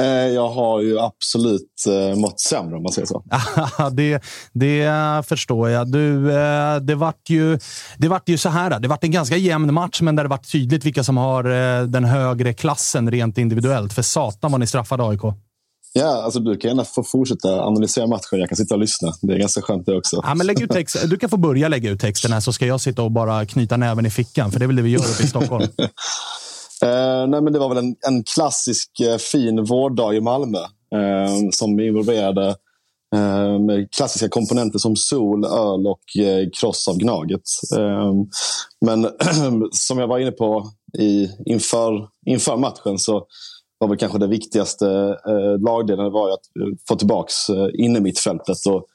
Eh, 0.00 0.04
Jag 0.06 0.48
har 0.48 0.80
ju 0.80 0.98
absolut 1.00 1.86
eh, 1.88 2.18
mått 2.18 2.40
sämre 2.40 2.76
om 2.76 2.82
man 2.82 2.92
säger 2.92 3.06
så. 3.06 3.22
det, 3.90 4.22
det 4.52 5.26
förstår 5.26 5.70
jag. 5.70 5.92
Du, 5.92 6.32
eh, 6.32 6.76
det, 6.76 6.94
vart 6.94 7.30
ju, 7.30 7.58
det 7.96 8.08
vart 8.08 8.28
ju 8.28 8.38
så 8.38 8.48
här. 8.48 8.80
Det 8.80 8.88
vart 8.88 9.04
en 9.04 9.10
ganska 9.10 9.36
jämn 9.36 9.74
match, 9.74 10.00
men 10.00 10.16
där 10.16 10.22
det 10.22 10.28
vart 10.28 10.52
tydligt 10.52 10.84
vilka 10.84 11.04
som 11.04 11.16
har 11.16 11.42
den 11.86 12.04
högre 12.04 12.52
klassen 12.52 13.10
rent 13.10 13.38
individuellt. 13.38 13.92
För 13.92 14.02
satan 14.02 14.50
vad 14.50 14.60
ni 14.60 14.66
straffade 14.66 15.08
AIK. 15.08 15.22
Ja, 15.92 16.22
alltså 16.22 16.40
du 16.40 16.56
kan 16.56 16.68
gärna 16.68 16.84
få 16.84 17.02
fortsätta 17.02 17.62
analysera 17.62 18.06
matchen. 18.06 18.38
Jag 18.38 18.48
kan 18.48 18.56
sitta 18.56 18.74
och 18.74 18.80
lyssna. 18.80 19.12
Det 19.22 19.34
är 19.34 19.38
ganska 19.38 19.62
skönt 19.62 19.86
det 19.86 19.96
också. 19.96 20.20
Ja, 20.22 20.34
men 20.34 20.46
lägg 20.46 20.60
ut 20.60 20.70
text. 20.70 20.96
Du 21.10 21.16
kan 21.16 21.30
få 21.30 21.36
börja 21.36 21.68
lägga 21.68 21.90
ut 21.90 22.00
texten 22.00 22.32
här, 22.32 22.40
så 22.40 22.52
ska 22.52 22.66
jag 22.66 22.80
sitta 22.80 23.02
och 23.02 23.10
bara 23.10 23.46
knyta 23.46 23.76
näven 23.76 24.06
i 24.06 24.10
fickan. 24.10 24.52
För 24.52 24.58
det 24.58 24.64
är 24.64 24.66
väl 24.66 24.76
det 24.76 24.82
vi 24.82 24.90
gör 24.90 25.00
uppe 25.00 25.22
i 25.22 25.26
Stockholm. 25.26 25.68
Eh, 26.82 27.26
nej, 27.28 27.40
men 27.40 27.52
det 27.52 27.58
var 27.58 27.68
väl 27.68 27.78
en, 27.78 27.96
en 28.06 28.24
klassisk 28.24 29.00
eh, 29.00 29.16
fin 29.16 29.64
vårdag 29.64 30.14
i 30.14 30.20
Malmö 30.20 30.58
eh, 30.94 31.48
som 31.50 31.80
involverade 31.80 32.56
med 33.66 33.94
klassiska 33.94 34.28
komponenter 34.28 34.78
som 34.78 34.96
sol, 34.96 35.44
öl 35.44 35.86
och 35.86 36.00
kross 36.60 36.88
av 36.88 36.96
Gnaget. 36.96 37.42
Men 38.80 39.02
som 39.72 39.98
jag 39.98 40.06
var 40.06 40.18
inne 40.18 40.30
på 40.30 40.70
i, 40.98 41.28
inför, 41.46 42.08
inför 42.26 42.56
matchen 42.56 42.98
så 42.98 43.26
var 43.80 43.88
väl 43.88 43.98
kanske 43.98 44.18
det 44.18 44.26
viktigaste 44.26 44.86
eh, 45.26 45.60
lagdelen 45.60 46.12
var 46.12 46.28
ju 46.28 46.34
att 46.34 46.68
eh, 46.68 46.76
få 46.88 46.96
tillbaka 46.96 47.32
eh, 47.50 47.84
innermittfältet 47.84 48.66
och 48.66 48.86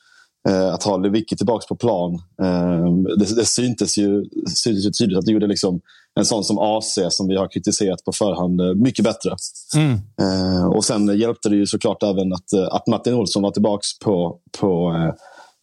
eh, 0.52 0.74
att 0.74 0.84
ha 0.84 0.98
Lewicki 0.98 1.38
tillbaka 1.38 1.66
på 1.70 1.76
plan. 1.76 2.14
Eh, 2.42 3.16
det, 3.18 3.36
det 3.36 3.46
syntes, 3.46 3.98
ju, 3.98 4.26
syntes 4.56 4.86
ju 4.86 4.92
tydligt 4.92 5.18
att 5.18 5.26
det 5.26 5.32
gjorde 5.32 5.48
liksom 5.48 5.82
en 6.20 6.26
sån 6.26 6.44
som 6.44 6.60
AC 6.60 7.00
som 7.10 7.28
vi 7.28 7.36
har 7.36 7.48
kritiserat 7.48 8.04
på 8.04 8.12
förhand 8.12 8.62
eh, 8.62 8.74
mycket 8.74 9.06
bättre. 9.06 9.36
Mm. 9.76 9.94
Eh, 10.22 10.66
och 10.66 10.86
sen 10.86 11.20
hjälpte 11.20 11.50
det 11.50 11.56
ju 11.56 11.66
såklart 11.66 12.04
även 12.04 12.34
att, 12.34 12.54
eh, 12.54 12.68
att 12.72 12.88
Martin 12.88 13.14
Olsson 13.14 13.44
var 13.44 13.52
tillbaka 13.52 13.84
på, 14.04 14.40
på, 14.60 14.94
eh, 14.94 15.14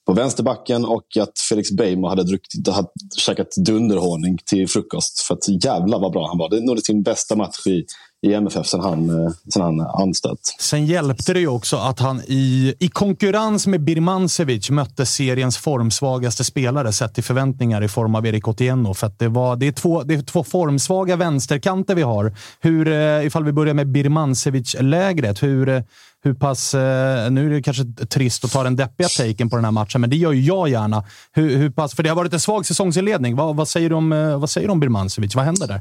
på 0.07 0.13
vänsterbacken 0.13 0.85
och 0.85 1.07
att 1.21 1.39
Felix 1.49 1.73
Beijmo 1.73 2.09
hade, 2.09 2.25
druckit, 2.25 2.69
hade 2.69 2.89
käkat 3.17 3.49
dunderhonung 3.67 4.39
till 4.47 4.69
frukost. 4.69 5.21
För 5.21 5.35
att 5.35 5.65
jävlar 5.65 5.99
vad 5.99 6.13
bra 6.13 6.29
han 6.29 6.39
var. 6.39 6.51
Det 6.51 6.57
är 6.57 6.61
nog 6.61 6.79
sin 6.79 7.03
bästa 7.03 7.37
match 7.37 7.67
i, 7.67 7.85
i 8.27 8.35
MFF 8.35 8.67
sen 8.67 8.81
han, 8.81 9.11
eh, 9.11 9.33
sen 9.53 9.63
han 9.63 9.81
anställt. 9.81 10.55
Sen 10.61 10.87
hjälpte 10.87 11.33
det 11.33 11.41
ju 11.41 11.49
också 11.49 11.77
att 11.77 12.01
han 12.01 12.21
i, 12.27 12.75
i 12.79 12.89
konkurrens 12.89 13.67
med 13.67 13.85
Birmancevic 13.85 14.71
mötte 14.71 15.07
seriens 15.07 15.57
formsvagaste 15.57 16.45
spelare 16.45 16.93
sett 16.93 17.15
till 17.15 17.25
förväntningar 17.25 17.83
i 17.83 17.89
form 17.89 18.15
av 18.15 18.27
Erik 18.27 18.49
Otieno. 18.49 18.95
För 18.95 19.07
att 19.07 19.19
det, 19.19 19.29
var, 19.29 19.57
det, 19.57 19.67
är 19.67 19.73
två, 19.73 20.03
det 20.03 20.15
är 20.15 20.23
två 20.23 20.45
formsvaga 20.45 21.17
vänsterkanter 21.17 21.95
vi 21.95 22.03
har. 22.03 22.37
Hur, 22.61 22.89
eh, 22.89 23.27
ifall 23.27 23.45
vi 23.45 23.53
börjar 23.53 23.75
med 23.75 23.87
Birmancevic-lägret, 23.87 25.43
hur, 25.43 25.69
eh, 25.69 25.83
hur 26.25 26.35
pass... 26.35 26.75
Eh, 26.75 27.31
nu 27.31 27.47
är 27.47 27.51
det 27.51 27.63
kanske 27.63 27.85
trist 27.85 28.45
att 28.45 28.53
ta 28.53 28.63
den 28.63 28.77
deppiga 28.77 29.09
taken 29.09 29.51
på 29.51 29.57
den 29.57 29.65
här 29.65 29.73
matchen, 29.73 30.01
men 30.01 30.11
det 30.11 30.17
gör 30.17 30.33
ju 30.33 30.41
jag 30.41 30.69
gärna. 30.69 31.05
Hur, 31.33 31.57
hur 31.57 31.71
pass, 31.71 31.95
för 31.95 32.03
det 32.03 32.09
har 32.09 32.17
varit 32.17 32.33
en 32.33 32.41
svag 32.41 32.67
säsongsinledning. 32.67 33.37
Vad, 33.37 33.57
vad, 33.57 33.69
säger, 33.69 33.89
du 33.89 33.95
om, 33.95 34.13
eh, 34.13 34.39
vad 34.39 34.51
säger 34.51 34.69
du 34.69 34.73
om 34.73 34.81
Birmancevic? 34.81 35.35
Vad 35.37 35.45
händer 35.45 35.67
där? 35.67 35.81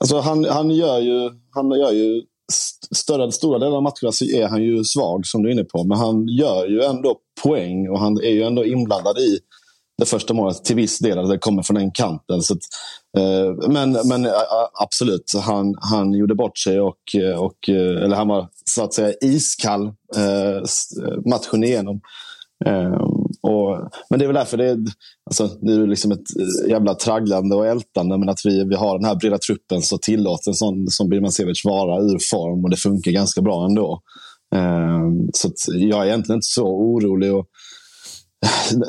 Alltså 0.00 0.20
han, 0.20 0.44
han 0.44 0.70
gör 0.70 0.98
ju, 0.98 1.30
han 1.50 1.70
gör 1.70 1.92
ju 1.92 2.22
st- 2.52 2.94
större, 2.94 3.32
stora 3.32 3.58
delar 3.58 3.76
av 3.76 3.82
matcherna 3.82 4.12
så 4.12 4.24
är 4.24 4.48
han 4.48 4.62
ju 4.62 4.84
svag 4.84 5.26
som 5.26 5.42
du 5.42 5.48
är 5.48 5.52
inne 5.52 5.64
på. 5.64 5.84
Men 5.84 5.98
han 5.98 6.28
gör 6.28 6.66
ju 6.66 6.82
ändå 6.82 7.16
poäng 7.42 7.88
och 7.88 8.00
han 8.00 8.18
är 8.18 8.30
ju 8.30 8.42
ändå 8.42 8.64
inblandad 8.64 9.18
i 9.18 9.38
det 10.00 10.06
första 10.06 10.34
målet 10.34 10.64
till 10.64 10.76
viss 10.76 10.98
del. 10.98 11.18
Att 11.18 11.30
det 11.30 11.38
kommer 11.38 11.62
från 11.62 11.74
den 11.76 11.90
kanten. 11.92 12.42
Så 12.42 12.54
att, 12.54 12.60
eh, 13.18 13.68
men 13.68 13.92
men 14.04 14.26
eh, 14.26 14.32
absolut, 14.82 15.32
han, 15.42 15.74
han 15.80 16.12
gjorde 16.12 16.34
bort 16.34 16.58
sig 16.58 16.80
och, 16.80 17.14
eh, 17.14 17.40
och 17.40 17.68
eh, 17.68 18.04
eller 18.04 18.16
han 18.16 18.28
var 18.28 18.48
så 18.64 18.84
att 18.84 18.94
säga 18.94 19.14
iskall 19.22 19.86
eh, 20.16 20.62
matchen 21.26 21.64
igenom. 21.64 22.00
Eh, 22.66 23.00
och, 23.42 23.90
men 24.10 24.18
det 24.18 24.24
är 24.24 24.26
väl 24.26 24.34
därför 24.34 24.56
det 24.56 24.66
är, 24.66 24.78
alltså, 25.26 25.46
det 25.46 25.72
är 25.72 25.86
liksom 25.86 26.12
ett 26.12 26.26
jävla 26.68 26.94
tragglande 26.94 27.56
och 27.56 27.66
ältande. 27.66 28.18
Men 28.18 28.28
att 28.28 28.40
vi, 28.44 28.64
vi 28.64 28.74
har 28.74 28.98
den 28.98 29.08
här 29.08 29.14
breda 29.14 29.38
truppen 29.38 29.82
så 29.82 29.98
tillåter 29.98 30.50
en 30.50 30.54
sån 30.54 30.88
som 30.88 31.08
Birmancevic 31.08 31.64
vara 31.64 32.00
ur 32.00 32.18
form 32.30 32.64
och 32.64 32.70
det 32.70 32.76
funkar 32.76 33.10
ganska 33.10 33.42
bra 33.42 33.64
ändå. 33.64 34.00
Eh, 34.54 35.10
så 35.32 35.48
att 35.48 35.54
jag 35.68 36.02
är 36.02 36.06
egentligen 36.06 36.36
inte 36.36 36.46
så 36.46 36.66
orolig. 36.66 37.34
Och, 37.34 37.46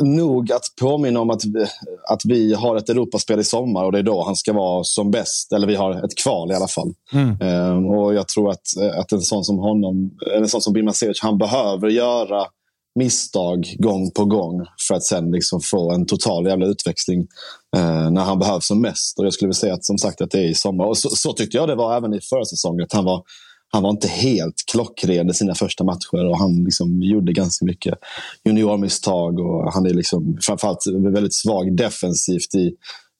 nog 0.01 0.51
att 0.51 0.63
påminna 0.81 1.19
om 1.19 1.29
att 1.29 1.45
vi, 1.45 1.65
att 2.09 2.21
vi 2.25 2.53
har 2.53 2.75
ett 2.75 2.89
Europaspel 2.89 3.39
i 3.39 3.43
sommar 3.43 3.85
och 3.85 3.91
det 3.91 3.99
är 3.99 4.03
då 4.03 4.23
han 4.23 4.35
ska 4.35 4.53
vara 4.53 4.83
som 4.83 5.11
bäst. 5.11 5.53
Eller 5.53 5.67
vi 5.67 5.75
har 5.75 6.05
ett 6.05 6.17
kval 6.17 6.51
i 6.51 6.55
alla 6.55 6.67
fall. 6.67 6.93
Eh, 7.41 7.85
och 7.85 8.13
jag 8.13 8.27
tror 8.27 8.51
att, 8.51 8.61
att 8.97 9.11
en 9.11 9.21
sån 9.21 9.43
som 9.43 9.57
honom, 9.57 10.11
en 10.37 10.47
sån 10.47 10.61
som 10.61 10.73
Birmancevic, 10.73 11.21
han 11.21 11.37
behöver 11.37 11.87
göra 11.87 12.45
misstag 12.95 13.75
gång 13.79 14.11
på 14.11 14.25
gång 14.25 14.65
för 14.87 14.95
att 14.95 15.03
sen 15.03 15.31
liksom 15.31 15.61
få 15.61 15.91
en 15.91 16.05
total 16.05 16.45
jävla 16.45 16.65
utväxling 16.65 17.27
eh, 17.77 18.11
när 18.11 18.21
han 18.21 18.39
behövs 18.39 18.67
som 18.67 18.81
mest. 18.81 19.19
Och 19.19 19.25
jag 19.25 19.33
skulle 19.33 19.47
vilja 19.47 19.59
säga 19.59 19.73
att 19.73 19.85
som 19.85 19.97
sagt 19.97 20.21
att 20.21 20.31
det 20.31 20.39
är 20.39 20.49
i 20.49 20.55
sommar. 20.55 20.85
Och 20.85 20.97
så, 20.97 21.09
så 21.09 21.33
tyckte 21.33 21.57
jag 21.57 21.67
det 21.67 21.75
var 21.75 21.97
även 21.97 22.13
i 22.13 22.21
förra 22.21 22.45
säsongen. 22.45 22.83
Att 22.83 22.93
han 22.93 23.05
var, 23.05 23.23
han 23.71 23.83
var 23.83 23.89
inte 23.89 24.07
helt 24.07 24.55
klockren 24.71 25.29
i 25.29 25.33
sina 25.33 25.55
första 25.55 25.83
matcher 25.83 26.25
och 26.29 26.37
han 26.37 26.63
liksom 26.63 27.01
gjorde 27.01 27.33
ganska 27.33 27.65
mycket 27.65 27.93
juniormisstag. 28.45 29.39
Och 29.39 29.73
han 29.73 29.85
är 29.85 29.93
liksom 29.93 30.37
framförallt 30.41 30.83
väldigt 31.13 31.33
svag 31.35 31.77
defensivt 31.77 32.55
i 32.55 32.71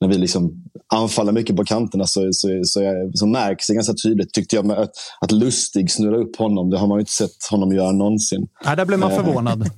när 0.01 0.07
vi 0.07 0.17
liksom 0.17 0.63
anfaller 0.93 1.31
mycket 1.31 1.55
på 1.55 1.63
kanterna 1.65 2.05
så, 2.07 2.29
så, 2.31 2.61
så, 2.63 2.81
är- 2.81 3.17
så 3.17 3.25
märks 3.25 3.67
det 3.67 3.73
ganska 3.73 3.93
tydligt 4.03 4.33
tyckte 4.33 4.55
jag 4.55 4.71
att, 4.71 4.91
att 5.21 5.31
Lustig 5.31 5.91
snurrar 5.91 6.17
upp 6.21 6.35
honom. 6.35 6.69
Det 6.69 6.77
har 6.77 6.87
man 6.87 6.97
ju 6.97 6.99
inte 6.99 7.11
sett 7.11 7.45
honom 7.51 7.71
göra 7.71 7.91
någonsin. 7.91 8.47
Nej, 8.65 8.75
där 8.75 8.85
blev 8.85 8.99
man 8.99 9.11
Eh, 9.11 9.17
förvånad 9.17 9.69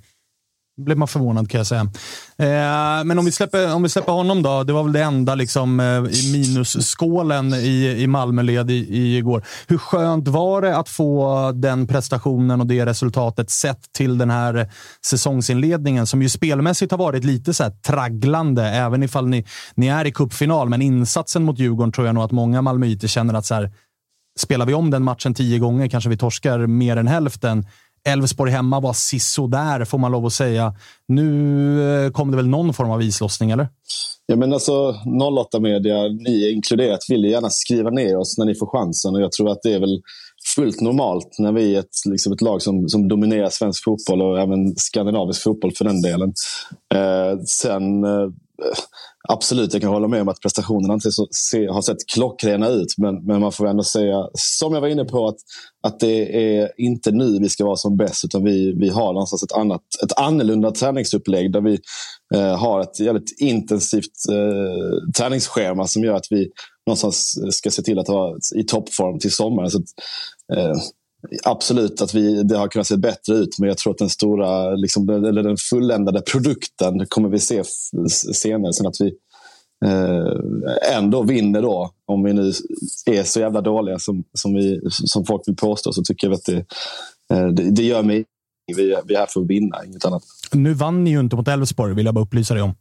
blev 0.77 0.97
man 0.97 1.07
förvånad 1.07 1.49
kan 1.49 1.57
jag 1.57 1.67
säga. 1.67 1.81
Eh, 2.37 3.03
men 3.05 3.19
om 3.19 3.25
vi, 3.25 3.31
släpper, 3.31 3.73
om 3.73 3.83
vi 3.83 3.89
släpper 3.89 4.11
honom 4.11 4.41
då. 4.41 4.63
Det 4.63 4.73
var 4.73 4.83
väl 4.83 4.93
det 4.93 5.01
enda 5.01 5.35
liksom, 5.35 5.79
eh, 5.79 5.85
i 5.85 6.31
minusskålen 6.31 7.53
i, 7.53 7.95
i 7.97 8.07
Malmöled 8.07 8.71
i, 8.71 8.73
i 8.73 9.17
igår. 9.17 9.45
Hur 9.67 9.77
skönt 9.77 10.27
var 10.27 10.61
det 10.61 10.77
att 10.77 10.89
få 10.89 11.51
den 11.51 11.87
prestationen 11.87 12.61
och 12.61 12.67
det 12.67 12.85
resultatet 12.85 13.49
sett 13.49 13.93
till 13.93 14.17
den 14.17 14.29
här 14.29 14.71
säsongsinledningen 15.05 16.07
som 16.07 16.21
ju 16.21 16.29
spelmässigt 16.29 16.91
har 16.91 16.97
varit 16.97 17.23
lite 17.23 17.53
så 17.53 17.63
här 17.63 17.71
tragglande, 17.71 18.63
även 18.63 19.03
ifall 19.03 19.27
ni, 19.27 19.45
ni 19.75 19.87
är 19.87 20.05
i 20.05 20.11
cupfinal. 20.11 20.69
Men 20.69 20.81
insatsen 20.81 21.43
mot 21.43 21.59
Djurgården 21.59 21.91
tror 21.91 22.07
jag 22.07 22.15
nog 22.15 22.23
att 22.23 22.31
många 22.31 22.61
malmöiter 22.61 23.07
känner 23.07 23.33
att 23.33 23.45
så 23.45 23.55
här, 23.55 23.71
spelar 24.39 24.65
vi 24.65 24.73
om 24.73 24.91
den 24.91 25.03
matchen 25.03 25.33
tio 25.33 25.59
gånger 25.59 25.87
kanske 25.87 26.09
vi 26.09 26.17
torskar 26.17 26.67
mer 26.67 26.97
än 26.97 27.07
hälften. 27.07 27.65
Elfsborg 28.09 28.51
hemma 28.51 28.79
var 28.79 28.93
sisådär, 28.93 29.85
får 29.85 29.97
man 29.97 30.11
lov 30.11 30.25
att 30.25 30.33
säga. 30.33 30.75
Nu 31.07 32.05
eh, 32.05 32.11
kom 32.11 32.31
det 32.31 32.37
väl 32.37 32.47
någon 32.47 32.73
form 32.73 32.91
av 32.91 33.01
islossning, 33.01 33.51
eller? 33.51 33.67
Ja, 34.25 34.35
men 34.35 34.53
alltså 34.53 34.95
08 35.39 35.59
Media, 35.59 36.03
ni 36.07 36.51
inkluderat, 36.51 36.99
vill 37.09 37.23
ju 37.23 37.31
gärna 37.31 37.49
skriva 37.49 37.89
ner 37.89 38.17
oss 38.17 38.37
när 38.37 38.45
ni 38.45 38.55
får 38.55 38.67
chansen. 38.67 39.15
Och 39.15 39.21
jag 39.21 39.31
tror 39.31 39.51
att 39.51 39.61
det 39.63 39.73
är 39.73 39.79
väl 39.79 40.01
fullt 40.55 40.81
normalt 40.81 41.35
när 41.39 41.51
vi 41.51 41.75
är 41.75 41.79
ett, 41.79 42.05
liksom 42.09 42.33
ett 42.33 42.41
lag 42.41 42.61
som, 42.61 42.89
som 42.89 43.07
dominerar 43.07 43.49
svensk 43.49 43.83
fotboll 43.83 44.21
och 44.21 44.39
även 44.39 44.75
skandinavisk 44.75 45.43
fotboll 45.43 45.71
för 45.71 45.85
den 45.85 46.01
delen. 46.01 46.33
Eh, 46.95 47.39
sen 47.45 48.03
eh, 48.03 48.29
absolut, 49.29 49.73
jag 49.73 49.81
kan 49.81 49.91
hålla 49.91 50.07
med 50.07 50.21
om 50.21 50.27
att 50.27 50.41
prestationerna 50.41 50.93
inte 50.93 51.11
så, 51.11 51.27
se, 51.31 51.67
har 51.67 51.81
sett 51.81 52.07
klockrena 52.13 52.67
ut. 52.67 52.97
Men, 52.97 53.25
men 53.25 53.41
man 53.41 53.51
får 53.51 53.67
ändå 53.67 53.83
säga, 53.83 54.27
som 54.33 54.73
jag 54.73 54.81
var 54.81 54.87
inne 54.87 55.05
på, 55.05 55.27
att, 55.27 55.37
att 55.83 55.99
det 55.99 56.53
är 56.59 56.71
inte 56.77 57.11
nu 57.11 57.39
vi 57.39 57.49
ska 57.49 57.65
vara 57.65 57.75
som 57.75 57.97
bäst. 57.97 58.25
Utan 58.25 58.43
vi, 58.43 58.73
vi 58.79 58.89
har 58.89 59.13
någonstans 59.13 59.43
ett, 59.43 59.51
annat, 59.51 59.81
ett 60.03 60.17
annorlunda 60.17 60.71
träningsupplägg 60.71 61.51
där 61.51 61.61
vi 61.61 61.79
eh, 62.35 62.57
har 62.57 62.81
ett 62.81 62.99
jävligt 62.99 63.41
intensivt 63.41 64.29
eh, 64.31 65.11
träningsschema 65.17 65.87
som 65.87 66.03
gör 66.03 66.15
att 66.15 66.27
vi 66.29 66.49
någonstans 66.87 67.35
ska 67.51 67.71
se 67.71 67.81
till 67.81 67.99
att 67.99 68.09
vara 68.09 68.37
i 68.55 68.63
toppform 68.63 69.19
till 69.19 69.33
sommaren. 69.33 69.71
Så 69.71 69.77
att, 69.77 69.85
eh, 70.57 70.75
Absolut 71.43 72.01
att 72.01 72.13
vi, 72.13 72.43
det 72.43 72.57
har 72.57 72.67
kunnat 72.67 72.87
se 72.87 72.97
bättre 72.97 73.35
ut, 73.35 73.59
men 73.59 73.67
jag 73.67 73.77
tror 73.77 73.93
att 73.93 73.97
den 73.97 74.09
stora, 74.09 74.75
liksom, 74.75 75.09
eller 75.09 75.43
den 75.43 75.57
fulländade 75.57 76.21
produkten 76.21 77.05
kommer 77.07 77.29
vi 77.29 77.39
se 77.39 77.63
senare. 78.33 78.73
Sen 78.73 78.87
att 78.87 79.01
vi 79.01 79.07
eh, 79.85 80.97
ändå 80.97 81.23
vinner 81.23 81.61
då, 81.61 81.91
om 82.05 82.23
vi 82.23 82.33
nu 82.33 82.51
är 83.05 83.23
så 83.23 83.39
jävla 83.39 83.61
dåliga 83.61 83.99
som, 83.99 84.23
som, 84.33 84.53
vi, 84.53 84.81
som 84.89 85.25
folk 85.25 85.47
vill 85.47 85.55
påstå, 85.55 85.93
så 85.93 86.03
tycker 86.03 86.27
jag 86.27 86.33
att 86.33 86.45
det, 86.45 86.65
eh, 87.33 87.47
det, 87.47 87.71
det 87.71 87.83
gör 87.83 88.03
mig 88.03 88.25
vi, 88.67 88.95
vi 89.05 89.15
är 89.15 89.19
här 89.19 89.27
för 89.29 89.41
att 89.41 89.47
vinna, 89.47 89.85
inget 89.85 90.05
annat. 90.05 90.23
Nu 90.51 90.73
vann 90.73 91.03
ni 91.03 91.09
ju 91.09 91.19
inte 91.19 91.35
mot 91.35 91.47
Elfsborg, 91.47 91.93
vill 91.93 92.05
jag 92.05 92.15
bara 92.15 92.25
upplysa 92.25 92.53
dig 92.53 92.63
om. 92.63 92.73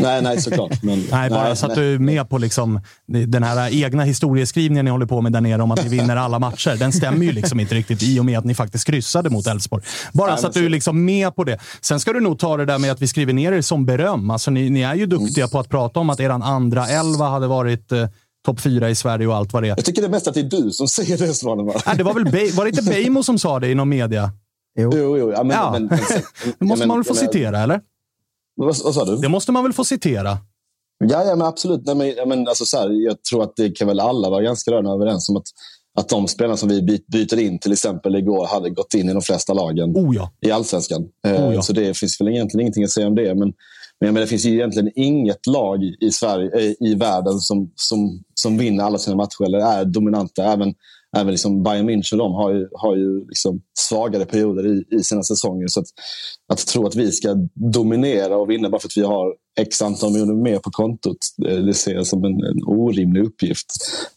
Nej, 0.00 0.22
nej 0.22 0.40
såklart. 0.40 0.82
Men, 0.82 1.04
nej, 1.10 1.30
bara 1.30 1.42
nej, 1.42 1.56
så 1.56 1.66
att 1.66 1.74
du 1.74 1.94
är 1.94 1.98
med 1.98 2.28
på 2.28 2.38
liksom, 2.38 2.80
den 3.06 3.42
här 3.42 3.84
egna 3.84 4.04
historieskrivningen 4.04 4.84
ni 4.84 4.90
håller 4.90 5.06
på 5.06 5.20
med 5.20 5.32
där 5.32 5.40
nere 5.40 5.62
om 5.62 5.70
att 5.70 5.82
ni 5.82 5.88
vinner 5.88 6.16
alla 6.16 6.38
matcher. 6.38 6.76
Den 6.78 6.92
stämmer 6.92 7.26
ju 7.26 7.32
liksom 7.32 7.60
inte 7.60 7.74
riktigt 7.74 8.02
i 8.02 8.20
och 8.20 8.24
med 8.24 8.38
att 8.38 8.44
ni 8.44 8.54
faktiskt 8.54 8.86
kryssade 8.86 9.30
mot 9.30 9.46
Elfsborg. 9.46 9.82
Bara 10.12 10.30
nej, 10.30 10.40
så 10.40 10.46
att 10.46 10.54
du 10.54 10.66
är 10.66 10.70
liksom 10.70 11.04
med 11.04 11.36
på 11.36 11.44
det. 11.44 11.58
Sen 11.80 12.00
ska 12.00 12.12
du 12.12 12.20
nog 12.20 12.38
ta 12.38 12.56
det 12.56 12.64
där 12.64 12.78
med 12.78 12.92
att 12.92 13.02
vi 13.02 13.06
skriver 13.06 13.32
ner 13.32 13.52
er 13.52 13.60
som 13.60 13.86
beröm. 13.86 14.30
Alltså, 14.30 14.50
ni, 14.50 14.70
ni 14.70 14.82
är 14.82 14.94
ju 14.94 15.06
duktiga 15.06 15.44
mm. 15.44 15.50
på 15.50 15.58
att 15.58 15.68
prata 15.68 16.00
om 16.00 16.10
att 16.10 16.20
er 16.20 16.30
andra 16.30 16.88
elva 16.88 17.28
hade 17.28 17.46
varit 17.46 17.92
eh, 17.92 18.08
topp 18.46 18.60
fyra 18.60 18.90
i 18.90 18.94
Sverige 18.94 19.26
och 19.26 19.34
allt 19.34 19.52
vad 19.52 19.62
det 19.62 19.66
är. 19.66 19.74
Jag 19.76 19.84
tycker 19.84 20.02
det 20.02 20.08
är 20.08 20.10
mest 20.10 20.28
att 20.28 20.34
det 20.34 20.40
är 20.40 20.62
du 20.62 20.70
som 20.70 20.88
säger 20.88 21.18
det, 21.18 21.34
Svanen. 21.34 21.66
Nej, 21.86 21.96
det 21.96 22.02
var, 22.02 22.14
väl 22.14 22.52
var 22.52 22.64
det 22.64 22.70
inte 22.70 22.82
Beijmo 22.82 23.22
som 23.22 23.38
sa 23.38 23.60
det 23.60 23.68
i 23.68 23.74
någon 23.74 23.88
media? 23.88 24.32
Jo, 24.78 24.92
jo. 24.94 25.18
jo 25.18 25.32
ja, 25.32 25.42
men, 25.42 25.56
ja. 25.56 25.70
Men, 25.72 25.86
men, 25.86 25.98
det 26.58 26.64
måste 26.64 26.82
ja, 26.82 26.86
man 26.86 26.96
väl 26.96 27.04
få 27.04 27.14
citera, 27.14 27.58
eller? 27.58 27.80
Vad, 28.56 28.76
vad 28.84 28.94
sa 28.94 29.04
du? 29.04 29.16
Det 29.16 29.28
måste 29.28 29.52
man 29.52 29.62
väl 29.62 29.72
få 29.72 29.84
citera? 29.84 30.38
Ja, 30.98 31.24
ja 31.24 31.36
men 31.36 31.46
absolut. 31.46 31.82
Nej, 31.86 31.94
men, 31.96 32.28
men, 32.28 32.48
alltså, 32.48 32.64
så 32.64 32.78
här, 32.78 32.90
jag 32.90 33.22
tror 33.22 33.42
att 33.42 33.52
det 33.56 33.70
kan 33.70 33.88
väl 33.88 34.00
alla 34.00 34.30
vara 34.30 34.42
ganska 34.42 34.70
rörande 34.70 34.90
överens 34.90 35.28
om 35.28 35.36
att, 35.36 35.46
att 35.98 36.08
de 36.08 36.28
spelarna 36.28 36.56
som 36.56 36.68
vi 36.68 36.82
byter 37.12 37.38
in, 37.38 37.58
till 37.58 37.72
exempel 37.72 38.16
igår, 38.16 38.46
hade 38.46 38.70
gått 38.70 38.94
in 38.94 39.08
i 39.08 39.12
de 39.12 39.22
flesta 39.22 39.52
lagen 39.52 39.96
oh 39.96 40.16
ja. 40.16 40.32
i 40.40 40.50
allsvenskan. 40.50 41.08
Eh, 41.26 41.48
oh 41.48 41.54
ja. 41.54 41.62
Så 41.62 41.72
det 41.72 41.96
finns 41.96 42.20
väl 42.20 42.28
egentligen 42.28 42.60
ingenting 42.60 42.84
att 42.84 42.90
säga 42.90 43.06
om 43.06 43.14
det. 43.14 43.34
Men, 43.34 43.52
men, 44.00 44.14
men 44.14 44.14
det 44.14 44.26
finns 44.26 44.44
ju 44.44 44.54
egentligen 44.54 44.92
inget 44.94 45.46
lag 45.46 45.84
i, 46.00 46.10
Sverige, 46.10 46.50
eh, 46.58 46.88
i 46.88 46.94
världen 46.94 47.38
som, 47.38 47.72
som, 47.74 48.22
som 48.34 48.58
vinner 48.58 48.84
alla 48.84 48.98
sina 48.98 49.16
matcher 49.16 49.44
eller 49.44 49.58
är 49.58 49.84
dominanta. 49.84 50.44
Även, 50.44 50.74
även 51.16 51.30
liksom 51.30 51.62
Bayern 51.62 51.90
München 51.90 52.16
de 52.16 52.32
har 52.32 52.52
ju, 52.52 52.68
har 52.72 52.96
ju 52.96 53.26
liksom 53.28 53.60
svagare 53.78 54.24
perioder 54.24 54.66
i, 54.66 54.96
i 54.96 55.02
sina 55.02 55.22
säsonger. 55.22 55.66
Så 55.66 55.80
att, 55.80 55.86
att 56.52 56.66
tro 56.66 56.86
att 56.86 56.94
vi 56.94 57.12
ska 57.12 57.34
dominera 57.54 58.36
och 58.36 58.50
vinna 58.50 58.70
bara 58.70 58.80
för 58.80 58.88
att 58.88 58.96
vi 58.96 59.04
har 59.04 59.34
x 59.60 59.82
antal 59.82 60.12
miljoner 60.12 60.34
mer 60.34 60.58
på 60.58 60.70
kontot, 60.70 61.18
det 61.36 61.74
ser 61.74 61.94
jag 61.94 62.06
som 62.06 62.24
en, 62.24 62.32
en 62.32 62.64
orimlig 62.66 63.24
uppgift. 63.24 63.66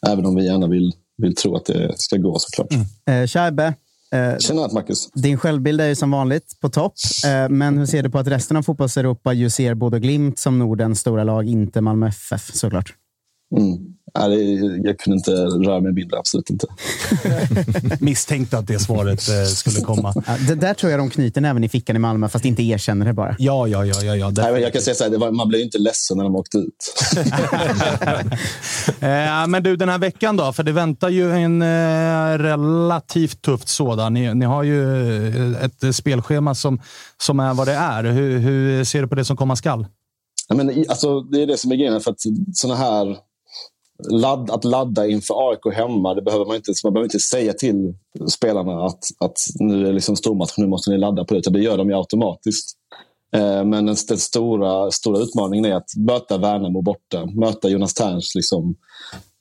Även 0.08 0.26
om 0.26 0.36
vi 0.36 0.46
gärna 0.46 0.68
vill, 0.68 0.92
vill 1.18 1.36
tro 1.36 1.56
att 1.56 1.66
det 1.66 2.00
ska 2.00 2.18
gå 2.18 2.40
såklart. 2.40 2.74
Mm. 2.74 3.24
Eh, 3.24 3.28
Eh, 4.14 4.38
Tjena 4.38 4.68
Marcus. 4.74 5.12
Din 5.12 5.38
självbild 5.38 5.82
är 5.82 5.88
ju 5.88 5.96
som 5.96 6.12
vanligt 6.12 6.60
på 6.62 6.70
topp. 6.70 6.94
Eh, 7.26 7.50
men 7.50 7.78
hur 7.78 7.86
ser 7.86 8.04
du 8.04 8.10
på 8.10 8.20
att 8.20 8.28
resten 8.28 8.58
av 8.58 8.64
fotbollseuropa 8.64 9.34
ju 9.34 9.50
ser 9.50 9.74
både 9.74 10.00
Glimt 10.00 10.40
som 10.40 10.60
Nordens 10.60 11.00
stora 11.00 11.24
lag, 11.24 11.48
inte 11.48 11.82
Malmö 11.82 12.08
FF 12.08 12.54
såklart? 12.54 12.94
Mm. 13.58 13.78
Jag 14.84 15.00
kunde 15.00 15.18
inte 15.18 15.32
röra 15.32 15.80
mig 15.80 15.94
mindre, 15.94 16.20
absolut 16.20 16.50
inte. 16.50 16.68
Misstänkte 18.00 18.58
att 18.58 18.68
det 18.68 18.80
svaret 18.80 19.30
eh, 19.30 19.44
skulle 19.44 19.82
komma. 19.82 20.14
Ja, 20.28 20.38
det 20.48 20.56
där 20.56 20.74
tror 20.74 20.92
jag 20.92 21.00
de 21.00 21.10
knyter 21.10 21.46
även 21.46 21.64
i 21.64 21.70
fickan 21.70 21.96
i 21.96 22.00
Malmö, 22.00 22.30
fast 22.30 22.46
inte 22.46 22.64
erkänner 22.64 23.06
det 23.06 23.14
bara. 23.14 23.36
Ja, 23.40 23.68
ja, 23.68 23.86
ja. 23.86 24.04
ja, 24.04 24.16
ja 24.16 24.30
Nej, 24.30 24.52
men 24.52 24.62
jag 24.62 24.74
kan 24.74 24.82
säga 24.82 24.96
så 24.96 25.04
här, 25.04 25.18
var, 25.18 25.32
man 25.32 25.48
blir 25.48 25.64
inte 25.64 25.78
ledsen 25.78 26.18
när 26.18 26.24
de 26.24 26.36
åkte 26.36 26.58
ut. 26.58 26.94
eh, 29.00 29.48
men 29.48 29.64
du, 29.64 29.76
den 29.76 29.90
här 29.90 29.98
veckan 29.98 30.38
då? 30.38 30.54
För 30.54 30.64
det 30.64 30.72
väntar 30.72 31.10
ju 31.10 31.32
en 31.32 31.62
eh, 31.62 32.38
relativt 32.38 33.42
tufft 33.42 33.68
sådan. 33.68 34.14
Ni, 34.14 34.34
ni, 34.34 34.46
har 34.46 34.64
ju 34.64 34.84
eh, 35.28 35.64
ett 35.64 35.96
spelschema 35.96 36.56
som, 36.56 36.82
som 37.18 37.40
är 37.40 37.54
vad 37.54 37.68
det 37.68 37.74
är. 37.74 38.04
Hur, 38.04 38.40
hur 38.40 38.84
ser 38.84 39.02
du 39.02 39.08
på 39.08 39.16
det 39.16 39.26
som 39.26 39.38
komma 39.38 39.56
skall? 39.56 39.88
Ja, 40.48 40.56
men, 40.56 40.86
alltså, 40.90 41.22
det 41.22 41.42
är 41.42 41.48
det 41.48 41.58
som 41.58 41.72
är 41.72 41.76
grejen. 41.76 42.02
För 42.02 42.12
att 42.12 42.20
såna 42.54 42.76
här 42.76 43.29
ladd, 44.10 44.52
att 44.52 44.64
ladda 44.64 45.08
inför 45.08 45.50
AIK 45.50 45.76
hemma, 45.76 46.14
det 46.14 46.22
behöver 46.22 46.46
man 46.46 46.56
inte, 46.56 46.72
man 46.84 46.94
behöver 46.94 47.06
inte 47.06 47.20
säga 47.20 47.54
till 47.54 47.94
spelarna 48.30 48.86
att, 48.86 49.04
att 49.20 49.38
nu 49.60 49.80
är 49.82 49.84
det 49.84 49.92
liksom 49.92 50.16
stormatch, 50.16 50.58
nu 50.58 50.68
måste 50.68 50.92
ni 50.92 50.98
ladda 50.98 51.26
på 51.26 51.34
det. 51.34 51.50
Det 51.50 51.60
gör 51.60 51.78
de 51.78 51.90
ju 51.90 51.96
automatiskt. 51.96 52.76
Eh, 53.36 53.66
men 53.66 53.86
den, 53.86 53.96
den, 54.08 54.18
stora, 54.18 54.92
stora 54.92 55.20
utmaningen 55.20 55.66
är 55.66 55.76
att 55.76 55.96
möta 55.98 56.38
Värnamo 56.38 56.82
borta, 56.82 57.26
möta 57.26 57.70
Jonas 57.70 57.94
Terns 57.94 58.36
liksom, 58.36 58.76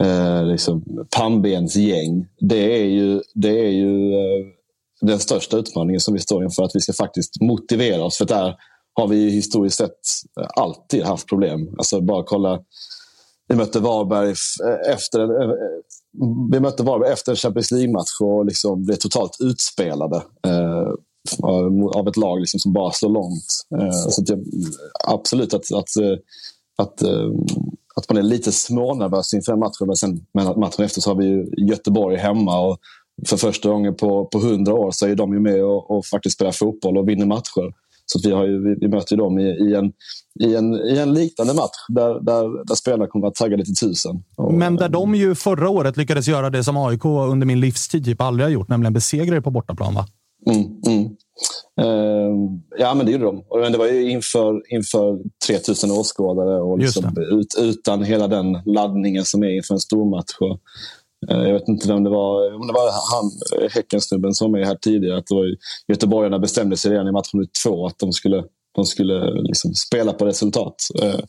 eh, 0.02 0.44
liksom, 0.44 1.06
pannbensgäng. 1.16 2.26
Det 2.40 2.80
är 2.80 2.84
ju, 2.84 3.22
det 3.34 3.66
är 3.66 3.70
ju 3.70 4.12
eh, 4.12 4.46
den 5.00 5.18
största 5.18 5.56
utmaningen 5.56 6.00
som 6.00 6.14
vi 6.14 6.20
står 6.20 6.44
inför, 6.44 6.62
att 6.62 6.74
vi 6.74 6.80
ska 6.80 6.92
faktiskt 6.92 7.40
motivera 7.40 8.04
oss. 8.04 8.18
För 8.18 8.24
där 8.24 8.54
har 8.94 9.08
vi 9.08 9.30
historiskt 9.30 9.76
sett 9.76 10.00
alltid 10.56 11.02
haft 11.02 11.28
problem. 11.28 11.68
Alltså 11.78 12.00
bara 12.00 12.22
kolla 12.22 12.60
vi 13.48 13.56
mötte 13.56 13.80
Varberg 13.80 14.34
efter, 14.92 15.28
vi 16.52 16.60
mötte 16.60 16.82
Varberg 16.82 17.12
efter 17.12 17.32
en 17.32 17.36
Champions 17.36 17.70
League-match 17.70 18.20
och 18.20 18.44
liksom 18.46 18.84
blev 18.84 18.96
totalt 18.96 19.36
utspelade 19.40 20.16
eh, 20.46 20.92
av 21.94 22.08
ett 22.08 22.16
lag 22.16 22.40
liksom 22.40 22.60
som 22.60 22.72
bara 22.72 22.92
slår 22.92 23.10
långt. 23.10 23.46
Eh, 23.80 23.90
så 23.90 24.22
jag, 24.26 24.44
absolut 25.08 25.54
att, 25.54 25.72
att, 25.74 25.96
eh, 25.96 26.18
att, 26.78 27.02
eh, 27.02 27.30
att 27.96 28.08
man 28.08 28.16
är 28.16 28.22
lite 28.22 28.52
smånervös 28.52 29.34
inför 29.34 29.52
den 29.52 29.60
matchen. 29.60 29.86
Men 29.86 29.96
sen 29.96 30.26
men 30.32 30.60
matchen 30.60 30.84
efter 30.84 31.00
så 31.00 31.10
har 31.10 31.16
vi 31.16 31.50
Göteborg 31.70 32.16
hemma. 32.16 32.60
Och 32.60 32.78
för 33.26 33.36
första 33.36 33.68
gången 33.68 33.94
på, 33.94 34.24
på 34.24 34.38
hundra 34.38 34.74
år 34.74 34.90
så 34.90 35.06
är 35.06 35.14
de 35.14 35.32
ju 35.32 35.40
med 35.40 35.64
och, 35.64 35.90
och 35.90 36.06
faktiskt 36.06 36.34
spelar 36.34 36.52
fotboll 36.52 36.98
och 36.98 37.08
vinner 37.08 37.26
matcher. 37.26 37.74
Så 38.12 38.28
vi, 38.28 38.34
har 38.34 38.46
ju, 38.46 38.68
vi, 38.68 38.74
vi 38.80 38.88
möter 38.88 39.16
dem 39.16 39.38
i, 39.38 39.42
i, 39.42 39.74
en, 39.74 39.92
i, 40.40 40.54
en, 40.54 40.74
i 40.74 40.98
en 40.98 41.14
liknande 41.14 41.54
match 41.54 41.78
där, 41.88 42.20
där, 42.20 42.66
där 42.66 42.74
spelarna 42.74 43.06
kommer 43.06 43.26
att 43.26 43.40
vara 43.40 43.48
taggade 43.48 43.64
till 43.64 43.76
tusen. 43.76 44.24
Och, 44.36 44.54
Men 44.54 44.76
där 44.76 44.88
de 44.88 45.14
ju 45.14 45.34
förra 45.34 45.68
året 45.68 45.96
lyckades 45.96 46.28
göra 46.28 46.50
det 46.50 46.64
som 46.64 46.76
AIK 46.76 47.04
under 47.04 47.46
min 47.46 47.60
livstid 47.60 48.04
typ 48.04 48.20
aldrig 48.20 48.46
har 48.46 48.50
gjort, 48.50 48.68
nämligen 48.68 48.92
besegra 48.92 49.36
er 49.36 49.40
på 49.40 49.50
bortaplan. 49.50 49.94
Va? 49.94 50.06
Mm, 50.46 50.64
mm. 50.86 51.04
Uh, 51.80 52.34
ja, 52.78 52.94
men 52.94 53.06
det 53.06 53.12
gjorde 53.12 53.24
de. 53.24 53.44
Men 53.60 53.72
det 53.72 53.78
var 53.78 53.86
ju 53.86 54.10
inför, 54.10 54.62
inför 54.74 55.18
3000 55.46 55.90
åskådare 55.90 56.60
och 56.60 56.78
liksom 56.78 57.04
ut, 57.30 57.54
utan 57.58 58.02
hela 58.02 58.28
den 58.28 58.58
laddningen 58.64 59.24
som 59.24 59.42
är 59.42 59.48
inför 59.48 59.74
en 59.74 59.80
stormatch. 59.80 60.36
Och, 60.40 60.60
Eh, 61.30 61.42
jag 61.42 61.52
vet 61.52 61.68
inte 61.68 61.92
om 61.92 62.04
det 62.04 62.10
var, 62.10 62.54
om 62.54 62.66
det 62.66 62.72
var 62.72 62.90
han, 63.12 63.30
Häckensnubben 63.70 64.34
som 64.34 64.52
var 64.52 64.58
med 64.58 64.68
här 64.68 64.74
tidigare. 64.74 65.18
Att 65.18 65.26
det 65.26 65.34
var 65.34 65.46
Göteborgarna 65.88 66.38
bestämde 66.38 66.76
sig 66.76 66.90
redan 66.90 67.08
i 67.08 67.12
match 67.12 67.34
nummer 67.34 67.48
två 67.64 67.86
att 67.86 67.98
de 67.98 68.12
skulle, 68.12 68.44
de 68.74 68.84
skulle 68.84 69.42
liksom 69.42 69.74
spela 69.74 70.12
på 70.12 70.26
resultat. 70.26 70.74
Eh, 71.02 71.20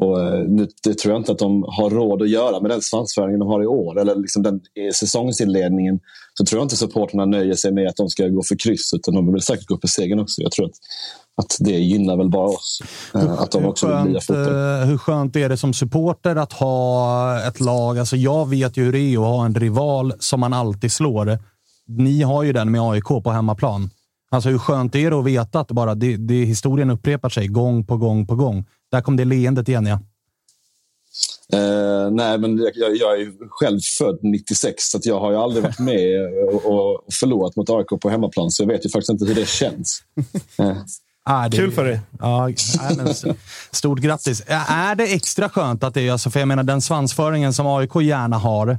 och, 0.00 0.20
eh, 0.20 0.44
nu, 0.48 0.68
det 0.82 0.98
tror 0.98 1.14
jag 1.14 1.20
inte 1.20 1.32
att 1.32 1.38
de 1.38 1.62
har 1.62 1.90
råd 1.90 2.22
att 2.22 2.28
göra 2.28 2.60
med 2.60 2.70
den 2.70 2.82
svansföringen 2.82 3.38
de 3.38 3.48
har 3.48 3.62
i 3.62 3.66
år. 3.66 4.00
Eller 4.00 4.14
liksom 4.14 4.42
den 4.42 4.54
eh, 4.54 4.92
säsongsinledningen. 4.94 6.00
Så 6.38 6.44
tror 6.44 6.58
jag 6.58 6.64
inte 6.64 6.76
supporterna 6.76 7.24
nöjer 7.24 7.54
sig 7.54 7.72
med 7.72 7.88
att 7.88 7.96
de 7.96 8.08
ska 8.08 8.28
gå 8.28 8.42
för 8.42 8.56
kryss. 8.56 8.94
Utan 8.94 9.14
de 9.14 9.32
vill 9.32 9.42
säkert 9.42 9.66
gå 9.66 9.78
för 9.80 9.88
segern 9.88 10.20
också. 10.20 10.42
Jag 10.42 10.52
tror 10.52 10.66
att, 10.66 10.72
att 11.36 11.56
det 11.60 11.78
gynnar 11.78 12.16
väl 12.16 12.30
bara 12.30 12.48
oss. 12.48 12.80
eh, 13.14 13.32
att 13.32 13.50
de 13.50 13.64
också 13.64 13.86
vill 13.86 13.96
skönt, 13.96 14.24
fotboll. 14.24 14.46
eh, 14.46 14.86
hur 14.86 14.98
skönt 14.98 15.36
är 15.36 15.48
det 15.48 15.56
som 15.56 15.72
supporter 15.74 16.36
att 16.36 16.52
ha 16.52 17.48
ett 17.48 17.60
lag? 17.60 17.98
Alltså 17.98 18.16
jag 18.16 18.48
vet 18.48 18.76
ju 18.76 18.84
hur 18.84 18.92
det 18.92 18.98
är 18.98 19.18
att 19.18 19.24
ha 19.24 19.44
en 19.44 19.54
rival 19.54 20.12
som 20.18 20.40
man 20.40 20.52
alltid 20.52 20.92
slår. 20.92 21.38
Ni 21.86 22.22
har 22.22 22.42
ju 22.42 22.52
den 22.52 22.70
med 22.70 22.80
AIK 22.80 23.04
på 23.04 23.30
hemmaplan. 23.30 23.90
Alltså 24.30 24.48
hur 24.48 24.58
skönt 24.58 24.94
är 24.94 25.10
det 25.10 25.18
att 25.18 25.24
veta 25.24 25.60
att 25.60 25.70
bara 25.70 25.94
det, 25.94 26.16
det, 26.16 26.44
historien 26.44 26.90
upprepar 26.90 27.28
sig 27.28 27.48
gång 27.48 27.84
på 27.84 27.96
gång 27.96 28.26
på 28.26 28.34
gång? 28.36 28.64
Där 28.94 29.00
kom 29.00 29.16
det 29.16 29.24
leendet 29.24 29.68
igen, 29.68 29.86
ja. 29.86 30.00
Eh, 31.52 32.10
nej, 32.10 32.38
men 32.38 32.58
jag, 32.58 32.72
jag 32.74 32.96
jag 32.96 33.20
är 33.20 33.48
själv 33.48 33.80
född 33.98 34.18
96 34.22 34.84
så 34.84 34.96
att 34.96 35.06
jag 35.06 35.20
har 35.20 35.30
ju 35.30 35.36
aldrig 35.36 35.62
varit 35.62 35.78
med 35.90 36.26
och, 36.54 36.64
och 36.64 37.04
förlorat 37.20 37.56
mot 37.56 37.70
AIK 37.70 38.00
på 38.00 38.10
hemmaplan. 38.10 38.50
Så 38.50 38.62
jag 38.62 38.68
vet 38.68 38.86
ju 38.86 38.90
faktiskt 38.90 39.10
inte 39.10 39.24
hur 39.24 39.34
det 39.34 39.48
känns. 39.48 40.02
Eh, 40.58 40.76
Ah, 41.26 41.48
det, 41.48 41.56
Kul 41.56 41.72
för 41.72 41.84
dig. 41.84 42.00
Ja, 42.18 42.50
men, 42.96 43.14
stort 43.70 43.98
grattis. 43.98 44.42
Är 44.46 44.94
det 44.94 45.04
extra 45.14 45.48
skönt 45.48 45.84
att 45.84 45.94
det 45.94 46.08
är, 46.08 46.12
alltså, 46.12 46.30
för 46.30 46.40
jag 46.40 46.48
menar 46.48 46.62
den 46.62 46.80
svansföringen 46.80 47.52
som 47.52 47.66
AIK 47.66 47.94
gärna 48.02 48.38
har, 48.38 48.78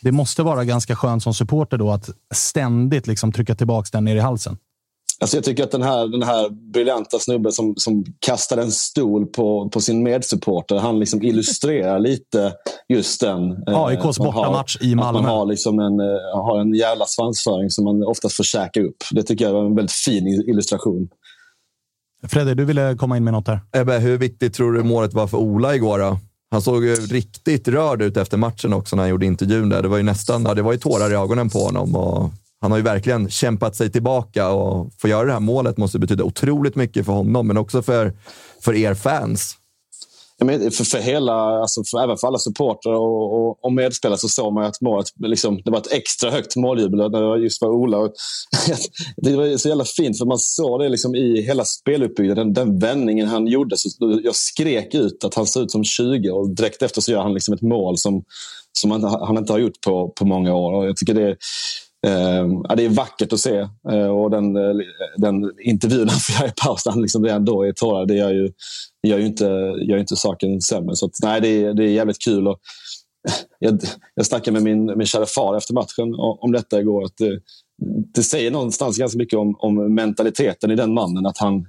det 0.00 0.12
måste 0.12 0.42
vara 0.42 0.64
ganska 0.64 0.96
skönt 0.96 1.22
som 1.22 1.34
supporter 1.34 1.76
då 1.76 1.90
att 1.90 2.10
ständigt 2.34 3.06
liksom 3.06 3.32
trycka 3.32 3.54
tillbaka 3.54 3.88
den 3.92 4.04
ner 4.04 4.16
i 4.16 4.20
halsen. 4.20 4.58
Alltså 5.20 5.36
jag 5.36 5.44
tycker 5.44 5.64
att 5.64 5.70
den 5.70 5.82
här, 5.82 6.08
den 6.08 6.22
här 6.22 6.48
briljanta 6.72 7.18
snubben 7.18 7.52
som, 7.52 7.74
som 7.76 8.04
kastade 8.20 8.62
en 8.62 8.72
stol 8.72 9.26
på, 9.26 9.68
på 9.68 9.80
sin 9.80 10.02
medsupporter, 10.02 10.76
han 10.76 10.98
liksom 10.98 11.22
illustrerar 11.22 11.98
lite 12.08 12.52
just 12.88 13.20
den. 13.20 13.50
eh, 13.52 13.84
AIKs 13.84 14.18
bortamatch 14.18 14.76
i 14.80 14.94
Malmö. 14.94 15.18
Att 15.18 15.24
man 15.24 15.24
har, 15.24 15.46
liksom 15.46 15.78
en, 15.78 16.00
eh, 16.00 16.44
har 16.44 16.60
en 16.60 16.74
jävla 16.74 17.04
svansföring 17.06 17.70
som 17.70 17.84
man 17.84 18.02
oftast 18.02 18.36
får 18.36 18.44
käka 18.44 18.80
upp. 18.80 18.96
Det 19.10 19.22
tycker 19.22 19.44
jag 19.44 19.52
var 19.52 19.64
en 19.64 19.74
väldigt 19.74 19.92
fin 19.92 20.26
illustration. 20.26 21.08
Fredde, 22.28 22.54
du 22.54 22.64
ville 22.64 22.96
komma 22.96 23.16
in 23.16 23.24
med 23.24 23.32
något 23.32 23.48
här. 23.48 23.60
Ebbe, 23.72 23.98
hur 23.98 24.18
viktigt 24.18 24.54
tror 24.54 24.72
du 24.72 24.82
målet 24.82 25.14
var 25.14 25.26
för 25.26 25.38
Ola 25.38 25.74
igår 25.74 25.98
då? 25.98 26.18
Han 26.50 26.62
såg 26.62 26.84
ju 26.84 26.94
riktigt 26.94 27.68
rörd 27.68 28.02
ut 28.02 28.16
efter 28.16 28.36
matchen 28.36 28.72
också 28.72 28.96
när 28.96 29.02
han 29.02 29.10
gjorde 29.10 29.26
intervjun 29.26 29.68
där. 29.68 29.82
Det 29.82 29.88
var 29.88 29.96
ju 29.96 30.02
nästan, 30.02 30.44
det 30.44 30.62
var 30.62 30.72
ju 30.72 30.78
tårar 30.78 31.12
i 31.12 31.14
ögonen 31.14 31.50
på 31.50 31.58
honom. 31.58 31.94
Och 31.94 32.30
han 32.66 32.72
har 32.72 32.78
ju 32.78 32.84
verkligen 32.84 33.30
kämpat 33.30 33.76
sig 33.76 33.92
tillbaka 33.92 34.48
och 34.48 34.90
få 34.98 35.08
göra 35.08 35.26
det 35.26 35.32
här 35.32 35.40
målet 35.40 35.76
måste 35.76 35.98
betyda 35.98 36.24
otroligt 36.24 36.76
mycket 36.76 37.06
för 37.06 37.12
honom, 37.12 37.46
men 37.46 37.56
också 37.56 37.82
för, 37.82 38.12
för 38.60 38.74
er 38.74 38.94
fans. 38.94 39.56
Jag 40.38 40.46
menar, 40.46 40.70
för, 40.70 40.84
för 40.84 40.98
hela, 40.98 41.32
alltså 41.32 41.84
för, 41.84 42.04
även 42.04 42.16
för 42.16 42.26
alla 42.26 42.38
supportrar 42.38 42.92
och, 42.92 43.34
och, 43.34 43.64
och 43.64 43.72
medspelare 43.72 44.18
så 44.18 44.28
såg 44.28 44.52
man 44.52 44.64
ju 44.64 44.68
att 44.68 44.80
målet, 44.80 45.06
liksom, 45.18 45.62
det 45.64 45.70
var 45.70 45.78
ett 45.78 45.92
extra 45.92 46.30
högt 46.30 46.56
måljubel 46.56 46.98
när 46.98 47.08
det 47.08 47.26
var 47.26 47.36
just 47.36 47.62
var 47.62 47.68
Ola. 47.68 47.98
Det 49.16 49.36
var 49.36 49.56
så 49.56 49.68
jävla 49.68 49.84
fint 49.84 50.18
för 50.18 50.26
man 50.26 50.38
såg 50.38 50.80
det 50.80 50.88
liksom 50.88 51.14
i 51.14 51.42
hela 51.42 51.64
speluppbyggnaden. 51.64 52.52
Den, 52.52 52.68
den 52.68 52.78
vändningen 52.78 53.28
han 53.28 53.46
gjorde. 53.46 53.76
Så 53.76 53.88
jag 54.24 54.36
skrek 54.36 54.94
ut 54.94 55.24
att 55.24 55.34
han 55.34 55.46
såg 55.46 55.62
ut 55.62 55.70
som 55.70 55.84
20 55.84 56.30
och 56.30 56.48
direkt 56.48 56.82
efter 56.82 57.00
så 57.00 57.12
gör 57.12 57.22
han 57.22 57.34
liksom 57.34 57.54
ett 57.54 57.62
mål 57.62 57.98
som, 57.98 58.24
som 58.72 58.90
han, 58.90 59.04
han 59.04 59.38
inte 59.38 59.52
har 59.52 59.58
gjort 59.58 59.80
på, 59.80 60.08
på 60.08 60.24
många 60.24 60.54
år. 60.54 60.72
Och 60.72 60.86
jag 60.86 60.96
tycker 60.96 61.14
det 61.14 61.22
är, 61.22 61.36
Eh, 62.06 62.46
ja, 62.68 62.74
det 62.76 62.84
är 62.84 62.88
vackert 62.88 63.32
att 63.32 63.40
se. 63.40 63.58
Eh, 63.92 64.06
och 64.06 64.30
den, 64.30 64.56
eh, 64.56 64.76
den 65.16 65.52
intervjun 65.64 66.08
han 66.08 66.20
får 66.20 66.34
göra 66.34 66.48
i 66.48 66.54
paus, 66.64 66.84
där 66.84 66.90
han 66.90 67.02
liksom 67.02 67.24
redan 67.24 67.44
då 67.44 67.62
är 67.62 67.72
tårar, 67.72 68.06
det 68.06 68.14
gör 68.14 68.32
ju, 68.32 68.52
gör 69.06 69.18
ju, 69.18 69.26
inte, 69.26 69.44
gör 69.88 69.98
inte 69.98 70.16
saken 70.16 70.60
sämre. 70.60 70.96
Så 70.96 71.06
att, 71.06 71.12
nej, 71.22 71.40
det, 71.40 71.48
är, 71.48 71.74
det 71.74 71.84
är 71.84 71.88
jävligt 71.88 72.24
kul. 72.24 72.48
Och, 72.48 72.58
jag, 73.58 73.80
jag 74.14 74.26
snackade 74.26 74.60
med 74.60 74.62
min, 74.62 74.98
min 74.98 75.06
kära 75.06 75.26
far 75.26 75.56
efter 75.56 75.74
matchen 75.74 76.14
om, 76.18 76.52
detta 76.52 76.80
igår. 76.80 77.04
Att 77.04 77.16
det, 77.18 77.40
det 78.14 78.22
säger 78.22 78.50
någonstans 78.50 78.98
ganska 78.98 79.18
mycket 79.18 79.38
om, 79.38 79.56
om 79.58 79.94
mentaliteten 79.94 80.70
i 80.70 80.76
den 80.76 80.94
mannen. 80.94 81.26
Att 81.26 81.38
han 81.38 81.66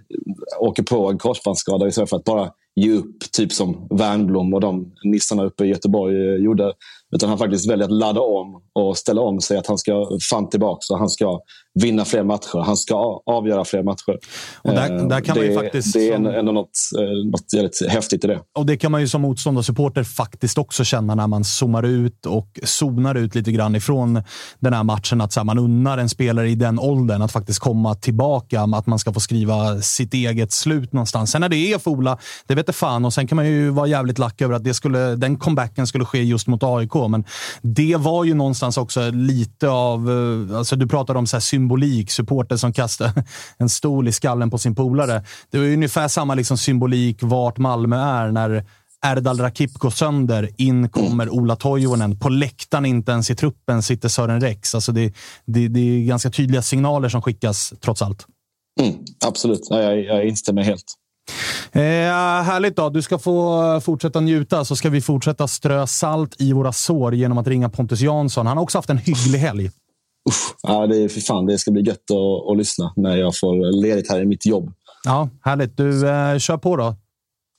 åker 0.59 0.83
på 0.83 1.09
en 1.09 1.17
korsbandsskada 1.17 1.87
istället 1.87 2.09
för 2.09 2.17
att 2.17 2.23
bara 2.23 2.51
ge 2.75 2.91
upp. 2.91 3.31
Typ 3.31 3.51
som 3.51 3.87
Wernbloom 3.89 4.53
och 4.53 4.61
de 4.61 4.91
nissarna 5.03 5.43
uppe 5.43 5.65
i 5.65 5.67
Göteborg 5.67 6.15
eh, 6.15 6.35
gjorde. 6.35 6.73
Utan 7.15 7.29
han 7.29 7.37
faktiskt 7.37 7.69
väljer 7.69 7.85
att 7.85 7.91
ladda 7.91 8.21
om 8.21 8.61
och 8.75 8.97
ställa 8.97 9.21
om 9.21 9.41
sig. 9.41 9.57
Att 9.57 9.67
han 9.67 9.77
ska 9.77 9.91
fan 10.29 10.49
tillbaka 10.49 10.93
och 10.93 10.99
han 10.99 11.09
ska 11.09 11.39
vinna 11.79 12.05
fler 12.05 12.23
matcher. 12.23 12.63
Han 12.65 12.77
ska 12.77 13.21
avgöra 13.25 13.65
fler 13.65 13.83
matcher. 13.83 14.17
Och 14.61 14.71
där- 14.73 14.95
Eh, 14.97 15.07
där 15.07 15.21
kan 15.21 15.37
man 15.37 15.45
det, 15.45 15.51
ju 15.51 15.59
faktiskt 15.59 15.93
det 15.93 16.09
är 16.09 16.15
som- 16.15 16.25
ändå 16.25 16.51
något, 16.51 16.69
eh, 16.99 17.29
något 17.31 17.53
jävligt 17.53 17.81
häftigt 17.89 18.23
i 18.23 18.27
det. 18.27 18.39
Och 18.57 18.65
det 18.65 18.77
kan 18.77 18.91
man 18.91 19.01
ju 19.01 19.07
som 19.07 19.21
motståndarsupporter 19.21 20.03
faktiskt 20.03 20.57
också 20.57 20.83
känna 20.83 21.15
när 21.15 21.27
man 21.27 21.43
zoomar 21.43 21.83
ut 21.83 22.25
och 22.25 22.59
zonar 22.63 23.15
ut 23.15 23.35
lite 23.35 23.51
grann 23.51 23.75
ifrån 23.75 24.23
den 24.59 24.73
här 24.73 24.83
matchen. 24.83 25.21
Att 25.21 25.35
här, 25.35 25.43
man 25.43 25.59
unnar 25.59 25.97
en 25.97 26.09
spelare 26.09 26.49
i 26.49 26.55
den 26.55 26.79
åldern 26.79 27.21
att 27.21 27.31
faktiskt 27.31 27.59
komma 27.59 27.95
tillbaka. 27.95 28.61
Att 28.61 28.87
man 28.87 28.99
ska 28.99 29.13
få 29.13 29.19
skriva 29.19 29.81
sitt 29.81 30.13
eget 30.13 30.51
slut 30.51 30.93
någonstans. 30.93 31.31
Sen 31.31 31.41
när 31.41 31.49
det 31.49 31.73
är 31.73 31.77
för 31.77 31.91
Ola, 31.91 32.17
det 32.47 32.55
vet 32.55 32.75
fan. 32.75 33.05
Och 33.05 33.13
sen 33.13 33.27
kan 33.27 33.35
man 33.35 33.47
ju 33.47 33.69
vara 33.69 33.87
jävligt 33.87 34.19
lack 34.19 34.41
över 34.41 34.53
att 34.55 34.63
det 34.63 34.73
skulle, 34.73 35.15
den 35.15 35.37
comebacken 35.37 35.87
skulle 35.87 36.05
ske 36.05 36.23
just 36.23 36.47
mot 36.47 36.63
AIK. 36.63 36.96
Men 37.07 37.25
det 37.61 37.95
var 37.95 38.23
ju 38.23 38.33
någonstans 38.33 38.77
också 38.77 39.11
lite 39.11 39.69
av... 39.69 40.11
Eh, 40.11 40.57
alltså 40.57 40.75
du 40.75 40.87
pratade 40.87 41.19
om 41.19 41.27
så 41.27 41.35
här 41.35 41.41
symbolik. 41.41 42.11
Supporter 42.11 42.57
som 42.57 42.73
kastar 42.73 43.11
en 43.57 43.69
stol 43.69 44.07
i 44.07 44.11
skallen 44.11 44.49
på 44.49 44.57
sin 44.57 44.75
polare. 44.75 45.23
Det 45.51 45.57
var 45.57 45.65
ju 45.65 45.73
ungefär 45.73 46.07
samma 46.07 46.35
liksom 46.35 46.57
symbolik 46.57 47.17
vart 47.21 47.57
Malmö 47.57 47.97
är 47.97 48.31
när 48.31 48.65
Erdal 49.05 49.39
Rakip 49.39 49.73
går 49.73 49.89
sönder. 49.89 50.49
In 50.57 50.89
kommer 50.89 51.29
Ola 51.29 51.55
Toivonen. 51.55 52.19
På 52.19 52.29
läktaren, 52.29 52.85
inte 52.85 53.11
ens 53.11 53.29
i 53.29 53.35
truppen, 53.35 53.83
sitter 53.83 54.09
Sören 54.09 54.41
Rex. 54.41 54.75
Alltså 54.75 54.91
det, 54.91 55.13
det, 55.45 55.67
det 55.67 55.79
är 55.79 56.05
ganska 56.05 56.29
tydliga 56.29 56.61
signaler 56.61 57.09
som 57.09 57.21
skickas, 57.21 57.73
trots 57.81 58.01
allt. 58.01 58.25
Mm, 58.79 58.93
absolut, 59.25 59.67
jag, 59.69 60.03
jag 60.03 60.27
instämmer 60.27 60.63
helt. 60.63 60.85
Eh, 61.71 61.81
härligt 62.43 62.75
då. 62.75 62.89
Du 62.89 63.01
ska 63.01 63.19
få 63.19 63.81
fortsätta 63.81 64.19
njuta, 64.19 64.65
så 64.65 64.75
ska 64.75 64.89
vi 64.89 65.01
fortsätta 65.01 65.47
strö 65.47 65.87
salt 65.87 66.41
i 66.41 66.53
våra 66.53 66.71
sår 66.71 67.15
genom 67.15 67.37
att 67.37 67.47
ringa 67.47 67.69
Pontus 67.69 68.01
Jansson. 68.01 68.47
Han 68.47 68.57
har 68.57 68.63
också 68.63 68.77
haft 68.77 68.89
en 68.89 68.97
hygglig 68.97 69.39
helg. 69.39 69.71
Ja, 70.63 70.87
det, 70.87 70.97
är, 70.97 71.09
för 71.09 71.21
fan, 71.21 71.45
det 71.45 71.57
ska 71.57 71.71
bli 71.71 71.81
gött 71.81 72.11
att, 72.11 72.51
att 72.51 72.57
lyssna 72.57 72.93
när 72.95 73.17
jag 73.17 73.37
får 73.37 73.81
ledigt 73.81 74.09
här 74.09 74.21
i 74.21 74.25
mitt 74.25 74.45
jobb. 74.45 74.73
Ja, 75.03 75.29
härligt. 75.41 75.77
Du, 75.77 76.09
eh, 76.09 76.37
kör 76.37 76.57
på 76.57 76.75
då. 76.75 76.95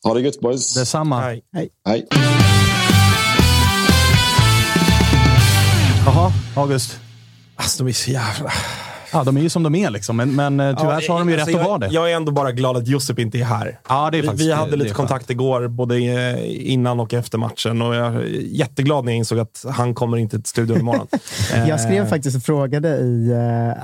Ha 0.04 0.14
det 0.14 0.20
gött 0.20 0.40
boys. 0.40 0.74
Detsamma. 0.74 1.20
Nej. 1.20 1.42
Hej. 1.86 2.06
Jaha, 6.06 6.32
August. 6.56 7.00
Alltså, 7.56 7.84
de 7.84 7.90
är 7.90 7.92
så 7.92 8.10
jävla... 8.10 8.52
Ja, 9.12 9.24
de 9.24 9.36
är 9.36 9.40
ju 9.40 9.48
som 9.48 9.62
de 9.62 9.74
är, 9.74 9.90
liksom. 9.90 10.16
men, 10.16 10.36
men 10.36 10.60
eh, 10.60 10.76
tyvärr 10.78 11.00
så 11.00 11.12
har 11.12 11.18
de 11.18 11.28
ju 11.28 11.34
Alltså, 11.34 11.50
rätt 11.50 11.56
att 11.56 11.62
jag, 11.62 11.68
vara 11.68 11.78
det. 11.78 11.88
Jag 11.90 12.10
är 12.12 12.16
ändå 12.16 12.32
bara 12.32 12.52
glad 12.52 12.76
att 12.76 12.86
Josip 12.88 13.18
inte 13.18 13.38
är 13.38 13.44
här. 13.44 13.78
Ja, 13.88 14.08
det 14.12 14.18
är 14.18 14.22
Vi, 14.22 14.28
faktiskt, 14.28 14.48
vi 14.48 14.52
hade 14.52 14.70
det- 14.70 14.76
det 14.76 14.82
lite 14.82 14.92
är 14.92 14.94
kontakt 14.94 15.30
igår, 15.30 15.68
både 15.68 15.96
eh, 15.96 16.72
innan 16.72 17.00
och 17.00 17.14
efter 17.14 17.38
matchen. 17.38 17.82
Och 17.82 17.94
jag 17.94 18.14
är 18.14 18.20
jätteglad 18.46 19.04
när 19.04 19.12
jag 19.12 19.16
insåg 19.18 19.38
att 19.38 19.64
han 19.70 19.94
kommer 19.94 20.16
inte 20.16 20.36
till 20.36 20.44
studion 20.46 20.78
imorgon. 20.80 21.06
Jag 21.68 21.80
skrev 21.80 22.02
Eh, 22.04 22.08
faktiskt 22.08 22.36
och 22.36 22.42
frågade 22.42 22.88
i, 22.88 23.34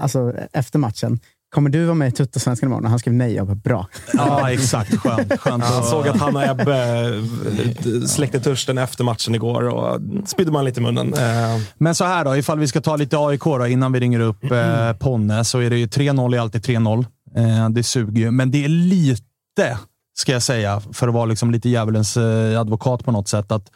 alltså, 0.00 0.32
efter 0.52 0.78
matchen. 0.78 1.20
Kommer 1.54 1.70
du 1.70 1.84
vara 1.84 1.94
med 1.94 2.08
i 2.08 2.12
Tuttosvenskan 2.12 2.66
imorgon? 2.66 2.84
Och 2.84 2.90
han 2.90 2.98
skrev 2.98 3.14
nej. 3.14 3.34
Jag 3.34 3.46
bara, 3.46 3.54
bra. 3.54 3.86
Ja, 4.12 4.50
exakt. 4.52 4.96
Skönt. 4.96 5.40
skönt 5.40 5.64
Han 5.64 5.84
såg 5.84 6.08
att 6.08 6.16
han 6.16 6.36
och 6.36 6.42
Ebbe 6.42 7.00
eh, 7.06 8.06
släckte 8.06 8.40
törsten 8.40 8.78
efter 8.78 9.04
matchen 9.04 9.34
igår 9.34 9.68
och 9.68 10.00
spydde 10.26 10.52
man 10.52 10.64
lite 10.64 10.80
i 10.80 10.82
munnen. 10.82 11.14
Eh, 11.14 11.60
Men 11.78 11.94
så 11.94 12.04
här 12.04 12.24
då, 12.24 12.36
ifall 12.36 12.58
vi 12.58 12.68
ska 12.68 12.80
ta 12.80 12.96
lite 12.96 13.18
AIK 13.18 13.44
då, 13.44 13.66
innan 13.66 13.92
vi 13.92 14.00
ringer 14.00 14.20
upp 14.20 14.44
eh, 14.44 14.92
Ponne, 14.92 15.44
så 15.44 15.58
är 15.58 15.70
det 15.70 15.78
ju 15.78 15.86
3-0 15.86 16.34
är 16.36 16.40
alltid 16.40 16.62
3-0. 16.62 17.06
Eh, 17.36 17.68
det 17.68 17.82
suger 17.82 18.22
ju, 18.22 18.30
men 18.30 18.50
det 18.50 18.64
är 18.64 18.68
lite, 18.68 19.78
ska 20.14 20.32
jag 20.32 20.42
säga, 20.42 20.82
för 20.92 21.08
att 21.08 21.14
vara 21.14 21.24
liksom 21.24 21.50
lite 21.50 21.68
djävulens 21.68 22.16
advokat 22.60 23.04
på 23.04 23.12
något 23.12 23.28
sätt, 23.28 23.52
att 23.52 23.70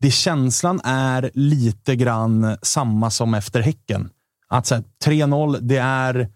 det 0.00 0.10
känslan 0.10 0.80
är 0.84 1.30
lite 1.34 1.96
grann 1.96 2.56
samma 2.62 3.10
som 3.10 3.34
efter 3.34 3.60
Häcken. 3.60 4.08
Att 4.48 4.66
så 4.66 4.74
här, 4.74 4.84
3-0, 5.04 5.58
det 5.60 5.76
är 5.76 6.28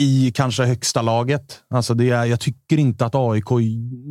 i 0.00 0.32
kanske 0.34 0.64
högsta 0.64 1.02
laget. 1.02 1.60
Alltså 1.70 1.94
det 1.94 2.10
är, 2.10 2.24
jag 2.24 2.40
tycker 2.40 2.78
inte 2.78 3.06
att 3.06 3.14
AIK 3.14 3.50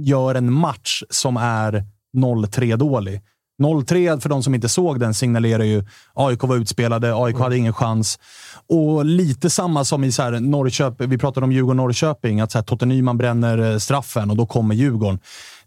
gör 0.04 0.36
en 0.36 0.54
match 0.54 1.04
som 1.10 1.38
är 1.38 1.84
0-3 2.18 2.76
dålig. 2.78 3.22
0-3, 3.62 4.20
för 4.20 4.30
de 4.30 4.44
som 4.44 4.56
inte 4.56 4.70
såg 4.70 5.00
den, 5.00 5.14
signalerar 5.14 5.64
ju 5.64 5.86
AIK 6.14 6.44
var 6.44 6.56
utspelade, 6.56 7.16
AIK 7.16 7.40
hade 7.40 7.58
ingen 7.58 7.74
chans. 7.74 8.20
Och 8.70 9.06
lite 9.06 9.50
samma 9.50 9.86
som 9.86 10.04
i 10.04 10.12
så 10.12 10.22
här 10.22 10.32
Norrköping, 10.32 11.10
vi 11.10 11.18
pratade 11.18 11.44
om 11.44 11.52
Djurgården-Norrköping, 11.52 12.44
att 12.44 12.52
så 12.52 12.58
här, 12.58 12.64
Totte 12.64 12.86
Nyman 12.86 13.18
bränner 13.18 13.72
eh, 13.72 13.78
straffen 13.78 14.30
och 14.30 14.38
då 14.38 14.46
kommer 14.46 14.76
Djurgården. 14.76 15.20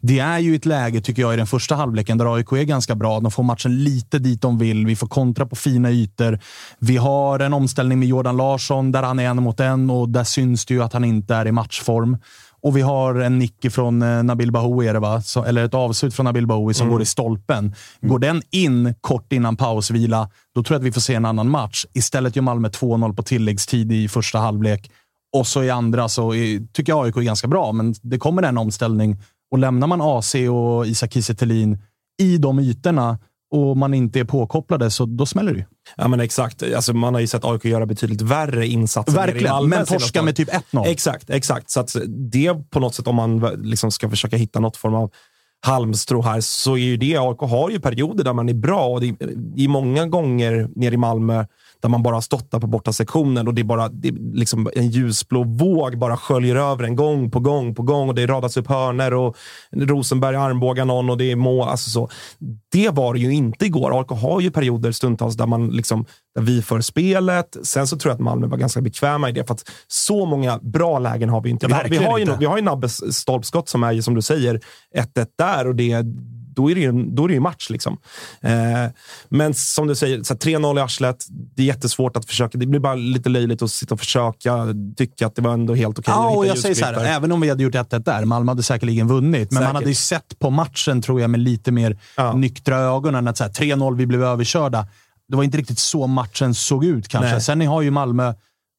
Det 0.03 0.19
är 0.19 0.39
ju 0.39 0.55
ett 0.55 0.67
läge, 0.67 1.01
tycker 1.01 1.23
jag, 1.23 1.35
i 1.35 1.37
den 1.37 1.47
första 1.47 1.75
halvleken 1.75 2.19
där 2.19 2.35
AIK 2.35 2.53
är 2.53 2.63
ganska 2.63 2.95
bra. 2.95 3.21
De 3.21 3.31
får 3.31 3.43
matchen 3.43 3.85
lite 3.85 4.19
dit 4.19 4.43
de 4.43 4.59
vill. 4.59 4.87
Vi 4.87 4.97
får 4.97 5.07
kontra 5.07 5.47
på 5.47 5.57
fina 5.57 5.91
ytor. 5.91 6.39
Vi 6.79 6.97
har 6.97 7.39
en 7.41 7.53
omställning 7.53 7.99
med 7.99 8.09
Jordan 8.09 8.37
Larsson 8.37 8.93
där 8.93 9.03
han 9.03 9.19
är 9.19 9.25
en 9.29 9.43
mot 9.43 9.61
en 9.61 9.91
och 9.91 10.09
där 10.09 10.25
syns 10.25 10.67
det 10.67 10.75
ju 10.75 10.83
att 10.83 10.93
han 10.93 11.05
inte 11.05 11.35
är 11.35 11.47
i 11.47 11.53
matchform. 11.53 12.17
och 12.65 12.77
vi 12.77 12.81
har 12.81 13.15
en 13.15 13.39
nick 13.39 13.73
från 13.73 14.03
eh, 14.03 14.23
Nabil 14.23 14.53
Bahoui, 14.53 14.87
är 14.89 14.93
det 14.95 15.01
va? 15.01 15.23
Så, 15.23 15.45
eller 15.45 15.65
ett 15.65 15.75
avslut 15.75 16.15
från 16.15 16.25
Nabil 16.25 16.47
Bahoui 16.47 16.75
som 16.75 16.85
Mm. 16.87 16.93
går 16.93 17.03
i 17.03 17.05
stolpen. 17.07 17.75
Går 18.01 18.19
den 18.19 18.43
in 18.51 18.95
kort 19.01 19.33
innan 19.33 19.57
pausvila, 19.57 20.31
då 20.55 20.63
tror 20.63 20.75
jag 20.75 20.81
att 20.81 20.87
vi 20.87 20.93
får 20.93 21.01
se 21.01 21.15
en 21.15 21.25
annan 21.25 21.49
match. 21.51 21.85
Istället 21.95 22.37
gör 22.37 22.43
Malmö 22.43 22.69
2-0 22.69 23.17
på 23.17 23.23
tilläggstid 23.23 23.93
i 23.93 24.09
första 24.09 24.39
halvlek. 24.39 24.91
Och 25.37 25.47
så 25.47 25.63
i 25.63 25.71
andra 25.71 26.09
så 26.09 26.35
är, 26.35 26.73
tycker 26.73 26.93
jag 26.93 27.07
AIK 27.07 27.17
är 27.17 27.21
ganska 27.21 27.49
bra, 27.49 27.73
men 27.73 27.95
det 28.03 28.19
kommer 28.19 28.43
en 28.43 28.59
omställning. 28.59 29.17
Och 29.53 29.59
lämnar 29.59 29.87
man 29.87 30.01
AC 30.01 30.35
och 30.35 30.87
Isak 30.87 31.13
Kiese 31.13 31.35
i 32.19 32.39
de 32.39 32.59
ytorna 32.59 33.19
och 33.51 33.77
man 33.77 33.95
inte 33.95 34.21
är 34.21 34.25
påkopplade, 34.25 34.91
så 34.91 35.07
då 35.07 35.27
smäller 35.27 35.53
det 35.53 35.59
ju. 35.59 35.65
Ja, 35.97 36.09
men 36.09 36.21
exakt. 36.21 36.63
Alltså, 36.63 36.93
man 36.93 37.15
har 37.15 37.21
ju 37.21 37.27
sett 37.27 37.45
AIK 37.45 37.65
göra 37.65 37.87
betydligt 37.87 38.21
värre 38.21 38.67
insatser. 38.67 39.13
Verkligen, 39.13 39.69
men 39.69 39.87
torska 39.87 40.23
med 40.23 40.37
typ 40.37 40.49
1-0. 40.49 40.87
Exakt, 40.87 41.31
exakt. 41.31 41.71
Så 41.71 41.81
att 41.81 41.97
det 42.09 42.71
på 42.71 42.81
något 42.81 42.95
sätt, 42.95 43.07
om 43.07 43.17
man 43.17 43.41
liksom 43.63 43.91
ska 43.91 44.11
försöka 44.11 44.37
hitta 44.37 44.61
något 44.61 44.77
form 44.77 44.95
av 44.95 45.11
halmstrå 45.67 46.23
här, 46.23 46.41
så 46.41 46.73
är 46.77 46.83
ju 46.83 46.97
det, 46.97 47.17
AIK 47.17 47.39
har 47.39 47.71
ju 47.71 47.81
perioder 47.81 48.25
där 48.25 48.33
man 48.33 48.49
är 48.49 48.55
bra 48.55 48.87
och 48.87 49.01
det 49.01 49.15
är 49.57 49.69
många 49.69 50.07
gånger 50.07 50.69
nere 50.77 50.95
i 50.95 50.97
Malmö 50.97 51.45
där 51.83 51.89
man 51.89 52.03
bara 52.03 52.17
har 52.17 52.21
stått 52.21 52.51
där 52.51 52.59
på 52.59 52.67
borta 52.67 52.93
sektionen 52.93 53.49
och 53.49 53.55
det 53.55 53.63
är 53.63 53.65
bara 53.65 53.89
det 53.89 54.09
är 54.09 54.37
liksom 54.37 54.71
en 54.77 54.89
ljusblå 54.89 55.45
våg 55.45 55.99
bara 55.99 56.17
sköljer 56.17 56.57
över 56.57 56.85
en 56.85 56.97
gång 56.97 57.31
på 57.31 57.41
gång 57.41 57.75
på 57.75 57.83
gång 57.83 58.09
och 58.09 58.15
det 58.15 58.27
radas 58.27 58.57
upp 58.57 58.67
hörner 58.67 59.15
och 59.15 59.37
Rosenberg 59.77 60.37
armbågar 60.37 60.85
någon 60.85 61.11
och 61.11 61.19
det 61.19 61.31
är 61.31 61.37
mål. 61.37 61.69
Alltså 61.69 61.91
så. 61.91 62.11
Det 62.73 62.91
var 62.91 63.15
det 63.15 63.21
ju 63.21 63.35
inte 63.35 63.67
igår. 63.67 64.01
AIK 64.01 64.09
har 64.09 64.41
ju 64.41 64.51
perioder 64.51 64.93
stundtals 64.93 65.37
där 65.37 65.47
man 65.47 65.69
liksom 65.69 66.07
där 66.35 66.43
vi 66.43 66.63
för 66.63 66.81
spelet. 66.81 67.57
Sen 67.63 67.87
så 67.87 67.99
tror 67.99 68.11
jag 68.11 68.15
att 68.15 68.21
Malmö 68.21 68.47
var 68.47 68.57
ganska 68.57 68.81
bekväma 68.81 69.29
i 69.29 69.33
det, 69.33 69.47
för 69.47 69.55
att 69.55 69.71
så 69.89 70.27
många 70.27 70.59
bra 70.59 70.99
lägen 70.99 71.29
har 71.29 71.41
vi 71.41 71.51
inte. 71.51 71.67
Vi 71.67 71.73
har, 71.73 71.85
vi 71.85 71.97
har 71.97 72.19
ju, 72.19 72.25
inte. 72.25 72.37
vi 72.41 72.47
har 72.47 72.57
ju 72.57 72.63
Nabbes 72.63 73.17
stolpskott 73.17 73.69
som 73.69 73.83
är 73.83 73.93
ju, 73.93 74.03
som 74.03 74.15
du 74.15 74.23
säger, 74.23 74.61
1-1 74.97 75.27
där 75.39 75.67
och 75.67 75.75
det, 75.75 76.03
då 76.55 76.71
är 76.71 76.75
det 76.75 76.81
ju, 76.81 76.93
då 76.93 77.25
är 77.25 77.29
det 77.29 77.35
ju 77.35 77.41
match. 77.41 77.71
Liksom. 77.71 77.99
Eh, 78.41 78.91
men 79.29 79.55
som 79.55 79.87
du 79.87 79.95
säger, 79.95 80.23
så 80.23 80.35
här, 80.35 80.39
3-0 80.39 80.79
i 80.79 80.81
arslet. 80.81 81.25
Det 81.31 81.63
är 81.63 81.67
jättesvårt 81.67 82.17
att 82.17 82.25
försöka. 82.25 82.59
Det 82.59 82.67
blir 82.67 82.81
bara 82.81 82.95
lite 82.95 83.29
löjligt 83.29 83.63
att 83.63 83.71
sitta 83.71 83.95
och 83.95 84.01
försöka 84.01 84.67
tycka 84.97 85.27
att 85.27 85.35
det 85.37 85.43
var 85.43 85.53
ändå 85.53 85.75
helt 85.75 85.99
okej. 85.99 86.15
Ja, 86.17 86.29
och 86.29 86.45
hitta 86.45 86.55
jag 86.55 86.59
säger 86.63 86.75
så 86.75 86.85
här, 86.85 87.05
även 87.05 87.33
om 87.33 87.41
vi 87.41 87.49
hade 87.49 87.63
gjort 87.63 87.75
1-1 87.75 87.99
där, 87.99 88.25
Malmö 88.25 88.51
hade 88.51 88.63
säkerligen 88.63 89.09
vunnit, 89.09 89.51
men 89.51 89.63
man 89.63 89.63
Säkert. 89.63 89.75
hade 89.75 89.89
ju 89.89 89.95
sett 89.95 90.39
på 90.39 90.51
matchen, 90.51 91.03
tror 91.03 91.21
jag, 91.21 91.31
med 91.31 91.41
lite 91.41 91.73
mer 91.73 91.99
Ja. 92.17 92.33
nyktra 92.33 92.79
ögonen 92.79 93.29
att 93.29 93.37
så 93.37 93.45
här, 93.45 93.51
3-0, 93.51 93.97
vi 93.97 94.07
blev 94.07 94.23
överkörda. 94.23 94.87
Det 95.29 95.37
var 95.37 95.45
inte 95.45 95.59
riktigt 95.59 95.79
så 95.79 96.07
matchen 96.07 96.55
såg 96.55 96.85
ut 96.85 97.09
kanske. 97.09 97.33
Nej. 97.33 97.41
Sen 97.41 97.67
har 97.67 97.83
ju 97.83 97.91
Malmö, 97.91 98.35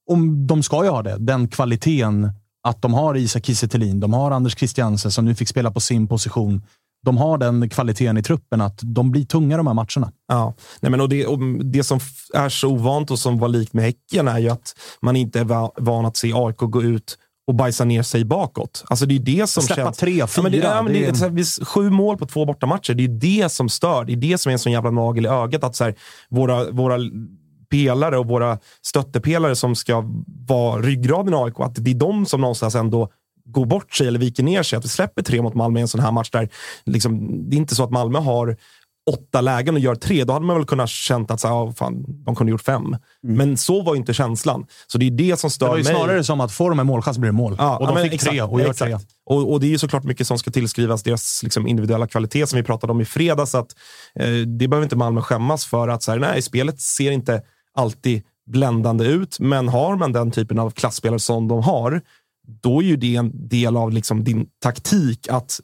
om 0.09 0.47
de 0.47 0.63
ska 0.63 0.83
ju 0.83 0.89
ha 0.89 1.01
det, 1.03 1.17
den 1.19 1.47
kvaliteten 1.47 2.31
att 2.63 2.81
de 2.81 2.93
har 2.93 3.17
Isak 3.17 3.45
Kiese 3.45 3.67
de 3.93 4.13
har 4.13 4.31
Anders 4.31 4.57
Christiansen 4.57 5.11
som 5.11 5.25
nu 5.25 5.35
fick 5.35 5.47
spela 5.47 5.71
på 5.71 5.79
sin 5.79 6.07
position. 6.07 6.61
De 7.03 7.17
har 7.17 7.37
den 7.37 7.69
kvaliteten 7.69 8.17
i 8.17 8.23
truppen 8.23 8.61
att 8.61 8.79
de 8.83 9.11
blir 9.11 9.25
tunga 9.25 9.57
de 9.57 9.67
här 9.67 9.73
matcherna. 9.73 10.11
Ja, 10.27 10.53
Nej, 10.81 10.91
men 10.91 11.01
och 11.01 11.09
det, 11.09 11.25
och 11.25 11.39
det 11.65 11.83
som 11.83 11.99
är 12.33 12.49
så 12.49 12.67
ovant 12.69 13.11
och 13.11 13.19
som 13.19 13.39
var 13.39 13.47
likt 13.47 13.73
med 13.73 13.83
Häcken 13.85 14.27
är 14.27 14.39
ju 14.39 14.49
att 14.49 14.73
man 15.01 15.15
inte 15.15 15.39
är 15.39 15.43
va- 15.43 15.71
van 15.77 16.05
att 16.05 16.17
se 16.17 16.31
AIK 16.35 16.57
gå 16.57 16.83
ut 16.83 17.17
och 17.47 17.55
bajsa 17.55 17.85
ner 17.85 18.03
sig 18.03 18.25
bakåt. 18.25 18.83
Alltså 18.87 19.05
det 19.05 19.15
är 19.15 19.19
det 19.19 19.49
som 19.49 19.63
Släppa 19.63 19.81
känns... 19.83 19.97
tre, 19.97 20.13
Ja, 20.17 20.27
men 20.43 20.51
det, 20.51 20.57
fyra, 20.57 20.67
ja, 20.67 20.81
det, 20.83 21.05
är- 21.05 21.15
här, 21.15 21.65
sju 21.65 21.89
mål 21.89 22.17
på 22.17 22.25
två 22.25 22.45
bortamatcher, 22.45 22.93
det 22.93 23.03
är 23.03 23.07
det 23.07 23.51
som 23.51 23.69
stör. 23.69 24.05
Det 24.05 24.13
är 24.13 24.17
det 24.17 24.37
som 24.37 24.49
är 24.49 24.53
en 24.53 24.59
sån 24.59 24.71
jävla 24.71 24.91
nagel 24.91 25.25
i 25.25 25.29
ögat. 25.29 25.63
Att 25.63 25.75
så 25.75 25.83
här, 25.83 25.95
våra, 26.29 26.71
våra 26.71 26.97
pelare 27.71 28.17
och 28.17 28.27
våra 28.27 28.59
stöttepelare 28.85 29.55
som 29.55 29.75
ska 29.75 30.03
vara 30.47 30.81
ryggraden 30.81 31.33
i 31.33 31.37
AIK, 31.37 31.59
att 31.59 31.75
det 31.75 31.91
är 31.91 31.95
de 31.95 32.25
som 32.25 32.41
någonstans 32.41 32.75
ändå 32.75 33.09
går 33.45 33.65
bort 33.65 33.93
sig 33.93 34.07
eller 34.07 34.19
viker 34.19 34.43
ner 34.43 34.63
sig. 34.63 34.77
Att 34.77 34.85
vi 34.85 34.89
släpper 34.89 35.21
tre 35.21 35.41
mot 35.41 35.53
Malmö 35.55 35.79
i 35.79 35.81
en 35.81 35.87
sån 35.87 36.01
här 36.01 36.11
match 36.11 36.29
där 36.31 36.49
liksom, 36.85 37.29
det 37.49 37.55
är 37.55 37.57
inte 37.57 37.75
så 37.75 37.83
att 37.83 37.91
Malmö 37.91 38.19
har 38.19 38.57
åtta 39.11 39.41
lägen 39.41 39.73
och 39.75 39.79
gör 39.79 39.95
tre, 39.95 40.23
då 40.23 40.33
hade 40.33 40.45
man 40.45 40.55
väl 40.55 40.65
kunnat 40.65 40.89
känt 40.89 41.31
att 41.31 41.39
så, 41.39 41.47
här, 41.47 41.55
"Ja, 41.55 41.73
fan, 41.77 42.05
de 42.25 42.35
kunde 42.35 42.51
gjort 42.51 42.61
fem. 42.61 42.95
Men 43.23 43.57
så 43.57 43.81
var 43.81 43.95
inte 43.95 44.13
känslan. 44.13 44.65
Så 44.87 44.97
det 44.97 45.05
är 45.07 45.11
det 45.11 45.39
som 45.39 45.49
stör 45.49 45.65
Det 45.65 45.69
var 45.71 45.77
ju 45.77 45.83
mig. 45.83 45.93
snarare 45.93 46.23
som 46.23 46.41
att 46.41 46.51
får 46.51 46.69
de 46.69 46.79
en 46.79 46.87
målchans 46.87 47.17
blir 47.17 47.27
det 47.31 47.37
mål. 47.37 47.55
Ja, 47.57 47.77
och 47.77 47.87
de 47.87 47.93
men 47.93 48.09
fick 48.09 48.21
tre 48.21 48.31
exakt, 48.31 48.51
och 48.51 48.61
gör 48.61 48.69
exakt. 48.69 48.91
tre. 48.91 48.97
Och, 49.25 49.51
och 49.51 49.59
det 49.59 49.67
är 49.67 49.69
ju 49.69 49.77
såklart 49.77 50.03
mycket 50.03 50.27
som 50.27 50.37
ska 50.37 50.51
tillskrivas 50.51 51.03
deras 51.03 51.43
liksom, 51.43 51.67
individuella 51.67 52.07
kvalitet 52.07 52.47
som 52.47 52.57
vi 52.57 52.63
pratade 52.63 52.91
om 52.93 53.01
i 53.01 53.05
fredags. 53.05 53.55
Att, 53.55 53.75
eh, 54.19 54.27
det 54.29 54.67
behöver 54.67 54.83
inte 54.83 54.95
Malmö 54.95 55.21
skämmas 55.21 55.65
för. 55.65 55.87
att 55.87 56.03
så 56.03 56.11
här, 56.11 56.19
nej, 56.19 56.41
Spelet 56.41 56.81
ser 56.81 57.11
inte 57.11 57.41
alltid 57.75 58.23
bländande 58.45 59.05
ut, 59.05 59.39
men 59.39 59.67
har 59.69 59.95
man 59.95 60.11
den 60.11 60.31
typen 60.31 60.59
av 60.59 60.71
klassspelare 60.71 61.19
som 61.19 61.47
de 61.47 61.63
har, 61.63 62.01
då 62.47 62.81
är 62.81 62.85
ju 62.85 62.95
det 62.95 63.15
en 63.15 63.47
del 63.47 63.77
av 63.77 63.91
liksom, 63.91 64.23
din 64.23 64.47
taktik 64.59 65.27
att 65.27 65.59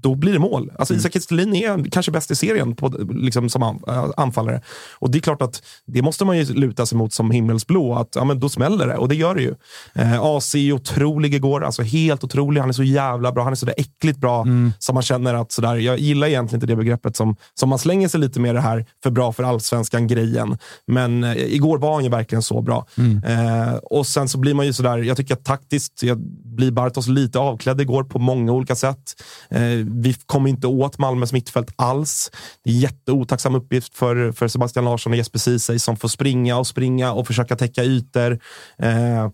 då 0.00 0.14
blir 0.14 0.32
det 0.32 0.38
mål. 0.38 0.72
Alltså 0.78 0.94
Isak 0.94 1.12
Kristelin 1.12 1.54
är 1.54 1.90
kanske 1.90 2.12
bäst 2.12 2.30
i 2.30 2.34
serien 2.34 2.76
på, 2.76 2.88
liksom, 3.10 3.48
som 3.48 3.62
äh, 3.62 4.04
anfallare. 4.16 4.62
Och 4.92 5.10
det 5.10 5.18
är 5.18 5.20
klart 5.20 5.42
att 5.42 5.62
det 5.86 6.02
måste 6.02 6.24
man 6.24 6.38
ju 6.38 6.44
luta 6.44 6.86
sig 6.86 6.98
mot 6.98 7.12
som 7.12 7.30
himmelsblå. 7.30 7.94
Att 7.94 8.08
ja, 8.14 8.24
men 8.24 8.40
då 8.40 8.48
smäller 8.48 8.86
det 8.86 8.96
och 8.96 9.08
det 9.08 9.14
gör 9.14 9.34
det 9.34 9.42
ju. 9.42 9.54
Eh, 9.94 10.20
AC 10.20 10.54
är 10.54 10.72
otrolig 10.72 11.34
igår, 11.34 11.64
alltså 11.64 11.82
helt 11.82 12.24
otrolig. 12.24 12.60
Han 12.60 12.70
är 12.70 12.74
så 12.74 12.82
jävla 12.82 13.32
bra. 13.32 13.44
Han 13.44 13.52
är 13.52 13.56
så 13.56 13.66
där 13.66 13.74
äckligt 13.78 14.18
bra 14.18 14.46
som 14.78 14.94
man 14.94 15.02
känner 15.02 15.34
att 15.34 15.52
sådär, 15.52 15.76
jag 15.76 15.98
gillar 15.98 16.26
egentligen 16.26 16.56
inte 16.56 16.66
det 16.66 16.76
begreppet 16.76 17.16
som, 17.16 17.36
som 17.54 17.68
man 17.68 17.78
slänger 17.78 18.08
sig 18.08 18.20
lite 18.20 18.40
med 18.40 18.54
det 18.54 18.60
här 18.60 18.86
för 19.02 19.10
bra 19.10 19.32
för 19.32 19.42
allsvenskan-grejen. 19.42 20.58
Men 20.86 21.24
eh, 21.24 21.36
igår 21.36 21.78
var 21.78 21.94
han 21.94 22.04
ju 22.04 22.10
verkligen 22.10 22.42
så 22.42 22.62
bra. 22.62 22.86
Eh, 23.26 23.74
och 23.74 24.06
sen 24.06 24.28
så 24.28 24.38
blir 24.38 24.54
man 24.54 24.66
ju 24.66 24.72
sådär, 24.72 24.98
jag 24.98 25.16
tycker 25.16 25.34
att 25.34 25.44
taktiskt 25.44 26.02
jag 26.02 26.18
blir 26.58 26.70
Bartos 26.70 27.08
lite 27.08 27.38
avklädd 27.38 27.80
igår 27.80 28.04
på 28.04 28.18
många 28.18 28.52
olika 28.52 28.74
sätt. 28.74 29.22
Eh, 29.50 29.60
vi 29.86 30.14
kom 30.26 30.46
inte 30.46 30.66
åt 30.66 30.98
Malmös 30.98 31.32
mittfält 31.32 31.72
alls. 31.76 32.30
Det 32.64 32.70
är 32.70 32.74
en 32.74 32.80
jätteotacksam 32.80 33.54
uppgift 33.54 33.94
för, 33.94 34.32
för 34.32 34.48
Sebastian 34.48 34.84
Larsson 34.84 35.12
och 35.12 35.16
Jesper 35.16 35.38
Ceesay 35.38 35.78
som 35.78 35.96
får 35.96 36.08
springa 36.08 36.58
och 36.58 36.66
springa 36.66 37.12
och 37.12 37.26
försöka 37.26 37.56
täcka 37.56 37.84
ytor. 37.84 38.38
Eh, 38.78 39.30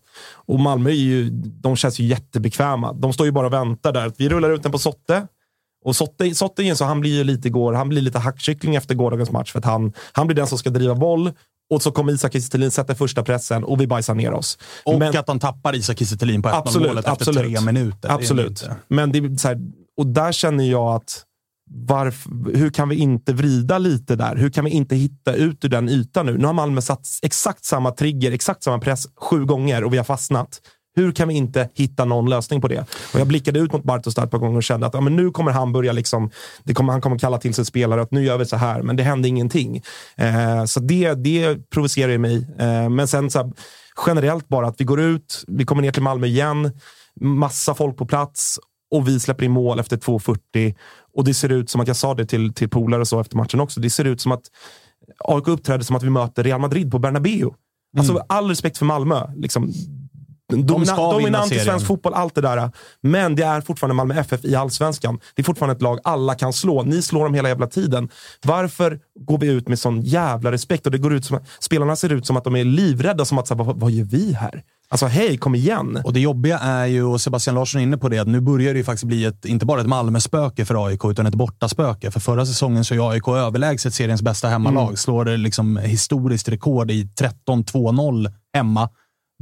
och 0.47 0.61
Malmö 0.61 0.91
är 0.91 0.95
ju, 0.95 1.31
de 1.63 1.77
känns 1.77 1.99
ju 1.99 2.05
jättebekväma. 2.05 2.93
De 2.93 3.13
står 3.13 3.27
ju 3.27 3.33
bara 3.33 3.47
och 3.47 3.53
väntar 3.53 3.93
där. 3.93 4.13
Vi 4.19 4.29
rullar 4.29 4.51
ut 4.51 4.63
den 4.63 4.73
på 4.73 4.79
Sotte. 4.79 5.27
Och 5.85 5.97
Sotte, 5.97 6.35
så 6.75 6.85
han 6.85 7.01
blir 7.01 7.17
ju 7.17 7.25
lite 7.25 7.49
igår, 7.49 7.73
han 7.73 7.89
blir 7.89 8.03
lite 8.03 8.19
hackkyckling 8.19 8.75
efter 8.77 8.95
gårdagens 8.95 9.31
match. 9.31 9.53
För 9.53 9.59
att 9.59 9.65
han, 9.65 9.93
han 10.13 10.27
blir 10.27 10.37
den 10.37 10.47
som 10.47 10.59
ska 10.59 10.71
driva 10.71 10.95
boll. 10.95 11.33
Och 11.71 11.83
så 11.83 11.93
kommer 11.93 12.13
Isak 12.13 12.33
Kristelin 12.33 12.71
sätta 12.71 12.95
första 12.95 13.23
pressen 13.23 13.65
och 13.65 13.81
vi 13.81 13.87
bajsar 13.87 14.15
ner 14.15 14.33
oss. 14.33 14.59
Och 14.85 14.99
Men- 14.99 15.17
att 15.17 15.27
de 15.27 15.41
tappar 15.41 15.75
Isak 15.75 15.99
Kiese 15.99 16.17
på 16.19 16.25
1-0 16.25 16.51
Absolut, 16.53 16.89
målet 16.89 17.05
efter 17.05 17.13
absolut. 17.13 17.57
tre 17.57 17.61
minuter. 17.61 18.09
Absolut. 18.09 18.65
Men 18.89 19.13
det 19.13 19.19
är 19.19 19.37
så 19.37 19.49
här, 19.49 19.61
och 19.97 20.07
där 20.07 20.33
känner 20.33 20.65
jag 20.65 20.95
att 20.95 21.25
varf, 21.71 22.27
hur 22.55 22.71
kan 22.71 22.89
vi 22.89 22.97
inte 22.97 23.33
vrida 23.33 23.79
lite 23.79 24.17
där? 24.17 24.37
Hur 24.37 24.51
kan 24.51 24.65
vi 24.65 24.71
inte 24.71 24.97
hitta 24.97 25.35
ut 25.35 25.65
ur 25.65 25.69
den 25.69 25.89
ytan 25.89 26.27
nu? 26.27 26.39
Nu 26.39 26.47
har 26.47 26.53
Malmö 26.53 26.81
satt 26.81 27.07
exakt 27.23 27.65
samma 27.65 27.91
trigger, 27.91 28.33
exakt 28.33 28.63
samma 28.63 28.79
press 28.79 29.07
sju 29.17 29.45
gånger 29.45 29.85
och 29.85 29.93
vi 29.93 29.97
har 29.97 30.05
fastnat. 30.05 30.61
Hur 30.97 31.13
kan 31.13 31.29
vi 31.29 31.35
inte 31.35 31.69
hitta 31.75 32.05
någon 32.05 32.31
lösning 32.31 32.61
på 32.61 32.69
det? 32.69 32.81
Och 33.15 33.21
jag 33.21 33.27
blickade 33.27 33.59
ut 33.59 33.73
mot 33.73 33.85
Bartos 33.85 34.15
där 34.15 34.25
ett 34.25 34.31
par 34.31 34.39
gånger 34.39 34.57
och 34.57 34.63
kände 34.63 34.87
att 34.87 34.95
ja, 34.95 35.01
men 35.01 35.17
nu 35.17 35.31
kommer 35.31 35.53
han 35.53 35.73
börja, 35.73 35.93
liksom, 35.93 36.31
det 36.65 36.75
kommer, 36.75 36.93
han 36.93 37.01
kommer 37.01 37.19
kalla 37.19 37.39
till 37.39 37.55
sig 37.55 37.65
spelare 37.65 38.03
att 38.03 38.11
nu 38.11 38.25
gör 38.25 38.39
vi 38.39 38.47
så 38.47 38.57
här, 38.57 38.83
men 38.83 38.97
det 38.97 39.03
hände 39.03 39.29
ingenting. 39.29 39.83
Eh, 40.17 40.65
så 40.65 40.81
det, 40.81 41.15
det 41.15 41.71
provocerar 41.71 42.13
ju 42.13 42.19
mig. 42.19 42.47
Eh, 42.59 42.89
men 42.89 43.09
sen 43.09 43.31
så 43.31 43.39
här, 43.39 43.53
generellt 44.07 44.49
bara 44.49 44.67
att 44.67 44.81
vi 44.81 44.85
går 44.85 45.01
ut, 45.01 45.45
vi 45.47 45.65
kommer 45.65 45.83
ner 45.83 45.93
till 45.93 46.03
Malmö 46.03 46.27
igen, 46.27 46.73
massa 47.21 47.75
folk 47.75 47.97
på 47.97 48.07
plats 48.07 48.59
och 48.91 49.09
vi 49.09 49.21
släpper 49.21 49.45
in 49.45 49.51
mål 49.51 49.81
efter 49.81 49.97
2.40. 49.97 50.75
Och 51.15 51.25
det 51.25 51.35
ser 51.35 51.49
ut 51.49 51.71
som 51.71 51.81
att, 51.81 51.89
jag 51.89 51.97
sa 51.97 52.15
det 52.15 52.27
till, 52.27 52.55
till 52.55 52.69
polare 52.69 53.01
och 53.01 53.09
så 53.09 53.21
efter 53.21 53.37
matchen 53.37 53.61
också, 53.61 53.81
det 53.81 53.91
ser 53.91 54.05
ut 54.05 54.21
som 54.21 54.33
att 54.33 54.43
AIK 55.19 55.49
uppträder 55.49 55.85
som 55.85 55.97
att 55.97 56.03
vi 56.03 56.11
möter 56.11 56.45
Real 56.45 56.61
Madrid 56.61 56.91
på 56.91 56.99
Bernabéu. 56.99 57.51
Alltså 57.99 58.25
all 58.29 58.49
respekt 58.49 58.79
för 58.79 58.85
Malmö. 58.85 59.31
Liksom, 59.37 59.73
domina, 60.63 60.97
dominant 60.97 61.53
i 61.53 61.59
svensk 61.59 61.87
fotboll, 61.87 62.15
allt 62.15 62.35
det 62.35 62.41
där. 62.41 62.71
Men 63.01 63.37
det 63.37 63.43
är 63.43 63.61
fortfarande 63.61 63.95
Malmö 63.95 64.15
FF 64.15 64.45
i 64.45 64.55
allsvenskan. 64.55 65.21
Det 65.35 65.43
är 65.43 65.45
fortfarande 65.45 65.77
ett 65.77 65.83
lag 65.83 65.99
alla 66.05 66.35
kan 66.35 66.53
slå. 66.53 66.83
Ni 66.83 67.03
slår 67.03 67.25
dem 67.25 67.35
hela 67.35 67.49
jävla 67.49 67.67
tiden. 67.67 68.09
Varför 68.45 68.99
går 69.21 69.39
vi 69.39 69.47
ut 69.47 69.69
med 69.69 69.79
sån 69.79 70.03
jävla 70.03 70.53
respekt? 70.53 70.87
Och 70.87 70.93
det 70.93 70.99
går 70.99 71.15
ut 71.15 71.25
som 71.25 71.39
spelarna 71.61 71.97
ser 71.97 72.13
ut 72.13 72.27
som 72.27 72.37
att 72.37 72.45
de 72.45 72.57
är 72.57 72.65
livrädda, 72.65 73.25
som 73.25 73.39
att 73.39 73.47
så 73.47 73.55
här, 73.55 73.65
vad, 73.65 73.81
vad 73.81 73.91
gör 73.91 74.05
vi 74.05 74.33
här? 74.33 74.63
Alltså 74.89 75.07
hej, 75.07 75.37
kom 75.37 75.55
igen. 75.55 76.01
Och 76.05 76.13
det 76.13 76.21
jobbiga 76.21 76.59
är 76.59 76.87
ju, 76.87 77.05
och 77.05 77.21
Sebastian 77.21 77.55
Larsson 77.55 77.81
är 77.81 77.83
inne 77.83 77.97
på 77.97 78.09
det, 78.09 78.19
att 78.19 78.29
nu 78.29 78.41
börjar 78.41 78.73
det 78.73 78.79
ju 78.79 78.85
faktiskt 78.85 79.05
bli 79.05 79.25
ett, 79.25 79.45
inte 79.45 79.67
bara 79.67 79.81
ett 79.81 79.87
Malmö-spöke 79.87 80.65
för 80.65 80.87
AIK, 80.87 81.05
utan 81.05 81.27
ett 81.27 81.35
bortaspöke. 81.35 82.11
För 82.11 82.21
förra 82.21 82.47
säsongen 82.47 82.85
så 82.85 82.95
är 82.95 83.11
AIK 83.11 83.29
överlägset 83.29 83.95
seriens 83.95 84.23
bästa 84.23 84.49
hemmalag. 84.49 84.85
Mm. 84.85 84.97
Slår 84.97 85.37
liksom 85.37 85.77
historiskt 85.77 86.49
rekord 86.49 86.91
i 86.91 87.09
13-2-0 87.47 88.33
hemma. 88.55 88.89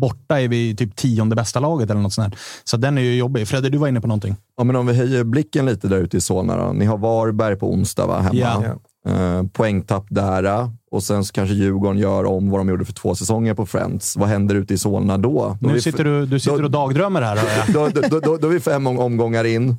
Borta 0.02 0.40
är 0.40 0.48
vi 0.48 0.76
typ 0.76 0.96
tionde 0.96 1.36
bästa 1.36 1.60
laget 1.60 1.90
eller 1.90 2.00
något 2.00 2.12
sånt 2.12 2.28
här. 2.28 2.40
Så 2.64 2.76
den 2.76 2.98
är 2.98 3.02
ju 3.02 3.16
jobbig. 3.16 3.48
Fredde, 3.48 3.68
du 3.68 3.78
var 3.78 3.88
inne 3.88 4.00
på 4.00 4.06
någonting. 4.06 4.36
Ja, 4.56 4.64
men 4.64 4.76
om 4.76 4.86
vi 4.86 4.94
höjer 4.94 5.24
blicken 5.24 5.66
lite 5.66 5.88
där 5.88 5.96
ute 5.96 6.16
i 6.16 6.20
Solna 6.20 6.56
då. 6.56 6.72
Ni 6.72 6.84
har 6.84 6.98
Varberg 6.98 7.56
på 7.56 7.72
onsdag 7.72 8.06
va, 8.06 8.20
hemma. 8.20 8.36
Ja. 8.38 8.78
Eh, 9.12 9.42
poängtapp 9.52 10.06
där. 10.10 10.70
och 10.90 11.02
sen 11.02 11.24
så 11.24 11.32
kanske 11.32 11.54
Djurgården 11.54 11.98
gör 11.98 12.24
om 12.24 12.50
vad 12.50 12.60
de 12.60 12.68
gjorde 12.68 12.84
för 12.84 12.92
två 12.92 13.14
säsonger 13.14 13.54
på 13.54 13.66
Friends. 13.66 14.16
Vad 14.16 14.28
händer 14.28 14.54
ute 14.54 14.74
i 14.74 14.78
Solna 14.78 15.18
då? 15.18 15.56
då 15.60 15.68
nu 15.68 15.80
sitter 15.80 16.04
du, 16.04 16.26
du 16.26 16.40
sitter 16.40 16.64
och 16.64 16.70
dagdrömmer 16.70 17.22
här, 17.22 17.38
då, 17.72 17.88
då, 17.88 18.20
då, 18.20 18.36
då 18.36 18.48
är 18.48 18.52
vi 18.52 18.60
fem 18.60 18.86
omgångar 18.86 19.44
in. 19.44 19.76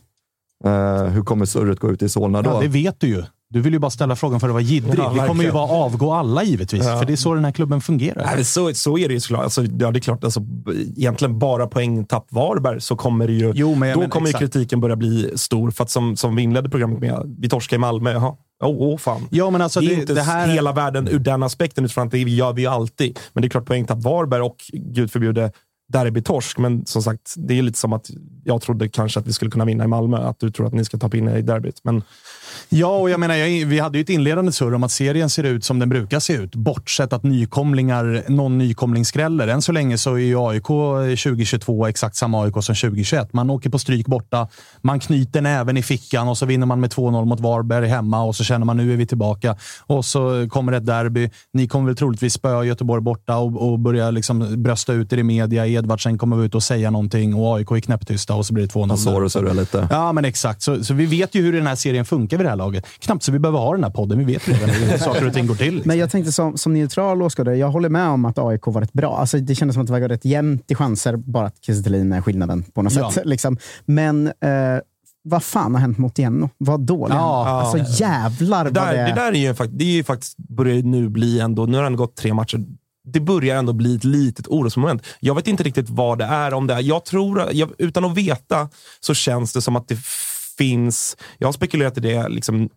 Uh, 0.66 1.04
hur 1.04 1.24
kommer 1.24 1.46
surret 1.46 1.80
gå 1.80 1.92
ut 1.92 2.02
i 2.02 2.10
Solna 2.10 2.42
då? 2.42 2.50
Ja, 2.50 2.60
det 2.62 2.68
vet 2.68 3.00
du 3.00 3.08
ju. 3.08 3.24
Du 3.54 3.62
vill 3.62 3.74
ju 3.74 3.80
bara 3.80 3.92
ställa 3.92 4.16
frågan 4.16 4.40
för 4.40 4.48
att 4.48 4.54
vara 4.54 4.64
jiddrig. 4.64 5.00
Ja, 5.00 5.14
det 5.14 5.28
kommer 5.28 5.44
ju 5.44 5.50
vara 5.50 5.72
avgå 5.72 6.14
alla 6.14 6.44
givetvis, 6.44 6.86
ja. 6.86 7.00
för 7.00 7.06
det 7.06 7.14
är 7.14 7.18
så 7.18 7.34
den 7.34 7.46
här 7.46 7.52
klubben 7.52 7.82
fungerar. 7.82 8.26
Nej, 8.36 8.46
så, 8.46 8.74
så 8.74 8.98
är 8.98 9.08
det 9.08 9.14
ju 9.14 9.20
såklart. 9.20 9.44
Alltså, 9.44 9.64
ja, 9.64 9.92
det 9.92 9.98
är 9.98 10.02
klart, 10.02 10.24
alltså, 10.24 10.42
egentligen 10.98 11.40
bara 11.40 11.68
poängtapp 11.68 12.28
Varberg 12.30 12.82
så 12.82 12.96
kommer 12.96 13.28
det 13.28 13.34
ju... 13.34 13.52
Jo, 13.56 13.76
men, 13.76 13.94
då 13.94 14.00
men, 14.00 14.10
kommer 14.10 14.28
ju 14.28 14.34
kritiken 14.34 14.80
börja 14.80 14.96
bli 14.96 15.32
stor. 15.36 15.72
För 15.72 15.84
att 15.84 15.90
som, 15.90 16.16
som 16.16 16.36
vi 16.36 16.42
inledde 16.42 16.70
programmet 16.70 17.00
med, 17.00 17.36
vi 17.40 17.50
torskar 17.50 17.78
i 17.78 17.80
Malmö. 17.80 18.12
Jaha. 18.12 18.36
Åh, 18.64 18.70
oh, 18.70 18.94
oh, 18.94 18.98
fan. 18.98 19.28
Ja, 19.30 19.50
men 19.50 19.62
alltså, 19.62 19.80
det 19.80 19.86
är 19.86 19.96
det, 19.96 20.02
inte 20.02 20.14
det 20.14 20.22
här... 20.22 20.48
hela 20.48 20.72
världen 20.72 21.08
ur 21.08 21.20
den 21.20 21.44
aspekten, 21.44 21.86
utifrån 21.86 22.06
att 22.06 22.12
det 22.12 22.20
gör 22.20 22.54
vi 22.54 22.66
alltid. 22.66 23.20
Men 23.34 23.42
det 23.42 23.48
är 23.48 23.50
klart, 23.50 23.66
poängtapp 23.66 24.04
Varberg 24.04 24.42
och 24.42 24.58
gud 24.74 25.12
förbjude 25.12 25.52
derbytorsk. 25.94 26.58
Men 26.58 26.86
som 26.86 27.04
sagt, 27.04 27.34
det 27.38 27.58
är 27.58 27.62
lite 27.62 27.80
som 27.80 27.94
att 27.94 28.10
jag 28.44 28.62
trodde 28.62 28.90
kanske 28.90 29.20
att 29.20 29.28
vi 29.28 29.34
skulle 29.34 29.52
kunna 29.52 29.66
vinna 29.66 29.84
i 29.84 29.88
Malmö. 29.88 30.18
Att 30.18 30.40
du 30.40 30.52
tror 30.52 30.68
att 30.68 30.74
ni 30.74 30.86
ska 30.86 30.98
ta 30.98 31.10
pinne 31.10 31.38
i 31.38 31.42
derbyt. 31.42 31.80
Men 31.84 32.04
Ja, 32.70 32.98
och 32.98 33.10
jag 33.10 33.20
menar, 33.20 33.36
jag, 33.36 33.66
vi 33.66 33.80
hade 33.80 33.98
ju 33.98 34.02
ett 34.02 34.10
inledande 34.10 34.52
surr 34.52 34.74
om 34.74 34.84
att 34.84 34.92
serien 34.92 35.30
ser 35.30 35.44
ut 35.44 35.66
som 35.66 35.80
den 35.80 35.90
brukar 35.90 36.20
se 36.20 36.34
ut. 36.34 36.56
Bortsett 36.56 37.14
att 37.14 37.24
nykomlingar, 37.24 38.24
någon 38.28 38.58
nykomling 38.58 39.06
skräller. 39.06 39.48
Än 39.48 39.62
så 39.62 39.72
länge 39.72 39.98
så 39.98 40.14
är 40.14 40.20
ju 40.20 40.40
AIK 40.40 40.68
2022 41.24 41.88
exakt 41.88 42.16
samma 42.16 42.44
AIK 42.44 42.54
som 42.54 42.76
2021. 42.76 43.34
Man 43.34 43.50
åker 43.50 43.70
på 43.70 43.80
stryk 43.80 44.06
borta, 44.06 44.48
man 44.82 45.00
knyter 45.00 45.42
näven 45.42 45.78
i 45.78 45.84
fickan 45.84 46.28
och 46.28 46.38
så 46.38 46.46
vinner 46.46 46.66
man 46.66 46.80
med 46.80 46.90
2-0 46.90 47.26
mot 47.26 47.40
Varberg 47.40 47.88
hemma 47.88 48.24
och 48.24 48.36
så 48.36 48.44
känner 48.44 48.66
man 48.66 48.78
nu 48.78 48.94
är 48.94 48.98
vi 48.98 49.06
tillbaka. 49.06 49.56
Och 49.80 50.06
så 50.06 50.48
kommer 50.50 50.72
ett 50.72 50.86
derby. 50.86 51.30
Ni 51.54 51.68
kommer 51.68 51.86
väl 51.86 51.96
troligtvis 51.96 52.34
spöa 52.34 52.64
Göteborg 52.64 53.02
borta 53.02 53.38
och, 53.38 53.72
och 53.72 53.80
börja 53.80 54.12
liksom 54.12 54.64
brösta 54.64 54.94
ut 54.94 55.14
er 55.14 55.18
i 55.18 55.24
media. 55.24 55.68
Edvardsen 55.68 56.18
kommer 56.18 56.46
ut 56.46 56.56
och 56.56 56.64
säga 56.64 56.92
någonting 56.92 57.36
och 57.36 57.58
AIK 57.58 57.72
är 57.72 57.80
knäpptysta 57.80 58.36
och 58.36 58.46
så 58.46 58.54
blir 58.54 58.64
det 58.64 58.74
2-0. 58.74 58.96
Så 58.96 59.30
surrar 59.30 59.54
lite. 59.54 59.88
Ja, 59.92 60.14
men 60.14 60.26
exakt. 60.26 60.62
Så, 60.62 60.84
så 60.84 60.94
vi 60.94 61.06
vet 61.06 61.36
ju 61.36 61.42
hur 61.42 61.54
den 61.54 61.68
här 61.68 61.76
serien 61.76 62.06
funkar 62.06 62.38
vid 62.44 62.46
det 62.46 62.50
här 62.50 62.58
laget. 62.58 62.86
Knappt 63.00 63.24
så 63.24 63.32
vi 63.32 63.40
behöver 63.40 63.60
ha 63.60 63.72
den 63.72 63.84
här 63.84 63.92
podden. 63.92 64.18
Vi 64.18 64.34
vet 64.34 64.48
redan 64.48 64.70
hur 64.70 64.98
saker 64.98 65.28
och 65.28 65.34
ting 65.34 65.48
går 65.48 65.56
till. 65.56 65.74
Liksom. 65.74 65.88
Men 65.88 65.98
jag 65.98 66.12
tänkte 66.12 66.32
som, 66.32 66.58
som 66.58 66.74
neutral 66.74 67.22
åskådare, 67.22 67.58
jag 67.58 67.70
håller 67.70 67.90
med 67.90 68.08
om 68.08 68.26
att 68.26 68.40
AIK 68.40 68.68
var 68.68 68.82
rätt 68.82 68.94
bra. 68.94 69.18
Alltså, 69.18 69.38
det 69.38 69.56
kändes 69.56 69.74
som 69.74 69.82
att 69.82 69.88
det 69.88 70.00
var 70.00 70.00
rätt 70.00 70.26
jämnt 70.26 70.72
i 70.72 70.76
chanser, 70.76 71.16
bara 71.16 71.48
att 71.48 71.56
Kiese 71.66 71.88
är 71.90 72.22
skillnaden 72.22 72.64
på 72.64 72.82
något 72.82 72.94
ja. 72.94 73.12
sätt. 73.12 73.26
Liksom. 73.34 73.58
Men 73.86 74.28
eh, 74.28 74.80
vad 75.24 75.44
fan 75.44 75.74
har 75.74 75.82
hänt 75.82 75.98
mot 75.98 76.20
Jenno? 76.20 76.50
Vad 76.58 76.80
dålig 76.80 77.16
ja, 77.16 77.62
Alltså 77.62 78.04
jävlar 78.04 78.64
det 78.64 78.72
där, 78.72 78.94
det... 78.94 79.04
det 79.04 79.14
där 79.14 79.32
är 79.32 79.36
ju, 79.36 79.54
det 79.70 79.86
är 79.86 79.92
ju 79.92 80.04
faktiskt, 80.04 80.38
börjar 80.38 80.84
nu 80.84 81.10
bli 81.10 81.40
ändå, 81.40 81.66
nu 81.66 81.78
har 81.78 81.90
det 81.90 81.96
gått 81.96 82.16
tre 82.16 82.34
matcher 82.34 82.66
det 83.06 83.20
börjar 83.20 83.56
ändå 83.56 83.74
bli 83.74 83.96
ett 83.96 84.04
litet 84.04 84.48
orosmoment. 84.48 85.06
Jag 85.20 85.36
vet 85.36 85.48
inte 85.48 85.64
riktigt 85.64 85.90
vad 85.90 86.18
det 86.18 86.26
är. 86.26 86.54
om 86.54 86.68
det 86.68 86.74
är. 86.74 86.80
Jag 86.80 87.06
tror, 87.06 87.50
jag, 87.52 87.72
Utan 87.78 88.06
att 88.06 88.18
veta 88.18 88.70
så 89.00 89.14
känns 89.14 89.54
det 89.54 89.62
som 89.62 89.76
att 89.76 89.88
det 89.88 89.98
finns... 90.58 91.18
Jag 91.38 91.48
har 91.48 91.54
spekulerat 91.54 91.98
i 91.98 92.02
det 92.02 92.30
liksom, 92.30 92.62
eh, 92.62 92.70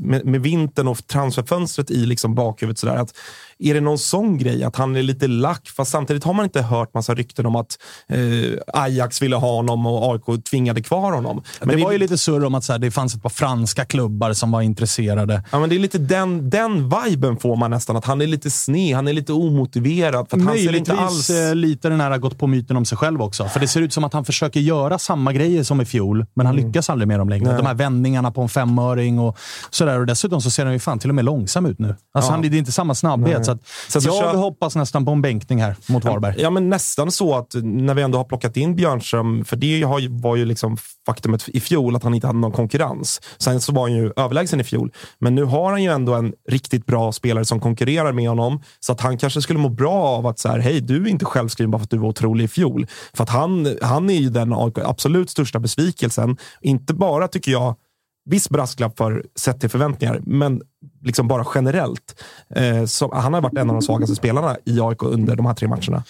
med, 0.00 0.26
med 0.26 0.40
vintern 0.40 0.88
och 0.88 1.06
transferfönstret 1.06 1.90
i 1.90 2.06
liksom 2.06 2.34
bakhuvudet. 2.34 2.78
Sådär, 2.78 2.96
att 2.96 3.14
är 3.58 3.74
det 3.74 3.80
någon 3.80 3.98
sån 3.98 4.38
grej 4.38 4.64
att 4.64 4.76
han 4.76 4.96
är 4.96 5.02
lite 5.02 5.26
lack? 5.26 5.68
Fast 5.68 5.90
samtidigt 5.90 6.24
har 6.24 6.34
man 6.34 6.44
inte 6.44 6.62
hört 6.62 6.94
massa 6.94 7.14
rykten 7.14 7.46
om 7.46 7.56
att 7.56 7.78
eh, 8.08 8.80
Ajax 8.82 9.22
ville 9.22 9.36
ha 9.36 9.56
honom 9.56 9.86
och 9.86 10.12
AIK 10.12 10.44
tvingade 10.44 10.82
kvar 10.82 11.12
honom. 11.12 11.42
Men 11.60 11.68
det, 11.68 11.76
det 11.76 11.84
var 11.84 11.92
ju 11.92 11.98
lite 11.98 12.18
surr 12.18 12.44
om 12.44 12.54
att 12.54 12.64
så 12.64 12.72
här, 12.72 12.78
det 12.78 12.90
fanns 12.90 13.14
ett 13.14 13.22
par 13.22 13.30
franska 13.30 13.84
klubbar 13.84 14.32
som 14.32 14.50
var 14.50 14.62
intresserade. 14.62 15.42
Ja, 15.52 15.60
men 15.60 15.68
det 15.68 15.74
är 15.74 15.78
lite 15.78 15.98
den, 15.98 16.50
den 16.50 16.90
viben 16.90 17.36
får 17.36 17.56
man 17.56 17.70
nästan. 17.70 17.96
Att 17.96 18.04
han 18.04 18.20
är 18.20 18.26
lite 18.26 18.50
sned, 18.50 18.96
han 18.96 19.08
är 19.08 19.12
lite 19.12 19.32
omotiverad. 19.32 20.30
För 20.30 20.38
han 20.38 20.56
ser 20.56 20.76
inte 20.76 20.92
alls... 20.92 21.30
Eh, 21.30 21.54
lite 21.54 21.88
den 21.88 22.00
här 22.00 22.18
gått 22.18 22.38
på 22.38 22.46
myten 22.46 22.76
om 22.76 22.84
sig 22.84 22.98
själv 22.98 23.22
också. 23.22 23.48
För 23.48 23.60
det 23.60 23.68
ser 23.68 23.80
ut 23.80 23.92
som 23.92 24.04
att 24.04 24.12
han 24.12 24.24
försöker 24.24 24.60
göra 24.60 24.98
samma 24.98 25.32
grejer 25.32 25.62
som 25.62 25.80
i 25.80 25.84
fjol, 25.84 26.26
men 26.34 26.46
han 26.46 26.54
mm. 26.54 26.66
lyckas 26.66 26.75
aldrig 26.90 27.08
med 27.08 27.18
dem 27.18 27.28
längre. 27.28 27.48
Nej. 27.48 27.56
De 27.56 27.66
här 27.66 27.74
vändningarna 27.74 28.30
på 28.30 28.42
en 28.42 28.48
femöring 28.48 29.18
och 29.18 29.38
sådär. 29.70 30.00
Och 30.00 30.06
dessutom 30.06 30.40
så 30.40 30.50
ser 30.50 30.64
han 30.64 30.72
ju 30.72 30.78
fan 30.78 30.98
till 30.98 31.10
och 31.10 31.14
med 31.14 31.24
långsam 31.24 31.66
ut 31.66 31.78
nu. 31.78 31.96
Alltså, 32.14 32.30
ja. 32.30 32.32
han, 32.32 32.42
det 32.42 32.48
är 32.48 32.58
inte 32.58 32.72
samma 32.72 32.94
snabbhet. 32.94 33.44
Så, 33.44 33.52
att, 33.52 33.60
så 33.88 33.98
jag 33.98 34.02
kör... 34.02 34.34
hoppas 34.34 34.76
nästan 34.76 35.04
på 35.04 35.10
en 35.10 35.22
bänkning 35.22 35.62
här 35.62 35.76
mot 35.86 36.04
Varberg. 36.04 36.34
Ja, 36.38 36.50
men 36.50 36.70
nästan 36.70 37.12
så 37.12 37.36
att 37.36 37.54
när 37.62 37.94
vi 37.94 38.02
ändå 38.02 38.18
har 38.18 38.24
plockat 38.24 38.56
in 38.56 38.76
Björnström, 38.76 39.44
för 39.44 39.56
det 39.56 39.84
var 40.10 40.36
ju 40.36 40.44
liksom 40.44 40.76
faktumet 41.06 41.48
i 41.48 41.60
fjol 41.60 41.96
att 41.96 42.02
han 42.02 42.14
inte 42.14 42.26
hade 42.26 42.38
någon 42.38 42.52
konkurrens. 42.52 43.20
Sen 43.38 43.60
så 43.60 43.72
var 43.72 43.82
han 43.82 43.92
ju 43.92 44.12
överlägsen 44.16 44.60
i 44.60 44.64
fjol, 44.64 44.92
men 45.18 45.34
nu 45.34 45.44
har 45.44 45.70
han 45.70 45.82
ju 45.82 45.92
ändå 45.92 46.14
en 46.14 46.32
riktigt 46.48 46.86
bra 46.86 47.12
spelare 47.12 47.44
som 47.44 47.60
konkurrerar 47.60 48.12
med 48.12 48.28
honom. 48.28 48.62
Så 48.80 48.92
att 48.92 49.00
han 49.00 49.18
kanske 49.18 49.42
skulle 49.42 49.58
må 49.58 49.68
bra 49.68 49.92
av 49.92 50.26
att 50.26 50.38
så 50.38 50.48
här, 50.48 50.58
hej, 50.58 50.80
du 50.80 51.02
är 51.04 51.08
inte 51.08 51.24
självskriven 51.24 51.70
bara 51.70 51.78
för 51.78 51.84
att 51.84 51.90
du 51.90 51.98
var 51.98 52.08
otrolig 52.08 52.44
i 52.44 52.48
fjol. 52.48 52.86
För 53.14 53.22
att 53.22 53.30
han, 53.30 53.76
han 53.82 54.10
är 54.10 54.14
ju 54.14 54.30
den 54.30 54.52
absolut 54.84 55.30
största 55.30 55.58
besvikelsen. 55.58 56.36
Inte 56.66 56.94
bara, 56.94 57.28
tycker 57.28 57.52
jag, 57.52 57.74
viss 58.26 58.48
brasklapp 58.50 58.98
för 58.98 59.24
sett 59.34 59.60
till 59.60 59.70
förväntningar, 59.70 60.20
men 60.26 60.62
liksom 61.04 61.28
bara 61.28 61.46
generellt. 61.54 62.24
Eh, 62.56 62.84
så 62.84 63.14
han 63.14 63.34
har 63.34 63.40
varit 63.40 63.58
en 63.58 63.70
av 63.70 63.76
de 63.76 63.82
svagaste 63.82 64.14
spelarna 64.14 64.56
i 64.64 64.80
AIK 64.80 65.02
under 65.02 65.36
de 65.36 65.46
här 65.46 65.54
tre 65.54 65.68
matcherna. 65.68 66.04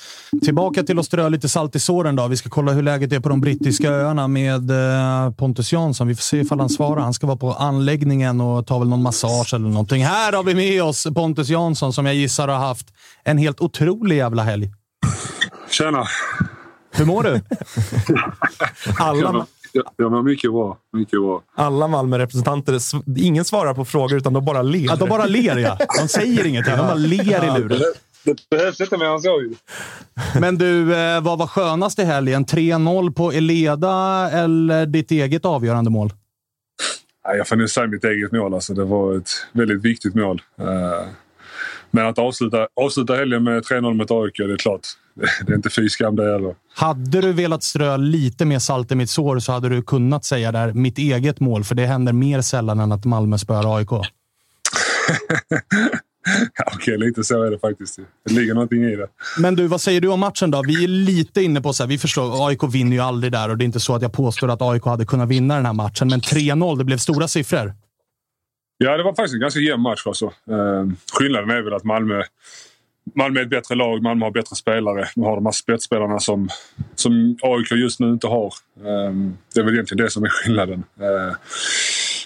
Tillbaka 0.44 0.82
till 0.82 0.98
att 0.98 1.06
strö 1.06 1.28
lite 1.28 1.48
salt 1.48 1.76
i 1.76 1.80
såren. 1.80 2.16
Då. 2.16 2.26
Vi 2.26 2.36
ska 2.36 2.48
kolla 2.48 2.72
hur 2.72 2.82
läget 2.82 3.12
är 3.12 3.20
på 3.20 3.28
de 3.28 3.40
brittiska 3.40 3.90
öarna 3.90 4.28
med 4.28 4.70
eh, 4.70 5.30
Pontus 5.30 5.72
Jansson. 5.72 6.08
Vi 6.08 6.14
får 6.14 6.22
se 6.22 6.36
ifall 6.36 6.60
han 6.60 6.68
svarar. 6.68 7.00
Han 7.00 7.14
ska 7.14 7.26
vara 7.26 7.36
på 7.36 7.52
anläggningen 7.52 8.40
och 8.40 8.66
ta 8.66 8.78
väl 8.78 8.88
någon 8.88 9.02
massage 9.02 9.54
eller 9.54 9.68
någonting. 9.68 10.04
Här 10.04 10.32
har 10.32 10.42
vi 10.42 10.54
med 10.54 10.82
oss 10.82 11.06
Pontus 11.14 11.48
Jansson 11.48 11.92
som 11.92 12.06
jag 12.06 12.14
gissar 12.14 12.48
har 12.48 12.58
haft 12.58 12.86
en 13.24 13.38
helt 13.38 13.60
otrolig 13.60 14.16
jävla 14.16 14.42
helg. 14.42 14.72
Tjena! 15.70 16.04
Hur 16.96 17.04
mår 17.04 17.22
du? 17.22 17.40
Alla, 18.98 19.46
jag 19.96 20.12
mår 20.12 20.22
mycket 20.22 20.52
bra. 20.52 20.78
Mycket 20.92 21.20
bra. 21.20 21.42
Alla 21.54 21.88
Malmö-representanter, 21.88 22.80
ingen 23.18 23.44
svarar 23.44 23.74
på 23.74 23.84
frågor 23.84 24.16
utan 24.16 24.32
de 24.32 24.44
bara 24.44 24.62
ler. 24.62 24.86
Ja, 24.86 24.96
de 24.96 25.08
bara 25.08 25.26
ler, 25.26 25.56
ja. 25.56 25.78
De 26.00 26.08
säger 26.08 26.46
ingenting. 26.46 26.76
De 26.76 26.86
bara 26.86 26.94
ler 26.94 27.44
i 27.44 27.60
luren. 27.60 27.80
Det 28.24 28.50
behövs 28.50 28.80
inte 28.80 28.96
mer 28.98 29.06
än 29.06 29.20
så 29.20 29.40
ju. 29.40 29.54
Men 30.40 30.58
du, 30.58 30.96
eh, 30.96 31.20
vad 31.20 31.38
var 31.38 31.46
skönast 31.46 31.98
i 31.98 32.04
helgen? 32.04 32.44
3-0 32.44 33.12
på 33.12 33.32
Eleda 33.32 34.30
eller 34.32 34.86
ditt 34.86 35.10
eget 35.10 35.44
avgörande 35.44 35.90
mål? 35.90 36.12
Jag 37.22 37.48
får 37.48 37.56
nu 37.56 37.68
säga 37.68 37.86
mitt 37.86 38.04
eget 38.04 38.32
mål. 38.32 38.54
Alltså, 38.54 38.74
det 38.74 38.84
var 38.84 39.16
ett 39.16 39.30
väldigt 39.52 39.84
viktigt 39.84 40.14
mål. 40.14 40.42
Eh, 40.60 41.08
men 41.90 42.06
att 42.06 42.18
avsluta, 42.18 42.68
avsluta 42.80 43.14
helgen 43.14 43.44
med 43.44 43.62
3-0 43.62 43.94
mot 43.94 44.10
AIK, 44.10 44.36
det 44.36 44.52
är 44.52 44.56
klart. 44.56 44.86
Det 45.46 45.52
är 45.52 45.56
inte 45.56 45.70
fy 45.70 45.88
skam 45.88 46.16
det 46.16 46.32
heller. 46.32 46.54
Hade 46.74 47.20
du 47.20 47.32
velat 47.32 47.62
strö 47.62 47.96
lite 47.96 48.44
mer 48.44 48.58
salt 48.58 48.92
i 48.92 48.94
mitt 48.94 49.10
sår 49.10 49.38
så 49.38 49.52
hade 49.52 49.68
du 49.68 49.82
kunnat 49.82 50.24
säga 50.24 50.52
där 50.52 50.72
mitt 50.72 50.98
eget 50.98 51.40
mål, 51.40 51.64
för 51.64 51.74
det 51.74 51.86
händer 51.86 52.12
mer 52.12 52.40
sällan 52.40 52.80
än 52.80 52.92
att 52.92 53.04
Malmö 53.04 53.38
spöar 53.38 53.76
AIK. 53.76 53.92
Okej, 56.74 56.76
okay, 56.76 56.96
lite 56.96 57.24
så 57.24 57.42
är 57.42 57.50
det 57.50 57.58
faktiskt. 57.58 57.98
Det 58.24 58.34
ligger 58.34 58.54
någonting 58.54 58.84
i 58.84 58.96
det. 58.96 59.08
Men 59.38 59.54
du, 59.54 59.66
vad 59.66 59.80
säger 59.80 60.00
du 60.00 60.08
om 60.08 60.20
matchen 60.20 60.50
då? 60.50 60.62
Vi 60.66 60.84
är 60.84 60.88
lite 60.88 61.42
inne 61.42 61.60
på 61.60 61.72
så 61.72 61.82
här, 61.82 61.88
vi 61.88 61.98
förstår, 61.98 62.48
AIK 62.48 62.62
vinner 62.62 62.96
ju 62.96 63.02
aldrig 63.02 63.32
där 63.32 63.48
och 63.48 63.58
det 63.58 63.64
är 63.64 63.66
inte 63.66 63.80
så 63.80 63.94
att 63.94 64.02
jag 64.02 64.12
påstår 64.12 64.50
att 64.50 64.62
AIK 64.62 64.84
hade 64.84 65.06
kunnat 65.06 65.28
vinna 65.28 65.56
den 65.56 65.66
här 65.66 65.72
matchen. 65.72 66.08
Men 66.08 66.20
3-0, 66.20 66.78
det 66.78 66.84
blev 66.84 66.98
stora 66.98 67.28
siffror. 67.28 67.74
Ja, 68.78 68.96
det 68.96 69.02
var 69.02 69.14
faktiskt 69.14 69.34
en 69.34 69.40
ganska 69.40 69.60
jämn 69.60 69.82
match. 69.82 70.02
Alltså. 70.06 70.24
Eh, 70.26 70.86
skillnaden 71.18 71.50
är 71.50 71.62
väl 71.62 71.74
att 71.74 71.84
Malmö, 71.84 72.22
Malmö 73.16 73.40
är 73.40 73.44
ett 73.44 73.50
bättre 73.50 73.74
lag, 73.74 74.02
Malmö 74.02 74.24
har 74.24 74.30
bättre 74.30 74.56
spelare. 74.56 75.08
De 75.14 75.24
har 75.24 75.34
de 75.34 75.44
här 75.46 75.52
spetsspelarna 75.52 76.20
som, 76.20 76.48
som 76.94 77.36
AIK 77.42 77.72
just 77.72 78.00
nu 78.00 78.10
inte 78.10 78.26
har. 78.26 78.52
Ehm, 78.86 79.36
det 79.54 79.60
är 79.60 79.64
väl 79.64 79.74
egentligen 79.74 80.04
det 80.04 80.10
som 80.10 80.24
är 80.24 80.28
skillnaden. 80.28 80.84
Ehm, 81.00 81.34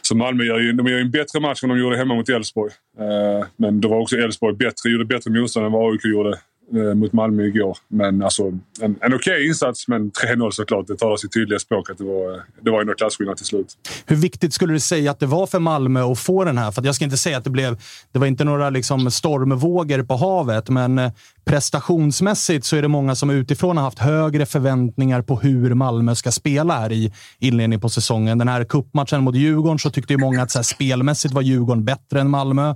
så 0.03 0.17
Malmö 0.17 0.45
gör 0.45 0.61
ju, 0.61 0.73
de 0.73 0.87
gör 0.87 0.99
en 0.99 1.11
bättre 1.11 1.41
match 1.41 1.63
än 1.63 1.69
de 1.69 1.79
gjorde 1.79 1.97
hemma 1.97 2.15
mot 2.15 2.29
Elfsborg. 2.29 2.73
Ehm, 2.99 3.47
men 3.57 3.81
då 3.81 3.89
var 3.89 4.01
också 4.01 4.17
Elfsborg 4.17 4.57
bättre, 4.57 4.91
gjorde 4.91 5.05
bättre 5.05 5.31
motstånd 5.31 5.67
än 5.67 5.73
vad 5.73 5.93
AIK 5.93 6.05
gjorde 6.05 6.39
Eh, 6.75 6.95
mot 6.95 7.13
Malmö 7.13 7.43
igår. 7.43 7.79
Men 7.89 8.23
alltså, 8.23 8.43
en, 8.43 8.61
en 8.81 9.15
okej 9.15 9.15
okay 9.15 9.47
insats, 9.47 9.89
men 9.89 10.11
3-0 10.11 10.51
såklart. 10.51 10.87
Det 10.87 10.97
talar 10.97 11.17
sitt 11.17 11.33
tydliga 11.33 11.59
språk 11.59 11.91
att 11.91 11.99
det 11.99 12.05
var, 12.05 12.35
eh, 12.35 12.41
det 12.61 12.71
var 12.71 12.81
ändå 12.81 12.95
klasskillnad 12.95 13.37
till 13.37 13.47
slut. 13.47 13.77
Hur 14.07 14.17
viktigt 14.17 14.55
skulle 14.55 14.73
du 14.73 14.81
säga 14.81 15.11
att 15.11 15.21
det 15.21 15.27
var 15.27 15.47
för 15.47 15.59
Malmö 15.59 16.03
att 16.03 16.19
få 16.19 16.45
den 16.45 16.59
här? 16.59 16.71
För 16.71 16.83
jag 16.83 16.95
ska 16.95 17.05
inte 17.05 17.17
säga 17.17 17.39
att 17.39 17.45
det 17.45 17.51
blev... 17.51 17.77
Det 18.13 18.19
var 18.19 18.27
inte 18.27 18.45
några 18.45 18.71
liksom 18.71 19.11
stormvågor 19.11 20.03
på 20.03 20.17
havet, 20.17 20.69
men 20.69 20.99
eh, 20.99 21.13
prestationsmässigt 21.45 22.65
så 22.67 22.77
är 22.77 22.83
det 22.83 22.89
många 22.89 23.15
som 23.15 23.31
utifrån 23.31 23.77
har 23.77 23.85
haft 23.85 23.99
högre 23.99 24.47
förväntningar 24.47 25.23
på 25.23 25.41
hur 25.41 25.75
Malmö 25.75 26.15
ska 26.15 26.33
spela 26.33 26.81
här 26.81 26.93
i 26.93 27.13
inledningen 27.39 27.81
på 27.81 27.89
säsongen. 27.89 28.39
Den 28.39 28.49
här 28.49 28.65
kuppmatchen 28.65 29.23
mot 29.23 29.35
Djurgården 29.35 29.79
så 29.79 29.91
tyckte 29.91 30.13
ju 30.13 30.19
många 30.19 30.43
att 30.43 30.51
så 30.51 30.59
här, 30.59 30.63
spelmässigt 30.63 31.35
var 31.35 31.43
Djurgården 31.43 31.85
bättre 31.85 32.21
än 32.21 32.31
Malmö. 32.31 32.69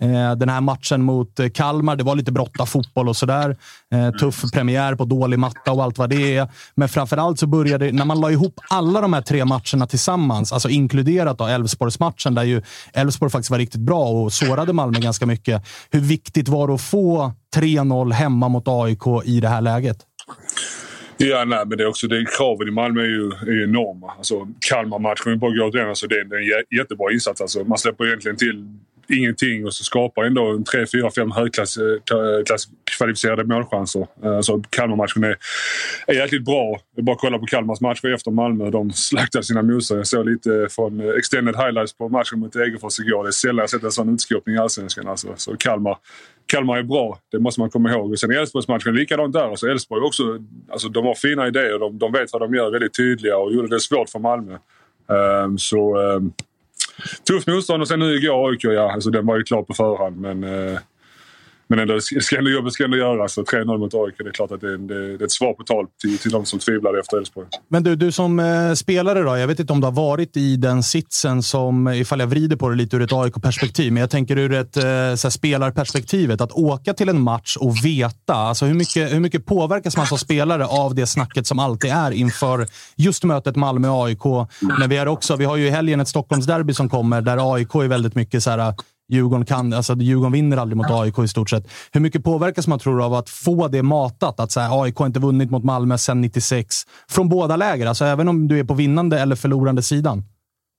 Eh, 0.00 0.32
den 0.36 0.48
här 0.48 0.60
matchen 0.60 1.02
mot 1.02 1.40
eh, 1.40 1.48
Kalmar, 1.48 1.96
det 1.96 2.04
var 2.04 2.16
lite 2.16 2.32
brotta 2.32 2.66
fotboll 2.66 3.08
och 3.08 3.16
sådär. 3.16 3.56
Eh, 3.92 4.10
tuff 4.10 4.42
premiär 4.52 4.94
på 4.94 5.04
dålig 5.04 5.38
matta 5.38 5.72
och 5.72 5.82
allt 5.82 5.98
vad 5.98 6.10
det 6.10 6.36
är. 6.36 6.48
Men 6.74 6.88
framförallt 6.88 7.38
så 7.38 7.46
började, 7.46 7.92
när 7.92 8.04
man 8.04 8.20
la 8.20 8.30
ihop 8.30 8.60
alla 8.70 9.00
de 9.00 9.12
här 9.12 9.22
tre 9.22 9.44
matcherna 9.44 9.86
tillsammans, 9.86 10.52
alltså 10.52 10.68
inkluderat 10.68 11.40
Elfsborgsmatchen, 11.40 12.34
där 12.34 12.42
ju 12.42 12.62
Elfsborg 12.92 13.30
faktiskt 13.30 13.50
var 13.50 13.58
riktigt 13.58 13.80
bra 13.80 14.08
och 14.08 14.32
sårade 14.32 14.72
Malmö 14.72 14.98
ganska 14.98 15.26
mycket. 15.26 15.62
Hur 15.90 16.00
viktigt 16.00 16.48
var 16.48 16.68
det 16.68 16.74
att 16.74 16.80
få 16.80 17.32
3-0 17.56 18.12
hemma 18.12 18.48
mot 18.48 18.64
AIK 18.66 19.24
i 19.24 19.40
det 19.40 19.48
här 19.48 19.60
läget? 19.60 19.96
Ja, 21.16 21.44
nej, 21.44 21.66
men 21.66 21.78
det 21.78 21.84
är 21.84 21.88
också 21.88 22.06
det, 22.06 22.24
kraven 22.38 22.68
i 22.68 22.70
Malmö 22.70 23.00
är 23.00 23.06
ju, 23.06 23.26
är 23.26 23.64
enorma. 23.64 24.12
Alltså, 24.18 24.48
Kalmar-matchen, 24.70 25.38
bara 25.38 25.50
går 25.50 25.70
till 25.70 25.80
den, 25.80 25.88
alltså, 25.88 26.06
det, 26.06 26.14
är, 26.14 26.24
det 26.24 26.36
är 26.36 26.40
en 26.40 26.78
jättebra 26.78 27.12
insats. 27.12 27.40
Alltså, 27.40 27.64
man 27.64 27.78
släpper 27.78 28.06
egentligen 28.06 28.36
till 28.36 28.78
ingenting 29.08 29.66
och 29.66 29.74
så 29.74 29.84
skapar 29.84 30.24
ändå 30.24 30.50
en 30.50 30.64
3, 30.64 30.86
4, 30.86 31.10
5 31.10 31.30
högklasskvalificerade 31.30 33.42
eh, 33.42 33.48
eh, 33.48 33.56
målchanser. 33.56 34.06
Eh, 34.24 34.40
så 34.40 34.62
Kalmar-matchen 34.70 35.24
är, 35.24 35.36
är 36.06 36.14
jäkligt 36.14 36.44
bra. 36.44 36.80
Det 36.94 37.00
är 37.00 37.02
bara 37.02 37.12
att 37.12 37.20
kolla 37.20 37.38
på 37.38 37.46
Kalmars 37.46 37.80
matcher 37.80 38.14
efter 38.14 38.30
Malmö. 38.30 38.70
De 38.70 38.92
slaktade 38.92 39.44
sina 39.44 39.62
motståndare. 39.62 40.00
Jag 40.00 40.06
såg 40.06 40.28
lite 40.28 40.68
från 40.70 41.18
extended 41.18 41.56
highlights 41.56 41.92
på 41.92 42.08
matchen 42.08 42.38
mot 42.38 42.52
Degerfors 42.52 43.00
igår. 43.00 43.22
Det 43.22 43.28
är 43.28 43.32
sällan 43.32 43.58
jag 43.58 43.70
sett 43.70 43.82
en 43.82 43.92
sån 43.92 44.14
utskåpning 44.14 44.54
i 44.54 44.58
Allsvenskan. 44.58 45.08
Alltså. 45.08 45.28
Så 45.36 45.56
Kalmar, 45.56 45.96
Kalmar 46.46 46.78
är 46.78 46.82
bra, 46.82 47.18
det 47.32 47.38
måste 47.38 47.60
man 47.60 47.70
komma 47.70 47.90
ihåg. 47.90 48.12
Och 48.12 48.18
sen 48.18 48.30
Elfsborgsmatchen, 48.30 48.94
likadant 48.94 49.32
där. 49.32 49.50
Alltså 49.50 49.66
Elfsborg 49.66 50.02
också, 50.02 50.38
alltså 50.70 50.88
de 50.88 51.06
har 51.06 51.14
fina 51.14 51.46
idéer. 51.46 51.78
De, 51.78 51.98
de 51.98 52.12
vet 52.12 52.32
vad 52.32 52.42
de 52.42 52.54
gör, 52.54 52.70
väldigt 52.70 52.96
tydliga 52.96 53.36
och 53.36 53.52
gjorde 53.52 53.68
det 53.68 53.80
svårt 53.80 54.10
för 54.10 54.18
Malmö. 54.18 54.58
Um, 55.06 55.58
så 55.58 55.96
um, 55.96 56.32
tufft 57.28 57.48
motstånd 57.48 57.82
och 57.82 57.88
sen 57.88 57.98
nu 57.98 58.14
igår 58.14 58.50
AIK, 58.50 58.64
ja. 58.64 58.92
Alltså, 58.92 59.10
den 59.10 59.26
var 59.26 59.36
ju 59.36 59.42
klar 59.42 59.62
på 59.62 59.74
förhand. 59.74 60.20
Men, 60.20 60.44
eh, 60.44 60.78
men 61.72 61.78
ändå, 61.78 62.00
ska 62.00 62.38
ändå, 62.38 62.50
jobbet 62.50 62.72
ska 62.72 62.84
ändå 62.84 62.96
göras. 62.96 63.38
3-0 63.38 63.78
mot 63.78 63.94
AIK, 63.94 64.14
det 64.18 64.28
är 64.28 64.32
klart 64.32 64.52
att 64.52 64.60
det 64.60 64.72
är, 64.72 64.78
det 64.78 64.94
är 64.94 65.24
ett 65.24 65.32
svar 65.32 65.52
på 65.52 65.62
tal 65.62 65.86
till, 66.02 66.18
till 66.18 66.30
de 66.30 66.46
som 66.46 66.58
tvivlade 66.58 67.00
efter 67.00 67.16
Elfsborg. 67.16 67.46
Men 67.68 67.82
du, 67.82 67.96
du 67.96 68.12
som 68.12 68.40
eh, 68.40 68.72
spelare 68.74 69.22
då. 69.22 69.36
Jag 69.36 69.46
vet 69.46 69.60
inte 69.60 69.72
om 69.72 69.80
du 69.80 69.86
har 69.86 69.92
varit 69.92 70.36
i 70.36 70.56
den 70.56 70.82
sitsen 70.82 71.42
som, 71.42 71.86
eh, 71.86 72.00
ifall 72.00 72.20
jag 72.20 72.26
vrider 72.26 72.56
på 72.56 72.68
det 72.68 72.76
lite 72.76 72.96
ur 72.96 73.02
ett 73.02 73.12
AIK-perspektiv, 73.12 73.92
men 73.92 74.00
jag 74.00 74.10
tänker 74.10 74.38
ur 74.38 74.52
ett 74.52 74.76
eh, 74.76 75.14
så 75.16 75.30
spelarperspektivet. 75.30 76.40
Att 76.40 76.52
åka 76.52 76.94
till 76.94 77.08
en 77.08 77.20
match 77.20 77.56
och 77.56 77.84
veta. 77.84 78.34
Alltså 78.34 78.64
hur, 78.64 78.74
mycket, 78.74 79.12
hur 79.12 79.20
mycket 79.20 79.46
påverkas 79.46 79.96
man 79.96 80.06
som 80.06 80.18
spelare 80.18 80.66
av 80.66 80.94
det 80.94 81.06
snacket 81.06 81.46
som 81.46 81.58
alltid 81.58 81.90
är 81.90 82.10
inför 82.10 82.66
just 82.96 83.24
mötet 83.24 83.56
Malmö-AIK? 83.56 84.24
Men 84.78 84.88
vi, 84.88 84.96
är 84.96 85.08
också, 85.08 85.36
vi 85.36 85.44
har 85.44 85.56
ju 85.56 85.66
i 85.66 85.70
helgen 85.70 86.00
ett 86.00 86.08
Stockholmsderby 86.08 86.74
som 86.74 86.88
kommer 86.88 87.20
där 87.20 87.54
AIK 87.54 87.74
är 87.74 87.88
väldigt 87.88 88.14
mycket 88.14 88.42
så 88.42 88.50
här 88.50 88.74
Djurgården, 89.08 89.46
kan, 89.46 89.72
alltså 89.72 89.94
Djurgården 89.94 90.32
vinner 90.32 90.56
aldrig 90.56 90.76
mot 90.76 90.90
AIK 90.90 91.18
i 91.18 91.28
stort 91.28 91.50
sett. 91.50 91.70
Hur 91.92 92.00
mycket 92.00 92.24
påverkas 92.24 92.66
man 92.66 92.78
tror 92.78 93.04
av 93.04 93.14
att 93.14 93.30
få 93.30 93.68
det 93.68 93.82
matat? 93.82 94.40
Att 94.40 94.52
så 94.52 94.60
här, 94.60 94.82
AIK 94.82 94.96
har 94.96 95.06
inte 95.06 95.20
vunnit 95.20 95.50
mot 95.50 95.64
Malmö 95.64 95.98
sedan 95.98 96.20
96. 96.20 96.76
Från 97.08 97.28
båda 97.28 97.56
läger, 97.56 97.86
alltså 97.86 98.04
även 98.04 98.28
om 98.28 98.48
du 98.48 98.58
är 98.58 98.64
på 98.64 98.74
vinnande 98.74 99.20
eller 99.20 99.36
förlorande 99.36 99.82
sidan. 99.82 100.24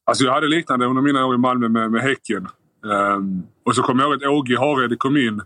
Alltså 0.06 0.24
jag 0.24 0.34
hade 0.34 0.48
liknande 0.48 0.86
under 0.86 1.02
mina 1.02 1.26
år 1.26 1.36
i 1.36 1.38
Malmö 1.38 1.70
med, 1.70 1.92
med 1.92 2.02
Häcken. 2.02 2.48
Um, 2.84 3.44
och 3.66 3.76
så 3.76 3.84
kommer 3.84 4.04
jag 4.04 4.12
ihåg 4.12 4.24
att 4.24 4.30
Åge 4.30 4.60
Hareide 4.60 4.96
kom 4.96 5.18
in 5.18 5.42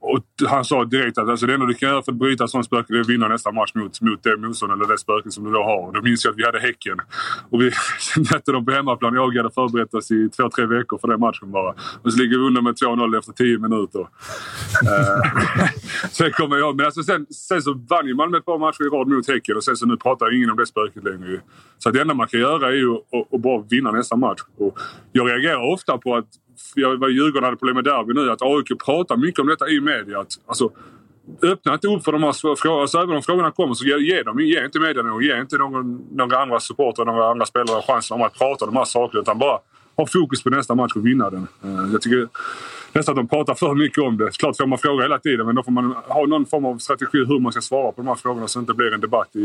och 0.00 0.48
han 0.48 0.64
sa 0.64 0.84
direkt 0.84 1.18
att 1.18 1.28
alltså, 1.28 1.46
det 1.46 1.54
enda 1.54 1.66
du 1.66 1.74
kan 1.74 1.88
göra 1.88 2.02
för 2.02 2.12
att 2.12 2.18
bryta 2.18 2.44
ett 2.44 2.50
sånt 2.50 2.66
spöke 2.66 2.94
är 2.94 3.00
att 3.00 3.08
vinna 3.08 3.28
nästa 3.28 3.52
match 3.52 3.74
mot, 3.74 4.00
mot 4.00 4.22
det 4.22 4.36
motstånd 4.36 4.72
eller 4.72 4.92
det 4.92 4.98
spöket 4.98 5.32
som 5.32 5.44
du 5.44 5.50
då 5.50 5.62
har. 5.62 5.86
Och 5.86 5.92
då 5.92 6.02
minns 6.02 6.24
jag 6.24 6.32
att 6.32 6.38
vi 6.38 6.44
hade 6.44 6.60
Häcken. 6.60 6.98
Och 7.50 7.60
vi 7.60 7.70
mötte 8.32 8.52
dem 8.52 8.64
på 8.64 8.72
hemmaplan. 8.72 9.14
Jag 9.14 9.36
hade 9.36 9.50
förberett 9.50 9.94
oss 9.94 10.10
i 10.10 10.28
två, 10.28 10.50
tre 10.50 10.66
veckor 10.66 10.98
för 10.98 11.08
den 11.08 11.20
matchen 11.20 11.50
bara. 11.50 11.74
Och 12.02 12.12
så 12.12 12.18
ligger 12.18 12.38
vi 12.38 12.44
under 12.44 12.62
med 12.62 12.74
2-0 12.74 13.18
efter 13.18 13.32
10 13.32 13.58
minuter. 13.58 14.00
uh, 14.00 14.08
sen 16.10 16.32
kommer 16.32 16.56
jag 16.56 16.76
Men 16.76 16.86
alltså 16.86 17.02
sen, 17.02 17.26
sen 17.26 17.62
så 17.62 17.74
vann 17.90 18.06
ju 18.06 18.14
Malmö 18.14 18.38
ett 18.38 18.44
par 18.44 18.58
matcher 18.58 18.86
i 18.86 18.88
rad 18.88 19.08
mot 19.08 19.28
Häcken 19.28 19.56
och 19.56 19.64
sen 19.64 19.76
så 19.76 19.86
nu 19.86 19.96
pratar 19.96 20.36
ingen 20.36 20.50
om 20.50 20.56
det 20.56 20.66
spöket 20.66 21.04
längre. 21.04 21.40
Så 21.78 21.90
det 21.90 22.00
enda 22.00 22.14
man 22.14 22.28
kan 22.28 22.40
göra 22.40 22.68
är 22.68 22.72
ju 22.72 22.94
att, 22.94 23.34
att 23.34 23.40
bara 23.40 23.62
vinna 23.70 23.90
nästa 23.90 24.16
match. 24.16 24.40
Och 24.58 24.78
jag 25.12 25.28
reagerar 25.28 25.72
ofta 25.72 25.98
på 25.98 26.16
att 26.16 26.28
jag 26.74 26.96
var 26.96 27.08
Djurgården 27.08 27.44
hade 27.44 27.56
problem 27.56 27.74
med 27.74 27.84
derby 27.84 28.14
nu, 28.14 28.30
att 28.30 28.42
AIK 28.42 28.84
pratar 28.84 29.16
mycket 29.16 29.40
om 29.40 29.46
detta 29.46 29.68
i 29.68 29.80
media. 29.80 30.20
Att, 30.20 30.32
alltså, 30.46 30.70
öppna 31.42 31.74
inte 31.74 31.88
upp 31.88 32.04
för 32.04 32.12
de 32.12 32.22
här 32.22 32.32
frågorna. 32.32 32.82
Alltså, 32.82 32.98
även 32.98 33.16
om 33.16 33.22
frågorna 33.22 33.50
kommer 33.50 33.74
så 33.74 33.84
ge, 33.84 33.98
ge, 33.98 34.22
dem, 34.22 34.40
ge 34.40 34.64
inte 34.64 34.80
media 34.80 35.02
någon, 35.02 35.22
ge 35.22 35.40
inte 35.40 35.56
någon, 35.56 36.06
några 36.12 36.42
andra 36.42 36.60
supportrar, 36.60 37.04
några 37.04 37.30
andra 37.30 37.46
spelare 37.46 37.82
chansen 37.82 38.14
om 38.14 38.22
att 38.22 38.38
prata 38.38 38.64
om 38.64 38.74
de 38.74 38.78
här 38.78 38.84
sakerna. 38.84 39.20
Utan 39.20 39.38
bara 39.38 39.58
ha 39.96 40.06
fokus 40.06 40.42
på 40.42 40.50
nästa 40.50 40.74
match 40.74 40.92
och 40.96 41.06
vinna 41.06 41.30
den. 41.30 41.46
Eh, 41.64 41.92
jag 41.92 42.02
tycker 42.02 42.28
nästan 42.96 43.12
att 43.12 43.16
de 43.16 43.28
pratar 43.36 43.54
för 43.54 43.74
mycket 43.74 43.98
om 43.98 44.16
det. 44.16 44.38
Klart 44.38 44.56
får 44.56 44.66
man 44.66 44.78
fråga 44.78 45.02
hela 45.02 45.18
tiden 45.18 45.46
men 45.46 45.54
då 45.54 45.62
får 45.62 45.72
man 45.72 45.94
ha 46.08 46.26
någon 46.26 46.46
form 46.46 46.64
av 46.64 46.78
strategi 46.78 47.18
hur 47.18 47.40
man 47.40 47.52
ska 47.52 47.60
svara 47.60 47.92
på 47.92 48.02
de 48.02 48.08
här 48.08 48.14
frågorna 48.14 48.48
så 48.48 48.58
det 48.58 48.62
inte 48.62 48.74
blir 48.74 48.94
en 48.94 49.00
debatt 49.00 49.36
i, 49.36 49.38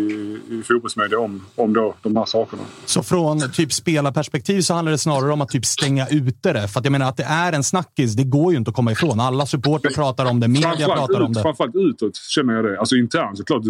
i 0.49 0.63
fotbollsmedia 0.67 1.19
om, 1.19 1.45
om 1.55 1.73
då 1.73 1.93
de 2.01 2.15
här 2.15 2.25
sakerna. 2.25 2.61
Så 2.85 3.03
från 3.03 3.51
typ 3.51 3.73
spelarperspektiv 3.73 4.61
så 4.61 4.73
handlar 4.73 4.91
det 4.91 4.97
snarare 4.97 5.31
om 5.33 5.41
att 5.41 5.49
typ 5.49 5.65
stänga 5.65 6.07
ute 6.07 6.53
det? 6.53 6.67
För 6.67 6.79
att 6.79 6.85
jag 6.85 6.91
menar 6.91 7.09
att 7.09 7.17
det 7.17 7.23
är 7.23 7.53
en 7.53 7.63
snackis, 7.63 8.13
det 8.13 8.23
går 8.23 8.51
ju 8.51 8.57
inte 8.57 8.69
att 8.69 8.75
komma 8.75 8.91
ifrån. 8.91 9.19
Alla 9.19 9.45
supporter 9.45 9.89
pratar 9.89 10.25
om 10.25 10.39
det, 10.39 10.47
media 10.47 10.87
pratar 10.87 11.21
ut, 11.21 11.27
om 11.27 11.33
det. 11.33 11.41
Framförallt 11.41 11.75
utåt 11.75 12.15
känner 12.15 12.53
jag 12.53 12.65
det. 12.65 12.79
Alltså 12.79 12.95
internt 12.95 13.37
såklart. 13.37 13.63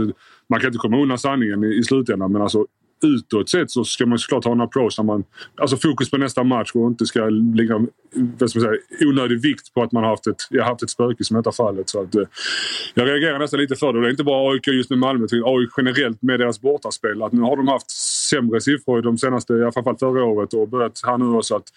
Man 0.49 0.59
kan 0.59 0.67
inte 0.67 0.77
komma 0.77 1.01
undan 1.01 1.17
sanningen 1.17 1.63
i, 1.63 1.67
i 1.67 1.83
slutändan 1.83 2.31
men 2.31 2.41
alltså 2.41 2.65
utåt 3.03 3.49
sett 3.49 3.71
så 3.71 3.83
ska 3.83 4.05
man 4.05 4.19
såklart 4.19 4.45
ha 4.45 4.51
en 4.51 4.61
approach 4.61 4.95
där 4.95 5.03
man... 5.03 5.23
Alltså 5.55 5.77
fokus 5.77 6.11
på 6.11 6.17
nästa 6.17 6.43
match 6.43 6.71
och 6.73 6.87
inte 6.87 7.05
ska 7.05 7.29
lägga 7.29 7.85
vad 8.13 8.49
ska 8.49 8.59
man 8.59 8.67
säga, 8.67 9.07
onödig 9.09 9.41
vikt 9.41 9.73
på 9.73 9.83
att 9.83 9.91
man 9.91 10.03
har 10.03 10.09
haft 10.09 10.27
ett, 10.27 10.47
jag 10.49 10.63
har 10.63 10.69
haft 10.69 10.83
ett 10.83 10.89
spöke 10.89 11.23
som 11.23 11.37
i 11.37 11.39
detta 11.39 11.51
fallet. 11.51 11.89
Så 11.89 12.01
att, 12.01 12.15
eh, 12.15 12.23
jag 12.93 13.07
reagerar 13.07 13.39
nästan 13.39 13.59
lite 13.59 13.75
för 13.75 13.93
det. 13.93 14.01
Det 14.01 14.07
är 14.07 14.11
inte 14.11 14.23
bara 14.23 14.51
AIK 14.51 14.67
just 14.67 14.89
med 14.89 14.99
Malmö, 14.99 15.25
utan 15.25 15.43
AIK 15.45 15.69
generellt 15.77 16.21
med 16.21 16.39
deras 16.39 16.61
bortaspel. 16.61 17.23
Att 17.23 17.31
nu 17.31 17.41
har 17.41 17.57
de 17.57 17.67
haft 17.67 17.91
sämre 18.29 18.61
siffror 18.61 19.01
de 19.01 19.17
senaste, 19.17 19.53
i 19.53 19.61
alla 19.61 19.71
fall 19.71 19.97
förra 19.97 20.23
året 20.23 20.53
och 20.53 20.67
börjat 20.69 21.01
här 21.05 21.17
nu 21.17 21.25
också 21.25 21.55
att 21.55 21.73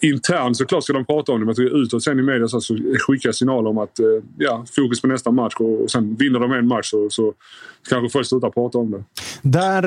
internt 0.00 0.56
såklart 0.56 0.84
ska 0.84 0.92
de 0.92 1.04
prata 1.04 1.32
om 1.32 1.40
det, 1.40 1.46
men 1.46 1.82
utåt 1.82 2.02
sen 2.02 2.18
i 2.18 2.22
media 2.22 2.48
så, 2.48 2.60
så 2.60 2.76
skickar 2.98 3.32
signaler 3.32 3.70
om 3.70 3.78
att 3.78 3.98
eh, 3.98 4.06
ja, 4.38 4.64
fokus 4.76 5.00
på 5.00 5.06
nästa 5.06 5.30
match 5.30 5.54
och, 5.58 5.82
och 5.82 5.90
sen 5.90 6.16
vinner 6.16 6.40
de 6.40 6.52
en 6.52 6.66
match 6.66 6.90
så, 6.90 7.10
så 7.10 7.32
kanske 7.90 8.12
folk 8.12 8.26
slutar 8.26 8.50
prata 8.50 8.78
om 8.78 8.90
det. 8.90 9.04
Där 9.42 9.82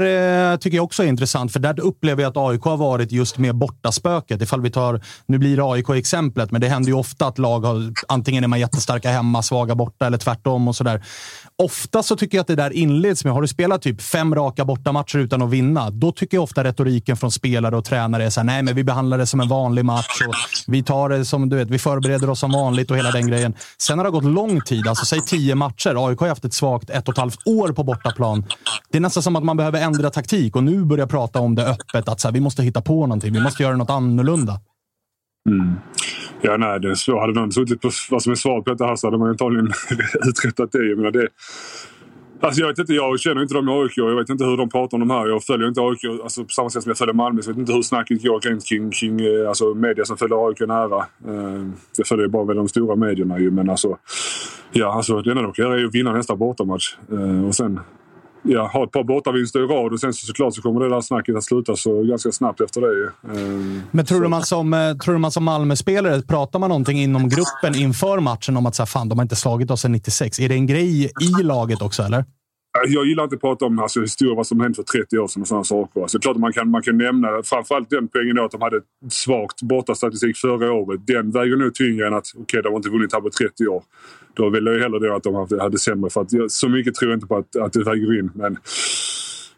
eh, 0.52 0.58
tycker 0.58 0.78
jag 0.78 0.84
också 0.84 1.04
är 1.04 1.08
intressant, 1.08 1.54
för 1.54 1.60
där 1.60 1.80
upplever 1.80 2.24
jag 2.24 2.30
att 2.30 2.38
AIK 2.38 2.62
har 2.62 2.78
varit 2.78 3.12
just 3.12 3.38
med 3.38 3.56
bortaspöket. 3.56 4.42
Ifall 4.42 4.62
vi 4.62 4.72
tar, 4.72 5.02
nu 5.26 5.38
blir 5.38 5.58
det 5.58 5.64
AIK 5.64 5.90
exemplet, 5.90 6.52
men 6.52 6.62
det 6.62 6.68
händer 6.68 6.90
ju 6.90 6.96
ofta 6.96 7.28
att 7.28 7.38
lag 7.38 7.60
har, 7.60 7.94
antingen 8.08 8.44
är 8.44 8.48
man 8.48 8.60
jättestarka 8.60 9.10
hemma, 9.10 9.44
svaga 9.44 9.76
borta 9.76 10.08
eller 10.08 10.18
tvärtom 10.18 10.68
och 10.68 10.76
sådär. 10.76 11.04
Ofta 11.64 12.04
så 12.04 12.16
tycker 12.16 12.38
jag 12.38 12.42
att 12.42 12.48
det 12.48 12.56
där 12.56 12.74
inleds 12.74 13.26
med, 13.26 13.34
har 13.34 13.42
du 13.42 13.48
spelat 13.48 13.82
typ 13.82 14.02
fem 14.02 14.36
raka 14.36 14.66
bortamatcher 14.66 15.18
utan 15.20 15.42
att 15.42 15.50
vinna, 15.50 15.90
då 15.90 16.12
tycker 16.12 16.38
jag 16.38 16.44
ofta 16.44 16.64
retoriken 16.64 17.18
från 17.18 17.32
spelare 17.32 17.78
och 17.78 17.86
tränare 17.86 18.26
är 18.26 18.30
så 18.30 18.40
här, 18.40 18.46
nej 18.46 18.64
men 18.64 18.76
vi 18.76 18.84
behandlar 18.84 19.18
det 19.18 19.26
som 19.26 19.40
en 19.40 19.48
vanlig 19.48 19.86
match 19.86 20.22
och 20.28 20.34
vi 20.68 20.84
tar 20.84 21.10
det 21.10 21.26
som, 21.26 21.50
du 21.50 21.56
vet, 21.56 21.70
vi 21.70 21.80
förbereder 21.80 22.30
oss 22.30 22.40
som 22.40 22.52
vanligt 22.52 22.92
och 22.92 22.98
hela 22.98 23.12
den 23.12 23.28
grejen. 23.28 23.54
Sen 23.78 23.98
har 23.98 24.06
det 24.06 24.12
gått 24.12 24.24
lång 24.24 24.62
tid, 24.62 24.88
alltså 24.88 25.06
säg 25.06 25.22
tio 25.22 25.56
matcher. 25.56 26.08
AIK 26.08 26.20
har 26.20 26.28
haft 26.28 26.46
ett 26.46 26.54
svagt 26.54 26.90
ett 26.90 27.08
och 27.08 27.14
ett 27.14 27.18
halvt 27.20 27.48
år 27.48 27.70
på 27.74 27.84
bortaplan. 27.84 28.46
Det 28.92 28.98
är 28.98 29.02
nästan 29.02 29.24
som 29.24 29.36
att 29.36 29.44
man 29.44 29.58
behöver 29.58 29.82
ändra 29.82 30.10
taktik 30.10 30.56
och 30.56 30.64
nu 30.64 30.86
börja 30.86 31.08
prata 31.08 31.40
om 31.40 31.56
det 31.56 31.66
öppet. 31.66 32.10
Att 32.10 32.20
så 32.20 32.28
här, 32.28 32.34
vi 32.34 32.40
måste 32.40 32.64
hitta 32.64 32.82
på 32.82 33.02
någonting. 33.02 33.34
Vi 33.34 33.42
måste 33.42 33.64
göra 33.64 33.76
något 33.76 33.90
annorlunda. 33.90 34.60
Mm. 35.50 35.76
Ja, 36.42 36.58
nej, 36.58 36.80
det 36.80 36.90
är 36.90 36.96
svårt. 36.96 37.22
Hade 37.22 37.34
någon 37.34 37.52
suttit 37.52 37.82
på 37.82 37.90
vad 38.10 38.22
som 38.22 38.32
är 38.32 38.36
svaret 38.36 38.66
på 38.66 38.72
detta 38.72 38.86
här 38.86 38.96
så 38.96 39.08
hade 39.08 39.18
man 39.18 39.30
antagligen 39.30 39.72
uträttat 40.28 40.72
det. 40.72 40.86
Jag 40.86 40.98
menar, 40.98 41.12
det 41.12 41.28
Alltså 42.42 42.62
jag 42.62 42.68
vet 42.68 42.80
inte, 42.80 42.94
jag 42.94 43.20
känner 43.20 43.42
inte 43.42 43.54
dem 43.54 43.70
i 43.70 43.72
AIK. 43.72 43.98
Jag 43.98 44.16
vet 44.16 44.30
inte 44.30 44.46
hur 44.46 44.58
de 44.58 44.70
pratar 44.70 44.98
om 44.98 45.08
de 45.08 45.10
här. 45.10 45.28
Jag 45.28 45.44
följer 45.44 45.68
inte 45.68 45.82
AIK 45.82 46.24
alltså 46.24 46.44
på 46.44 46.50
samma 46.50 46.70
sätt 46.70 46.84
som 46.84 46.90
jag 46.90 46.98
följer 46.98 47.14
Malmö. 47.14 47.42
Så 47.42 47.50
jag 47.50 47.56
vet 47.56 47.60
inte 47.60 47.74
hur 47.74 47.82
snacket 47.82 48.24
går 48.24 48.40
kring, 48.40 48.60
kring, 48.60 48.92
kring 48.92 49.22
eh, 49.22 49.50
alltså 49.50 49.74
media 49.74 50.06
som 50.06 50.18
följer 50.18 50.48
AIK 50.48 50.60
nära. 50.60 51.06
Eh, 51.28 51.70
jag 51.98 52.08
följer 52.08 52.28
bara 52.28 52.46
med 52.46 52.56
de 52.56 52.68
stora 52.68 52.96
medierna 52.96 53.40
ju. 53.40 53.52
Men 53.52 53.70
alltså, 53.70 53.98
ja, 54.72 54.94
alltså, 54.94 55.22
det 55.22 55.32
enda 55.32 55.44
de 55.44 55.54
kan 55.54 55.66
göra 55.66 55.80
är 55.80 55.86
att 55.86 55.96
vinna 55.96 56.14
nästa 56.14 56.36
bortamatch. 56.36 56.96
Eh, 57.12 57.48
och 57.48 57.56
sen 57.56 57.80
ja, 58.44 58.68
ha 58.74 58.84
ett 58.84 58.92
par 58.92 59.04
bortavinster 59.04 59.60
i 59.60 59.64
rad 59.64 59.94
och 59.94 60.00
sen 60.00 60.14
så 60.14 60.26
såklart 60.26 60.56
så 60.56 60.62
kommer 60.62 60.80
det 60.82 60.90
där 60.90 61.02
snacket 61.02 61.36
att 61.36 61.44
sluta 61.44 61.76
så 61.76 62.04
ganska 62.04 62.32
snabbt 62.32 62.62
efter 62.62 62.82
det. 62.82 63.12
Mm. 63.34 63.82
Men 63.92 64.06
tror 64.06 64.22
du, 64.22 64.28
man 64.28 64.44
som, 64.44 64.74
eh, 64.74 64.98
tror 64.98 65.14
du 65.14 65.20
man 65.20 65.32
som 65.32 65.44
Malmö-spelare, 65.44 66.22
pratar 66.22 66.60
man 66.60 66.70
någonting 66.70 67.00
inom 67.00 67.30
gruppen 67.30 67.76
inför 67.76 68.20
matchen 68.20 68.58
om 68.58 68.66
att 68.66 68.76
så 68.76 68.82
här, 68.82 68.88
fan, 68.88 69.10
de 69.10 69.18
har 69.18 69.24
inte 69.24 69.36
slagit 69.36 69.72
oss 69.72 69.82
sedan 69.82 69.92
96? 69.92 70.40
Är 70.40 70.50
det 70.50 70.56
en 70.56 70.68
grej 70.68 71.06
i 71.06 71.44
laget 71.44 71.82
också 71.82 72.04
eller? 72.04 72.26
Jag 72.88 73.06
gillar 73.06 73.24
inte 73.24 73.36
att 73.36 73.42
prata 73.42 73.66
om 73.66 73.80
alltså, 73.80 74.02
historia, 74.02 74.36
vad 74.36 74.48
som 74.48 74.60
hände 74.60 74.76
för 74.76 74.84
30 74.84 75.18
år 75.18 75.28
sedan 75.28 75.42
och 75.42 75.48
sådana 75.48 75.64
saker. 75.64 76.02
Alltså, 76.02 76.20
klart 76.20 76.36
att 76.36 76.42
man 76.42 76.54
kan, 76.54 76.70
man 76.70 76.82
kan 76.82 76.98
nämna 76.98 77.28
framförallt 77.44 77.90
den 77.90 78.08
poängen 78.08 78.36
då 78.36 78.46
att 78.46 78.52
de 78.52 78.62
hade 78.62 78.82
svagt 79.10 79.62
bortastatistik 79.62 80.38
förra 80.38 80.74
året. 80.74 81.08
Den 81.08 81.32
väger 81.32 81.56
nog 81.56 81.74
tyngre 81.74 82.08
än 82.08 82.14
att 82.14 82.28
okej, 82.34 82.44
okay, 82.44 82.62
de 82.62 82.70
har 82.70 82.76
inte 82.76 82.90
vunnit 82.90 83.14
här 83.14 83.22
på 83.22 83.30
30 83.30 83.68
år. 83.68 83.84
Då 84.40 84.50
vill 84.50 84.66
jag 84.66 84.80
hellre 84.80 85.00
då 85.00 85.16
att 85.16 85.24
de 85.24 85.60
hade, 85.60 85.78
sämre. 85.78 86.10
För 86.10 86.22
att, 86.22 86.52
så 86.52 86.70
mycket 86.70 86.96
tror 86.96 87.12
jag 87.12 87.18
inte 87.18 87.28
på 87.28 87.38
att, 87.38 87.56
att 87.56 87.74
det 87.74 87.84
väger 87.84 88.20
in. 88.20 88.32
Men 88.34 88.58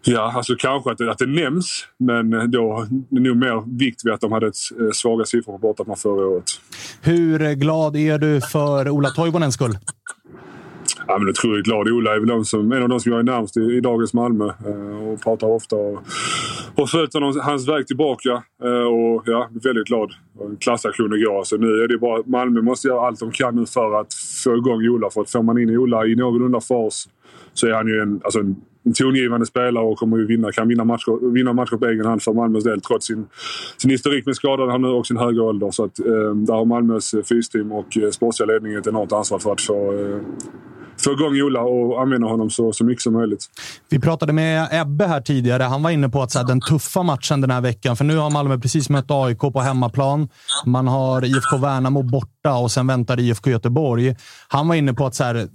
Ja, 0.04 0.34
alltså 0.36 0.56
kanske 0.56 0.92
att 0.92 0.98
det, 0.98 1.12
att 1.12 1.18
det 1.18 1.26
nämns, 1.26 1.86
men 1.98 2.52
då 2.52 2.88
är 3.12 3.20
nog 3.20 3.38
mer 3.38 3.78
vikt 3.78 4.06
vid 4.06 4.14
att 4.14 4.22
de 4.22 4.32
hade 4.32 4.48
ett, 4.48 4.56
eh, 4.80 4.90
svaga 4.94 5.26
siffror 5.26 5.54
på 5.54 5.58
bortaplan 5.58 5.98
förra 5.98 6.28
året. 6.28 6.44
Hur 7.02 7.54
glad 7.54 7.96
är 7.96 8.18
du 8.18 8.42
för 8.42 8.90
Ola 8.90 9.10
Toivonens 9.10 9.54
skull? 9.54 9.78
Ja, 11.08 11.18
men 11.18 11.30
otroligt 11.30 11.66
glad. 11.66 11.88
Ola 11.90 12.16
är 12.16 12.20
väl 12.20 12.28
de 12.28 12.46
som, 12.46 12.72
en 12.72 12.84
av 12.84 12.90
de 12.90 13.00
som 13.00 13.12
jag 13.12 13.20
är 13.20 13.24
närmast 13.24 13.58
i, 13.58 13.62
i 13.62 13.82
dagens 13.82 14.14
Malmö 14.14 14.46
eh, 14.46 15.08
och 15.08 15.22
pratar 15.22 15.48
ofta. 15.48 15.76
Och, 15.76 16.02
och 16.76 16.90
följt 16.90 17.14
honom, 17.14 17.40
hans 17.44 17.68
väg 17.68 17.88
tillbaka. 17.88 18.44
Eh, 18.64 18.88
och 18.88 19.24
ja, 19.26 19.50
väldigt 19.64 19.88
glad. 19.88 20.12
En 20.42 20.58
klassaktion 20.58 21.14
igår. 21.14 21.32
Så 21.32 21.38
alltså, 21.38 21.56
nu 21.56 21.84
är 21.84 21.88
det 21.88 21.98
bara 21.98 22.24
Malmö 22.26 22.62
måste 22.62 22.88
göra 22.88 23.08
allt 23.08 23.20
de 23.20 23.32
kan 23.32 23.56
nu 23.56 23.66
för 23.66 24.00
att 24.00 24.14
få 24.44 24.56
igång 24.56 24.88
Ola. 24.88 25.10
För 25.10 25.22
att 25.22 25.32
får 25.32 25.44
man 25.44 25.58
in 25.58 25.78
Ola 25.78 26.06
i 26.06 26.16
någorlunda 26.16 26.62
fas 26.62 27.08
så 27.54 27.68
är 27.68 27.72
han 27.72 27.88
ju 27.88 28.02
en, 28.02 28.22
alltså 28.24 28.40
en, 28.40 28.56
en 28.86 28.94
tongivande 28.94 29.46
spelare 29.46 29.86
och 29.86 29.98
kommer 29.98 30.18
ju 30.18 30.26
vinna, 30.26 30.52
kan 30.52 30.68
vinna 30.68 30.84
matcher, 30.84 31.34
vinna 31.34 31.54
matcher 31.54 31.78
på 31.78 31.86
egen 31.86 32.06
hand 32.06 32.22
för 32.22 32.34
Malmös 32.34 32.64
del 32.64 32.82
trots 32.82 33.08
sin, 33.08 33.26
sin 33.78 33.92
historik 33.92 34.26
med 34.26 34.36
skadade 34.36 34.72
han 34.72 34.82
nu 34.82 34.88
och 34.88 35.08
sin 35.08 35.18
höga 35.18 35.42
ålder. 35.42 35.72
Så 35.72 35.84
att, 35.84 36.00
eh, 36.00 36.36
där 36.36 36.54
har 36.54 36.66
Malmös 36.66 37.14
eh, 37.14 37.24
fysteam 37.24 37.72
och 37.72 37.98
eh, 37.98 38.10
sportsliga 38.10 38.48
ledning 38.48 38.74
ett 38.74 38.88
enormt 38.88 39.12
ansvar 39.12 39.40
för 39.40 39.52
att 39.52 39.62
få 39.62 39.94
eh, 39.94 40.22
få 41.04 41.12
igång 41.12 41.42
Ola 41.42 41.62
och 41.62 42.02
använda 42.02 42.28
honom 42.28 42.50
så, 42.50 42.74
så 42.74 42.86
mycket 42.86 43.02
som 43.04 43.14
möjligt. 43.14 43.46
Vi 43.90 44.00
pratade 44.00 44.34
med 44.34 44.68
Ebbe 44.72 45.08
här 45.08 45.22
tidigare. 45.22 45.64
Han 45.64 45.84
var 45.84 45.90
inne 45.90 46.10
på 46.10 46.22
att 46.22 46.32
så 46.32 46.40
här, 46.40 46.46
den 46.46 46.62
tuffa 46.62 47.04
matchen 47.04 47.42
den 47.42 47.52
här 47.52 47.62
veckan, 47.62 47.98
för 47.98 48.06
nu 48.06 48.18
har 48.18 48.30
Malmö 48.30 48.58
precis 48.58 48.90
mött 48.90 49.12
AIK 49.12 49.40
på 49.40 49.62
hemmaplan. 49.62 50.30
Man 50.66 50.88
har 50.88 51.26
IFK 51.26 51.58
Värnamo 51.58 52.04
borta 52.04 52.54
och 52.54 52.72
sen 52.72 52.88
väntar 52.88 53.20
IFK 53.20 53.50
Göteborg. 53.50 54.16
Han 54.48 54.68
var 54.68 54.76
inne 54.76 54.94
på 54.94 55.06
att 55.06 55.16
så 55.16 55.24
här, 55.24 55.48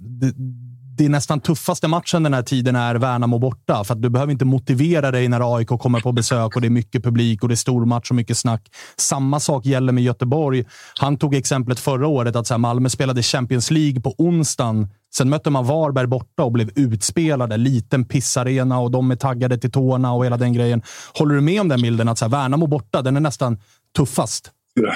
det, 0.97 1.05
är 1.05 1.09
nästan 1.09 1.39
tuffaste 1.39 1.87
matchen 1.87 2.23
den 2.23 2.33
här 2.33 2.41
tiden 2.41 2.75
är 2.75 2.95
Värnamo 2.95 3.39
borta. 3.39 3.83
För 3.83 3.93
att 3.93 4.01
du 4.01 4.09
behöver 4.09 4.31
inte 4.31 4.45
motivera 4.45 5.11
dig 5.11 5.27
när 5.27 5.55
AIK 5.55 5.67
kommer 5.67 5.99
på 5.99 6.11
besök 6.11 6.55
och 6.55 6.61
det 6.61 6.67
är 6.67 6.69
mycket 6.69 7.03
publik 7.03 7.43
och 7.43 7.49
det 7.49 7.53
är 7.53 7.55
stor 7.55 7.85
match 7.85 8.09
och 8.09 8.15
mycket 8.15 8.37
snack. 8.37 8.71
Samma 8.97 9.39
sak 9.39 9.65
gäller 9.65 9.93
med 9.93 10.03
Göteborg. 10.03 10.65
Han 10.99 11.17
tog 11.17 11.35
exemplet 11.35 11.79
förra 11.79 12.07
året 12.07 12.35
att 12.35 12.47
så 12.47 12.53
här, 12.53 12.59
Malmö 12.59 12.89
spelade 12.89 13.23
Champions 13.23 13.71
League 13.71 14.01
på 14.01 14.15
onsdagen. 14.17 14.87
Sen 15.15 15.29
mötte 15.29 15.49
man 15.49 15.65
Varberg 15.65 16.07
borta 16.07 16.43
och 16.43 16.51
blev 16.51 16.69
utspelade. 16.75 17.57
Liten 17.57 18.05
pissarena 18.05 18.79
och 18.79 18.91
de 18.91 19.11
är 19.11 19.15
taggade 19.15 19.57
till 19.57 19.71
tårna 19.71 20.13
och 20.13 20.25
hela 20.25 20.37
den 20.37 20.53
grejen. 20.53 20.81
Håller 21.13 21.35
du 21.35 21.41
med 21.41 21.61
om 21.61 21.67
den 21.67 21.81
bilden 21.81 22.07
att 22.07 22.17
så 22.17 22.25
här, 22.25 22.29
Värnamo 22.29 22.67
borta, 22.67 23.01
den 23.01 23.15
är 23.15 23.21
nästan 23.21 23.57
tuffast? 23.97 24.51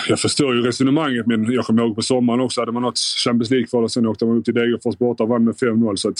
Jag 0.08 0.20
förstår 0.20 0.56
ju 0.56 0.62
resonemanget, 0.62 1.28
men 1.28 1.52
jag 1.52 1.66
kommer 1.66 1.84
ihåg 1.84 1.96
på 1.96 2.02
sommaren 2.02 2.40
också 2.40 2.62
hade 2.62 2.72
man 2.72 2.82
nått 2.82 2.98
Champions 2.98 3.50
League-kval 3.50 3.84
och 3.84 3.92
sen 3.92 4.06
åkte 4.06 4.26
man 4.26 4.38
upp 4.38 4.46
till 4.46 4.54
Degerfors 4.54 4.98
borta 4.98 5.24
och 5.24 5.30
vann 5.30 5.44
med 5.44 5.56
5-0. 5.56 5.96
Så 5.96 6.14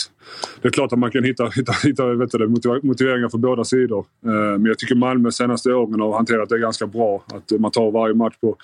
det 0.62 0.68
är 0.68 0.72
klart 0.72 0.92
att 0.92 0.98
man 0.98 1.10
kan 1.10 1.24
hitta, 1.24 1.48
hitta, 1.56 1.72
hitta 1.84 2.06
vet 2.06 2.30
du, 2.30 2.48
motiveringar 2.82 3.28
för 3.28 3.38
båda 3.38 3.64
sidor. 3.64 4.06
Eh, 4.24 4.30
men 4.32 4.64
jag 4.64 4.78
tycker 4.78 4.94
Malmö 4.94 5.30
senaste 5.30 5.72
åren 5.72 6.00
har 6.00 6.16
hanterat 6.16 6.48
det 6.48 6.58
ganska 6.58 6.86
bra. 6.86 7.24
Att 7.34 7.60
man 7.60 7.70
tar 7.70 7.90
varje 7.90 8.14
match 8.14 8.34
på 8.40 8.56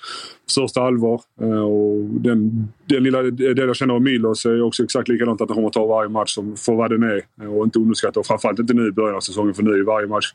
största 0.47 0.81
allvar. 0.81 1.21
Eh, 1.41 1.61
och 1.61 2.03
den, 2.03 2.67
den 2.89 3.03
lilla 3.03 3.21
del 3.21 3.57
jag 3.57 3.75
känner 3.75 3.93
av 3.93 4.01
Milos 4.01 4.45
är 4.45 4.61
också 4.61 4.83
exakt 4.83 5.07
likadant. 5.07 5.41
Att 5.41 5.47
de 5.47 5.53
kommer 5.53 5.67
att 5.67 5.73
ta 5.73 5.85
varje 5.85 6.09
match 6.09 6.33
som 6.33 6.55
för 6.55 6.73
vad 6.73 6.89
den 6.91 7.03
är 7.03 7.21
eh, 7.41 7.53
och 7.53 7.65
inte 7.65 7.79
underskatta. 7.79 8.19
Och 8.19 8.25
framförallt 8.25 8.59
inte 8.59 8.73
nu 8.73 8.87
i 8.87 8.91
början 8.91 9.15
av 9.15 9.19
säsongen 9.19 9.53
för 9.53 9.63
nu 9.63 9.71
är 9.71 9.83
varje 9.83 10.07
match, 10.07 10.33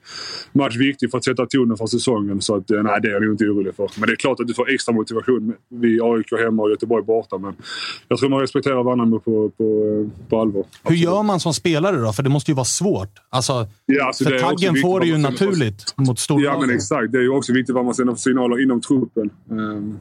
match 0.53 0.77
viktig 0.77 1.11
för 1.11 1.19
att 1.19 1.25
sätta 1.25 1.47
tonen 1.47 1.77
för 1.77 1.87
säsongen. 1.87 2.41
Så 2.41 2.57
att, 2.57 2.69
nej, 2.69 3.01
det 3.03 3.09
är 3.09 3.13
jag 3.13 3.25
inte 3.25 3.45
orolig 3.45 3.75
för. 3.75 3.91
Men 3.99 4.07
det 4.07 4.13
är 4.13 4.17
klart 4.17 4.41
att 4.41 4.47
du 4.47 4.55
får 4.55 4.71
extra 4.71 4.95
motivation 4.95 5.55
vid 5.69 6.03
AIK 6.03 6.33
hemma 6.45 6.63
och 6.63 6.71
Göteborg 6.71 7.05
borta. 7.05 7.39
Men 7.39 7.55
jag 8.09 8.19
tror 8.19 8.29
man 8.29 8.41
respekterar 8.41 8.83
varandra 8.83 9.19
på, 9.19 9.51
på, 9.51 10.11
på 10.29 10.41
allvar. 10.41 10.65
Hur 10.83 10.97
gör 10.97 11.23
man 11.23 11.41
som 11.41 11.55
spelare 11.55 11.97
då? 11.97 12.13
För 12.13 12.23
det 12.23 12.31
måste 12.31 12.51
ju 12.51 12.55
vara 12.55 12.65
svårt. 12.65 13.11
Alltså, 13.31 13.67
ja, 13.87 14.07
alltså 14.07 14.25
för 14.25 14.39
taggen 14.39 14.77
får 14.83 15.01
du 15.01 15.07
ju 15.07 15.19
naturligt 15.19 15.95
mot 15.97 16.19
storlagen. 16.19 16.61
Ja, 16.61 16.67
men 16.67 16.77
exakt. 16.77 17.13
Det 17.13 17.19
är 17.19 17.23
ju 17.23 17.31
också 17.31 17.53
viktigt 17.53 17.75
vad 17.75 17.85
man 17.85 17.95
sänder 17.95 18.15
för 18.15 18.21
signaler 18.21 18.63
inom 18.63 18.81
truppen. 18.81 19.31
Um, 19.51 19.99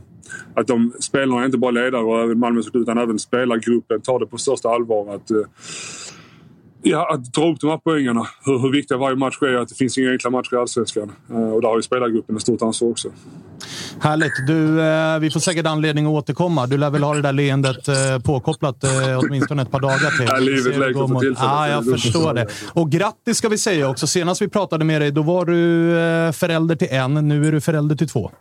att 0.55 0.67
de 0.67 0.93
spelarna 0.99 1.45
inte 1.45 1.57
bara 1.57 1.71
ledare 1.71 2.03
och 2.03 2.37
Malmös 2.37 2.67
utan 2.73 2.97
även 2.97 3.19
spelargruppen 3.19 4.01
tar 4.01 4.19
det 4.19 4.25
på 4.25 4.37
största 4.37 4.69
allvar. 4.69 5.15
Att, 5.15 5.31
uh, 5.31 5.45
Ja, 6.85 7.13
att 7.13 7.33
dra 7.33 7.51
upp 7.51 7.59
de 7.59 7.69
här 7.69 7.77
poängerna. 7.77 8.27
Hur, 8.45 8.59
hur 8.59 8.71
viktiga 8.71 8.97
varje 8.97 9.15
match 9.15 9.41
är. 9.41 9.55
Att 9.55 9.69
det 9.69 9.75
finns 9.75 9.97
inga 9.97 10.11
enkla 10.11 10.29
matcher 10.29 10.53
i 10.53 10.57
Allsvenskan. 10.57 11.11
Uh, 11.31 11.49
och 11.49 11.61
där 11.61 11.69
har 11.69 11.75
ju 11.75 11.81
spelargruppen 11.81 12.35
ett 12.35 12.41
stort 12.41 12.61
ansvar 12.61 12.89
också. 12.89 13.09
Härligt. 13.99 14.47
Du, 14.47 14.81
eh, 14.81 15.19
vi 15.19 15.31
får 15.31 15.39
säkert 15.39 15.65
anledning 15.65 16.05
att 16.05 16.11
återkomma. 16.11 16.67
Du 16.67 16.77
lär 16.77 16.89
väl 16.89 17.03
ha 17.03 17.13
det 17.13 17.21
där 17.21 17.33
leendet 17.33 17.87
eh, 17.87 17.95
påkopplat 18.25 18.83
eh, 18.83 18.89
åtminstone 19.17 19.61
ett 19.61 19.71
par 19.71 19.79
dagar 19.79 20.17
till. 20.17 20.27
Ja, 20.29 20.37
livet 20.37 20.77
leker 20.77 21.07
för 21.07 21.19
tillfället. 21.19 21.37
Ja, 21.39 21.67
jag 21.67 21.85
förstår 21.85 22.33
det. 22.33 22.47
Och 22.73 22.91
grattis 22.91 23.37
ska 23.37 23.49
vi 23.49 23.57
säga 23.57 23.89
också. 23.89 24.07
Senast 24.07 24.41
vi 24.41 24.47
pratade 24.47 24.85
med 24.85 25.01
dig, 25.01 25.11
då 25.11 25.21
var 25.21 25.45
du 25.45 25.91
eh, 25.99 26.31
förälder 26.31 26.75
till 26.75 26.87
en. 26.91 27.27
Nu 27.27 27.47
är 27.47 27.51
du 27.51 27.61
förälder 27.61 27.95
till 27.95 28.09
två. 28.09 28.31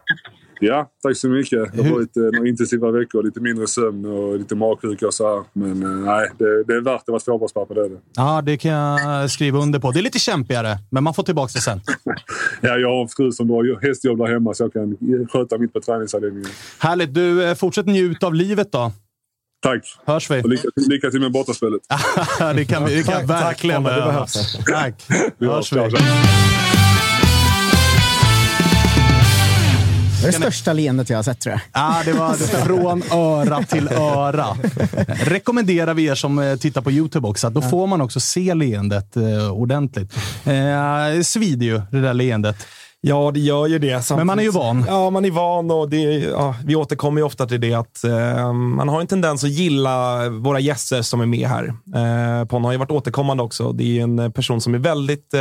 Ja, 0.65 0.91
tack 1.03 1.17
så 1.17 1.29
mycket. 1.29 1.77
Det 1.77 1.83
har 1.83 1.91
varit 1.91 2.17
eh, 2.17 2.23
några 2.23 2.49
intensiva 2.49 2.91
veckor. 2.91 3.23
Lite 3.23 3.41
mindre 3.41 3.67
sömn 3.67 4.05
och 4.05 4.39
lite 4.39 4.55
magsjuka 4.55 5.07
och 5.07 5.15
så 5.15 5.29
här. 5.29 5.45
Men 5.53 5.83
eh, 5.83 5.89
nej, 5.89 6.29
det, 6.39 6.65
det 6.65 6.73
är 6.73 6.81
värt 6.81 6.85
det 6.85 6.95
att 6.95 7.09
vara 7.09 7.21
tvåbarnspappa. 7.21 7.75
Det 7.75 7.81
är 7.81 7.89
det. 7.89 7.99
Ja, 8.17 8.43
det 8.43 8.57
kan 8.57 8.71
jag 8.71 9.31
skriva 9.31 9.59
under 9.59 9.79
på. 9.79 9.91
Det 9.91 10.01
är 10.01 10.03
lite 10.03 10.19
kämpigare, 10.19 10.79
men 10.91 11.05
man 11.05 11.15
får 11.15 11.23
tillbaka 11.23 11.51
det 11.55 11.61
sen. 11.61 11.81
ja, 12.61 12.77
jag 12.77 12.89
har 12.89 13.03
en 13.03 13.09
fru 13.09 13.33
som 13.33 13.51
har 13.51 13.87
hästjobb 13.87 14.19
där 14.19 14.27
hemma 14.27 14.55
så 14.55 14.65
jag 14.65 14.73
kan 14.73 14.97
sköta 15.29 15.59
mitt 15.59 15.73
på 15.73 15.81
träningsanläggningen. 15.81 16.51
Härligt. 16.79 17.15
Du, 17.15 17.45
eh, 17.45 17.55
fortsätt 17.55 17.87
njuta 17.87 18.27
av 18.27 18.35
livet 18.35 18.73
då. 18.73 18.93
Tack. 19.63 19.83
Hörs 20.05 20.31
vi. 20.31 20.43
Och 20.43 20.49
lycka, 20.49 20.69
lycka 20.77 21.11
till 21.11 21.21
med 21.21 21.33
bortaspelet. 21.33 21.81
det 22.57 22.65
kan, 22.65 22.85
det 22.85 23.07
kan 23.07 23.27
verkligen 23.27 23.83
behövas. 23.83 24.59
Tack. 24.67 25.05
Hörs 25.41 25.73
vi. 25.73 25.79
Det 30.23 30.29
är 30.29 30.33
det 30.33 30.39
största 30.39 30.73
leendet 30.73 31.11
jag 31.11 31.19
har 31.19 31.23
sett 31.23 31.41
tror 31.41 31.53
jag. 31.53 31.61
Ja, 31.73 32.03
det 32.05 32.13
var 32.13 32.33
från 32.35 33.03
öra 33.13 33.63
till 33.63 33.89
öra. 33.89 34.47
Rekommenderar 35.07 35.95
vi 35.95 36.05
er 36.05 36.15
som 36.15 36.39
eh, 36.39 36.57
tittar 36.57 36.81
på 36.81 36.91
YouTube 36.91 37.29
också, 37.29 37.47
att 37.47 37.55
då 37.55 37.63
får 37.63 37.87
man 37.87 38.01
också 38.01 38.21
se 38.21 38.55
leendet 38.55 39.17
eh, 39.17 39.53
ordentligt. 39.53 40.15
Eh, 40.45 41.23
svider 41.23 41.67
ju, 41.67 41.83
det 41.91 42.01
där 42.01 42.15
leendet. 42.15 42.67
Ja, 43.05 43.31
det 43.35 43.41
gör 43.41 43.67
ju 43.67 43.79
det. 43.79 44.03
Samtidigt. 44.03 44.17
Men 44.17 44.27
man 44.27 44.39
är 44.39 44.43
ju 44.43 44.51
van. 44.51 44.85
Ja, 44.89 45.11
man 45.11 45.25
är 45.25 45.31
van 45.31 45.71
och 45.71 45.91
det, 45.91 46.03
ja, 46.19 46.55
vi 46.65 46.77
återkommer 46.77 47.21
ju 47.21 47.25
ofta 47.25 47.47
till 47.47 47.61
det 47.61 47.75
att 47.75 48.05
eh, 48.05 48.53
man 48.53 48.89
har 48.89 49.01
en 49.01 49.07
tendens 49.07 49.45
att 49.45 49.51
gilla 49.51 50.29
våra 50.29 50.61
gäster 50.61 51.03
som 51.03 51.21
är 51.21 51.27
med 51.27 51.49
här. 51.49 51.65
Eh, 51.69 52.45
Pon 52.47 52.65
har 52.65 52.73
ju 52.73 52.79
varit 52.79 52.91
återkommande 52.91 53.43
också. 53.43 53.73
Det 53.73 53.99
är 53.99 54.03
en 54.03 54.33
person 54.33 54.61
som 54.61 54.75
är 54.75 54.79
väldigt 54.79 55.35
eh, 55.35 55.41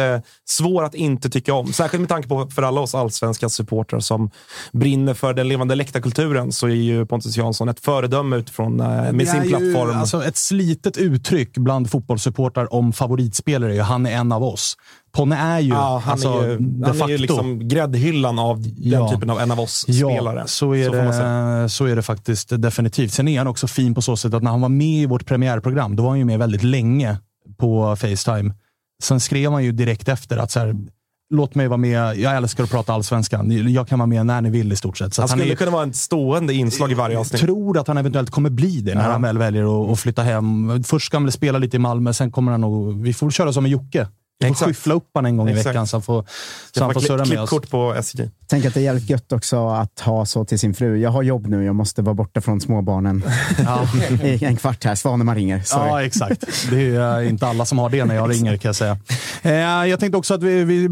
svår 0.49 0.83
att 0.83 0.95
inte 0.95 1.29
tycka 1.29 1.53
om. 1.53 1.73
Särskilt 1.73 2.01
med 2.01 2.09
tanke 2.09 2.27
på 2.27 2.47
för 2.47 2.61
alla 2.63 2.81
oss 2.81 2.95
allsvenska 2.95 3.49
supportrar 3.49 3.99
som 3.99 4.29
brinner 4.71 5.13
för 5.13 5.33
den 5.33 5.47
levande 5.47 5.75
läktarkulturen 5.75 6.51
så 6.51 6.67
är 6.67 6.71
ju 6.71 7.05
Pontus 7.05 7.37
Jansson 7.37 7.69
ett 7.69 7.79
föredöme 7.79 8.35
utifrån 8.35 8.79
eh, 8.79 9.11
med 9.11 9.27
sin 9.27 9.41
plattform. 9.41 9.89
Ju, 9.89 9.95
alltså 9.95 10.23
ett 10.23 10.37
slitet 10.37 10.97
uttryck 10.97 11.57
bland 11.57 11.89
fotbollssupportrar 11.91 12.73
om 12.73 12.93
favoritspelare. 12.93 13.81
Han 13.81 14.05
är 14.05 14.11
en 14.11 14.31
av 14.31 14.43
oss. 14.43 14.77
Ponne 15.11 15.35
är 15.35 15.59
ju, 15.59 15.69
ja, 15.69 16.01
han 16.05 16.11
alltså, 16.11 16.27
är 16.29 16.49
ju, 16.49 16.57
de 16.57 16.83
han 16.83 16.93
facto. 16.93 17.07
är 17.07 17.11
ju 17.11 17.17
liksom 17.17 17.67
gräddhyllan 17.67 18.39
av 18.39 18.61
den 18.61 18.73
ja. 18.77 19.09
typen 19.09 19.29
av 19.29 19.39
en 19.39 19.51
av 19.51 19.59
oss-spelare. 19.59 20.39
Ja, 20.39 20.47
så 20.47 20.75
är, 20.75 20.85
så, 20.85 20.91
det, 20.91 21.69
så 21.69 21.85
är 21.85 21.95
det 21.95 22.01
faktiskt 22.01 22.61
definitivt. 22.61 23.13
Sen 23.13 23.27
är 23.27 23.37
han 23.37 23.47
också 23.47 23.67
fin 23.67 23.95
på 23.95 24.01
så 24.01 24.17
sätt 24.17 24.33
att 24.33 24.43
när 24.43 24.51
han 24.51 24.61
var 24.61 24.69
med 24.69 25.01
i 25.01 25.05
vårt 25.05 25.25
premiärprogram, 25.25 25.95
då 25.95 26.03
var 26.03 26.09
han 26.09 26.19
ju 26.19 26.25
med 26.25 26.39
väldigt 26.39 26.63
länge 26.63 27.17
på 27.57 27.95
Facetime. 27.95 28.53
Sen 29.03 29.19
skrev 29.19 29.51
han 29.51 29.63
ju 29.63 29.71
direkt 29.71 30.07
efter 30.07 30.37
att 30.37 30.51
så 30.51 30.59
här, 30.59 30.75
låt 31.29 31.55
mig 31.55 31.67
vara 31.67 31.77
med. 31.77 32.17
Jag 32.17 32.35
älskar 32.35 32.63
att 32.63 32.71
prata 32.71 32.93
allsvenskan. 32.93 33.71
Jag 33.73 33.87
kan 33.87 33.99
vara 33.99 34.07
med 34.07 34.25
när 34.25 34.41
ni 34.41 34.49
vill 34.49 34.73
i 34.73 34.75
stort 34.75 34.97
sett. 34.97 35.13
Så 35.13 35.21
han 35.21 35.29
skulle 35.29 35.43
han 35.43 35.51
är, 35.51 35.55
kunna 35.55 35.71
vara 35.71 35.87
ett 35.87 35.95
stående 35.95 36.53
inslag 36.53 36.91
i 36.91 36.93
varje 36.93 37.17
avsnitt. 37.17 37.41
Jag 37.41 37.47
tror 37.47 37.77
att 37.77 37.87
han 37.87 37.97
eventuellt 37.97 38.29
kommer 38.29 38.49
bli 38.49 38.81
det 38.81 38.95
när 38.95 39.03
ja. 39.03 39.11
han 39.11 39.21
väl 39.21 39.37
väljer 39.37 39.83
att, 39.83 39.91
att, 39.91 39.99
flytta 39.99 40.21
hem. 40.21 40.83
Först 40.83 41.05
ska 41.05 41.17
han 41.17 41.23
väl 41.23 41.31
spela 41.31 41.57
lite 41.57 41.77
i 41.77 41.79
Malmö, 41.79 42.13
sen 42.13 42.31
kommer 42.31 42.51
han 42.51 42.61
nog... 42.61 43.01
Vi 43.01 43.13
får 43.13 43.31
köra 43.31 43.53
som 43.53 43.63
med 43.63 43.71
Jocke 43.71 44.07
Vi 44.41 44.47
får 44.47 44.51
Exakt. 44.51 44.69
skyffla 44.69 44.93
upp 44.93 45.09
han 45.13 45.25
en 45.25 45.37
gång 45.37 45.49
i 45.49 45.51
Exakt. 45.51 45.67
veckan 45.67 45.87
så 45.87 45.97
han 45.97 46.01
får, 46.01 46.25
så 46.75 46.83
han 46.83 46.93
får 46.93 47.01
surra 47.01 47.25
med 47.25 47.39
oss. 47.39 47.69
på 47.69 47.95
SJ. 47.95 48.29
Tänk 48.47 48.65
att 48.65 48.73
det 48.73 48.79
är 48.79 48.83
jävligt 48.83 49.09
gött 49.09 49.31
också 49.31 49.67
att 49.67 49.99
ha 49.99 50.25
så 50.25 50.45
till 50.45 50.59
sin 50.59 50.73
fru. 50.73 50.97
Jag 50.97 51.09
har 51.09 51.23
jobb 51.23 51.47
nu, 51.47 51.63
jag 51.65 51.75
måste 51.75 52.01
vara 52.01 52.13
borta 52.13 52.41
från 52.41 52.61
småbarnen 52.61 53.23
i 54.23 54.45
en 54.45 54.55
kvart 54.57 54.83
här. 54.83 54.95
Svanemar 54.95 55.35
ringer. 55.35 55.61
Sorry. 55.61 55.87
Ja, 55.87 56.03
exakt. 56.03 56.43
Det 56.69 56.95
är 56.95 57.21
eh, 57.21 57.29
inte 57.29 57.47
alla 57.47 57.65
som 57.65 57.77
har 57.79 57.89
det 57.89 58.05
när 58.05 58.15
jag 58.15 58.31
ringer 58.31 58.57
kan 58.57 58.69
jag 58.69 58.75
säga. 58.75 58.97
Eh, 59.41 59.51
jag 59.89 59.99
tänkte 59.99 60.17
också 60.17 60.33
att 60.33 60.43
vi, 60.43 60.63
vi, 60.63 60.87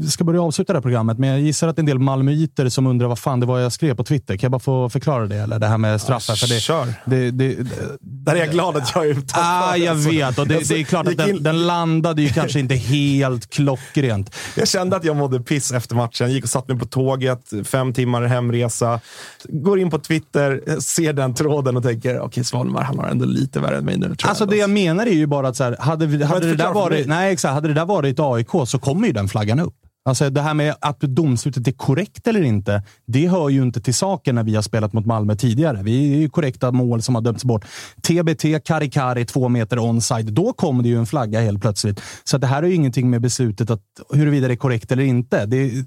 vi 0.00 0.06
ska 0.10 0.24
börja 0.24 0.42
avsluta 0.42 0.72
det 0.72 0.76
här 0.76 0.82
programmet, 0.82 1.18
men 1.18 1.30
jag 1.30 1.40
gissar 1.40 1.68
att 1.68 1.76
det 1.76 1.80
är 1.80 1.82
en 1.82 1.86
del 1.86 1.98
malmöiter 1.98 2.68
som 2.68 2.86
undrar 2.86 3.08
vad 3.08 3.18
fan 3.18 3.40
det 3.40 3.46
var 3.46 3.58
jag 3.58 3.72
skrev 3.72 3.94
på 3.94 4.04
Twitter. 4.04 4.36
Kan 4.36 4.42
jag 4.46 4.52
bara 4.52 4.60
få 4.60 4.90
förklara 4.90 5.26
det? 5.26 5.36
Eller 5.36 5.58
det 5.58 5.66
här 5.66 5.78
med 5.78 6.00
straffar? 6.00 6.34
För 6.34 6.46
det, 6.46 6.60
Kör. 6.60 6.94
det, 7.04 7.30
det, 7.30 7.54
det, 7.54 7.66
Där 8.00 8.34
är 8.34 8.38
jag 8.40 8.50
glad 8.50 8.76
att 8.76 8.92
jag 8.94 9.06
är 9.06 9.10
utanför. 9.10 9.40
Ah, 9.42 9.76
jag 9.76 9.94
vet. 9.94 10.38
Och 10.38 10.48
det, 10.48 10.68
det 10.68 10.80
är 10.80 10.84
klart 10.84 11.06
att 11.06 11.16
den, 11.16 11.42
den 11.42 11.66
landade 11.66 12.22
ju 12.22 12.28
kanske 12.28 12.60
inte 12.60 12.74
helt 12.84 13.50
klockrent. 13.50 14.34
Jag 14.56 14.68
kände 14.68 14.96
att 14.96 15.04
jag 15.04 15.16
mådde 15.16 15.40
piss 15.40 15.72
efter 15.72 15.96
matchen. 15.96 16.32
Gick 16.32 16.44
och 16.44 16.50
satt 16.50 16.68
mig 16.68 16.78
på 16.78 16.86
tåget, 16.86 17.52
fem 17.64 17.92
timmar 17.92 18.22
hemresa. 18.22 19.00
Går 19.48 19.80
in 19.80 19.90
på 19.90 19.98
Twitter, 19.98 20.80
ser 20.80 21.12
den 21.12 21.34
tråden 21.34 21.76
och 21.76 21.82
tänker, 21.82 22.20
okej 22.20 22.44
Svanemar, 22.44 22.82
han 22.82 22.98
har 22.98 23.08
ändå 23.08 23.24
lite 23.24 23.60
värre 23.60 23.76
än 23.76 23.84
mig 23.84 23.98
nu. 23.98 24.16
Alltså 24.22 24.46
det 24.46 24.56
jag 24.56 24.70
menar 24.70 25.06
är 25.06 25.10
ju 25.10 25.26
bara 25.26 25.48
att 25.48 25.56
så 25.56 25.64
här, 25.64 25.76
hade, 25.80 26.26
hade, 26.26 26.46
det 26.46 26.54
där 26.54 26.72
varit, 26.72 27.06
nej, 27.06 27.32
exakt, 27.32 27.54
hade 27.54 27.68
det 27.68 27.74
där 27.74 27.84
varit 27.84 28.20
AIK 28.20 28.50
så 28.66 28.78
kommer 28.78 29.06
ju 29.06 29.12
den 29.12 29.28
flaggan 29.28 29.60
upp. 29.60 29.74
Alltså 30.04 30.30
det 30.30 30.40
här 30.40 30.54
med 30.54 30.74
att 30.80 31.00
domslutet 31.00 31.68
är 31.68 31.72
korrekt 31.72 32.26
eller 32.26 32.42
inte, 32.42 32.82
det 33.06 33.28
hör 33.28 33.48
ju 33.48 33.62
inte 33.62 33.80
till 33.80 33.94
saken 33.94 34.34
när 34.34 34.42
vi 34.42 34.54
har 34.54 34.62
spelat 34.62 34.92
mot 34.92 35.06
Malmö 35.06 35.34
tidigare. 35.34 35.82
Vi 35.82 36.14
är 36.14 36.18
ju 36.18 36.28
korrekta 36.28 36.72
mål 36.72 37.02
som 37.02 37.14
har 37.14 37.22
dömts 37.22 37.44
bort. 37.44 37.64
TBT, 38.02 38.64
Karikari, 38.64 39.24
två 39.24 39.48
meter 39.48 39.78
onside. 39.78 40.32
Då 40.32 40.52
kom 40.52 40.82
det 40.82 40.88
ju 40.88 40.98
en 40.98 41.06
flagga 41.06 41.40
helt 41.40 41.60
plötsligt. 41.60 42.00
Så 42.24 42.38
det 42.38 42.46
här 42.46 42.62
är 42.62 42.66
ju 42.66 42.74
ingenting 42.74 43.10
med 43.10 43.20
beslutet 43.20 43.70
att 43.70 43.82
huruvida 44.12 44.48
det 44.48 44.54
är 44.54 44.56
korrekt 44.56 44.92
eller 44.92 45.02
inte. 45.02 45.46
Det, 45.46 45.86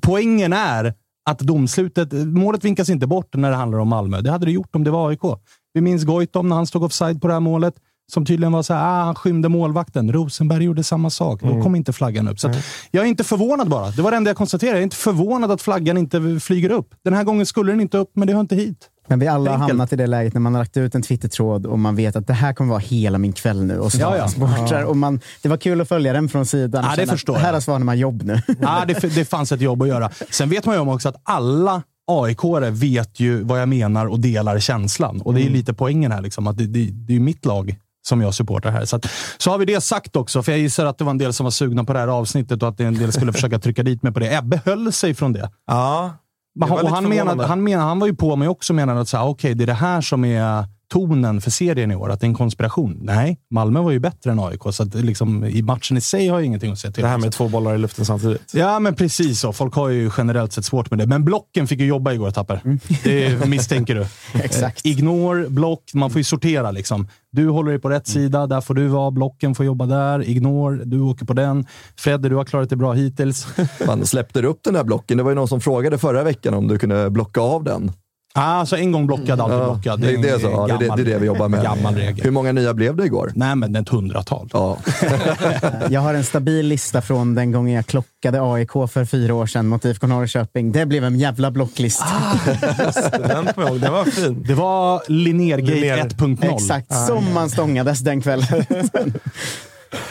poängen 0.00 0.52
är 0.52 0.94
att 1.30 1.38
domslutet, 1.38 2.12
målet 2.12 2.64
vinkas 2.64 2.88
inte 2.88 3.06
bort 3.06 3.34
när 3.34 3.50
det 3.50 3.56
handlar 3.56 3.78
om 3.78 3.88
Malmö. 3.88 4.20
Det 4.20 4.30
hade 4.30 4.46
det 4.46 4.52
gjort 4.52 4.76
om 4.76 4.84
det 4.84 4.90
var 4.90 5.08
AIK. 5.10 5.40
Vi 5.72 5.80
minns 5.80 6.04
Goitom 6.04 6.48
när 6.48 6.56
han 6.56 6.66
stod 6.66 6.82
offside 6.82 7.20
på 7.20 7.28
det 7.28 7.32
här 7.32 7.40
målet. 7.40 7.74
Som 8.12 8.24
tydligen 8.26 8.52
var 8.52 8.62
så 8.62 8.74
här, 8.74 9.00
ah, 9.00 9.04
han 9.04 9.14
skymde 9.14 9.48
målvakten. 9.48 10.12
Rosenberg 10.12 10.64
gjorde 10.64 10.84
samma 10.84 11.10
sak. 11.10 11.40
Då 11.42 11.62
kom 11.62 11.74
inte 11.74 11.92
flaggan 11.92 12.28
upp. 12.28 12.40
Så 12.40 12.48
att, 12.48 12.56
jag 12.90 13.04
är 13.04 13.08
inte 13.08 13.24
förvånad 13.24 13.68
bara. 13.68 13.90
Det 13.90 14.02
var 14.02 14.10
det 14.10 14.16
enda 14.16 14.30
jag 14.30 14.36
konstaterade. 14.36 14.76
Jag 14.76 14.80
är 14.80 14.84
inte 14.84 14.96
förvånad 14.96 15.50
att 15.50 15.62
flaggan 15.62 15.96
inte 15.98 16.40
flyger 16.40 16.70
upp. 16.70 16.94
Den 17.04 17.14
här 17.14 17.24
gången 17.24 17.46
skulle 17.46 17.72
den 17.72 17.80
inte 17.80 17.98
upp, 17.98 18.10
men 18.14 18.26
det 18.28 18.34
hör 18.34 18.40
inte 18.40 18.56
hit. 18.56 18.90
Men 19.08 19.18
vi 19.18 19.26
alla 19.28 19.50
har 19.50 19.58
hamnat 19.58 19.92
i 19.92 19.96
det 19.96 20.06
läget 20.06 20.34
när 20.34 20.40
man 20.40 20.54
har 20.54 20.60
lagt 20.60 20.76
ut 20.76 20.94
en 20.94 21.02
Twittertråd 21.02 21.66
och 21.66 21.78
man 21.78 21.96
vet 21.96 22.16
att 22.16 22.26
det 22.26 22.32
här 22.32 22.52
kommer 22.52 22.70
vara 22.70 22.78
hela 22.80 23.18
min 23.18 23.32
kväll 23.32 23.64
nu. 23.64 23.78
Och 23.78 23.92
så 23.92 24.00
Ja, 24.00 24.16
ja. 24.16 24.28
supportrar. 24.28 24.82
Och 24.84 24.96
man, 24.96 25.20
det 25.42 25.48
var 25.48 25.56
kul 25.56 25.80
att 25.80 25.88
följa 25.88 26.12
den 26.12 26.28
från 26.28 26.46
sidan. 26.46 26.84
Ja, 26.90 26.96
det 26.96 27.06
förstår 27.06 27.34
Här 27.34 27.46
jag. 27.46 27.52
har 27.52 27.60
Svanemar 27.60 27.94
jobb 27.94 28.22
nu. 28.22 28.40
Ja, 28.60 28.84
det, 28.86 29.14
det 29.14 29.24
fanns 29.24 29.52
ett 29.52 29.60
jobb 29.60 29.82
att 29.82 29.88
göra. 29.88 30.10
Sen 30.30 30.48
vet 30.50 30.66
man 30.66 30.74
ju 30.74 30.80
om 30.80 30.88
också 30.88 31.08
att 31.08 31.20
alla 31.22 31.82
aik 32.06 32.38
vet 32.70 33.20
ju 33.20 33.42
vad 33.42 33.60
jag 33.60 33.68
menar 33.68 34.06
och 34.06 34.20
delar 34.20 34.58
känslan. 34.58 35.20
Och 35.20 35.34
det 35.34 35.42
är 35.46 35.50
lite 35.50 35.74
poängen 35.74 36.12
här. 36.12 36.22
Liksom, 36.22 36.46
att 36.46 36.56
det, 36.58 36.66
det, 36.66 36.90
det 36.92 37.12
är 37.12 37.14
ju 37.14 37.20
mitt 37.20 37.44
lag 37.44 37.76
som 38.06 38.20
jag 38.20 38.34
supportar 38.34 38.70
här. 38.70 38.84
Så, 38.84 38.96
att, 38.96 39.06
så 39.38 39.50
har 39.50 39.58
vi 39.58 39.64
det 39.64 39.80
sagt 39.80 40.16
också, 40.16 40.42
för 40.42 40.52
jag 40.52 40.58
gissar 40.58 40.86
att 40.86 40.98
det 40.98 41.04
var 41.04 41.10
en 41.10 41.18
del 41.18 41.32
som 41.32 41.44
var 41.44 41.50
sugna 41.50 41.84
på 41.84 41.92
det 41.92 41.98
här 41.98 42.08
avsnittet 42.08 42.62
och 42.62 42.68
att 42.68 42.80
en 42.80 42.94
del 42.94 43.12
skulle 43.12 43.32
försöka 43.38 43.58
trycka 43.58 43.82
dit 43.82 44.02
mig 44.02 44.12
på 44.12 44.20
det. 44.20 44.36
Ebbe 44.36 44.60
höll 44.64 44.92
sig 44.92 45.14
från 45.14 45.32
det. 45.32 45.50
Ja, 45.66 46.12
det 46.54 46.66
han, 46.66 46.78
och 46.78 46.90
han, 46.90 47.08
menade, 47.08 47.46
han, 47.46 47.64
menade, 47.64 47.88
han 47.88 47.98
var 47.98 48.06
ju 48.06 48.14
på 48.14 48.36
mig 48.36 48.48
också 48.48 48.72
och 48.72 48.74
menade 48.74 49.00
att 49.00 49.08
så 49.08 49.16
här, 49.16 49.26
okej, 49.26 49.54
det 49.54 49.64
är 49.64 49.66
det 49.66 49.72
här 49.72 50.00
som 50.00 50.24
är 50.24 50.64
tonen 50.94 51.40
för 51.40 51.50
serien 51.50 51.90
i 51.90 51.96
år, 51.96 52.10
att 52.10 52.20
det 52.20 52.24
är 52.24 52.28
en 52.28 52.34
konspiration. 52.34 52.98
Nej, 53.02 53.38
Malmö 53.50 53.80
var 53.80 53.90
ju 53.90 53.98
bättre 53.98 54.30
än 54.30 54.38
AIK, 54.40 54.62
så 54.70 54.82
att 54.82 54.94
liksom, 54.94 55.44
i 55.44 55.62
matchen 55.62 55.96
i 55.96 56.00
sig 56.00 56.28
har 56.28 56.38
jag 56.38 56.46
ingenting 56.46 56.72
att 56.72 56.78
säga 56.78 56.92
till 56.92 57.02
det 57.02 57.08
här 57.08 57.18
med 57.18 57.32
två 57.32 57.48
bollar 57.48 57.74
i 57.74 57.78
luften 57.78 58.04
samtidigt. 58.04 58.54
Ja, 58.54 58.78
men 58.78 58.94
precis 58.94 59.40
så. 59.40 59.52
Folk 59.52 59.74
har 59.74 59.88
ju 59.88 60.10
generellt 60.16 60.52
sett 60.52 60.64
svårt 60.64 60.90
med 60.90 60.98
det. 60.98 61.06
Men 61.06 61.24
blocken 61.24 61.66
fick 61.66 61.80
ju 61.80 61.86
jobba 61.86 62.12
igår, 62.12 62.30
Tapper. 62.30 62.60
Det 63.04 63.46
misstänker 63.48 63.94
du. 63.94 64.06
Exakt. 64.42 64.86
Eh, 64.86 64.92
Ignore, 64.92 65.48
block. 65.48 65.82
Man 65.94 66.10
får 66.10 66.18
ju 66.18 66.24
sortera. 66.24 66.70
liksom. 66.70 67.08
Du 67.32 67.48
håller 67.48 67.70
dig 67.70 67.80
på 67.80 67.90
rätt 67.90 68.06
sida, 68.06 68.46
där 68.46 68.60
får 68.60 68.74
du 68.74 68.88
vara. 68.88 69.10
Blocken 69.10 69.54
får 69.54 69.66
jobba 69.66 69.86
där. 69.86 70.28
Ignore, 70.28 70.84
du 70.84 71.00
åker 71.00 71.26
på 71.26 71.32
den. 71.32 71.66
Fredde, 71.96 72.28
du 72.28 72.36
har 72.36 72.44
klarat 72.44 72.70
det 72.70 72.76
bra 72.76 72.92
hittills. 72.92 73.46
Man 73.86 74.06
släppte 74.06 74.40
du 74.40 74.48
upp 74.48 74.60
den 74.64 74.74
där 74.74 74.84
blocken? 74.84 75.16
Det 75.16 75.22
var 75.22 75.30
ju 75.30 75.34
någon 75.34 75.48
som 75.48 75.60
frågade 75.60 75.98
förra 75.98 76.22
veckan 76.24 76.54
om 76.54 76.68
du 76.68 76.78
kunde 76.78 77.10
blocka 77.10 77.40
av 77.40 77.64
den. 77.64 77.92
Ah, 78.36 78.42
alltså 78.42 78.76
en 78.76 78.92
gång 78.92 79.06
blockad, 79.06 79.40
alltid 79.40 79.58
Ja, 79.58 79.64
blockad. 79.64 80.00
det, 80.00 80.16
det, 80.16 80.28
är 80.28 80.38
så. 80.38 80.46
Ja, 80.46 80.76
det, 80.78 80.88
det, 80.88 80.96
det 80.96 81.02
är 81.02 81.14
det 81.14 81.18
vi 81.18 81.26
jobbar 81.26 81.48
med. 81.48 81.62
Gammal 81.62 81.94
regel. 81.94 82.24
Hur 82.24 82.30
många 82.30 82.52
nya 82.52 82.74
blev 82.74 82.96
det 82.96 83.04
igår? 83.04 83.32
Nej, 83.34 83.56
men 83.56 83.76
ett 83.76 83.88
hundratal. 83.88 84.48
Ja. 84.52 84.76
Jag 85.90 86.00
har 86.00 86.14
en 86.14 86.24
stabil 86.24 86.66
lista 86.66 87.02
från 87.02 87.34
den 87.34 87.52
gången 87.52 87.74
jag 87.74 87.86
klockade 87.86 88.42
AIK 88.42 88.70
för 88.72 89.04
fyra 89.04 89.34
år 89.34 89.46
sedan 89.46 89.66
mot 89.66 89.84
IFK 89.84 90.06
Norrköping. 90.06 90.72
Det 90.72 90.86
blev 90.86 91.04
en 91.04 91.18
jävla 91.18 91.50
blocklista. 91.50 92.06
Den 93.18 93.46
kommer 93.46 93.52
jag 93.56 93.68
ihåg, 93.68 93.80
den 93.80 93.92
var 93.92 94.04
fin. 94.04 94.44
Det 94.48 94.54
var 94.54 95.02
Linnergate 95.08 95.74
Linnér. 95.74 96.08
1.0. 96.08 96.54
Exakt, 96.54 97.06
som 97.06 97.34
man 97.34 97.50
stångades 97.50 98.00
den 98.00 98.20
kvällen. 98.20 98.46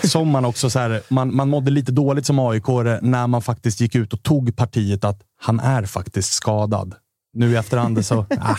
Som 0.03 0.27
man 0.27 0.45
också 0.45 0.69
så 0.69 0.79
här, 0.79 1.01
man, 1.09 1.35
man 1.35 1.49
mådde 1.49 1.71
lite 1.71 1.91
dåligt 1.91 2.25
som 2.25 2.39
aik 2.39 2.67
när 3.01 3.27
man 3.27 3.41
faktiskt 3.41 3.81
gick 3.81 3.95
ut 3.95 4.13
och 4.13 4.23
tog 4.23 4.55
partiet 4.55 5.03
att 5.03 5.21
han 5.41 5.59
är 5.59 5.83
faktiskt 5.85 6.33
skadad. 6.33 6.95
Nu 7.34 7.51
i 7.51 7.55
efterhand 7.55 8.05
så... 8.05 8.26
ah, 8.39 8.57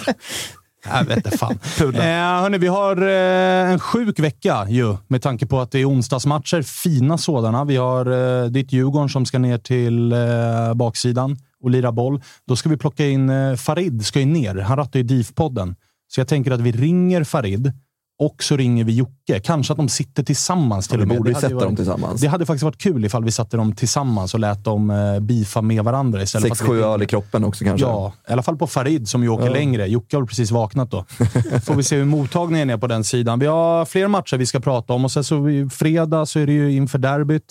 jag 0.84 1.04
vet 1.04 1.16
inte 1.16 1.38
fan. 1.38 1.58
Eh, 1.80 2.42
hörni, 2.42 2.58
vi 2.58 2.66
har 2.66 3.02
eh, 3.02 3.72
en 3.72 3.80
sjuk 3.80 4.18
vecka 4.18 4.66
ju, 4.68 4.96
med 5.08 5.22
tanke 5.22 5.46
på 5.46 5.60
att 5.60 5.70
det 5.70 5.78
är 5.78 5.88
onsdagsmatcher. 5.88 6.62
Fina 6.62 7.18
sådana. 7.18 7.64
Vi 7.64 7.76
har 7.76 8.06
eh, 8.42 8.50
ditt 8.50 8.72
Djurgården 8.72 9.08
som 9.08 9.26
ska 9.26 9.38
ner 9.38 9.58
till 9.58 10.12
eh, 10.12 10.74
baksidan 10.74 11.36
och 11.62 11.70
lira 11.70 11.92
boll. 11.92 12.22
Då 12.46 12.56
ska 12.56 12.68
vi 12.68 12.76
plocka 12.76 13.06
in 13.06 13.30
eh, 13.30 13.56
Farid, 13.56 14.06
ska 14.06 14.20
ju 14.20 14.26
ner. 14.26 14.56
Han 14.56 14.76
rattar 14.76 15.00
ju 15.00 15.04
DIF-podden. 15.04 15.74
Så 16.08 16.20
jag 16.20 16.28
tänker 16.28 16.50
att 16.50 16.60
vi 16.60 16.72
ringer 16.72 17.24
Farid 17.24 17.72
och 18.18 18.42
så 18.42 18.56
ringer 18.56 18.84
vi 18.84 18.92
Jocke. 18.96 19.40
Kanske 19.40 19.72
att 19.72 19.76
de 19.76 19.88
sitter 19.88 20.22
tillsammans 20.22 20.88
till 20.88 21.00
och 21.00 21.08
med. 21.08 21.16
borde 21.16 21.30
Det 21.30 21.34
hade 21.42 21.54
varit- 21.54 21.64
dem 21.66 21.76
tillsammans. 21.76 22.20
Det 22.20 22.26
hade 22.28 22.46
faktiskt 22.46 22.62
varit 22.64 22.78
kul 22.78 23.04
ifall 23.04 23.24
vi 23.24 23.30
satte 23.30 23.56
dem 23.56 23.72
tillsammans 23.74 24.34
och 24.34 24.40
lät 24.40 24.64
dem 24.64 24.90
eh, 24.90 25.20
beefa 25.20 25.62
med 25.62 25.84
varandra 25.84 26.22
istället 26.22 26.48
Sex, 26.48 26.58
för 26.58 26.64
att 26.66 26.70
vi- 26.76 26.82
sju 26.82 26.84
öl 26.84 27.02
i 27.02 27.06
kroppen 27.06 27.44
också 27.44 27.64
kanske. 27.64 27.86
Ja, 27.86 28.12
i 28.28 28.32
alla 28.32 28.42
fall 28.42 28.56
på 28.56 28.66
Farid 28.66 29.08
som 29.08 29.22
ju 29.22 29.28
åker 29.28 29.50
längre. 29.50 29.86
Jocke 29.86 30.16
har 30.16 30.24
precis 30.24 30.50
vaknat 30.50 30.90
då. 30.90 31.04
Får 31.64 31.74
vi 31.74 31.82
se 31.82 31.96
hur 31.96 32.04
mottagningen 32.04 32.70
är 32.70 32.76
på 32.78 32.86
den 32.86 33.04
sidan. 33.04 33.38
Vi 33.38 33.46
har 33.46 33.84
fler 33.84 34.08
matcher 34.08 34.36
vi 34.36 34.46
ska 34.46 34.60
prata 34.60 34.92
om 34.92 35.04
och 35.04 35.10
sen 35.12 35.24
så 35.24 35.46
fredag 35.72 36.26
så 36.26 36.38
är 36.38 36.46
det 36.46 36.52
ju 36.52 36.72
inför 36.72 36.98
derbyt. 36.98 37.44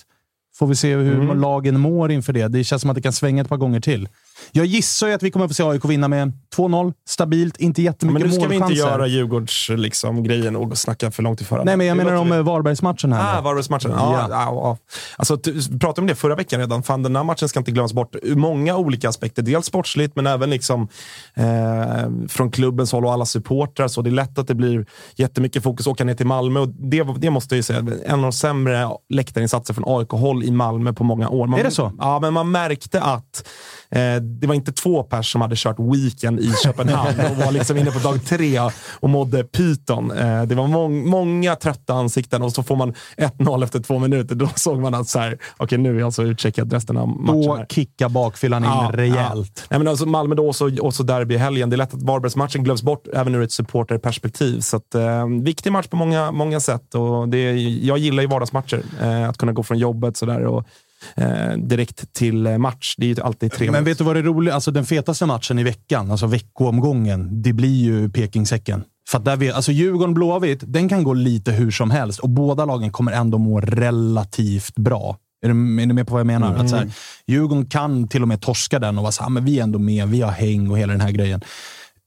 Får 0.56 0.68
vi 0.68 0.76
se 0.76 0.95
hur 0.95 1.22
Mm. 1.22 1.41
lagen 1.41 1.80
mår 1.80 2.11
inför 2.11 2.34
det. 2.34 2.48
Det 2.48 2.64
känns 2.64 2.81
som 2.81 2.90
att 2.91 2.95
det 2.95 3.02
kan 3.02 3.14
svänga 3.14 3.41
ett 3.41 3.49
par 3.49 3.57
gånger 3.57 3.80
till. 3.80 4.10
Jag 4.52 4.66
gissar 4.66 5.08
ju 5.08 5.14
att 5.14 5.24
vi 5.24 5.32
kommer 5.32 5.48
få 5.48 5.54
se 5.54 5.64
AIK 5.64 5.86
vinna 5.86 6.08
med 6.08 6.34
2-0. 6.56 6.94
Stabilt, 7.08 7.58
inte 7.58 7.82
Men 7.82 7.86
jättemycket 7.86 8.26
nu 8.26 8.32
ska 8.32 8.48
vi 8.48 8.56
inte 8.56 8.68
målchanser. 8.68 8.92
göra 8.92 9.08
Djurgårds-grejen 9.08 9.82
liksom, 9.82 10.24
grejen 10.24 10.56
och 10.56 10.78
snacka 10.78 11.12
för 11.12 11.24
långt 11.24 11.42
i 11.42 11.46
förhand. 11.46 11.66
Nej, 11.66 11.78
men 11.78 11.88
jag 11.88 11.98
Det 11.98 12.04
menar 12.04 12.18
om 12.18 12.46
Varbergsmatchen 12.46 13.14
här. 13.14 13.38
Ah. 13.38 13.42
Varbergsmatchen. 13.42 13.92
Ja. 13.92 14.14
Ja. 14.14 14.28
Ja, 14.30 14.52
ja. 14.54 14.78
Alltså, 15.16 15.38
vi 15.46 15.80
pratade 15.80 16.02
om 16.02 16.08
det 16.08 16.16
förra 16.16 16.36
veckan 16.36 16.60
redan. 16.60 16.84
Fan, 16.84 17.04
den 17.04 17.16
här 17.16 17.24
matchen 17.24 17.50
ska 17.50 17.60
inte 17.60 17.72
glömmas 17.72 17.94
bort 17.94 18.16
ur 18.22 18.36
många 18.36 18.78
olika 18.78 19.10
aspekter. 19.10 19.42
Dels 19.42 19.66
sportsligt, 19.66 20.16
men 20.16 20.28
även 20.28 20.50
liksom, 20.50 20.88
eh, 21.34 22.28
från 22.30 22.52
klubbens 22.52 22.92
håll 22.92 23.06
och 23.06 23.14
alla 23.14 23.26
supportrar. 23.26 23.88
Så 23.88 24.02
det 24.02 24.10
är 24.10 24.12
lätt 24.12 24.38
att 24.40 24.48
det 24.48 24.56
blir 24.56 24.86
jättemycket 25.16 25.64
fokus. 25.64 25.88
Åka 25.88 26.04
ner 26.04 26.16
till 26.16 26.28
Malmö. 26.28 26.60
Och 26.60 26.68
det, 26.68 27.04
det 27.18 27.30
måste 27.30 27.56
jag 27.56 27.58
ju 27.58 27.64
säga, 27.64 27.80
en 28.06 28.16
av 28.16 28.22
de 28.22 28.32
sämre 28.32 28.90
läktarinsatser 29.10 29.74
från 29.74 29.84
AIK-håll 29.88 30.44
i 30.44 30.52
Malmö 30.52 30.94
på 30.94 31.04
många 31.04 31.30
år. 31.30 31.48
Man, 31.48 31.60
Är 31.60 31.64
det 31.64 31.72
så? 31.72 31.92
Ja, 32.00 32.20
men 32.20 32.34
man 32.34 32.52
märkte 32.52 33.02
att 33.02 33.48
eh, 33.95 34.22
det 34.22 34.48
var 34.48 34.56
inte 34.56 34.72
två 34.72 35.03
pers 35.03 35.32
som 35.32 35.41
hade 35.41 35.56
kört 35.57 35.80
weekend 35.80 36.40
i 36.40 36.53
Köpenhamn 36.64 37.20
och 37.32 37.38
var 37.45 37.52
liksom 37.52 37.78
inne 37.78 37.91
på 37.91 37.99
dag 37.99 38.26
tre 38.26 38.60
och 38.99 39.10
mådde 39.10 39.44
pyton. 39.44 40.11
Eh, 40.11 40.44
det 40.44 40.56
var 40.56 40.68
mång, 40.68 41.10
många 41.10 41.56
trötta 41.56 41.94
ansikten 41.94 42.41
och 42.41 42.52
så 42.52 42.64
får 42.64 42.76
man 42.76 42.94
1-0 43.18 43.64
efter 43.64 43.80
två 43.80 43.99
minuter. 43.99 44.36
Då 44.36 44.49
såg 44.56 44.80
man 44.80 44.94
att 44.94 45.07
så 45.07 45.20
här, 45.20 45.38
okej, 45.57 45.78
nu 45.78 45.95
är 45.95 45.99
jag 45.99 46.06
alltså 46.06 46.24
utcheckad 46.24 46.74
resten 46.74 46.98
av 46.98 47.07
matchen. 47.07 47.41
Då 47.41 47.56
här. 47.56 47.65
kickar 47.70 48.10
bakfyllan 48.10 48.64
in 48.64 48.70
Ja, 48.70 48.91
rejält. 48.94 49.52
Ja. 49.56 49.64
Nej, 49.70 49.80
men 49.80 49.88
alltså 49.88 50.06
Malmö 50.06 50.36
då 50.36 50.48
och 50.48 50.56
så, 50.56 50.82
och 50.82 50.94
så 50.94 51.03
derby 51.03 51.36
i 51.36 51.38
helgen. 51.38 51.70
Det 51.70 51.76
är 51.76 51.78
lätt 51.78 51.94
att 51.94 52.03
Varbergsmatchen 52.03 52.64
glöms 52.64 52.84
bort 52.84 53.07
även 53.14 53.36
ur 53.36 53.41
ett 53.41 53.52
supporterperspektiv. 53.52 54.60
Så 54.60 54.78
att, 54.78 54.95
eh, 54.95 55.28
viktig 55.41 55.72
match 55.72 55.88
på 55.88 55.95
många, 55.95 56.32
många 56.32 56.60
sätt. 56.60 56.95
Och 56.95 57.30
det 57.30 57.52
jag 57.61 57.98
gillar 57.98 58.24
ju 58.24 58.30
vardagsmatcher. 58.30 58.84
Eh, 59.02 59.30
att 59.30 59.38
kunna 59.38 59.52
gå 59.52 59.64
från 59.64 59.78
jobbet 59.78 60.18
sådär 60.18 60.45
och 60.45 60.68
eh, 61.16 61.58
direkt 61.58 62.14
till 62.14 62.58
match. 62.58 62.96
Det 62.98 63.06
är 63.06 63.16
ju 63.16 63.22
alltid 63.22 63.52
trevligt. 63.52 63.72
Men 63.72 63.84
vet 63.84 63.98
du 63.98 64.04
vad 64.04 64.16
det 64.16 64.20
är 64.20 64.24
roligt? 64.24 64.54
Alltså 64.54 64.72
den 64.72 64.86
fetaste 64.86 65.26
matchen 65.26 65.60
i 65.60 65.64
veckan, 65.64 66.12
alltså 66.12 66.28
veckoomgången, 66.28 67.42
det 67.42 67.54
blir 67.54 67.84
ju 67.84 68.10
Pekingsäcken. 68.10 68.84
För 69.10 69.18
att 69.18 69.26
där 69.26 69.36
vi, 69.36 69.52
alltså 69.52 69.72
Djurgården-Blåvitt, 69.72 70.64
den 70.64 70.90
kan 70.90 71.04
gå 71.04 71.14
lite 71.14 71.52
hur 71.52 71.72
som 71.72 71.92
helst 71.92 72.20
och 72.20 72.30
båda 72.30 72.66
lagen 72.66 72.92
kommer 72.92 73.12
ändå 73.12 73.38
må 73.38 73.60
relativt 73.62 74.76
bra. 74.76 75.18
Är 75.46 75.50
du, 75.50 75.82
är 75.82 75.86
du 75.86 75.94
med 75.94 76.08
på 76.08 76.14
vad 76.14 76.20
jag 76.20 76.28
menar? 76.28 76.56
Att 76.56 76.70
så 76.70 76.76
här, 76.76 76.92
Djurgården 77.28 77.66
kan 77.66 78.08
till 78.08 78.22
och 78.22 78.28
med 78.28 78.42
torska 78.42 78.80
den 78.80 78.98
och 78.98 79.02
vara 79.04 79.12
så 79.12 79.24
här, 79.24 79.28
"Ah, 79.28 79.30
men 79.30 79.46
vi 79.46 79.60
är 79.60 79.64
ändå 79.64 79.80
med, 79.80 80.08
vi 80.08 80.22
har 80.22 80.32
häng 80.32 80.72
och 80.72 80.78
hela 80.78 80.92
den 80.92 81.02
här 81.02 81.12
grejen. 81.12 81.42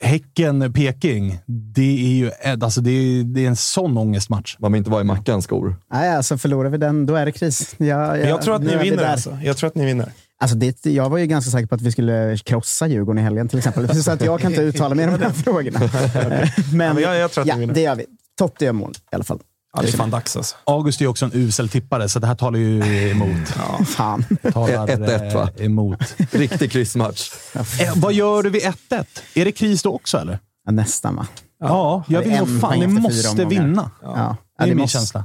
Häcken-Peking, 0.04 1.38
det 1.46 1.82
är 2.06 2.14
ju 2.14 2.30
alltså 2.60 2.80
det 2.80 2.90
är, 2.90 3.24
det 3.24 3.44
är 3.44 3.48
en 3.48 3.56
sån 3.56 3.98
ångestmatch. 3.98 4.56
Man 4.58 4.72
vill 4.72 4.78
inte 4.78 4.90
vara 4.90 5.00
i 5.00 5.04
Mackans 5.04 5.44
skor. 5.44 5.76
Nej, 5.92 6.16
alltså 6.16 6.38
förlorar 6.38 6.70
vi 6.70 6.78
den, 6.78 7.06
då 7.06 7.14
är 7.14 7.26
det 7.26 7.32
kris. 7.32 7.74
Jag, 7.78 7.88
jag, 8.18 8.28
jag 8.28 8.42
tror 8.42 8.54
att 8.54 8.62
ni 8.62 8.76
vinner. 8.76 9.04
Alltså. 9.04 9.38
Jag 9.42 9.56
tror 9.56 9.68
att 9.68 9.74
ni 9.74 9.84
vinner. 9.86 10.12
Alltså 10.40 10.56
det, 10.56 10.86
jag 10.86 11.10
var 11.10 11.18
ju 11.18 11.26
ganska 11.26 11.50
säker 11.50 11.66
på 11.66 11.74
att 11.74 11.82
vi 11.82 11.92
skulle 11.92 12.36
krossa 12.44 12.86
Djurgården 12.86 13.18
i 13.18 13.22
helgen 13.22 13.48
till 13.48 13.58
exempel. 13.58 14.02
Så 14.02 14.10
att 14.10 14.24
jag 14.24 14.40
kan 14.40 14.50
inte 14.52 14.62
uttala 14.62 14.94
mig 14.94 15.08
om 15.08 15.18
de 15.18 15.24
här 15.24 15.32
frågorna. 15.32 15.80
Men, 15.80 16.86
Ja, 16.86 16.94
men 16.94 17.02
jag- 17.02 17.16
jag 17.16 17.30
tror 17.30 17.42
att 17.42 17.46
ni 17.46 17.52
ja, 17.52 17.56
vinner. 17.58 17.74
det 17.74 17.80
gör 17.80 17.94
vi. 17.96 18.06
Totte 18.38 18.64
gör 18.64 18.72
mål 18.72 18.92
i 19.12 19.14
alla 19.14 19.24
fall. 19.24 19.40
Ja, 19.76 19.82
det 19.82 19.88
är 19.88 19.92
fan 19.96 20.10
dags 20.10 20.36
alltså. 20.36 20.56
August 20.64 21.00
är 21.00 21.06
också 21.06 21.24
en 21.24 21.30
usel 21.34 21.68
tippare, 21.68 22.08
så 22.08 22.18
det 22.18 22.26
här 22.26 22.34
talar 22.34 22.58
ju 22.58 22.82
emot. 23.10 23.48
Fan. 23.86 24.24
Talar, 24.52 24.86
1-1 24.86 25.34
va? 25.34 25.48
eh, 25.56 25.66
emot. 25.66 26.14
Riktig 26.30 26.72
kryssmatch. 26.72 27.30
Eh, 27.54 27.92
vad 27.96 28.12
gör 28.12 28.42
du 28.42 28.50
vid 28.50 28.62
1-1? 28.62 29.04
Är 29.34 29.44
det 29.44 29.52
kris 29.52 29.82
då 29.82 29.94
också, 29.94 30.18
eller? 30.18 30.38
Ja, 30.66 30.72
nästan 30.72 31.16
va? 31.16 31.26
Ja, 31.60 32.04
jag 32.08 32.24
det 32.24 32.28
vill 32.28 32.38
nog 32.38 32.60
fan, 32.60 32.78
ni 32.78 32.86
måste 32.86 33.44
vinna. 33.44 33.90
Ja. 34.02 34.08
Det 34.08 34.14
Ja, 34.58 34.64
är 34.64 34.68
min 34.68 34.78
måste- 34.78 34.98
känsla. 34.98 35.24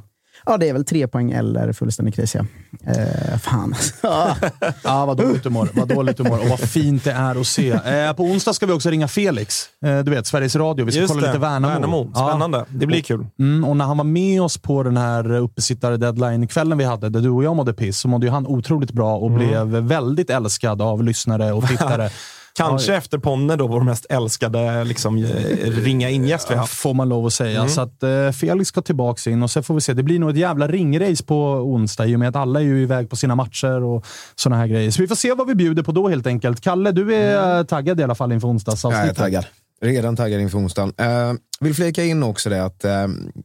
Ja, 0.52 0.57
det 0.57 0.69
är 0.69 0.73
väl 0.73 0.86
tre 0.86 1.07
poäng 1.07 1.32
eller 1.32 1.73
fullständig 1.73 2.15
kris, 2.15 2.36
ja. 2.36 2.45
Eh, 2.88 3.38
fan. 3.38 3.76
Ja. 4.03 4.36
Ja, 4.84 5.06
vad 5.06 5.18
dåligt 5.18 5.44
humör. 5.44 5.69
Vad 5.73 5.88
dåligt 5.88 6.18
humör 6.18 6.40
och 6.41 6.48
vad 6.49 6.60
fint 6.60 7.03
det 7.03 7.11
är 7.11 7.41
att 7.41 7.48
se. 7.48 7.69
Eh, 7.69 8.14
på 8.14 8.23
onsdag 8.23 8.53
ska 8.53 8.65
vi 8.65 8.73
också 8.73 8.90
ringa 8.90 9.07
Felix. 9.07 9.65
Eh, 9.86 9.99
du 9.99 10.11
vet, 10.11 10.28
Sveriges 10.28 10.56
Radio. 10.56 10.86
Vi 10.86 10.91
ska 10.91 11.02
Just 11.02 11.14
kolla 11.14 11.28
det. 11.28 11.34
lite 11.34 11.40
Värnamo. 11.40 11.73
Värnamo. 11.73 12.11
Ja. 12.15 12.28
Spännande. 12.30 12.65
Det 12.69 12.86
blir 12.88 13.02
kul. 13.02 13.26
Mm, 13.40 13.65
och 13.65 13.78
när 13.78 13.86
han 13.86 13.98
var 13.98 14.03
med 14.06 14.41
oss 14.41 14.57
på 14.57 14.84
den 14.84 14.98
här 14.98 15.32
uppesittare-deadline-kvällen 15.32 16.78
vi 16.78 16.84
hade, 16.84 17.10
där 17.10 17.22
du 17.22 17.30
och 17.30 17.44
jag 17.44 17.56
mådde 17.56 17.73
piss, 17.73 17.98
så 17.98 18.07
mådde 18.07 18.26
ju 18.26 18.32
han 18.32 18.48
otroligt 18.48 18.91
bra 18.91 19.18
och 19.18 19.32
blev 19.32 19.68
väldigt 19.68 20.30
älskad 20.30 20.82
av 20.82 21.03
lyssnare 21.03 21.52
och 21.52 21.68
tittare. 21.68 22.10
Kanske 22.53 22.95
efter 22.95 23.18
Ponne 23.18 23.56
då, 23.56 23.68
vår 23.68 23.82
mest 23.82 24.06
älskade 24.10 24.84
liksom, 24.84 25.18
eh, 25.18 25.26
ringa 25.69 26.10
in-gäst 26.10 26.52
vi 26.52 26.56
haft. 26.56 26.73
Får 26.73 26.94
man 26.94 27.10
lov 27.10 27.26
att 27.26 27.34
säga. 27.34 27.68
Så 27.68 27.82
att 27.82 28.03
eh, 28.03 28.32
Felix 28.32 28.68
ska 28.69 28.82
tillbaka 28.82 29.30
in 29.30 29.44
och 29.44 29.52
sen 29.52 29.64
får 29.64 29.73
vi 29.73 29.82
se. 29.82 29.94
Det 29.94 30.03
blir 30.03 30.19
nog 30.19 30.30
ett 30.30 30.38
jävla 30.38 30.68
ringrace 30.68 31.23
på 31.23 31.36
onsdag 31.45 32.06
i 32.06 32.15
och 32.15 32.19
med 32.19 32.30
att 32.30 32.36
alla 32.36 32.60
är 32.60 32.64
ju 32.64 32.82
iväg 32.82 33.10
på 33.10 33.15
sina 33.15 33.36
matcher 33.36 33.84
och 33.84 34.06
såna 34.36 34.56
här 34.56 34.68
grejer. 34.68 34.91
Så 34.91 35.02
vi 35.02 35.07
får 35.07 35.15
se 35.15 35.34
vad 35.34 35.48
vi 35.48 35.56
bjuder 35.56 35.84
på 35.84 35.91
då 35.91 36.10
helt 36.10 36.28
enkelt. 36.28 36.61
Kalle, 36.61 36.91
du 36.91 37.15
är 37.15 37.57
eh, 37.57 37.64
taggad 37.64 37.99
i 37.99 38.03
alla 38.03 38.15
fall 38.15 38.32
inför 38.32 38.48
Jag 38.48 38.52
är 38.52 38.56
onsdagsavsnittet. 38.56 39.18
taggad. 39.18 39.45
Redan 39.84 40.15
taggad 40.15 40.41
inför 40.41 40.57
onsdagen. 40.57 40.94
Uh, 41.02 41.40
vill 41.60 41.76
flika 41.76 42.03
in 42.03 42.23
också 42.23 42.49
det 42.49 42.65
att 42.65 42.86
uh, 42.86 42.91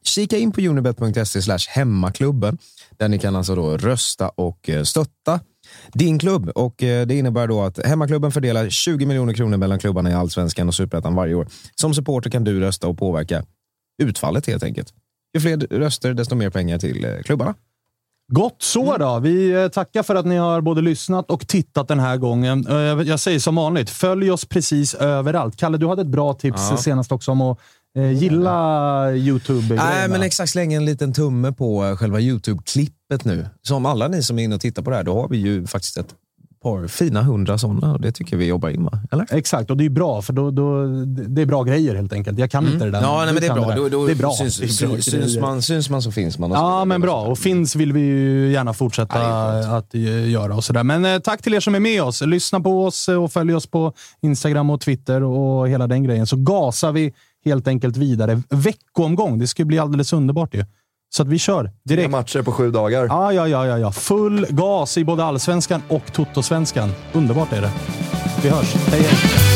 kika 0.02 0.38
in 0.38 0.52
på 0.52 0.60
unibet.se 0.60 1.42
slash 1.42 1.58
hemmaklubben 1.68 2.58
där 2.96 3.08
ni 3.08 3.18
kan 3.18 3.36
alltså 3.36 3.54
då 3.54 3.76
rösta 3.76 4.28
och 4.28 4.70
stötta 4.84 5.40
din 5.92 6.18
klubb. 6.18 6.48
Och 6.54 6.82
eh, 6.82 7.06
Det 7.06 7.14
innebär 7.18 7.46
då 7.46 7.62
att 7.62 7.86
hemmaklubben 7.86 8.32
fördelar 8.32 8.68
20 8.68 9.06
miljoner 9.06 9.32
kronor 9.34 9.56
mellan 9.56 9.78
klubbarna 9.78 10.10
i 10.10 10.14
Allsvenskan 10.14 10.68
och 10.68 10.74
Superettan 10.74 11.14
varje 11.14 11.34
år. 11.34 11.48
Som 11.74 11.94
supporter 11.94 12.30
kan 12.30 12.44
du 12.44 12.60
rösta 12.60 12.88
och 12.88 12.98
påverka 12.98 13.44
utfallet 14.02 14.46
helt 14.46 14.62
enkelt. 14.62 14.88
Ju 15.34 15.40
fler 15.40 15.56
röster, 15.56 16.14
desto 16.14 16.34
mer 16.34 16.50
pengar 16.50 16.78
till 16.78 17.04
eh, 17.04 17.10
klubbarna. 17.24 17.54
Gott 18.32 18.62
så 18.62 18.96
då. 18.96 19.18
Vi 19.18 19.50
eh, 19.52 19.68
tackar 19.68 20.02
för 20.02 20.14
att 20.14 20.26
ni 20.26 20.36
har 20.36 20.60
både 20.60 20.80
lyssnat 20.80 21.30
och 21.30 21.46
tittat 21.48 21.88
den 21.88 22.00
här 22.00 22.16
gången. 22.16 22.66
Jag 23.06 23.20
säger 23.20 23.38
som 23.38 23.54
vanligt, 23.56 23.90
följ 23.90 24.30
oss 24.30 24.44
precis 24.44 24.94
överallt. 24.94 25.56
Kalle, 25.56 25.78
du 25.78 25.88
hade 25.88 26.02
ett 26.02 26.08
bra 26.08 26.34
tips 26.34 26.60
Ja. 26.70 26.76
senast 26.76 27.12
också 27.12 27.30
om 27.30 27.40
att 27.40 27.58
gilla 27.96 29.12
youtube 29.12 29.74
Nej, 29.74 30.08
men 30.08 30.22
exakt. 30.22 30.50
Släng 30.52 30.72
en 30.74 30.84
liten 30.84 31.12
tumme 31.12 31.52
på 31.52 31.84
eh, 31.84 31.96
själva 31.96 32.20
YouTube-klippet 32.20 33.24
nu. 33.24 33.46
Som 33.62 33.86
alla 33.86 34.08
ni 34.08 34.22
som 34.22 34.38
är 34.38 34.42
inne 34.42 34.54
och 34.54 34.60
tittar 34.60 34.82
på 34.82 34.90
det 34.90 34.96
här, 34.96 35.04
då 35.04 35.14
har 35.14 35.28
vi 35.28 35.36
ju 35.36 35.66
faktiskt 35.66 35.96
ett 35.96 36.14
par 36.62 36.86
fina 36.86 37.22
hundra 37.22 37.58
sådana 37.58 37.92
och 37.92 38.00
det 38.00 38.12
tycker 38.12 38.36
vi 38.36 38.46
jobbar 38.46 38.68
in 38.68 38.84
va? 38.84 39.00
Eller? 39.12 39.26
Exakt, 39.30 39.70
och 39.70 39.76
det 39.76 39.84
är 39.84 39.90
bra, 39.90 40.22
för 40.22 40.32
då, 40.32 40.50
då, 40.50 40.86
det 41.06 41.42
är 41.42 41.46
bra 41.46 41.62
grejer 41.62 41.94
helt 41.94 42.12
enkelt. 42.12 42.38
Jag 42.38 42.50
kan 42.50 42.66
inte 42.66 42.84
det 42.84 42.90
där. 42.90 43.00
Ja, 43.02 43.24
nej, 43.24 43.34
men 43.34 43.42
det 43.42 43.46
är 43.46 43.54
bra. 43.54 43.68
där. 43.68 43.76
Då, 43.76 43.88
då 43.88 44.06
det 44.06 44.12
är 44.12 44.16
bra. 44.16 44.32
Syns, 44.32 44.58
Det 44.58 44.64
är 44.64 44.88
bra 44.88 44.96
syns, 44.96 45.04
syns, 45.04 45.38
man, 45.38 45.62
syns 45.62 45.90
man 45.90 46.02
så 46.02 46.12
finns 46.12 46.38
man. 46.38 46.50
och 46.50 46.56
så 46.56 46.62
Ja, 46.62 46.84
men 46.84 47.00
bra. 47.00 47.22
Och 47.22 47.38
finns 47.38 47.76
vill 47.76 47.92
vi 47.92 48.00
ju 48.00 48.52
gärna 48.52 48.72
fortsätta 48.72 49.22
Ja, 49.22 49.52
det 49.52 49.76
att 49.76 49.94
eh, 49.94 50.30
göra 50.30 50.54
och 50.54 50.64
sådär. 50.64 50.84
Men 50.84 51.04
eh, 51.04 51.18
tack 51.18 51.42
till 51.42 51.54
er 51.54 51.60
som 51.60 51.74
är 51.74 51.80
med 51.80 52.02
oss. 52.02 52.20
Lyssna 52.20 52.60
på 52.60 52.84
oss 52.84 53.08
eh, 53.08 53.22
och 53.22 53.32
följ 53.32 53.54
oss 53.54 53.66
på 53.66 53.92
Instagram 54.22 54.70
och 54.70 54.80
Twitter 54.80 55.22
och 55.22 55.68
hela 55.68 55.86
den 55.86 56.04
grejen. 56.04 56.26
Så 56.26 56.36
gasar 56.36 56.92
vi 56.92 57.12
helt 57.46 57.68
enkelt 57.68 57.96
vidare. 57.96 58.42
Veckoomgång, 58.50 59.38
det 59.38 59.46
ska 59.46 59.64
bli 59.64 59.78
alldeles 59.78 60.12
underbart 60.12 60.54
ju. 60.54 60.64
Så 61.14 61.22
att 61.22 61.28
vi 61.28 61.38
kör 61.38 61.62
Tre 61.64 61.72
direkt. 61.84 62.10
matcher 62.10 62.42
på 62.42 62.52
sju 62.52 62.70
dagar. 62.70 63.06
Ja, 63.06 63.32
ja, 63.32 63.48
ja, 63.48 63.66
ja, 63.66 63.78
ja. 63.78 63.92
Full 63.92 64.46
gas 64.50 64.98
i 64.98 65.04
både 65.04 65.24
allsvenskan 65.24 65.82
och 65.88 66.12
totosvenskan. 66.12 66.92
Underbart 67.12 67.52
är 67.52 67.60
det. 67.62 67.70
Vi 68.42 68.48
hörs. 68.48 68.74
Hej, 68.74 69.02
hej. 69.02 69.55